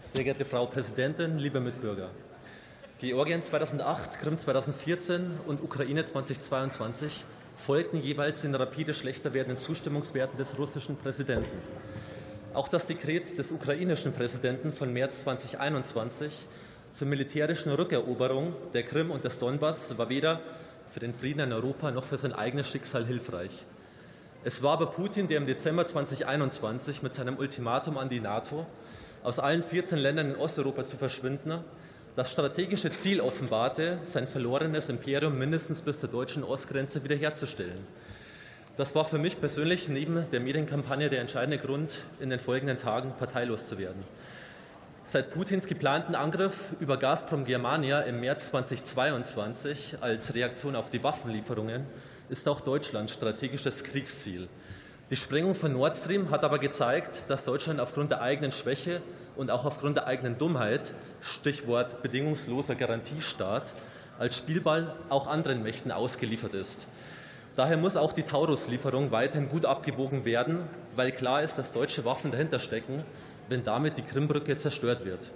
Sehr 0.00 0.24
geehrte 0.24 0.44
Frau 0.44 0.66
Präsidentin, 0.66 1.38
liebe 1.38 1.60
Mitbürger! 1.60 2.10
Georgien 2.98 3.40
2008, 3.40 4.20
Krim 4.20 4.36
2014 4.36 5.38
und 5.46 5.62
Ukraine 5.62 6.04
2022 6.04 7.24
folgten 7.56 8.02
jeweils 8.02 8.42
den 8.42 8.54
rapide 8.54 8.92
schlechter 8.92 9.32
werdenden 9.32 9.56
Zustimmungswerten 9.56 10.36
des 10.36 10.58
russischen 10.58 10.96
Präsidenten. 10.96 11.58
Auch 12.52 12.66
das 12.66 12.88
Dekret 12.88 13.38
des 13.38 13.52
ukrainischen 13.52 14.12
Präsidenten 14.12 14.72
von 14.72 14.92
März 14.92 15.20
2021 15.20 16.46
zur 16.90 17.06
militärischen 17.06 17.70
Rückeroberung 17.72 18.54
der 18.74 18.82
Krim 18.82 19.12
und 19.12 19.22
des 19.22 19.38
Donbass 19.38 19.96
war 19.96 20.08
weder 20.08 20.40
für 20.88 20.98
den 20.98 21.14
Frieden 21.14 21.38
in 21.38 21.52
Europa 21.52 21.92
noch 21.92 22.02
für 22.02 22.18
sein 22.18 22.32
eigenes 22.32 22.68
Schicksal 22.68 23.06
hilfreich. 23.06 23.66
Es 24.42 24.64
war 24.64 24.72
aber 24.72 24.86
Putin, 24.86 25.28
der 25.28 25.36
im 25.36 25.46
Dezember 25.46 25.86
2021 25.86 27.02
mit 27.02 27.14
seinem 27.14 27.38
Ultimatum 27.38 27.96
an 27.96 28.08
die 28.08 28.18
NATO, 28.18 28.66
aus 29.22 29.38
allen 29.38 29.62
14 29.62 29.98
Ländern 29.98 30.30
in 30.30 30.36
Osteuropa 30.36 30.82
zu 30.82 30.96
verschwinden, 30.96 31.62
das 32.16 32.32
strategische 32.32 32.90
Ziel 32.90 33.20
offenbarte, 33.20 34.00
sein 34.02 34.26
verlorenes 34.26 34.88
Imperium 34.88 35.38
mindestens 35.38 35.82
bis 35.82 36.00
zur 36.00 36.08
deutschen 36.08 36.42
Ostgrenze 36.42 37.04
wiederherzustellen. 37.04 37.86
Das 38.80 38.94
war 38.94 39.04
für 39.04 39.18
mich 39.18 39.38
persönlich 39.38 39.90
neben 39.90 40.24
der 40.32 40.40
Medienkampagne 40.40 41.10
der 41.10 41.20
entscheidende 41.20 41.58
Grund, 41.58 41.98
in 42.18 42.30
den 42.30 42.38
folgenden 42.38 42.78
Tagen 42.78 43.12
parteilos 43.18 43.68
zu 43.68 43.76
werden. 43.76 44.02
Seit 45.02 45.32
Putins 45.32 45.66
geplanten 45.66 46.14
Angriff 46.14 46.72
über 46.80 46.96
Gazprom 46.96 47.44
Germania 47.44 48.00
im 48.00 48.20
März 48.20 48.46
2022 48.46 49.98
als 50.00 50.32
Reaktion 50.32 50.76
auf 50.76 50.88
die 50.88 51.04
Waffenlieferungen 51.04 51.84
ist 52.30 52.48
auch 52.48 52.62
Deutschland 52.62 53.10
strategisches 53.10 53.84
Kriegsziel. 53.84 54.48
Die 55.10 55.16
Sprengung 55.16 55.54
von 55.54 55.74
Nord 55.74 55.94
Stream 55.94 56.30
hat 56.30 56.42
aber 56.42 56.58
gezeigt, 56.58 57.28
dass 57.28 57.44
Deutschland 57.44 57.80
aufgrund 57.80 58.12
der 58.12 58.22
eigenen 58.22 58.50
Schwäche 58.50 59.02
und 59.36 59.50
auch 59.50 59.66
aufgrund 59.66 59.98
der 59.98 60.06
eigenen 60.06 60.38
Dummheit, 60.38 60.94
Stichwort 61.20 62.02
bedingungsloser 62.02 62.76
Garantiestaat, 62.76 63.74
als 64.18 64.38
Spielball 64.38 64.96
auch 65.10 65.26
anderen 65.26 65.62
Mächten 65.62 65.92
ausgeliefert 65.92 66.54
ist. 66.54 66.88
Daher 67.56 67.76
muss 67.76 67.96
auch 67.96 68.12
die 68.12 68.22
Taurus-Lieferung 68.22 69.10
weiterhin 69.10 69.48
gut 69.48 69.66
abgewogen 69.66 70.24
werden, 70.24 70.60
weil 70.94 71.12
klar 71.12 71.42
ist, 71.42 71.56
dass 71.56 71.72
deutsche 71.72 72.04
Waffen 72.04 72.30
dahinter 72.30 72.60
stecken, 72.60 73.04
wenn 73.48 73.64
damit 73.64 73.98
die 73.98 74.02
Krimbrücke 74.02 74.56
zerstört 74.56 75.04
wird. 75.04 75.32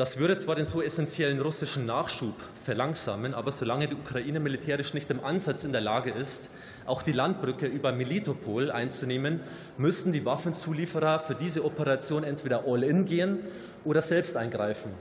Das 0.00 0.16
würde 0.16 0.38
zwar 0.38 0.54
den 0.54 0.64
so 0.64 0.80
essentiellen 0.80 1.42
russischen 1.42 1.84
Nachschub 1.84 2.32
verlangsamen, 2.64 3.34
aber 3.34 3.52
solange 3.52 3.86
die 3.86 3.96
Ukraine 3.96 4.40
militärisch 4.40 4.94
nicht 4.94 5.10
im 5.10 5.22
Ansatz 5.22 5.64
in 5.64 5.72
der 5.72 5.82
Lage 5.82 6.10
ist, 6.10 6.50
auch 6.86 7.02
die 7.02 7.12
Landbrücke 7.12 7.66
über 7.66 7.92
Melitopol 7.92 8.70
einzunehmen, 8.70 9.40
müssen 9.76 10.10
die 10.12 10.24
Waffenzulieferer 10.24 11.18
für 11.18 11.34
diese 11.34 11.66
Operation 11.66 12.24
entweder 12.24 12.64
all-in 12.66 13.04
gehen 13.04 13.40
oder 13.84 14.00
selbst 14.00 14.38
eingreifen. 14.38 14.94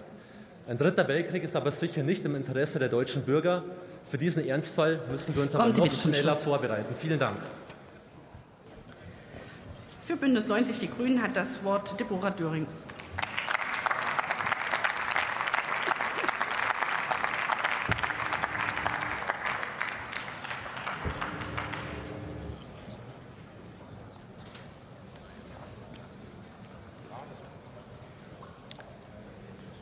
Ein 0.67 0.77
dritter 0.77 1.07
Weltkrieg 1.07 1.45
ist 1.45 1.55
aber 1.55 1.71
sicher 1.71 2.03
nicht 2.03 2.25
im 2.25 2.35
Interesse 2.35 2.77
der 2.77 2.89
deutschen 2.89 3.23
Bürger. 3.23 3.63
Für 4.09 4.17
diesen 4.17 4.47
Ernstfall 4.47 4.99
müssen 5.11 5.35
wir 5.35 5.43
uns 5.43 5.53
aber 5.53 5.67
noch 5.71 5.91
schneller 5.91 6.33
vorbereiten. 6.33 6.95
Vielen 6.99 7.19
Dank. 7.19 7.37
Für 10.01 10.15
Bündnis 10.17 10.47
90 10.47 10.79
Die 10.79 10.89
Grünen 10.89 11.21
hat 11.21 11.35
das 11.35 11.63
Wort 11.63 11.99
Deborah 11.99 12.31
Döring. 12.31 12.65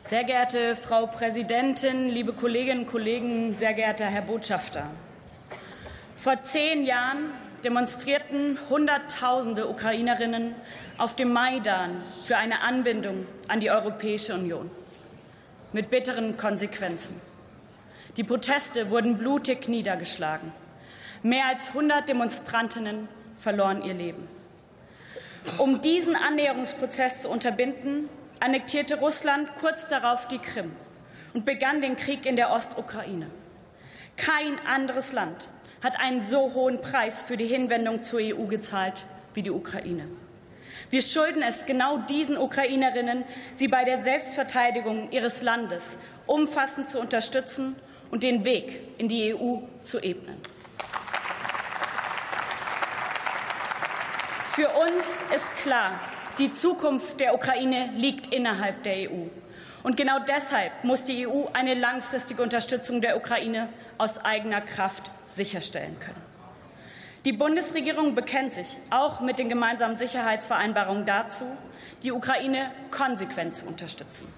Sehr 0.08 0.24
geehrte 0.24 0.74
Frau 0.74 1.06
Präsidentin, 1.06 2.08
liebe 2.08 2.32
Kolleginnen 2.32 2.84
und 2.84 2.90
Kollegen, 2.90 3.52
sehr 3.52 3.74
geehrter 3.74 4.06
Herr 4.06 4.22
Botschafter! 4.22 4.88
Vor 6.16 6.40
zehn 6.40 6.86
Jahren 6.86 7.24
demonstrierten 7.62 8.56
Hunderttausende 8.70 9.68
Ukrainerinnen 9.68 10.54
auf 10.96 11.14
dem 11.14 11.34
Maidan 11.34 11.90
für 12.24 12.38
eine 12.38 12.62
Anbindung 12.62 13.26
an 13.48 13.60
die 13.60 13.70
Europäische 13.70 14.32
Union 14.32 14.70
mit 15.74 15.90
bitteren 15.90 16.38
Konsequenzen. 16.38 17.20
Die 18.16 18.24
Proteste 18.24 18.88
wurden 18.88 19.18
blutig 19.18 19.68
niedergeschlagen. 19.68 20.52
Mehr 21.22 21.48
als 21.48 21.68
100 21.68 22.08
Demonstrantinnen 22.08 23.08
verloren 23.36 23.82
ihr 23.82 23.92
Leben. 23.92 24.26
Um 25.58 25.82
diesen 25.82 26.16
Annäherungsprozess 26.16 27.20
zu 27.20 27.28
unterbinden, 27.28 28.08
annektierte 28.40 28.98
Russland 28.98 29.48
kurz 29.60 29.88
darauf 29.88 30.28
die 30.28 30.38
Krim 30.38 30.72
und 31.34 31.44
begann 31.44 31.80
den 31.80 31.96
Krieg 31.96 32.26
in 32.26 32.36
der 32.36 32.50
Ostukraine. 32.50 33.30
Kein 34.16 34.58
anderes 34.66 35.12
Land 35.12 35.48
hat 35.82 36.00
einen 36.00 36.20
so 36.20 36.54
hohen 36.54 36.80
Preis 36.80 37.22
für 37.22 37.36
die 37.36 37.46
Hinwendung 37.46 38.02
zur 38.02 38.20
EU 38.20 38.46
gezahlt 38.46 39.06
wie 39.34 39.42
die 39.42 39.50
Ukraine. 39.50 40.08
Wir 40.90 41.02
schulden 41.02 41.42
es 41.42 41.66
genau 41.66 41.98
diesen 41.98 42.38
Ukrainerinnen, 42.38 43.24
sie 43.54 43.68
bei 43.68 43.84
der 43.84 44.02
Selbstverteidigung 44.02 45.10
ihres 45.10 45.42
Landes 45.42 45.98
umfassend 46.26 46.88
zu 46.88 46.98
unterstützen 46.98 47.76
und 48.10 48.22
den 48.22 48.44
Weg 48.44 48.80
in 48.98 49.08
die 49.08 49.34
EU 49.34 49.58
zu 49.82 50.00
ebnen. 50.00 50.36
Für 54.52 54.70
uns 54.70 55.04
ist 55.34 55.54
klar, 55.62 55.92
die 56.38 56.52
Zukunft 56.52 57.20
der 57.20 57.34
Ukraine 57.34 57.90
liegt 57.96 58.32
innerhalb 58.32 58.82
der 58.84 59.10
EU. 59.10 59.26
Und 59.82 59.96
genau 59.96 60.18
deshalb 60.20 60.84
muss 60.84 61.04
die 61.04 61.26
EU 61.26 61.46
eine 61.52 61.74
langfristige 61.74 62.42
Unterstützung 62.42 63.00
der 63.00 63.16
Ukraine 63.16 63.68
aus 63.96 64.18
eigener 64.24 64.60
Kraft 64.60 65.10
sicherstellen 65.26 65.98
können. 66.00 66.28
Die 67.24 67.32
Bundesregierung 67.32 68.14
bekennt 68.14 68.52
sich 68.52 68.78
auch 68.90 69.20
mit 69.20 69.38
den 69.38 69.48
gemeinsamen 69.48 69.96
Sicherheitsvereinbarungen 69.96 71.04
dazu, 71.04 71.44
die 72.02 72.12
Ukraine 72.12 72.70
konsequent 72.90 73.56
zu 73.56 73.66
unterstützen. 73.66 74.28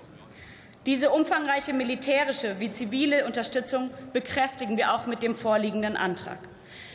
Diese 0.86 1.10
umfangreiche 1.10 1.74
militärische 1.74 2.58
wie 2.58 2.72
zivile 2.72 3.26
Unterstützung 3.26 3.90
bekräftigen 4.14 4.78
wir 4.78 4.94
auch 4.94 5.06
mit 5.06 5.22
dem 5.22 5.34
vorliegenden 5.34 5.96
Antrag. 5.96 6.38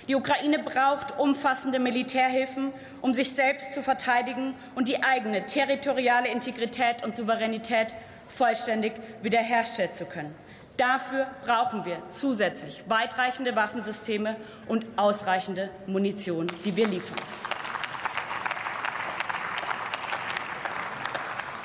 Die 0.08 0.16
Ukraine 0.16 0.60
braucht 0.60 1.18
umfassende 1.18 1.80
Militärhilfen, 1.80 2.74
um 3.02 3.14
sich 3.14 3.32
selbst 3.32 3.74
zu 3.74 3.82
verteidigen 3.82 4.54
und 4.76 4.88
die 4.88 5.04
eigene 5.04 5.46
territoriale 5.46 6.30
Integrität 6.30 7.04
und 7.04 7.16
Souveränität 7.16 7.96
vollständig 8.28 8.94
wiederherstellen 9.24 9.94
zu 9.94 10.06
können. 10.06 10.36
Dafür 10.78 11.28
brauchen 11.44 11.86
wir 11.86 11.98
zusätzlich 12.12 12.84
weitreichende 12.88 13.56
Waffensysteme 13.56 14.36
und 14.68 14.86
ausreichende 14.98 15.70
Munition, 15.88 16.48
die 16.66 16.76
wir 16.76 16.86
liefern. 16.88 17.18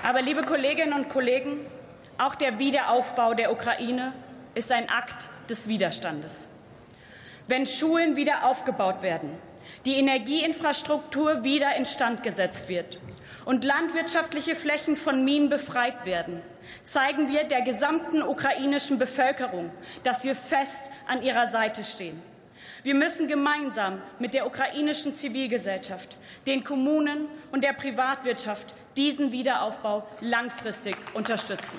Aber, 0.02 0.22
liebe 0.22 0.42
Kolleginnen 0.42 0.92
und 0.92 1.08
Kollegen, 1.08 1.66
auch 2.18 2.34
der 2.34 2.58
Wiederaufbau 2.58 3.34
der 3.34 3.52
Ukraine 3.52 4.12
ist 4.54 4.72
ein 4.72 4.88
Akt 4.88 5.28
des 5.48 5.68
Widerstandes. 5.68 6.49
Wenn 7.46 7.66
Schulen 7.66 8.16
wieder 8.16 8.46
aufgebaut 8.46 9.02
werden, 9.02 9.30
die 9.84 9.96
Energieinfrastruktur 9.96 11.42
wieder 11.42 11.74
instand 11.76 12.22
gesetzt 12.22 12.68
wird 12.68 13.00
und 13.44 13.64
landwirtschaftliche 13.64 14.54
Flächen 14.54 14.96
von 14.96 15.24
Minen 15.24 15.48
befreit 15.48 16.04
werden, 16.04 16.42
zeigen 16.84 17.28
wir 17.28 17.44
der 17.44 17.62
gesamten 17.62 18.22
ukrainischen 18.22 18.98
Bevölkerung, 18.98 19.70
dass 20.02 20.24
wir 20.24 20.34
fest 20.34 20.90
an 21.06 21.22
ihrer 21.22 21.50
Seite 21.50 21.84
stehen. 21.84 22.22
Wir 22.82 22.94
müssen 22.94 23.28
gemeinsam 23.28 24.00
mit 24.18 24.32
der 24.32 24.46
ukrainischen 24.46 25.14
Zivilgesellschaft, 25.14 26.16
den 26.46 26.64
Kommunen 26.64 27.26
und 27.52 27.62
der 27.62 27.74
Privatwirtschaft 27.74 28.74
diesen 28.96 29.32
Wiederaufbau 29.32 30.06
langfristig 30.20 30.96
unterstützen. 31.14 31.78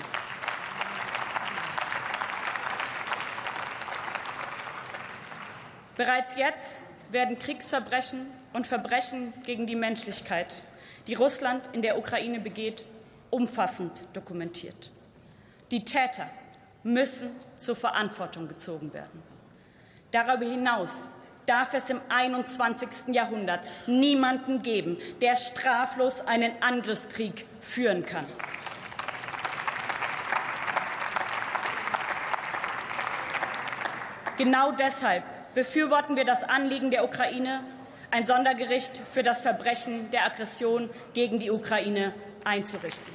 Bereits 5.96 6.36
jetzt 6.36 6.80
werden 7.10 7.38
Kriegsverbrechen 7.38 8.26
und 8.54 8.66
Verbrechen 8.66 9.34
gegen 9.44 9.66
die 9.66 9.76
Menschlichkeit, 9.76 10.62
die 11.06 11.14
Russland 11.14 11.68
in 11.72 11.82
der 11.82 11.98
Ukraine 11.98 12.40
begeht, 12.40 12.86
umfassend 13.30 14.02
dokumentiert. 14.14 14.90
Die 15.70 15.84
Täter 15.84 16.28
müssen 16.82 17.30
zur 17.56 17.76
Verantwortung 17.76 18.48
gezogen 18.48 18.92
werden. 18.92 19.22
Darüber 20.10 20.44
hinaus 20.44 21.08
darf 21.46 21.74
es 21.74 21.90
im 21.90 22.00
21. 22.08 23.14
Jahrhundert 23.14 23.72
niemanden 23.86 24.62
geben, 24.62 24.98
der 25.20 25.36
straflos 25.36 26.20
einen 26.22 26.52
Angriffskrieg 26.62 27.46
führen 27.60 28.06
kann. 28.06 28.26
Genau 34.38 34.72
deshalb 34.72 35.24
befürworten 35.54 36.16
wir 36.16 36.24
das 36.24 36.44
Anliegen 36.44 36.90
der 36.90 37.04
Ukraine, 37.04 37.60
ein 38.10 38.26
Sondergericht 38.26 39.00
für 39.10 39.22
das 39.22 39.40
Verbrechen 39.40 40.10
der 40.10 40.26
Aggression 40.26 40.90
gegen 41.14 41.38
die 41.38 41.50
Ukraine 41.50 42.12
einzurichten. 42.44 43.12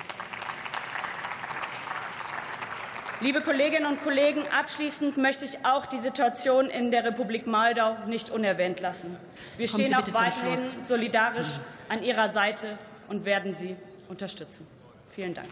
Liebe 3.20 3.42
Kolleginnen 3.42 3.88
und 3.88 4.04
Kollegen, 4.04 4.44
abschließend 4.48 5.18
möchte 5.18 5.44
ich 5.44 5.66
auch 5.66 5.88
die 5.88 5.98
Situation 5.98 6.70
in 6.70 6.92
der 6.92 7.04
Republik 7.04 7.48
Moldau 7.48 7.98
nicht 8.06 8.30
unerwähnt 8.30 8.80
lassen. 8.80 9.18
Wir 9.58 9.68
stehen 9.68 9.96
auch 9.96 10.08
weiterhin 10.14 10.84
solidarisch 10.84 11.60
an 11.90 12.04
Ihrer 12.04 12.32
Seite 12.32 12.78
und 13.08 13.26
werden 13.26 13.56
Sie 13.56 13.76
unterstützen. 14.08 14.68
Vielen 15.10 15.34
Dank. 15.34 15.48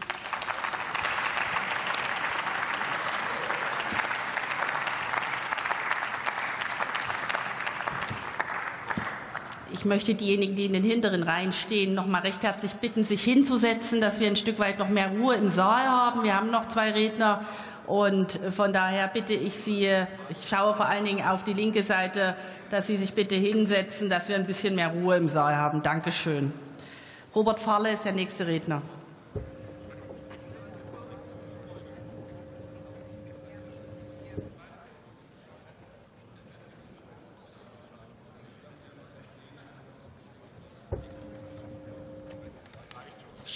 Ich 9.78 9.84
möchte 9.84 10.14
diejenigen, 10.14 10.54
die 10.54 10.64
in 10.64 10.72
den 10.72 10.84
hinteren 10.84 11.22
Reihen 11.22 11.52
stehen, 11.52 11.92
noch 11.92 12.06
mal 12.06 12.22
recht 12.22 12.42
herzlich 12.42 12.72
bitten, 12.76 13.04
sich 13.04 13.22
hinzusetzen, 13.22 14.00
dass 14.00 14.20
wir 14.20 14.26
ein 14.26 14.36
Stück 14.36 14.58
weit 14.58 14.78
noch 14.78 14.88
mehr 14.88 15.10
Ruhe 15.10 15.34
im 15.34 15.50
Saal 15.50 15.86
haben. 15.86 16.24
Wir 16.24 16.34
haben 16.34 16.50
noch 16.50 16.64
zwei 16.64 16.92
Redner 16.92 17.42
und 17.86 18.40
von 18.48 18.72
daher 18.72 19.06
bitte 19.06 19.34
ich 19.34 19.54
Sie, 19.54 19.86
ich 20.30 20.48
schaue 20.48 20.72
vor 20.72 20.86
allen 20.86 21.04
Dingen 21.04 21.26
auf 21.26 21.44
die 21.44 21.52
linke 21.52 21.82
Seite, 21.82 22.36
dass 22.70 22.86
Sie 22.86 22.96
sich 22.96 23.12
bitte 23.12 23.34
hinsetzen, 23.34 24.08
dass 24.08 24.30
wir 24.30 24.36
ein 24.36 24.46
bisschen 24.46 24.74
mehr 24.74 24.88
Ruhe 24.88 25.16
im 25.16 25.28
Saal 25.28 25.56
haben. 25.56 25.82
Dankeschön. 25.82 26.52
Robert 27.34 27.60
Fahle 27.60 27.92
ist 27.92 28.06
der 28.06 28.12
nächste 28.12 28.46
Redner. 28.46 28.80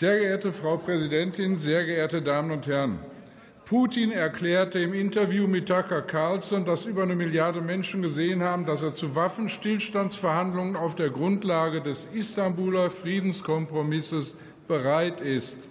Sehr 0.00 0.18
geehrte 0.18 0.50
Frau 0.50 0.78
Präsidentin, 0.78 1.58
sehr 1.58 1.84
geehrte 1.84 2.22
Damen 2.22 2.52
und 2.52 2.66
Herren! 2.66 3.00
Putin 3.66 4.12
erklärte 4.12 4.78
im 4.78 4.94
Interview 4.94 5.46
mit 5.46 5.68
Tucker 5.68 6.00
Carlson, 6.00 6.64
dass 6.64 6.86
über 6.86 7.02
eine 7.02 7.14
Milliarde 7.14 7.60
Menschen 7.60 8.00
gesehen 8.00 8.42
haben, 8.42 8.64
dass 8.64 8.82
er 8.82 8.94
zu 8.94 9.14
Waffenstillstandsverhandlungen 9.14 10.74
auf 10.74 10.94
der 10.94 11.10
Grundlage 11.10 11.82
des 11.82 12.08
Istanbuler 12.14 12.90
Friedenskompromisses 12.90 14.36
bereit 14.66 15.20
ist. 15.20 15.68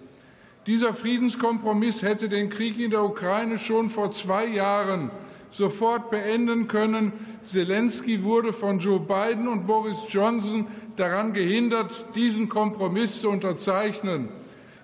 Dieser 0.67 0.93
Friedenskompromiss 0.93 2.03
hätte 2.03 2.29
den 2.29 2.51
Krieg 2.51 2.79
in 2.79 2.91
der 2.91 3.03
Ukraine 3.03 3.57
schon 3.57 3.89
vor 3.89 4.11
zwei 4.11 4.45
Jahren 4.45 5.09
sofort 5.49 6.09
beenden 6.09 6.67
können. 6.67 7.13
Zelensky 7.43 8.23
wurde 8.23 8.53
von 8.53 8.79
Joe 8.79 8.99
Biden 8.99 9.47
und 9.47 9.65
Boris 9.65 9.97
Johnson 10.09 10.67
daran 10.95 11.33
gehindert, 11.33 12.05
diesen 12.15 12.49
Kompromiss 12.49 13.21
zu 13.21 13.29
unterzeichnen. 13.29 14.29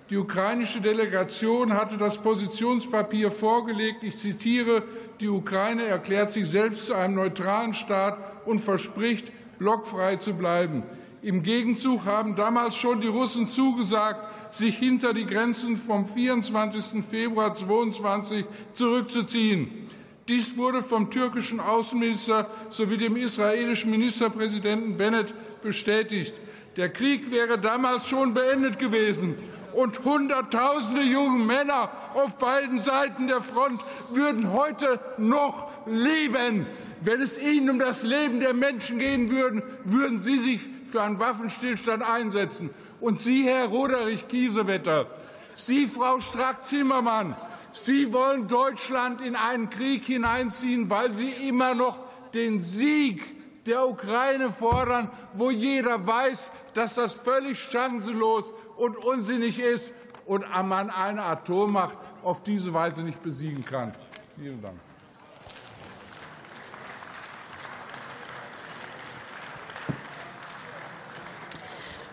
Die 0.10 0.18
ukrainische 0.18 0.82
Delegation 0.82 1.74
hatte 1.74 1.98
das 1.98 2.18
Positionspapier 2.20 3.32
vorgelegt. 3.32 4.04
Ich 4.04 4.18
zitiere, 4.18 4.84
die 5.20 5.30
Ukraine 5.30 5.86
erklärt 5.86 6.32
sich 6.32 6.48
selbst 6.48 6.86
zu 6.86 6.94
einem 6.94 7.16
neutralen 7.16 7.74
Staat 7.74 8.18
und 8.46 8.60
verspricht, 8.60 9.32
blockfrei 9.58 10.18
zu 10.18 10.34
bleiben. 10.34 10.84
Im 11.24 11.42
Gegenzug 11.42 12.06
haben 12.06 12.36
damals 12.36 12.76
schon 12.76 13.02
die 13.02 13.08
Russen 13.08 13.50
zugesagt, 13.50 14.54
sich 14.54 14.78
hinter 14.78 15.12
die 15.12 15.26
Grenzen 15.26 15.76
vom 15.76 16.06
24. 16.06 17.04
Februar 17.04 17.56
2022 17.56 18.46
zurückzuziehen. 18.74 19.90
Dies 20.28 20.58
wurde 20.58 20.82
vom 20.82 21.12
türkischen 21.12 21.60
Außenminister 21.60 22.50
sowie 22.70 22.98
dem 22.98 23.16
israelischen 23.16 23.92
Ministerpräsidenten 23.92 24.98
Bennett 24.98 25.34
bestätigt. 25.62 26.34
Der 26.78 26.90
Krieg 26.90 27.32
wäre 27.32 27.60
damals 27.60 28.10
schon 28.10 28.34
beendet 28.34 28.80
gewesen 28.80 29.36
und 29.74 30.04
Hunderttausende 30.04 31.04
junge 31.04 31.44
Männer 31.44 31.92
auf 32.16 32.38
beiden 32.38 32.82
Seiten 32.82 33.28
der 33.28 33.42
Front 33.42 33.82
würden 34.12 34.52
heute 34.52 35.00
noch 35.18 35.68
leben. 35.86 36.66
Wenn 37.02 37.22
es 37.22 37.38
ihnen 37.38 37.70
um 37.70 37.80
das 37.80 38.04
Leben 38.04 38.40
der 38.40 38.54
Menschen 38.54 38.98
gehen 38.98 39.30
würde, 39.30 39.62
würden 39.84 40.18
sie 40.18 40.38
sich 40.38 40.62
für 40.88 41.04
einen 41.04 41.20
Waffenstillstand 41.20 42.02
einsetzen. 42.02 42.72
Und 43.00 43.20
Sie, 43.20 43.44
Herr 43.44 43.68
Roderich 43.68 44.28
Kiesewetter, 44.28 45.08
Sie, 45.56 45.86
Frau 45.86 46.20
Strack-Zimmermann, 46.20 47.36
Sie 47.76 48.14
wollen 48.14 48.48
Deutschland 48.48 49.22
in 49.22 49.36
einen 49.36 49.70
Krieg 49.70 50.06
hineinziehen, 50.06 50.90
weil 50.90 51.14
Sie 51.14 51.30
immer 51.30 51.76
noch 51.76 52.00
den 52.34 52.60
Sieg 52.60 53.22
der 53.66 53.88
Ukraine 53.88 54.52
fordern, 54.52 55.10
wo 55.34 55.52
jeder 55.52 56.06
weiß, 56.06 56.52
dass 56.74 56.96
das 56.96 57.14
völlig 57.14 57.60
chancenlos 57.60 58.54
und 58.78 58.96
unsinnig 58.96 59.60
ist 59.60 59.94
und 60.26 60.46
man 60.66 60.90
eine 60.90 61.24
Atommacht 61.24 61.98
auf 62.24 62.44
diese 62.44 62.74
Weise 62.74 63.04
nicht 63.04 63.22
besiegen 63.22 63.64
kann. 63.64 63.94
Vielen 64.38 64.62
Dank. 64.62 64.80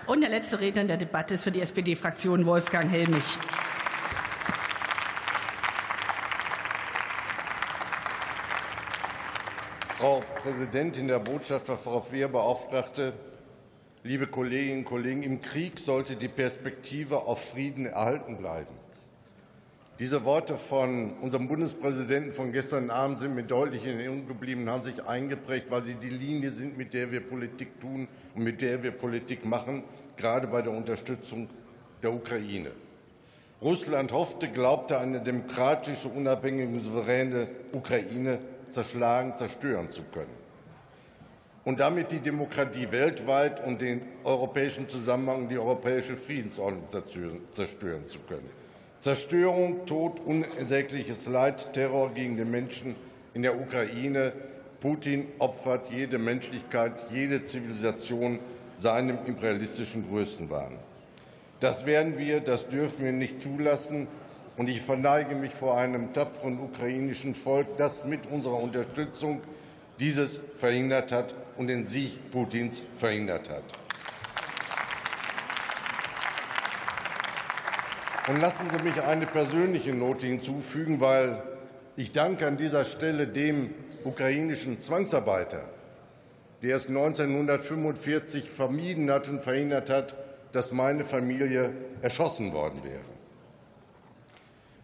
Und 0.06 0.20
der 0.20 0.30
letzte 0.30 0.58
Redner 0.58 0.82
in 0.82 0.88
der 0.88 0.96
Debatte 0.96 1.34
ist 1.34 1.44
für 1.44 1.52
die 1.52 1.60
SPD-Fraktion 1.60 2.44
Wolfgang 2.44 2.90
Helmich. 2.90 3.38
Frau 10.02 10.20
Präsidentin, 10.42 11.08
Herr 11.08 11.20
Botschafter, 11.20 11.76
Frau 11.76 12.04
Wehrbeauftragte, 12.10 13.12
liebe 14.02 14.26
Kolleginnen 14.26 14.78
und 14.78 14.84
Kollegen! 14.84 15.22
Im 15.22 15.40
Krieg 15.40 15.78
sollte 15.78 16.16
die 16.16 16.26
Perspektive 16.26 17.18
auf 17.18 17.50
Frieden 17.50 17.86
erhalten 17.86 18.36
bleiben. 18.36 18.74
Diese 20.00 20.24
Worte 20.24 20.56
von 20.56 21.12
unserem 21.20 21.46
Bundespräsidenten 21.46 22.32
von 22.32 22.50
gestern 22.50 22.90
Abend 22.90 23.20
sind 23.20 23.36
mir 23.36 23.44
deutlich 23.44 23.84
in 23.84 23.96
Erinnerung 23.96 24.26
geblieben 24.26 24.62
und 24.62 24.70
haben 24.70 24.82
sich 24.82 25.04
eingeprägt, 25.06 25.70
weil 25.70 25.84
sie 25.84 25.94
die 25.94 26.10
Linie 26.10 26.50
sind, 26.50 26.76
mit 26.76 26.94
der 26.94 27.12
wir 27.12 27.20
Politik 27.20 27.80
tun 27.80 28.08
und 28.34 28.42
mit 28.42 28.60
der 28.60 28.82
wir 28.82 28.90
Politik 28.90 29.44
machen, 29.44 29.84
gerade 30.16 30.48
bei 30.48 30.62
der 30.62 30.72
Unterstützung 30.72 31.48
der 32.02 32.12
Ukraine. 32.12 32.72
Russland 33.62 34.10
hoffte, 34.10 34.48
glaubte, 34.48 34.98
eine 34.98 35.20
demokratische, 35.20 36.08
unabhängige, 36.08 36.80
souveräne 36.80 37.46
Ukraine 37.72 38.40
zerschlagen, 38.72 39.36
zerstören 39.36 39.90
zu 39.90 40.02
können 40.04 40.42
und 41.64 41.80
damit 41.80 42.10
die 42.10 42.18
Demokratie 42.18 42.90
weltweit 42.90 43.64
und 43.64 43.80
den 43.80 44.02
europäischen 44.24 44.88
Zusammenhang, 44.88 45.48
die 45.48 45.58
europäische 45.58 46.16
Friedensordnung 46.16 46.84
zerstören 46.90 48.08
zu 48.08 48.18
können. 48.20 48.50
Zerstörung, 49.00 49.86
Tod, 49.86 50.20
unsägliches 50.20 51.26
Leid, 51.26 51.72
Terror 51.72 52.12
gegen 52.14 52.36
die 52.36 52.44
Menschen 52.44 52.94
in 53.34 53.42
der 53.42 53.60
Ukraine. 53.60 54.32
Putin 54.80 55.28
opfert 55.38 55.90
jede 55.90 56.18
Menschlichkeit, 56.18 56.92
jede 57.10 57.44
Zivilisation 57.44 58.40
seinem 58.76 59.18
imperialistischen 59.26 60.08
Größenwahn. 60.08 60.78
Das 61.60 61.86
werden 61.86 62.18
wir, 62.18 62.40
das 62.40 62.68
dürfen 62.68 63.04
wir 63.04 63.12
nicht 63.12 63.40
zulassen. 63.40 64.08
Und 64.56 64.68
ich 64.68 64.82
verneige 64.82 65.34
mich 65.34 65.52
vor 65.52 65.78
einem 65.78 66.12
tapferen 66.12 66.60
ukrainischen 66.60 67.34
Volk, 67.34 67.78
das 67.78 68.04
mit 68.04 68.26
unserer 68.26 68.58
Unterstützung 68.58 69.40
dieses 69.98 70.40
verhindert 70.58 71.12
hat 71.12 71.34
und 71.56 71.68
den 71.68 71.84
Sieg 71.84 72.30
Putins 72.30 72.84
verhindert 72.98 73.48
hat. 73.48 73.64
Und 78.28 78.40
lassen 78.40 78.66
Sie 78.70 78.84
mich 78.84 79.02
eine 79.02 79.26
persönliche 79.26 79.92
Note 79.92 80.26
hinzufügen, 80.26 81.00
weil 81.00 81.42
ich 81.96 82.12
danke 82.12 82.46
an 82.46 82.56
dieser 82.56 82.84
Stelle 82.84 83.26
dem 83.26 83.74
ukrainischen 84.04 84.80
Zwangsarbeiter, 84.80 85.64
der 86.62 86.76
es 86.76 86.88
1945 86.88 88.48
vermieden 88.48 89.10
hat 89.10 89.28
und 89.28 89.42
verhindert 89.42 89.90
hat, 89.90 90.14
dass 90.52 90.72
meine 90.72 91.04
Familie 91.04 91.72
erschossen 92.00 92.52
worden 92.52 92.84
wäre. 92.84 93.11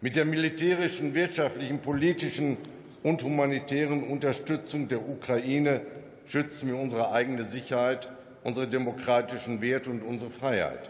Mit 0.01 0.15
der 0.15 0.23
militärischen, 0.23 1.13
wirtschaftlichen, 1.13 1.79
politischen 1.79 2.57
und 3.03 3.21
humanitären 3.21 4.03
Unterstützung 4.03 4.87
der 4.87 5.07
Ukraine 5.07 5.81
schützen 6.25 6.69
wir 6.69 6.77
unsere 6.77 7.11
eigene 7.11 7.43
Sicherheit, 7.43 8.09
unsere 8.43 8.67
demokratischen 8.67 9.61
Werte 9.61 9.89
und 9.89 10.03
unsere 10.03 10.29
Freiheit. 10.29 10.89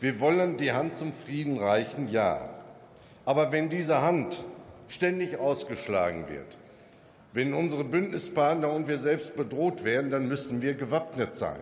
Wir 0.00 0.18
wollen 0.18 0.56
die 0.56 0.72
Hand 0.72 0.94
zum 0.94 1.12
Frieden 1.12 1.58
reichen, 1.58 2.08
ja. 2.08 2.48
Aber 3.24 3.52
wenn 3.52 3.68
diese 3.68 4.02
Hand 4.02 4.42
ständig 4.88 5.38
ausgeschlagen 5.38 6.28
wird, 6.28 6.58
wenn 7.32 7.54
unsere 7.54 7.84
Bündnispartner 7.84 8.72
und 8.72 8.88
wir 8.88 8.98
selbst 8.98 9.36
bedroht 9.36 9.84
werden, 9.84 10.10
dann 10.10 10.26
müssen 10.26 10.60
wir 10.60 10.74
gewappnet 10.74 11.36
sein. 11.36 11.60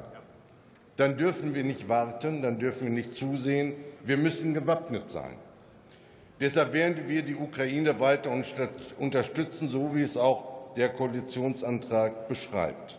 Dann 0.97 1.19
dürfen 1.19 1.55
wir 1.55 1.65
nicht 1.65 1.91
warten, 1.91 2.41
dann 2.41 2.59
dürfen 2.59 2.89
wir 2.89 2.95
nicht 2.95 3.13
zusehen. 3.13 3.75
Wir 4.03 4.17
müssen 4.17 4.55
gewappnet 4.55 5.11
sein. 5.11 5.37
Deshalb 6.41 6.73
werden 6.73 7.07
wir 7.07 7.23
die 7.23 7.35
Ukraine 7.35 8.01
weiter 8.01 8.31
unterstützen, 8.99 9.69
so 9.69 9.95
wie 9.95 10.03
es 10.03 10.17
auch 10.17 10.75
der 10.75 10.89
Koalitionsantrag 10.89 12.29
beschreibt. 12.29 12.99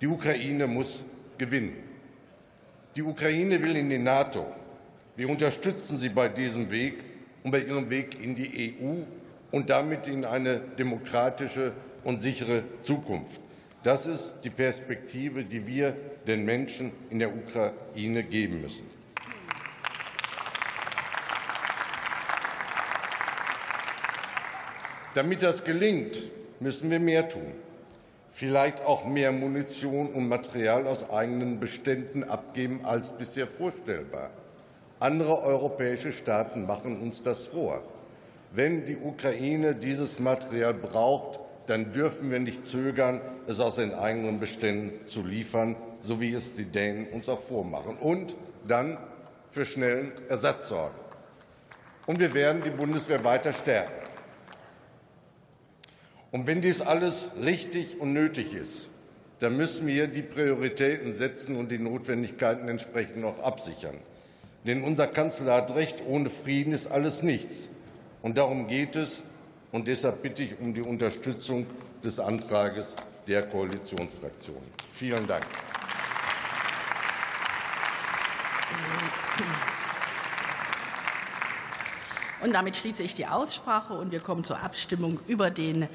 Die 0.00 0.06
Ukraine 0.06 0.68
muss 0.68 1.02
gewinnen. 1.36 1.76
Die 2.94 3.02
Ukraine 3.02 3.60
will 3.60 3.74
in 3.76 3.90
die 3.90 3.98
NATO. 3.98 4.46
Wir 5.16 5.28
unterstützen 5.28 5.98
sie 5.98 6.10
bei 6.10 6.28
diesem 6.28 6.70
Weg 6.70 7.02
und 7.42 7.50
bei 7.50 7.60
ihrem 7.60 7.90
Weg 7.90 8.22
in 8.22 8.36
die 8.36 8.76
EU 8.80 9.02
und 9.50 9.68
damit 9.68 10.06
in 10.06 10.24
eine 10.24 10.60
demokratische 10.60 11.72
und 12.04 12.20
sichere 12.20 12.62
Zukunft. 12.82 13.40
Das 13.82 14.06
ist 14.06 14.34
die 14.44 14.50
Perspektive, 14.50 15.44
die 15.44 15.66
wir 15.66 15.96
den 16.26 16.44
Menschen 16.44 16.92
in 17.10 17.18
der 17.18 17.30
Ukraine 17.34 18.22
geben 18.22 18.60
müssen. 18.60 18.95
Damit 25.16 25.42
das 25.42 25.64
gelingt, 25.64 26.20
müssen 26.60 26.90
wir 26.90 27.00
mehr 27.00 27.26
tun. 27.26 27.54
Vielleicht 28.28 28.84
auch 28.84 29.06
mehr 29.06 29.32
Munition 29.32 30.08
und 30.08 30.28
Material 30.28 30.86
aus 30.86 31.08
eigenen 31.08 31.58
Beständen 31.58 32.22
abgeben 32.22 32.84
als 32.84 33.12
bisher 33.12 33.46
vorstellbar. 33.46 34.28
Andere 35.00 35.40
europäische 35.40 36.12
Staaten 36.12 36.66
machen 36.66 37.00
uns 37.00 37.22
das 37.22 37.46
vor. 37.46 37.82
Wenn 38.52 38.84
die 38.84 38.98
Ukraine 38.98 39.74
dieses 39.74 40.18
Material 40.20 40.74
braucht, 40.74 41.40
dann 41.66 41.94
dürfen 41.94 42.30
wir 42.30 42.38
nicht 42.38 42.66
zögern, 42.66 43.22
es 43.46 43.58
aus 43.58 43.76
den 43.76 43.94
eigenen 43.94 44.38
Beständen 44.38 45.06
zu 45.06 45.22
liefern, 45.22 45.76
so 46.02 46.20
wie 46.20 46.34
es 46.34 46.54
die 46.54 46.66
Dänen 46.66 47.06
uns 47.08 47.30
auch 47.30 47.40
vormachen, 47.40 47.96
und 47.96 48.36
dann 48.68 48.98
für 49.50 49.64
schnellen 49.64 50.12
Ersatz 50.28 50.68
sorgen. 50.68 50.94
Und 52.06 52.20
wir 52.20 52.34
werden 52.34 52.60
die 52.60 52.68
Bundeswehr 52.68 53.24
weiter 53.24 53.54
stärken. 53.54 54.05
Und 56.30 56.46
wenn 56.46 56.62
dies 56.62 56.80
alles 56.80 57.30
richtig 57.42 58.00
und 58.00 58.12
nötig 58.12 58.54
ist, 58.54 58.88
dann 59.40 59.56
müssen 59.56 59.86
wir 59.86 60.06
die 60.06 60.22
Prioritäten 60.22 61.12
setzen 61.12 61.56
und 61.56 61.70
die 61.70 61.78
Notwendigkeiten 61.78 62.68
entsprechend 62.68 63.18
noch 63.18 63.42
absichern. 63.42 63.96
Denn 64.64 64.82
unser 64.82 65.06
Kanzler 65.06 65.54
hat 65.54 65.74
recht, 65.74 66.02
ohne 66.06 66.30
Frieden 66.30 66.72
ist 66.72 66.88
alles 66.88 67.22
nichts. 67.22 67.68
Und 68.22 68.38
darum 68.38 68.66
geht 68.66 68.96
es. 68.96 69.22
Und 69.72 69.88
deshalb 69.88 70.22
bitte 70.22 70.42
ich 70.42 70.58
um 70.58 70.74
die 70.74 70.80
Unterstützung 70.80 71.66
des 72.02 72.18
Antrags 72.18 72.96
der 73.28 73.42
Koalitionsfraktionen. 73.42 74.70
Vielen 74.92 75.26
Dank. 75.26 75.44
Und 82.42 82.52
damit 82.52 82.76
schließe 82.76 83.02
ich 83.02 83.14
die 83.14 83.26
Aussprache 83.26 83.94
und 83.94 84.12
wir 84.12 84.20
kommen 84.20 84.44
zur 84.44 84.62
Abstimmung 84.62 85.18
über 85.26 85.50
den 85.50 85.88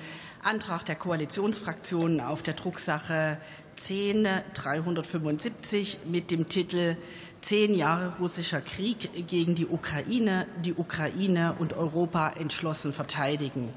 Antrag 0.43 0.85
der 0.85 0.95
Koalitionsfraktionen 0.95 2.19
auf 2.19 2.41
der 2.41 2.55
Drucksache 2.55 3.37
10 3.75 4.27
375 4.53 5.99
mit 6.05 6.31
dem 6.31 6.49
Titel 6.49 6.97
Zehn 7.41 7.73
Jahre 7.73 8.13
russischer 8.19 8.61
Krieg 8.61 9.27
gegen 9.27 9.55
die 9.55 9.65
Ukraine, 9.65 10.45
die 10.63 10.73
Ukraine 10.73 11.55
und 11.57 11.73
Europa 11.73 12.33
entschlossen 12.39 12.93
verteidigen. 12.93 13.73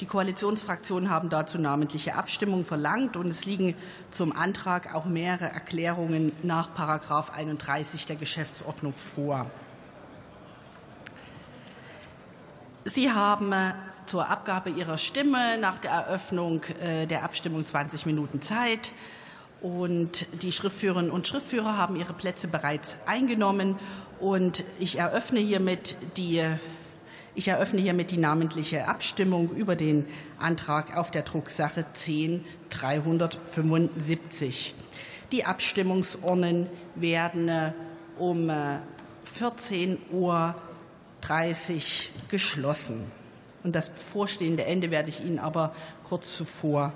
Die 0.00 0.06
Koalitionsfraktionen 0.06 1.08
haben 1.08 1.30
dazu 1.30 1.58
namentliche 1.58 2.14
Abstimmung 2.14 2.64
verlangt 2.64 3.16
und 3.16 3.28
es 3.28 3.46
liegen 3.46 3.74
zum 4.10 4.32
Antrag 4.32 4.94
auch 4.94 5.06
mehrere 5.06 5.46
Erklärungen 5.46 6.32
nach 6.42 6.74
Paragraph 6.74 7.30
31 7.30 8.04
der 8.04 8.16
Geschäftsordnung 8.16 8.92
vor. 8.94 9.50
Sie 12.88 13.10
haben 13.10 13.52
äh, 13.52 13.72
zur 14.06 14.30
Abgabe 14.30 14.70
Ihrer 14.70 14.96
Stimme 14.96 15.58
nach 15.58 15.78
der 15.78 15.90
Eröffnung 15.90 16.62
äh, 16.80 17.08
der 17.08 17.24
Abstimmung 17.24 17.64
20 17.64 18.06
Minuten 18.06 18.42
Zeit. 18.42 18.92
Und 19.60 20.28
die 20.42 20.52
Schriftführerinnen 20.52 21.10
und 21.10 21.26
Schriftführer 21.26 21.76
haben 21.76 21.96
ihre 21.96 22.12
Plätze 22.12 22.46
bereits 22.46 22.96
eingenommen. 23.04 23.74
Und 24.20 24.62
ich 24.78 25.00
eröffne 25.00 25.40
hiermit 25.40 25.96
die, 26.16 26.44
ich 27.34 27.48
eröffne 27.48 27.80
hiermit 27.80 28.12
die 28.12 28.18
namentliche 28.18 28.86
Abstimmung 28.86 29.50
über 29.50 29.74
den 29.74 30.06
Antrag 30.38 30.96
auf 30.96 31.10
der 31.10 31.22
Drucksache 31.22 31.86
10375. 31.92 34.76
Die 35.32 35.44
Abstimmungsurnen 35.44 36.68
werden 36.94 37.48
äh, 37.48 37.72
um 38.16 38.48
14 39.24 39.98
Uhr 40.12 40.54
30 41.22 42.12
geschlossen. 42.28 43.10
Und 43.62 43.74
das 43.74 43.90
bevorstehende 43.90 44.64
Ende 44.64 44.90
werde 44.90 45.08
ich 45.08 45.24
Ihnen 45.24 45.38
aber 45.38 45.74
kurz 46.04 46.36
zuvor 46.36 46.92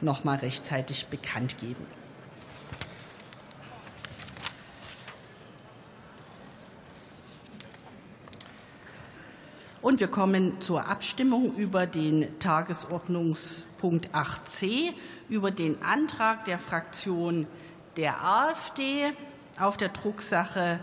noch 0.00 0.24
mal 0.24 0.36
rechtzeitig 0.36 1.06
bekannt 1.06 1.58
geben. 1.58 1.86
Und 9.82 10.00
wir 10.00 10.08
kommen 10.08 10.60
zur 10.60 10.88
Abstimmung 10.88 11.54
über 11.56 11.86
den 11.86 12.38
Tagesordnungspunkt 12.38 14.10
8c, 14.14 14.92
über 15.30 15.50
den 15.50 15.82
Antrag 15.82 16.44
der 16.44 16.58
Fraktion 16.58 17.46
der 17.96 18.22
AfD 18.22 19.12
auf 19.58 19.78
der 19.78 19.88
Drucksache 19.88 20.80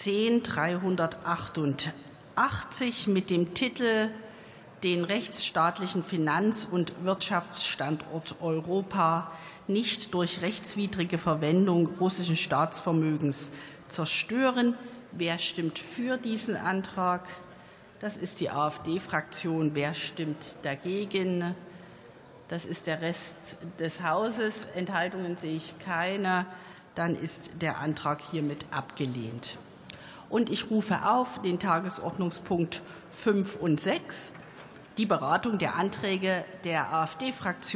10 0.00 0.42
388 0.42 3.06
mit 3.06 3.30
dem 3.30 3.54
Titel 3.54 4.10
den 4.82 5.04
rechtsstaatlichen 5.04 6.02
Finanz- 6.02 6.68
und 6.70 6.92
Wirtschaftsstandort 7.04 8.36
Europa 8.42 9.32
nicht 9.66 10.12
durch 10.12 10.42
rechtswidrige 10.42 11.16
Verwendung 11.16 11.86
russischen 11.98 12.36
Staatsvermögens 12.36 13.50
zerstören. 13.88 14.74
Wer 15.12 15.38
stimmt 15.38 15.78
für 15.78 16.18
diesen 16.18 16.56
Antrag? 16.56 17.26
Das 17.98 18.18
ist 18.18 18.40
die 18.40 18.50
AfD-Fraktion. 18.50 19.74
Wer 19.74 19.94
stimmt 19.94 20.58
dagegen? 20.62 21.54
Das 22.48 22.66
ist 22.66 22.86
der 22.86 23.00
Rest 23.00 23.56
des 23.78 24.02
Hauses. 24.02 24.66
Enthaltungen 24.74 25.38
sehe 25.38 25.56
ich 25.56 25.78
keine. 25.78 26.44
Dann 26.94 27.16
ist 27.16 27.62
der 27.62 27.78
Antrag 27.78 28.20
hiermit 28.20 28.66
abgelehnt. 28.70 29.56
Und 30.28 30.50
ich 30.50 30.70
rufe 30.70 31.06
auf 31.06 31.40
den 31.42 31.58
Tagesordnungspunkt 31.58 32.82
5 33.10 33.56
und 33.56 33.80
6, 33.80 34.32
die 34.98 35.06
Beratung 35.06 35.58
der 35.58 35.76
Anträge 35.76 36.44
der 36.64 36.92
AfD-Fraktion 36.92 37.66